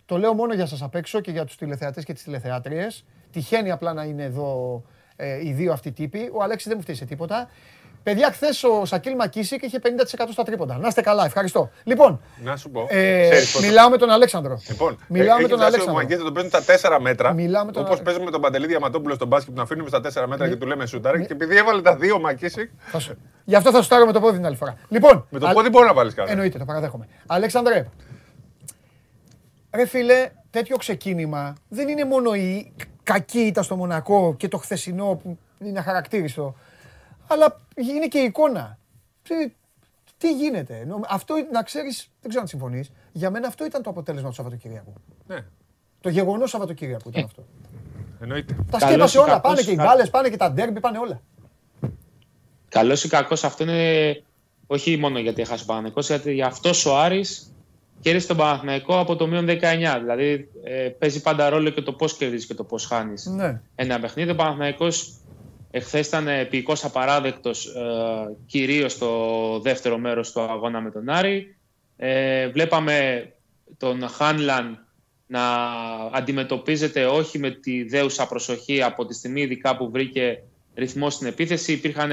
[0.06, 3.06] Το λέω μόνο για σας απ' έξω και για τους τηλεθεατές και τις τηλεθεάτριες.
[3.32, 4.84] Τυχαίνει απλά να είναι εδώ
[5.16, 6.30] ε, οι δύο αυτοί τύποι.
[6.34, 7.50] Ο Αλέξης δεν μου φταίει σε τίποτα.
[8.08, 10.78] Παιδιά, χθες ο Σακίλ Μακίση και είχε 50% στα τρίποντα.
[10.78, 11.70] Να είστε καλά, ευχαριστώ.
[11.84, 12.86] Λοιπόν, Να σου πω.
[12.90, 14.62] ε, ξέρεις πώς- μιλάω με τον Αλέξανδρο.
[14.70, 15.94] Λοιπόν, Μιλάω με έχεις τον φτάσει Ο Αλέξανδρο.
[15.94, 17.34] Μαγκέτα τον παίζουν στα 4 μέτρα.
[17.34, 19.90] Μιλάω με τον Όπως Ale- παίζουμε με τον Παντελή Διαματόπουλο στον μπάσκετ που να αφήνουμε
[19.90, 21.20] στα 4 μέτρα και του λέμε σουτάρε.
[21.20, 24.20] Και επειδή έβαλε τα δύο Μακίσικ, Θα σου- Γι' αυτό θα σου τάρω με το
[24.20, 24.78] πόδι την άλλη φορά.
[24.90, 26.32] Λοιπόν, με το Α- πόδι μπορεί να βάλεις κάτι.
[26.32, 27.08] Εννοείται, το παραδέχομαι.
[27.28, 27.88] Αλέξανδρε,
[29.76, 32.72] ρε φίλε, τέτοιο ξεκίνημα δεν είναι μόνο η
[33.04, 36.56] κακή ήττα στο Μονακό και το χθεσινό που είναι αχαρακτήριστο,
[37.28, 38.78] αλλά είναι και η εικόνα.
[39.24, 39.36] Τι,
[40.18, 43.90] τι γίνεται; Νομ- Αυτό να ξέρεις, δεν ξέρω αν συμφωνείς, για μένα αυτό ήταν το
[43.90, 44.94] αποτέλεσμα του Σαββατοκύριακου.
[45.28, 45.46] Ναι,
[46.02, 47.44] Το γεγονός Σαββατοκύριακου ήταν αυτό.
[48.22, 48.54] εννοείται.
[48.72, 49.30] Τα Καλός σκέπασε ή όλα.
[49.32, 51.22] κακός, Πάνε και οι κα- μπάλες, πάνε και τα ντέρμπι, πάνε όλα.
[52.70, 54.22] Καλός ή κακός, αυτό είναι
[54.68, 57.52] όχι μόνο γιατί έχασε ο Παναθηναϊκός, γιατί για αυτός ο Άρης
[58.02, 59.98] κέρδισε τον Παναθηναϊκό από το μείον 19.
[60.00, 63.62] Δηλαδή ε, παίζει πάντα ρόλο και το πώς κερδίζεις και το πώς χάνεις Ναι.
[63.76, 64.32] ένα παιχνίδι.
[64.32, 65.14] Ο Παναθηναϊκός
[65.78, 67.82] εχθές ήταν επίοικο απαράδεκτος, ε,
[68.46, 71.56] κυρίως στο δεύτερο μέρος του αγώνα με τον Άρη.
[71.98, 73.28] Ε, βλέπαμε
[73.78, 74.86] τον Χάνλαν
[75.28, 75.42] να
[76.12, 80.44] αντιμετωπίζεται όχι με τη δέουσα προσοχή από τη στιγμή ειδικά που βρήκε
[80.76, 81.72] ρυθμό στην επίθεση.
[81.72, 82.12] Υπήρχαν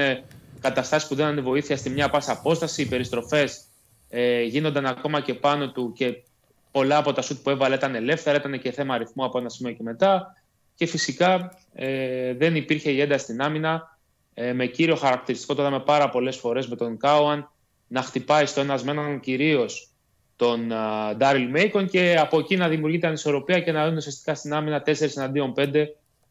[0.59, 3.63] καταστάσεις που δεν ήταν βοήθεια στη μια πάσα απόσταση, οι περιστροφές
[4.09, 6.23] ε, γίνονταν ακόμα και πάνω του και
[6.71, 9.73] πολλά από τα σουτ που έβαλε ήταν ελεύθερα, ήταν και θέμα αριθμού από ένα σημείο
[9.73, 10.33] και μετά.
[10.75, 13.97] Και φυσικά ε, δεν υπήρχε η ένταση στην άμυνα.
[14.33, 17.51] Ε, με κύριο χαρακτηριστικό το είδαμε πάρα πολλές φορές με τον Κάουαν
[17.87, 19.89] να χτυπάει στο ένας με έναν κυρίως
[20.35, 20.71] τον
[21.17, 25.15] Ντάριλ Μέικον και από εκεί να δημιουργείται ανισορροπία και να είναι ουσιαστικά στην άμυνα 4
[25.15, 25.85] εναντίον 5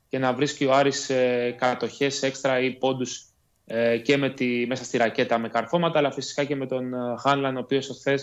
[0.09, 3.27] και να βρίσκει ο Άρης ε, κατοχές έξτρα ή πόντους
[3.66, 6.99] ε, και με τη, μέσα στη ρακέτα με καρφώματα αλλά φυσικά και με τον ε,
[7.19, 8.19] Χάνλαν ο οποίος χθε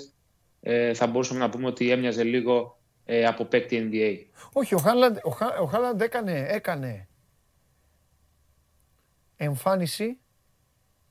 [0.61, 4.39] ε, θα μπορούσαμε να πούμε ότι έμοιαζε λίγο ε, από παίκτη NBA.
[4.53, 7.07] Όχι, ο Χάλαντ, ο, Χα- ο Χάλαντ έκανε, έκανε
[9.35, 10.17] εμφάνιση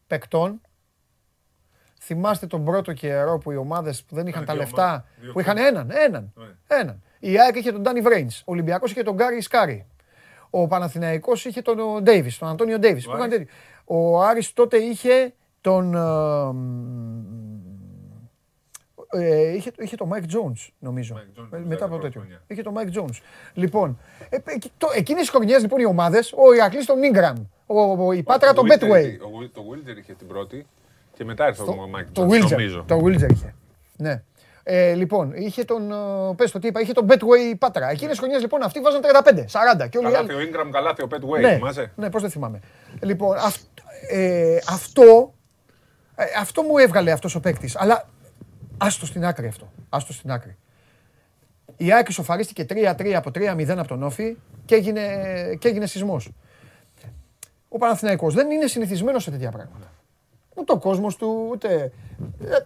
[0.07, 0.61] παικτών.
[2.03, 5.05] Θυμάστε τον πρώτο καιρό που οι ομάδες που δεν είχαν Α, τα δύο λεφτά, ομάδες,
[5.21, 5.81] δύο που είχαν χρόνια.
[5.81, 6.77] έναν, έναν, Ναι.
[6.77, 7.03] έναν.
[7.19, 9.87] Η ΑΕΚ είχε τον Ντάνι Βρέινς, ο Ολυμπιακός είχε τον Γκάρι Σκάρι.
[10.51, 13.07] Ο Παναθηναϊκός είχε τον Ντέιβις, τον Αντώνιο Ντέιβις.
[13.07, 13.39] Ο που είχαν Άρης.
[13.39, 13.55] τέτοιο.
[13.85, 15.95] Ο Άρης τότε είχε τον...
[19.13, 21.15] ε, ε, είχε, είχε τον Mike Jones, νομίζω.
[21.17, 22.21] Mike Jones, Ε, ναι, μετά από πρώτη τέτοιο.
[22.21, 22.43] χρονιά.
[22.47, 23.21] Είχε τον Mike Jones.
[23.55, 27.35] Λοιπόν, ε, ε, εκεί- το, εκείνες τις χρονιές λοιπόν οι ομάδες, ο Ηρακλής τον Ingram,
[27.67, 29.05] ο, ο, η Πάτρα τον Wilder Betway.
[29.05, 30.67] είχε- ο Wil- Το Wilder είχε την πρώτη
[31.15, 32.51] και μετά ήρθε ο Μάικ Το Wilder.
[32.51, 32.85] νομίζω.
[32.89, 33.55] Το Wilder είχε.
[33.97, 34.23] Ναι.
[34.63, 35.93] Ε, λοιπόν, είχε τον.
[35.93, 37.89] ε, Πες το τι είπα, είχε τον Betway Πάτρα.
[37.91, 39.47] Εκείνες τις χρονιές λοιπόν αυτοί βάζαν 35,
[39.85, 40.27] 40 και όλοι οι άλλοι.
[40.29, 42.61] Καλάθι ο Ingram, καλάθι ο Pet Way, Ναι, θυμάσαι; ναι, πώς δεν θυμάμαι.
[43.03, 43.63] Λοιπόν, αυ-
[44.11, 45.35] ε, αυτό,
[46.15, 47.77] ε, αυτό μου έβγαλε αυτός ο παίκτης.
[47.77, 48.09] Αλλά
[48.81, 49.73] άστο στην άκρη αυτό.
[49.89, 50.57] Άστο στην άκρη.
[51.77, 55.03] Η ΑΕΚ ισοφαρίστηκε 3-3 από 3-0 από τον Όφη και έγινε,
[55.59, 56.31] και έγινε σεισμός.
[57.69, 59.93] Ο Παναθηναϊκός δεν είναι συνηθισμένος σε τέτοια πράγματα.
[60.55, 61.93] Ούτε ο κόσμος του, ούτε...
[62.45, 62.57] Ε,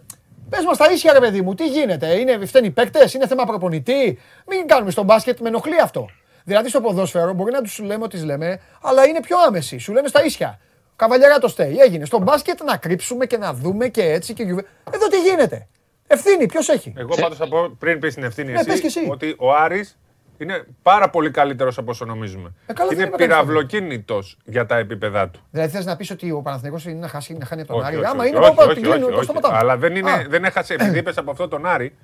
[0.48, 3.44] Πες μας τα ίσια ρε παιδί μου, τι γίνεται, είναι, φταίνει οι παίκτες, είναι θέμα
[3.44, 4.18] προπονητή.
[4.46, 6.08] Μην κάνουμε στο μπάσκετ, με ενοχλεί αυτό.
[6.44, 10.08] Δηλαδή στο ποδόσφαιρο μπορεί να τους λέμε ό,τι λέμε, αλλά είναι πιο άμεση, σου λένε
[10.08, 10.60] στα ίσια.
[10.96, 11.76] Καβαλιέρα το στέι.
[11.78, 12.04] Έγινε.
[12.04, 14.64] Στο μπάσκετ να κρύψουμε και να δούμε και έτσι και γιουβέ.
[14.92, 15.68] Εδώ τι γίνεται.
[16.14, 18.98] Ευθύνη, ποιος έχει; Εγώ πάντως θα πω πριν πεις την ευθύνη Ναι, πες κι εσύ,
[19.00, 19.08] εσύ.
[19.10, 19.98] ότι ο Άρης
[20.38, 22.52] είναι πάρα πολύ καλύτερος από όσο νομίζουμε.
[22.66, 25.40] Ε, καλά, Και δεν είναι είμαι κανείς πυραυλοκίνητος για τα επίπεδά του.
[25.50, 27.86] Δηλαδή θες να πεις ότι ο Παναθηναϊκός είναι να χάσει να χάνει από τον Όχι,
[27.88, 29.24] Άρη; όχι, Άμα όχι, είναι όχι, πάω, όχι, την κλείνω, όχι, το όχι.
[29.24, 29.52] σταματάω.
[29.54, 30.24] Αλλά δεν, είναι, Α.
[30.28, 31.94] δεν έχασε, επειδή είπες από αυτό τον Άρη,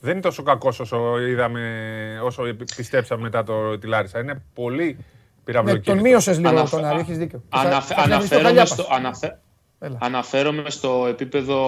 [0.00, 1.60] δεν είναι τόσο κακός όσο είδαμε,
[2.24, 2.42] όσο
[2.76, 4.18] πιστέψαμε μετά το, τη Λάρισα.
[4.20, 5.04] Είναι πολύ Ναι,
[5.44, 5.94] πυραυλοκίνητος.
[5.94, 7.42] τον μείωσες λίγο Αναφ- τον Άρη, έχεις δίκιο.
[7.48, 8.68] Αναφε- Θα- θα φτιάχνεις το αναφέρομαι, Χαλιάπας.
[8.70, 9.34] στο, αναφε-
[9.84, 9.98] Έλα.
[10.00, 11.60] αναφέρομαι στο επίπεδο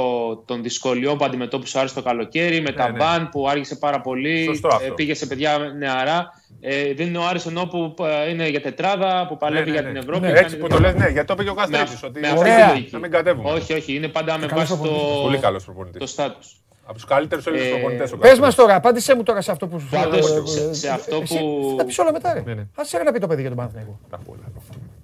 [0.46, 2.98] των δυσκολιών που αντιμετώπισε ο Άρης το καλοκαίρι, με τα ναι.
[2.98, 4.84] μπαν που άργησε πάρα πολύ, Σωστό αυτό.
[4.84, 6.42] ε, πήγε σε παιδιά νεαρά.
[6.60, 7.94] Ε, δεν είναι ο Άρης ενώ που
[8.26, 9.88] ε, είναι για τετράδα, που παλεύει Ναι, ναι, για ναι.
[9.88, 10.20] την Ευρώπη.
[10.20, 11.12] Ναι, κάνει έτσι που τέτοια το λες, ναι, πράγματα.
[11.12, 12.64] γιατί το είπε και ο Με Καστρίτης, αυ- ότι με αυτή Ωραία.
[12.66, 12.92] τη λογική.
[12.92, 13.50] να μην κατέβουμε.
[13.50, 15.20] Όχι, όχι, είναι πάντα με καλός βάση προπονητής.
[15.22, 16.06] Πολύ το, καλό το προπονητή.
[16.06, 16.56] στάτους.
[16.86, 18.40] Από τους καλύτερους Έλληνες Ε, προπονητές ο Πες Καστρίτης.
[18.40, 21.16] μας τώρα, απάντησέ μου τώρα σε αυτό που σου Πάντως, ε, ε, σε- σε αυτό
[21.22, 22.42] εσύ που- Θα πεις όλα μετά, ρε.
[22.46, 22.60] Ναι, ναι.
[22.60, 23.98] Α σε να πει το παιδί για τον Παναθηναϊκό.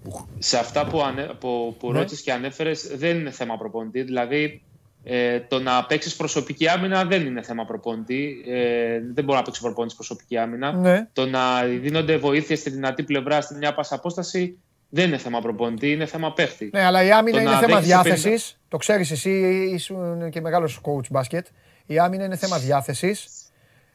[0.02, 0.27] Τα έχω όλα.
[0.39, 1.22] σε αυτά που, ανε...
[1.22, 1.98] που, που Ναι.
[1.98, 4.02] ρώτησες και ανέφερες δεν είναι θέμα προπονητή.
[4.02, 4.62] Δηλαδή
[5.05, 8.44] ε, το να παίξεις προσωπική άμυνα δεν είναι θέμα προπονητή.
[8.47, 10.72] Ε, δεν μπορεί να παίξει προπονητής προσωπική άμυνα.
[10.72, 11.09] Ναι.
[11.12, 14.59] Το να δίνονται βοήθεια στη δυνατή πλευρά στη μια πάσα απόσταση
[14.89, 16.70] δεν είναι θέμα προπονητή, είναι θέμα παίχτη.
[16.72, 18.60] Ναι, αλλά η άμυνα Το είναι να θέμα δέχεσαι διάθεσης.
[18.68, 19.31] Το ξέρεις εσύ,
[19.74, 21.47] ήσουν και μεγάλος coach μπάσκετ.
[21.86, 23.28] Η άμυνα είναι θέμα διάθεσης.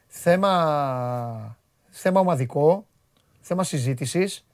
[0.06, 1.56] Θέμα,
[1.90, 2.86] θέμα ομαδικό.
[3.40, 4.45] Θέμα συζήτησης.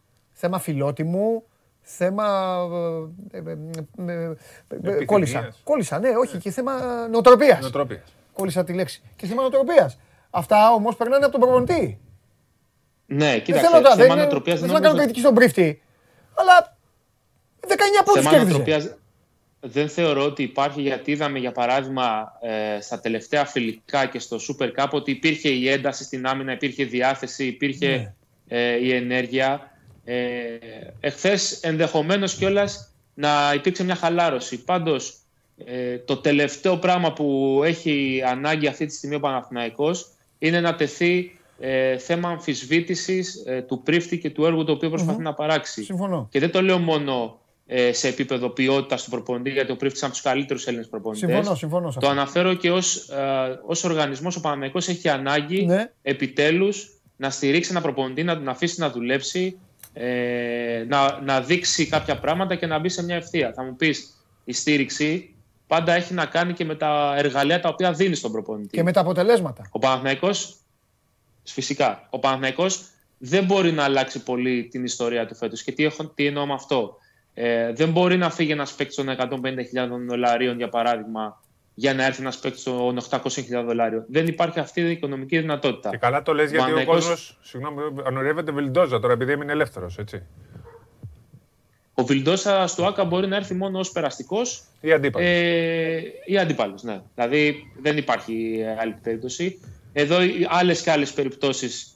[0.43, 1.43] Θέμα φιλότιμου.
[1.81, 2.57] Θέμα.
[3.33, 3.57] ε, ε,
[4.13, 4.35] ε,
[4.83, 5.55] ε, ε, Κόλλησα.
[5.65, 6.39] Κόλλησα, ναι, όχι.
[6.39, 6.73] Και θέμα
[7.11, 7.61] νοοτροπίας.
[7.61, 8.01] Νοοτροπίας.
[8.33, 9.03] Κόλλησα τη λέξη.
[9.17, 9.99] Και θέμα νοοτροπίας.
[10.31, 11.99] Αυτά όμως περνάνε από τον προπονητή.
[13.07, 15.05] Ναι, Δεν κοίταξε, θέλω τώρα, δεν θέμα είναι- νοοτροπίας δεν δεν θέλω να κάνω νομίζω-
[15.05, 15.83] κριτική στον πρίφτη.
[16.35, 16.77] Αλλά
[17.61, 18.57] 19 πόντους Θέμα κέρδιζε.
[18.57, 18.97] νοοτροπίας
[19.61, 24.69] δεν θεωρώ ότι υπάρχει γιατί είδαμε για παράδειγμα ε, στα τελευταία φιλικά και στο Super
[24.77, 28.15] Cup ότι υπήρχε η ένταση στην άμυνα, υπήρχε διάθεση, υπήρχε Ναι.
[28.59, 29.67] ε, η ενέργεια.
[30.05, 30.15] Ε,
[31.01, 34.65] εχθές ενδεχομένως κιόλας να υπήρξε μια χαλάρωση.
[34.65, 35.17] Πάντως
[35.65, 40.07] ε, το τελευταίο πράγμα που έχει ανάγκη αυτή τη στιγμή ο Παναθηναϊκός
[40.39, 45.23] είναι να τεθεί ε, θέμα αμφισβήτησης ε, του πρίφτη και του έργου το οποίο προσπαθεί
[45.23, 45.83] να παράξει.
[45.85, 46.29] Συμφωνώ.
[46.31, 50.07] Και δεν το λέω μόνο ε, σε επίπεδο ποιότητας του προπονητή, γιατί ο Πρίφτη είναι
[50.07, 51.31] από τους καλύτερους Έλληνες προπονητές.
[51.31, 52.21] Συμφωνώ, συμφωνώ σε Το αυτό.
[52.21, 53.09] αναφέρω και ως
[53.67, 55.91] ως οργανισμός ο Παναμαϊκός έχει ανάγκη Ναι.
[56.03, 59.59] επιτέλους να στηρίξει ένα προπονητή, να τον αφήσει να δουλέψει,
[59.93, 63.53] ε, να, να δείξει κάποια πράγματα και να μπει σε μια ευθεία.
[63.53, 65.35] Θα μου πεις, η στήριξη
[65.67, 68.77] πάντα έχει να κάνει και με τα εργαλεία τα οποία δίνεις στον προπονητή.
[68.77, 69.69] Και με τα αποτελέσματα.
[69.71, 70.57] Ο Παναθηναϊκός,
[71.43, 72.85] φυσικά, ο Παναθηναϊκός
[73.19, 75.63] δεν μπορεί να αλλάξει πολύ την ιστορία του φέτος.
[75.63, 76.97] Και τι, έχω, τι εννοώ με αυτό.
[77.35, 79.39] Ε, δεν μπορεί να φύγει ένας παίκτης των 150.000
[80.09, 81.43] δολαρίων, για παράδειγμα,
[81.75, 84.05] για να έρθει ένας παίκτης των 800.000 δολαρίων.
[84.09, 85.91] Δεν υπάρχει αυτή η οικονομική δυνατότητα.
[85.91, 87.39] Και καλά το λες γιατί ο Παναθηναϊκός- κόσμος.
[87.43, 90.23] Συγγνώμη, ανορεύεται Βιλντόζα τώρα επειδή έμεινε ελεύθερος, έτσι.
[91.95, 95.29] Ο Βιλντόσα στο ΑΚΑ μπορεί να έρθει μόνο ως περαστικός Ή αντίπαλος.
[95.29, 96.83] ε, ή αντίπαλος.
[96.83, 97.01] Ναι.
[97.15, 99.61] Δηλαδή δεν υπάρχει ε, άλλη περίπτωση.
[99.93, 100.17] Εδώ
[100.49, 101.93] άλλες και άλλες περιπτώσεις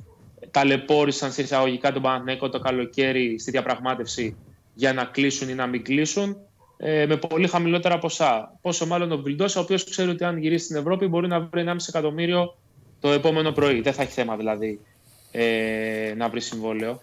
[0.50, 4.36] ταλαιπώρησαν σε εισαγωγικά τον Παναθηναϊκό το καλοκαίρι στη διαπραγμάτευση
[4.74, 6.36] για να κλείσουν ή να μην κλείσουν
[6.76, 8.58] ε, με πολύ χαμηλότερα ποσά.
[8.60, 11.64] Πόσο μάλλον ο Βιλντόσα, ο οποίος ξέρει ότι αν γυρίσει στην Ευρώπη μπορεί να βρει
[11.66, 12.56] 1,5 εκατομμύριο
[13.00, 13.80] το επόμενο πρωί.
[13.80, 14.80] Δεν θα έχει θέμα δηλαδή
[15.30, 17.02] ε, να βρει συμβόλαιο.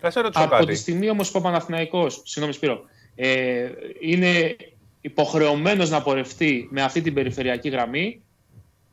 [0.00, 0.74] Να σε ρωτήσω Από τη κάτι.
[0.74, 2.82] στιγμή όμως που ο Παναθηναϊκός, συγγνώμη Σπύρο,
[3.14, 3.70] ε,
[4.00, 4.56] είναι
[5.00, 8.22] υποχρεωμένος να πορευτεί με αυτή την περιφερειακή γραμμή,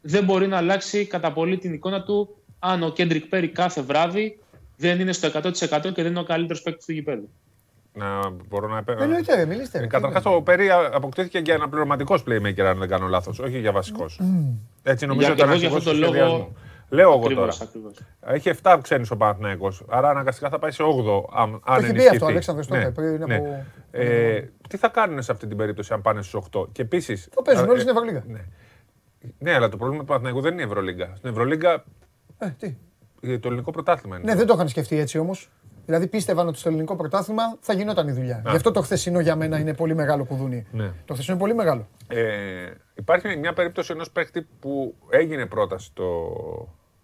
[0.01, 4.39] δεν μπορεί να αλλάξει κατά πολύ την εικόνα του αν ο Κέντρικ Πέρι κάθε βράδυ
[4.77, 5.51] δεν είναι στο 100%
[5.93, 7.29] και δεν είναι ο καλύτερος παίκτης του γηπέδου.
[7.99, 8.95] Να μπορώ να επέ...
[8.99, 9.79] Εννοείται, ρε, μιλήστε.
[9.79, 9.87] ρε.
[9.87, 14.19] Καταρχάς, ο Περί αποκτήθηκε για ένα πληρωματικός playmaker, αν δεν κάνω λάθος, όχι για βασικός.
[14.83, 16.55] Έτσι νομίζω Για- ότι ήταν ακριβώς για αρχηγός αυτόν του τον λόγο- σχεδιασμού.
[16.91, 17.69] Λέω εγώ Ακριβώς, τώρα.
[17.69, 17.99] ακριβώς.
[18.21, 21.81] Έχει 7 ξένους ο Παναθηναϊκός, άρα αναγκαστικά θα πάει σε 8 αν, αν Το έχει
[21.81, 22.09] πει ενισχυθεί.
[22.15, 23.35] αυτό ο Αλέξανδρος τότε, πριν ναι.
[23.35, 26.67] από- Ε, τι θα κάνουν σε αυτή την περίπτωση αν πάνε στους 8.
[26.71, 27.15] Και επίση.
[27.15, 28.23] Θα παίζουν όλοι στην Ευρωλίγα.
[28.27, 28.39] Ναι.
[29.39, 31.13] ναι, αλλά το πρόβλημα του Παναθηναϊκού δεν είναι η Ευρωλίγκα.
[31.15, 31.83] Στην Ευρωλίγκα
[32.37, 32.75] Ε, τι;
[33.21, 34.31] ε, το ελληνικό πρωτάθλημα είναι.
[34.31, 35.49] Ναι, δεν το είχαν σκεφτεί έτσι όμως.
[35.89, 38.41] Δηλαδή πίστευαν ότι στο ελληνικό πρωτάθλημα θα γινόταν η δουλειά.
[38.49, 40.65] Γι' αυτό το χθεσινό για μένα είναι πολύ μεγάλο κουδούνι.
[40.71, 40.91] Ναι.
[41.05, 41.87] Το χθεσινό είναι πολύ μεγάλο.
[42.07, 42.23] Ε,
[42.95, 46.05] υπάρχει μια περίπτωση ενός παίχτη που έγινε πρόταση το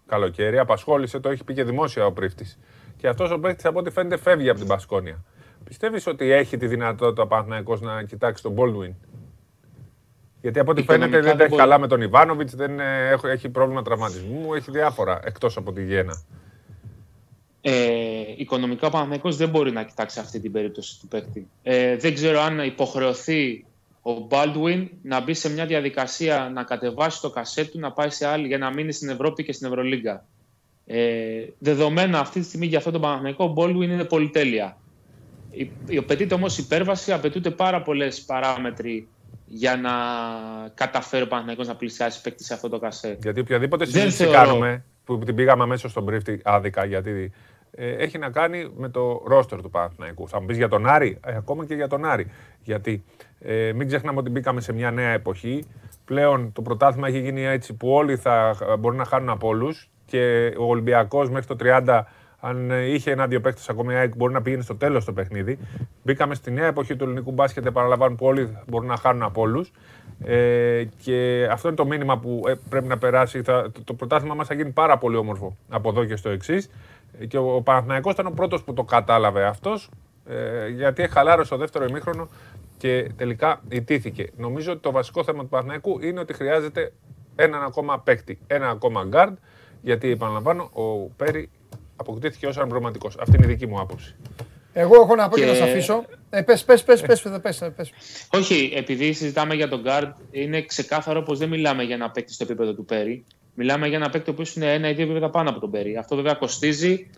[0.06, 2.58] καλοκαίρι, απασχόλησε, το έχει πει και δημόσια ο πρίφτης.
[2.96, 5.24] Και αυτός ο παίχτης από ό,τι φαίνεται φεύγει από την Πασκόνια.
[5.64, 8.92] Πιστεύεις ότι έχει τη δυνατότητα ο Παναθηναϊκός να κοιτάξει τον Baldwin;
[10.40, 11.62] Γιατί από ό,τι Οικονομικά φαίνεται δεν τα δεν έχει μπορεί.
[11.62, 15.84] καλά με τον Ιβάνοβιτς, δεν ε, έχω- έχει πρόβλημα τραυματισμού, έχει διάφορα εκτός από τη
[15.84, 16.22] γέννα.
[17.68, 21.46] Ε, οικονομικά ο Παναθηναϊκός δεν μπορεί να κοιτάξει αυτή την περίπτωση του παίκτη.
[21.62, 23.64] Ε, δεν ξέρω αν υποχρεωθεί
[24.02, 28.26] ο Baldwin να μπει σε μια διαδικασία να κατεβάσει το κασέτ του, να πάει σε
[28.26, 30.24] άλλη για να μείνει στην Ευρώπη και στην Ευρωλίγκα.
[30.86, 34.76] Ε, δεδομένα αυτή τη στιγμή για αυτόν τον Παναθηναϊκό, ο Baldwin είναι πολυτέλεια.
[35.50, 39.08] η- η- απαιτείται όμως υπέρβαση, απαιτούνται πάρα πολλές παράμετροι
[39.46, 39.90] για να
[40.74, 43.18] καταφέρει ο Παναθηναϊκός να πλησιάσει παίκτη σε αυτό το κασέ.
[43.22, 44.32] Γιατί οποιαδήποτε Δεν συζήτηση θεωρώ.
[44.38, 47.30] κάνουμε, που την πήγαμε αμέσως στον brief άδικα, γιατί ε,
[47.76, 50.28] έχει να κάνει με το ρόστερ του Παναθηναϊκού.
[50.28, 52.30] Θα μου πεις για τον Άρη, ε, ακόμα και για τον Άρη.
[52.62, 53.04] Γιατί
[53.40, 55.64] ε, μην ξεχνάμε ότι μπήκαμε σε μια νέα εποχή.
[56.04, 59.90] Πλέον το πρωτάθλημα έχει γίνει έτσι που όλοι θα ε, μπορούν να χάνουν από όλους
[60.06, 62.02] και ο Ολυμπιακός μέχρι το 30.
[62.40, 65.58] Αν ε, είχε ένα-δύο παίκτε ακόμα, η ΑΕΚ μπορεί να πήγαινε στο τέλος το παιχνίδι.
[66.02, 69.72] Μπήκαμε στη νέα εποχή του ελληνικού μπάσκετ, επαναλαμβάνω, που όλοι μπορούν να χάνουν από όλους.
[70.24, 73.42] Ε, και αυτό είναι το μήνυμα που ε, πρέπει να περάσει.
[73.42, 76.70] Θα, το, το πρωτάθλημα μας θα γίνει πάρα πολύ όμορφο από εδώ και στο εξής.
[77.28, 79.90] Και ο, ο Παναθηναϊκός ήταν ο πρώτος που το κατάλαβε αυτός,
[80.28, 82.28] ε, γιατί χαλάρωσε το δεύτερο ημίχρονο
[82.78, 84.30] και τελικά ιτήθηκε.
[84.36, 86.92] Νομίζω ότι το βασικό θέμα του Παναθηναϊκού είναι ότι χρειάζεται
[87.36, 89.32] έναν ακόμα παίκτη, ένα ακόμα guard,
[89.82, 91.50] γιατί επαναλαμβάνω, ο Πέρι
[91.96, 93.16] αποκτήθηκε ως αναπληρωματικός.
[93.20, 94.16] Αυτή είναι η δική μου άποψη.
[94.72, 96.04] Εγώ έχω να πω και, Και- να σε αφήσω.
[96.30, 97.92] Ε, πες, πες, πες, πες, πες, πες, πες.
[98.32, 102.44] Όχι, επειδή συζητάμε για τον guard, είναι ξεκάθαρο πως δεν μιλάμε για ένα παίκτη στο
[102.44, 103.24] επίπεδο του Πέρι.
[103.56, 105.96] Μιλάμε για ένα παίκτη ο οποίος είναι ένα ή δύο επίπεδα πάνω από τον Πέρι.
[105.96, 107.10] Αυτό βέβαια κοστίζει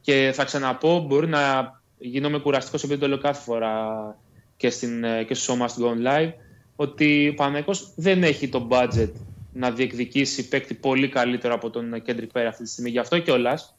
[0.00, 4.16] και θα ξαναπώ, μπορεί να γίνομαι κουραστικός επειδή το λέω κάθε φορά
[4.56, 6.32] και, στην, και στο show must go on live,
[6.76, 9.10] ότι ο Παναγικός δεν έχει το budget
[9.52, 12.90] να διεκδικήσει παίκτη πολύ καλύτερο από τον Kendrick Perry αυτή τη στιγμή.
[12.90, 13.76] Γι' αυτό κιόλας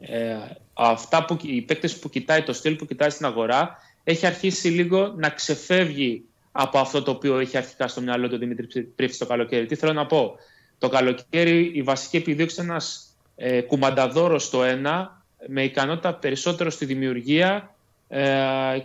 [0.00, 0.36] ε,
[0.72, 5.14] αυτά που, οι παίκτες που κοιτάει, το στυλ που κοιτάει στην αγορά, έχει αρχίσει λίγο
[5.16, 9.26] να ξεφεύγει από αυτό το οποίο έχει αρχικά στο μυαλό του ο Δημήτρης Πρίφτη το
[9.26, 9.66] καλοκαίρι.
[9.66, 10.34] Τι θέλω να πω;
[10.80, 16.84] Το καλοκαίρι η βασική επιδίωξη είναι ένας ε, κουμανταδόρος στο ένα, με ικανότητα περισσότερο στη
[16.84, 17.74] δημιουργία
[18.08, 18.24] ε,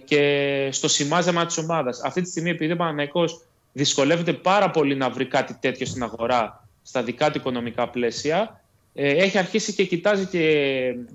[0.05, 2.01] και στο σημάζεμα της ομάδας.
[2.03, 3.41] Αυτή τη στιγμή επειδή ο Παναθηναϊκός
[3.73, 8.61] δυσκολεύεται πάρα πολύ να βρει κάτι τέτοιο στην αγορά στα δικά του οικονομικά πλαίσια,
[8.93, 10.39] ε, έχει αρχίσει και κοιτάζει και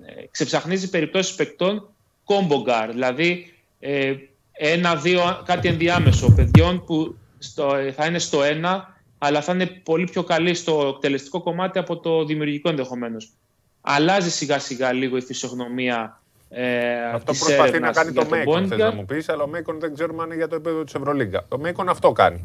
[0.05, 1.89] ε, ξεψαχνίζει περιπτώσεις παικτών
[2.25, 4.15] combo guard, δηλαδή ε,
[4.53, 10.05] ένα-δύο, κάτι ενδιάμεσο παιδιών που στο, ε, θα είναι στο ένα, αλλά θα είναι πολύ
[10.05, 13.31] πιο καλή στο εκτελεστικό κομμάτι από το δημιουργικό ενδεχομένως.
[13.81, 18.39] Αλλάζει σιγά-σιγά λίγο η φυσιογνωμία ε, Αυτό της προσπαθεί να έρευνας κάνει για το τον
[18.39, 20.55] Μέικον, θες Bond να μου πεις, αλλά ο Μέικον δεν ξέρουμε αν είναι για το
[20.55, 21.45] επίπεδο της Ευρωλίγκα.
[21.49, 22.45] Το Μέικον αυτό κάνει.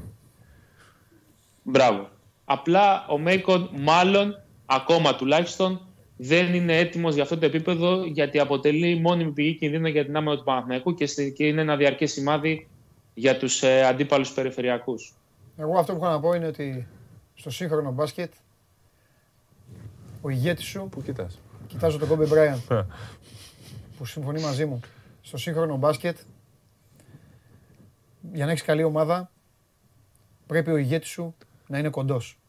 [1.64, 2.10] Μπράβο.
[2.46, 5.82] Απλά ο Μέικον μάλλον, ακόμα τουλάχιστον,
[6.18, 10.38] δεν είναι έτοιμος για αυτό το επίπεδο γιατί αποτελεί μόνιμη πηγή κινδύνου για την άμυνα
[10.38, 12.68] του Παναθηναϊκού και, στη- και είναι ένα διαρκές σημάδι
[13.14, 15.14] για τους ε, αντίπαλους περιφερειακούς.
[15.58, 16.88] Εγώ αυτό που έχω να πω είναι ότι
[17.36, 18.34] στο σύγχρονο μπάσκετ
[20.22, 22.60] ο ηγέτης σου, Πού κοιτάς; κοιτάζω τον Kobe Bryant
[23.98, 24.80] που συμφωνεί μαζί μου,
[25.22, 26.18] στο σύγχρονο μπάσκετ
[28.34, 29.32] για να έχεις καλή ομάδα
[30.48, 31.36] πρέπει ο ηγέτης σου
[31.68, 32.40] να είναι κοντός.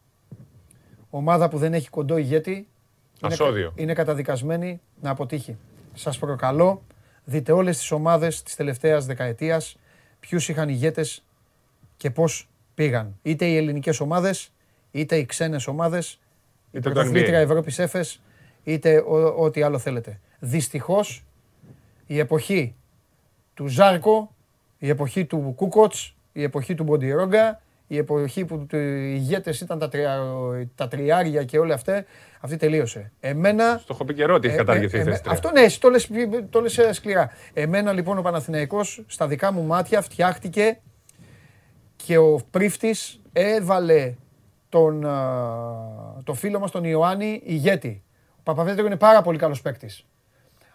[1.09, 3.71] Ομάδα που δεν έχει κοντό ηγέτη είναι, Ασώδιο.
[3.75, 5.57] είναι καταδικασμένη να αποτύχει.
[5.93, 6.83] Σας προκαλώ,
[7.23, 9.77] δείτε όλες τις ομάδες της τελευταίας δεκαετίας,
[10.19, 11.23] ποιους είχαν ηγέτες
[11.97, 12.49] και πώς
[12.81, 13.17] πήγαν.
[13.21, 14.49] Είτε οι ελληνικές ομάδες,
[14.91, 16.17] είτε οι ξένες ομάδες, η
[16.71, 17.43] Είτε το πρωταθλήτρια NBA.
[17.43, 18.21] Ευρώπης Έφες,
[18.63, 20.19] είτε ο- ό,τι άλλο θέλετε.
[20.39, 21.23] Δυστυχώς,
[22.07, 22.75] η εποχή
[23.53, 24.35] του Ζάρκο,
[24.77, 29.79] η εποχή του Κούκοτς, η εποχή του Μποντιρόγκα, η εποχή που του- οι ηγέτες ήταν
[29.79, 30.19] τα, τρια,
[30.75, 32.05] τα τριάρια και όλα αυτά,
[32.39, 33.11] αυτή τελείωσε.
[33.19, 33.77] Εμένα...
[33.77, 35.31] Το έχω πει καιρό ότι έχει Ε, καταργηθεί ε, η ε, θέση τρία.
[35.31, 36.09] Αυτό ναι, εσύ το λες,
[36.49, 37.29] το λες ε, σκληρά.
[37.53, 40.79] Εμένα λοιπόν ο Παναθηναϊκός στα δικά μου μάτια φτιάχτηκε
[42.05, 44.13] και ο Πρίφτης έβαλε
[44.69, 48.03] τον, α, το φίλο μας τον Ιωάννη ηγέτη.
[48.37, 50.05] Ο Παπαπέτρου είναι πάρα πολύ καλός παίκτης.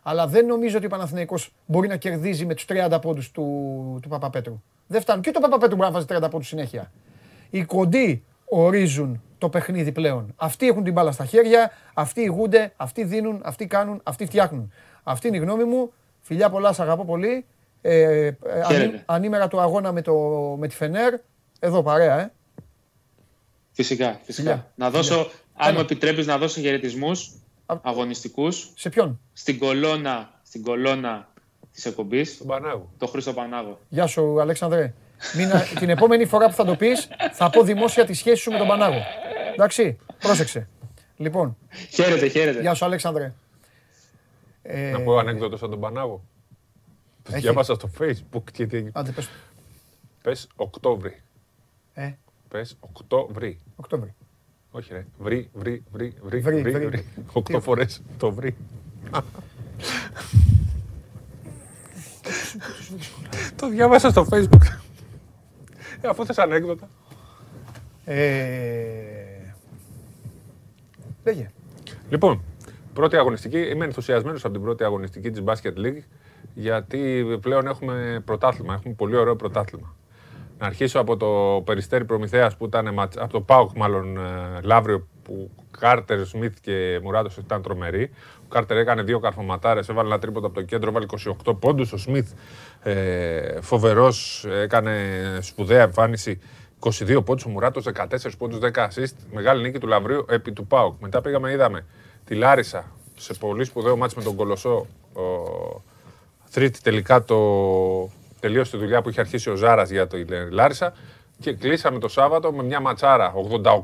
[0.02, 4.08] Αλλά δεν νομίζω ότι ο Παναθηναϊκός μπορεί να κερδίζει με τους 30 πόντους του, του
[4.08, 4.62] Παπαπέτρου.
[4.86, 5.22] Δεν φτάνουν.
[5.22, 6.92] Και το Παπαπέτρου μπορεί να βάζει 30 πόντους συνέχεια.
[7.50, 10.32] Οι κοντοί ορίζουν το παιχνίδι πλέον.
[10.36, 14.72] Αυτοί έχουν την μπάλα στα χέρια, αυτοί ηγούνται, αυτοί δίνουν, αυτοί κάνουν, αυτοί φτιάχνουν.
[15.02, 15.92] Αυτή είναι η γνώμη μου.
[16.20, 17.44] Φιλιά πολλά, σ' αγαπώ πολύ.
[17.84, 19.02] Ε, ε, ανή- Χαίρετε.
[19.06, 20.14] ανήμερα του αγώνα με, το,
[20.58, 21.14] με τη Φενέρ.
[21.60, 22.32] Εδώ παρέα, ε.
[23.72, 24.50] Φυσικά, φυσικά.
[24.50, 24.72] Φιλιά.
[24.74, 25.30] Να δώσω, Φιλιά.
[25.56, 25.72] αν Έλα.
[25.72, 27.30] μου επιτρέπεις να δώσω χαιρετισμούς
[27.66, 31.28] Α- αγωνιστικούς Σε ποιον; στην κολόνα, στην κολόνα
[31.72, 32.90] της εκπομπής, Τον Πανάγο.
[32.98, 33.78] το Χρήστο Πανάγο.
[33.88, 34.92] Γεια σου, Αλέξανδρε.
[35.36, 35.50] Μην,
[35.80, 38.66] την επόμενη φορά που θα το πεις, θα πω δημόσια τη σχέση σου με τον
[38.66, 39.02] Πανάγο.
[39.52, 40.68] Εντάξει, πρόσεξε.
[41.16, 41.56] Λοιπόν,
[41.90, 42.60] Χαίρετε, χαίρετε.
[42.60, 43.32] γεια σου, Αλέξανδρε.
[44.62, 46.22] Ε, Να πω ανέκδοτο σαν τον Πανάγο.
[47.22, 47.40] Το Έχει.
[47.40, 48.84] διάβασα στο facebook και τι...
[48.92, 49.30] Άντε, πες,
[50.22, 51.20] Πες Οκτώβρη.
[51.92, 52.12] ε,
[52.48, 53.58] Πες Οκτώβρη.
[53.76, 54.14] Οκτώβρη.
[54.70, 55.06] Όχι ρε.
[55.18, 56.86] Βρει, βρει, βρει, βρει, Βρει, βρει, βρει.
[56.86, 57.06] βρει.
[57.32, 58.56] Οκτώ φορές το βρει.
[63.56, 64.78] Το διάβασα στο facebook.
[66.00, 66.88] Ε, αφού θες ανέκδοτα.
[68.04, 69.54] Ε,
[71.24, 71.50] λέγε.
[72.10, 72.42] Λοιπόν,
[72.94, 73.58] πρώτη αγωνιστική.
[73.58, 76.02] Είμαι ενθουσιασμένος από την πρώτη αγωνιστική της Basket League.
[76.54, 78.74] Γιατί πλέον έχουμε πρωτάθλημα.
[78.74, 79.94] Έχουμε πολύ ωραίο πρωτάθλημα.
[80.58, 84.20] Να αρχίσω από το Περιστέρι Προμηθέας που ήταν ματ- από το ΠΑΟΚ μάλλον ε,
[84.62, 88.10] Λαύριο που Κάρτερ, Σμιθ και Μουράτος ήταν τρομεροί.
[88.38, 91.06] Ο Κάρτερ έκανε δύο καρφωματάρες, έβαλε ένα τρίποντο από το κέντρο, έβαλε
[91.44, 91.92] 28 πόντους.
[91.92, 92.32] Ο Σμιθ
[92.82, 94.94] ε, φοβερός, έκανε
[95.40, 96.40] σπουδαία εμφάνιση.
[96.80, 98.06] 22 πόντους, ο Μουράτος 14
[98.38, 99.14] πόντους, 10 assist.
[99.32, 101.00] Μεγάλη νίκη του Λαυρίου επί του ΠΑΟΚ.
[101.00, 101.86] Μετά πήγαμε, είδαμε
[102.24, 102.84] τη Λάρισα
[103.16, 104.86] σε πολύ σπουδαίο μάτς με τον Κολοσσό.
[105.12, 105.22] Ο,
[106.52, 107.38] Τρίτη τελικά το
[108.40, 110.16] τελείωσε τη δουλειά που είχε αρχίσει ο Ζάρας για το
[110.50, 110.92] Λάρισα
[111.40, 113.32] και κλείσαμε το Σάββατο με μια ματσάρα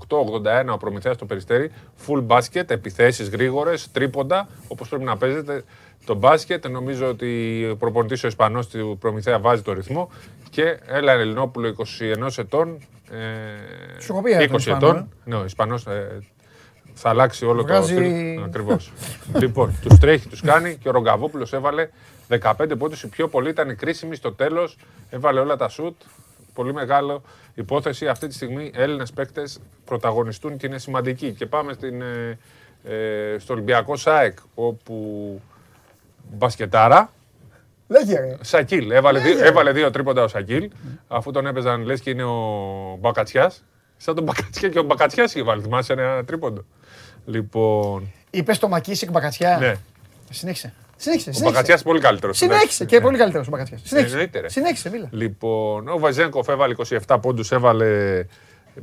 [0.09, 1.70] 88-81 ο Προμηθέας στο Περιστέρι,
[2.07, 5.65] full basket, επιθέσεις γρήγορες, τρίποντα, όπως πρέπει να παίζετε
[6.05, 6.66] το μπάσκετ.
[6.69, 10.11] Νομίζω ότι ο προπονητής ο Ισπανός του Προμηθέα βάζει το ρυθμό
[10.51, 12.78] και έλα Ελληνόπουλο 21 ετών,
[13.11, 16.19] ε, Σου έχω πει, ε, τον 20 Ισπανό, ετών, ναι, ο Ισπανός ε,
[16.95, 18.43] θα αλλάξει όλο Βγάζει- το στυλ.
[18.45, 18.93] Ακριβώς.
[19.39, 21.89] λοιπόν, τους τρέχει, τους κάνει και ο Ρογκαβόπουλος έβαλε
[22.28, 23.02] 15 πόντους.
[23.02, 24.76] Οι πιο πολλοί ήταν κρίσιμοι στο τέλος.
[25.10, 26.02] Έβαλε όλα τα σουτ.
[26.55, 27.22] Πολύ μεγάλο
[27.55, 28.09] υπόθεση.
[28.09, 31.32] Αυτή τη στιγμή Έλληνες παίκτες πρωταγωνιστούν και είναι σημαντικοί.
[31.32, 32.38] Και πάμε στην, ε,
[32.84, 35.40] ε, στο Ολυμπιακό ΣΑΕΚ, όπου
[36.30, 37.10] μπασκετάρα,
[37.88, 38.36] Λέγε ρε.
[38.40, 38.90] Σακίλ.
[38.90, 40.70] Έβαλε, δύο, έβαλε δύο τρίποντα ο Σακίλ.
[41.09, 43.64] Αφού τον έπαιζαν λες και είναι ο Μπακατσιάς.
[43.96, 45.62] Σαν τον Μπακατσιά και ο Μπακατσιάς είχε βάλει.
[45.62, 46.64] Θυμάσαι ένα τρίποντο.
[47.24, 48.12] Λοιπόν.
[48.30, 49.59] Είπες το Μακίσικ Μπακατσιά.
[49.60, 49.74] Ναι.
[50.30, 50.74] Συνέχισε.
[51.01, 51.31] Συνέχισε.
[51.31, 51.45] Ο συνέχισε.
[51.45, 52.37] Μπακατσιάς πολύ καλύτερος.
[52.37, 53.81] Συνέχισε και πολύ καλύτερος ο Μπακατσιάς.
[53.85, 54.12] Συνέχισε.
[54.15, 54.49] Εννοείται, ρε.
[54.49, 55.09] Συνέχισε, μίλα.
[55.11, 56.75] Λοιπόν, ο Βαζένκοφ έβαλε
[57.07, 58.25] 27 πόντους, έβαλε.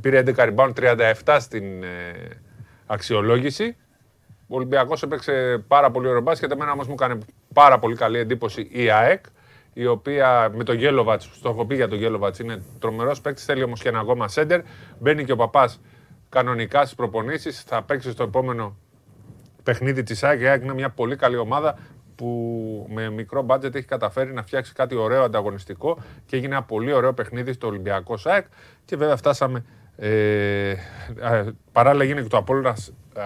[0.01, 0.73] Πήρε 11 rebound,
[1.23, 1.87] 37 στην ε,
[2.85, 3.75] αξιολόγηση.
[4.47, 6.51] Ο Ολυμπιακός έπαιξε πάρα πολύ ωραίο μπάσκετ.
[6.51, 7.17] Εμένα όμως μου έκανε
[7.53, 9.25] πάρα πολύ καλή εντύπωση η ΑΕΚ,
[9.73, 13.45] η οποία με τον Γέλοβατς, στο έχω πει για τον Γέλοβατς, είναι τρομερός παίκτης.
[13.45, 14.61] Θέλει όμως και ένα ακόμα σέντερ.
[14.99, 15.81] Μπαίνει και ο παπάς
[16.29, 17.61] κανονικά στις προπονήσεις.
[17.61, 18.77] Θα παίξει στο επόμενο
[19.63, 20.41] παιχνίδι της ΑΕΚ.
[20.41, 21.77] Η ΑΕΚ είναι μια πολύ καλή ομάδα
[22.15, 26.93] που με μικρό μπάτζετ έχει καταφέρει να φτιάξει κάτι ωραίο ανταγωνιστικό και έγινε ένα πολύ
[26.93, 28.45] ωραίο παιχνίδι στο Ολυμπιακό ΣΑΕΚ
[28.85, 29.65] και βέβαια φτάσαμε
[29.97, 30.71] ε,
[31.21, 33.23] α, παράλληλα έγινε και το Απόλλωνας α,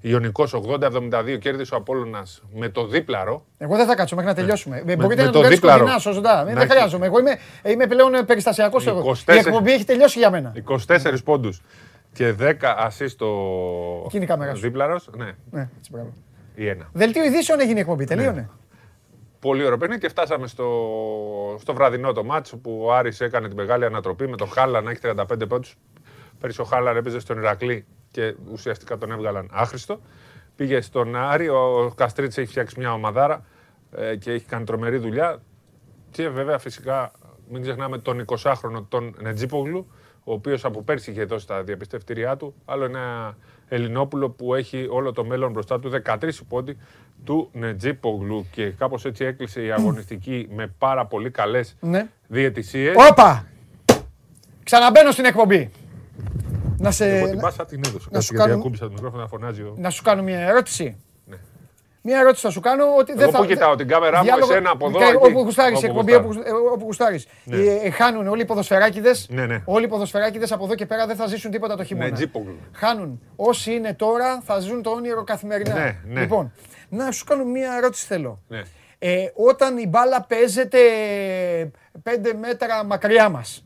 [0.00, 4.76] Ιωνικός 80-72 κέρδισε ο Απόλλωνας με το δίπλαρο Εγώ δεν θα κάτσω μέχρι να τελειώσουμε.
[4.78, 5.78] Ε, Με- Μπορείτε με να το το κάνετε δίπλαρο.
[5.78, 6.32] κοντινά, σωστά.
[6.40, 7.06] Ε, Να Δεν έχει- χρειάζομαι.
[7.06, 8.98] Εγώ είμαι, ε, είμαι πλέον περιστασιακός εγώ.
[8.98, 9.34] 24.
[9.34, 10.52] Η εκπομπή έχει τελειώσει για μένα.
[10.54, 11.62] 24 πόντους
[12.12, 13.28] και 10 ασίστ στο
[14.06, 14.60] Εκείνη η κάμερα σου.
[14.60, 16.12] δίπλαρος ναι, Ναι, έτσι, μπράβο.
[16.54, 18.04] Ή ένα Δελτίο ειδήσεων έγινε η εκπομπή.
[18.04, 18.14] Ναι.
[18.14, 18.50] Τελείωνε.
[19.40, 20.68] Πολύ ωραίο παιχνίδι και φτάσαμε στο,
[21.60, 24.90] στο βραδινό το μάτσο που ο Άρης έκανε την μεγάλη ανατροπή με τον Χάλα να
[24.90, 25.76] έχει 35 πόντους.
[26.40, 30.00] Πέρυσι ο Χάλα έπαιζε στον Ηρακλή και ουσιαστικά τον έβγαλαν άχρηστο.
[30.56, 33.44] Πήγε στον Άρη, ο Καστρίτης έχει φτιάξει μια ομαδάρα
[33.96, 35.42] ε, και έχει κάνει τρομερή δουλειά.
[36.10, 37.12] Και βέβαια φυσικά
[37.48, 39.86] μην ξεχνάμε τον 20χρονο τον Νετζίπογλου,
[40.24, 42.54] ο οποίος από πέρσι είχε δώσει τα διαπιστευτήριά του.
[42.64, 43.36] Άλλο ένα
[43.68, 46.76] Ελληνόπουλο που έχει όλο το μέλλον μπροστά του, 13 πόντι
[47.24, 48.46] του Νετζίπογλου.
[48.50, 52.08] Και κάπως έτσι έκλεισε η αγωνιστική με πάρα πολύ καλές Ναι.
[52.28, 52.94] διαιτησίες.
[53.10, 53.46] Όπα!
[54.62, 55.70] Ξαναμπαίνω στην εκπομπή.
[56.78, 58.08] Να, σε, Εγώ την πάσα την έδωσα.
[58.10, 59.74] να σου γιατί κάνω- ακούμπησα το μικρόφωνο να φωνάζει ο...
[59.78, 60.96] να σου κάνω μια ερώτηση.
[62.06, 62.12] Ναι.
[62.12, 63.38] Μια ερώτηση θα σου κάνω ότι δεν Εγώ θα.
[63.38, 65.16] που κοιτάω την κάμερά μου, διάλογο- εσένα από εδώ, και εκεί.
[65.16, 66.28] Όπου γουστάρεις, Όπου εκπομπή γουστάρω.
[66.56, 67.26] όπου, ε, όπου γουστάρεις.
[67.44, 67.56] Ναι.
[67.56, 69.10] Ε, χάνουν όλοι οι ποδοσφαιράκιδε.
[69.28, 69.62] Ναι, ναι.
[69.64, 72.08] Όλοι οι ποδοσφαιράκιδε από εδώ και πέρα δεν θα ζήσουν τίποτα το χειμώνα.
[72.08, 72.56] Νετζίπογλου.
[72.72, 73.20] Χάνουν.
[73.36, 75.74] Όσοι είναι τώρα θα ζουν το όνειρο καθημερινά.
[75.74, 76.20] Ναι, ναι.
[76.20, 76.52] Λοιπόν,
[76.88, 78.42] να σου κάνω μια ερώτηση θέλω.
[78.48, 78.62] Ναι.
[78.98, 80.78] Ε, όταν η μπάλα παίζεται
[82.02, 83.64] πέντε μέτρα μακριά μας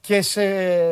[0.00, 0.44] και σε,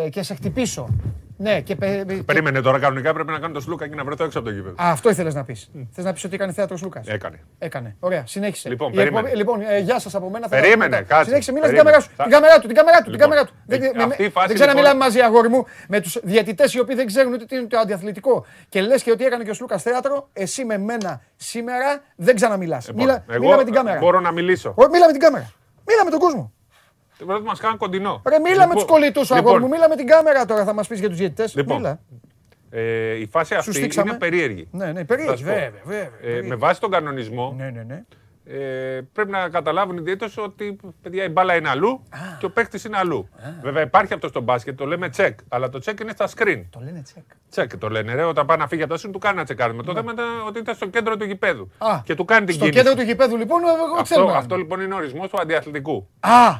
[0.08, 0.89] και σε χτυπήσω.
[1.37, 4.25] Ναι, και, πε- και- Περίμενε τώρα κανονικά πρέπει να κάνω το σλούκα και να βρεθώ
[4.25, 4.75] έξω από το γήπεδο.
[4.83, 5.71] Α, αυτό ήθελες να πεις.
[5.93, 7.03] Θες να πεις ότι έκανε θέατρο Λούκα.
[7.07, 7.41] Έκανε.
[7.59, 7.97] Έκανε.
[8.01, 8.69] Ωραία, συνέχισε.
[8.69, 9.29] Λοιπόν, Η περίμενε.
[9.29, 10.49] εκπομπή- λοιπόν ε, γεια σας από μένα.
[10.49, 11.25] θα- Περίμενε, θα- κάτσε.
[11.25, 11.97] Συνέχισε, μίλα στην Περίμενε.
[11.97, 12.11] κάμερά σου.
[12.17, 13.53] Θα- Την κάμερά του, την κάμερά του, την Λοιπόν, κάμερά του.
[13.67, 15.65] Δεν, ε, με- αυτή η με- φάση, δεν ξέρω να λοιπόν- μιλάμε μαζί, αγόρι μου,
[15.89, 18.45] με τους διαιτητές οι οποίοι δεν ξέρουν ούτε τι είναι το αντιαθλητικό.
[18.69, 22.87] Και λες και ότι έκανε και ο Σλούκας θέατρο, εσύ με μένα σήμερα δεν ξαναμιλάς.
[22.87, 23.99] Λοιπόν, Μίλα, εγώ μίλα με την κάμερα.
[23.99, 24.75] Μπορώ να μιλήσω.
[24.77, 25.51] Ω, Μίλα με την κάμερα.
[25.87, 26.53] Μίλα με τον κόσμο.
[27.27, 28.23] Πρέπει να μας κάνουν κοντινό.
[28.28, 29.70] Ρε, μίλα με Λοιπόν, τους κολλητούς σου, λοιπόν, αγόρι μου.
[29.70, 31.49] Μίλα με την κάμερα τώρα, θα μας πεις για τους διαιτητέ.
[31.55, 32.01] Λοιπόν, Μίλα.
[32.70, 34.11] Ε, η φάση αυτή στήξαμε.
[34.11, 34.69] είναι περίεργη.
[34.70, 35.36] Ναι, ναι, Θα περίεργη.
[35.36, 35.51] σου πω.
[35.51, 36.03] Βέβαια, βέβαια.
[36.05, 36.49] Ε, περίεργη.
[36.49, 38.05] με βάση τον κανονισμό, Ναι, ναι, ναι.
[38.44, 42.03] ε, πρέπει να καταλάβουν οι διαίτες ότι παιδιά, η μπάλα είναι αλλού
[42.39, 43.28] και ο παίκτης είναι αλλού.
[43.62, 46.62] Βέβαια υπάρχει αυτό στο μπάσκετ, το λέμε check, αλλά το check είναι στα screen.
[46.70, 47.25] Το λένε τσεκ.
[47.55, 49.83] Check το λένε, ρε, όταν πάει να φύγει από το screen του κάνει ένα τσεκάρισμα.
[49.83, 51.70] Το θέμα ήταν ότι ήταν στο κέντρο του γηπέδου.
[51.85, 51.89] Ναι.
[51.91, 52.83] Α, και του κάνει την Στο κίνηση.
[52.83, 54.25] κέντρο του γηπέδου λοιπόν, εγώ ξέρω.
[54.25, 56.09] Αυτό, αυτό λοιπόν είναι ο ορισμός του αντιαθλητικού.
[56.20, 56.51] Α,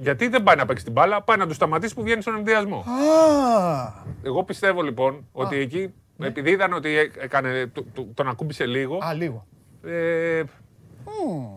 [0.00, 2.78] Γιατί δεν πάει να παίξει την μπάλα, πάει να του σταματήσει που βγαίνει στον ενδιασμό.
[2.78, 3.92] α.
[4.22, 8.98] Εγώ πιστεύω λοιπόν ότι εκεί, επειδή είδαν ότι έ- έκανε, το- το- τον ακούμπησε λίγο,
[9.02, 9.46] Α, λίγο.
[9.84, 10.42] ε,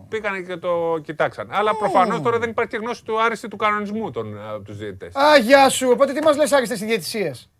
[0.08, 1.48] πήγαν και το κοιτάξαν.
[1.50, 5.16] Αλλά προφανώς τώρα δεν υπάρχει και γνώση του άριστη του κανονισμού των, από τους διαιτητές.
[5.16, 5.88] Α, γεια σου.
[5.92, 7.50] Οπότε τι μας λες άριστες οι διαιτησίες;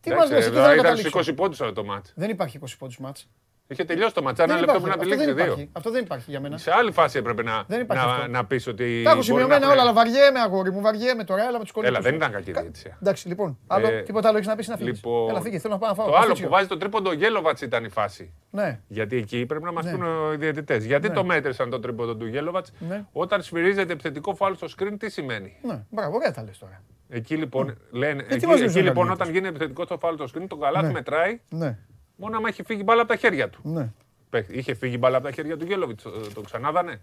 [0.00, 1.08] Τι μας λες, εκεί δεν ήταν καταλήξω.
[1.08, 2.10] στου 20 πόντου το μάτι.
[2.14, 3.28] Δεν υπάρχει 20 πόντους μάτς.
[3.68, 4.98] Είχε τελειώσει το ματσά, ένα Δεν λεπτό υπάρχει.
[4.98, 5.42] πριν από τη Αυτό δεν λήξη.
[5.44, 5.52] Δύο.
[5.52, 5.70] υπάρχει.
[5.72, 6.56] Αυτό δεν υπάρχει για μένα.
[6.58, 8.30] Σε άλλη φάση έπρεπε να, Δεν υπάρχει να, αυτό.
[8.30, 8.84] να πεις ότι.
[8.84, 11.62] Τα έχω μπορεί να σημειωμένα έχουμε- όλα, αλλά βαριέμαι, αγόρι μου, βαριέμαι τώρα, έλα με
[11.64, 11.92] τους κολλήτου.
[11.94, 12.98] Έλα, δεν ήταν κακή διαιτησία.
[13.02, 15.72] Εντάξει, λοιπόν, άλλο, Ε, τίποτα άλλο έχεις να πεις να φύγεις; Λοιπόν, Έλα, φύγε, θέλω
[15.74, 16.06] να πάω να φάω.
[16.06, 16.46] το άλλο καφίτσιο.
[16.46, 18.32] που βάζει το τρίποντο Γέλοβατ ήταν η φάση.
[18.50, 19.90] Ναι, Γιατί εκεί πρέπει να μας Ναι.
[19.90, 20.84] πούνε οι διαιτητές.
[20.84, 21.14] Γιατί Ναι.
[21.14, 22.66] το μέτρησαν το τρίποντο του Γέλοβατ.
[22.78, 23.04] Ναι.
[23.12, 26.82] Όταν σφυρίζεται επιθετικό φάουλ στο screen, τι σημαίνει; ναι, μπράβο, ωραία τα λες τώρα.
[27.08, 29.20] Εκεί λοιπόν, λένε, τι εκεί, μας εκεί λες, λοιπόν Γαλλίδης.
[29.20, 30.92] όταν γίνει επιθετικό στο φάουλ στο screen, το καλάθι Ναι.
[30.92, 31.78] μετράει Ναι,
[32.16, 33.60] μόνο άμα έχει φύγει μπάλα από τα χέρια του.
[33.64, 33.92] ναι.
[34.30, 34.58] Παίχτη.
[34.58, 37.00] Είχε φύγει μπάλα από τα χέρια του Γέλοβιτ, το, το ξανάδανε;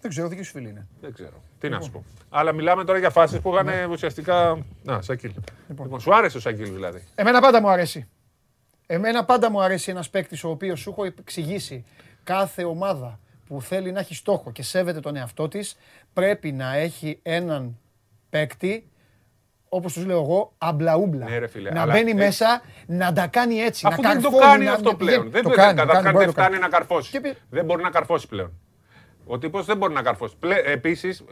[0.00, 0.86] Δεν ξέρω, δική σου φίλη είναι.
[1.00, 1.42] Δεν ξέρω.
[1.58, 2.02] Τι να σου Λοιπόν.
[2.02, 2.36] πω.
[2.36, 3.86] Αλλά μιλάμε τώρα για φάσεις που είχαν Ναι.
[3.90, 4.64] ουσιαστικά.
[4.82, 5.32] Να, Σακίλ.
[5.68, 7.02] Λοιπόν, σου άρεσε ο Σακίλ δηλαδή.
[7.14, 8.08] Εμένα πάντα μου αρέσει.
[8.86, 11.84] Εμένα πάντα μου αρέσει ένας παίκτης ο οποίος σου έχω εξηγήσει
[12.24, 15.76] κάθε ομάδα που θέλει να έχει στόχο και σέβεται τον εαυτό της
[16.12, 17.78] πρέπει να έχει έναν
[18.30, 18.90] παίκτη
[19.74, 21.28] όπως τους λέω εγώ, αμπλαούμπλα.
[21.28, 23.86] Ναι, ρε φίλε, να αλλά μπαίνει ε- μέσα, να τα κάνει έτσι.
[23.88, 25.14] Αφού να δεν το καρφώνει, κάνει να- αυτό να πλέον.
[25.16, 25.30] πηγαίνει.
[25.30, 26.46] Δεν το το κάνει, καταρχάς μπορεί να δεν το κάνει.
[26.54, 27.10] φτάνει να καρφώσει.
[27.10, 28.52] Και πει- Δεν μπορεί να καρφώσει πλέον.
[29.26, 30.34] Ο τύπος δεν μπορεί να καρφώσει.
[30.64, 31.24] Επίσης,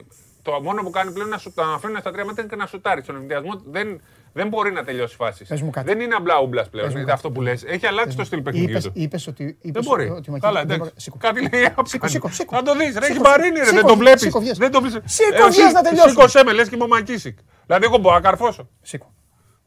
[0.42, 2.66] το μόνο που κάνει πλέον είναι να σου να αφήνει στα τρία μέτρα και να
[2.66, 3.02] σουτάρει.
[3.02, 4.00] Στον ενδιασμό δεν,
[4.32, 5.44] δεν μπορεί να τελειώσει φάσει.
[5.44, 5.86] Πες μου κάτι.
[5.86, 6.86] Δεν είναι απλά ούμπλας πλέον.
[6.86, 7.18] Πες μου Είναι κάτι.
[7.26, 7.64] αυτό που λες.
[7.66, 8.90] Έχει αλλάξει το στυλ παιχνιδιού Είπες, του.
[8.94, 9.44] είπες ότι.
[9.44, 10.02] Δεν Είπες μπορεί.
[10.02, 10.78] Ότι ο Μακίνης Καλά, δεν εντάξει.
[10.80, 11.16] μπορεί- Σήκω.
[11.20, 12.12] Κάτι λέει απ' Σήκω, πάνω.
[12.12, 12.54] σήκω, σήκω.
[12.56, 12.92] Να το δεις.
[12.98, 13.64] Ρε, έχει Σήκω, βαρύνει, ρε.
[13.64, 14.20] Δεν σήκω, το βλέπεις.
[14.20, 14.58] σήκω, βγες.
[14.58, 15.12] Δεν το βλέπεις.
[15.14, 16.10] Σήκω, βγες να τελειώσουμε.
[16.10, 17.38] Σήκωσέ με, λες και είμαι ο Μακίσικ.
[17.66, 18.68] Δηλαδή, εγώ μπορώ να καρφώσω.
[18.82, 19.12] Σήκω.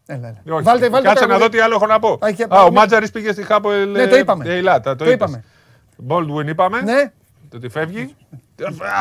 [0.05, 0.55] Έλα, έλα.
[0.55, 0.63] Όχι.
[0.63, 1.39] Βάλτε, βάλτε Κάτσε να τραγούδι.
[1.39, 2.19] δω τι άλλο έχω να πω.
[2.25, 2.71] Α, και- Α, ο ναι.
[2.71, 4.49] Μάτζαρης πήγε στη Χάπο Ελ- Ναι, το είπαμε.
[4.49, 5.13] Ειλάτα, Το είπες.
[5.15, 5.43] είπαμε.
[6.07, 6.81] Baldwin είπαμε.
[6.81, 7.11] Ναι,
[7.49, 8.15] Το ότι φεύγει.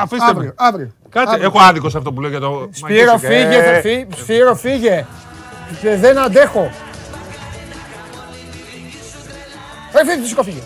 [0.03, 0.49] Αφήστε αύριο.
[0.49, 0.55] με.
[0.57, 0.93] αύριο.
[1.09, 1.47] Κάτσε, Αύριο.
[1.47, 2.69] έχω άδικο σε αυτό που λέω για το.
[2.73, 3.31] Σπύρο, Μακίσικ.
[3.31, 5.07] φύγε, Ε, θα φύ- Σπύρο, φύγε.
[5.81, 6.71] Και δεν αντέχω.
[9.93, 10.61] Ρε, φύγε, σήκω, φύγε.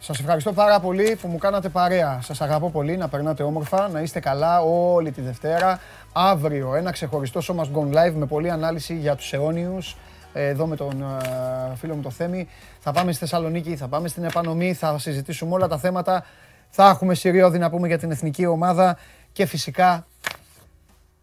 [0.00, 2.18] Σας ευχαριστώ πάρα πολύ που μου κάνατε παρέα.
[2.22, 5.80] Σας αγαπώ πολύ, να περνάτε όμορφα, να είστε καλά όλη τη Δευτέρα.
[6.12, 9.96] Αύριο ένα ξεχωριστό Show Must Go Live με πολλή ανάλυση για τους αιώνιους.
[10.32, 12.48] Ε, Εδώ με τον ε, φίλο μου το Θέμη.
[12.80, 16.24] Θα πάμε στη Θεσσαλονίκη, θα πάμε στην Επανομή, θα συζητήσουμε όλα τα θέματα.
[16.70, 18.98] Θα έχουμε σιριώδη να πούμε για την εθνική ομάδα
[19.32, 20.06] και φυσικά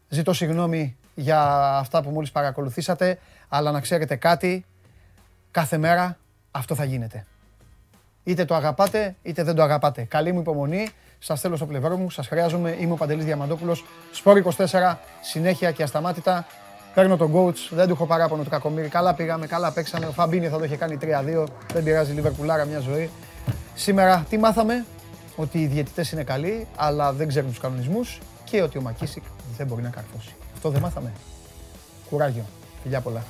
[0.09, 1.42] ζητώ συγγνώμη για
[1.77, 4.66] αυτά που μόλις παρακολουθήσατε, αλλά να ξέρετε κάτι,
[5.51, 6.17] κάθε μέρα
[6.51, 7.25] αυτό θα γίνεται.
[8.24, 10.03] Είτε το αγαπάτε, είτε δεν το αγαπάτε.
[10.03, 10.90] Καλή μου υπομονή.
[11.19, 12.09] Σας θέλω στο πλευρό μου.
[12.09, 12.75] Σας χρειάζομαι.
[12.80, 13.85] Είμαι ο Παντελής Διαμαντόπουλος.
[14.11, 14.98] Σπόρ 24.
[15.22, 16.45] Συνέχεια και ασταμάτητα.
[16.95, 17.69] Παίρνω τον coach.
[17.69, 18.88] Δεν του έχω παράπονο του Κακομίρη.
[18.88, 20.06] Καλά πήγαμε, καλά παίξαμε.
[20.06, 21.45] Ο Φαμπίνι θα το είχε κάνει 3-2.
[21.74, 22.14] Δεν πειράζει.
[22.14, 23.09] Λιβερπουλάρα μια ζωή.
[23.75, 24.85] Σήμερα τι μάθαμε;
[25.35, 29.24] Ότι οι διαιτητές είναι καλοί, αλλά δεν ξέρουν τους κανονισμούς και ότι ο Μακίσικ
[29.57, 30.35] δεν μπορεί να καρφώσει.
[30.53, 31.11] Αυτό δεν μάθαμε.
[32.09, 32.45] Κουράγιο.
[32.83, 33.24] Φιλιά πολλά.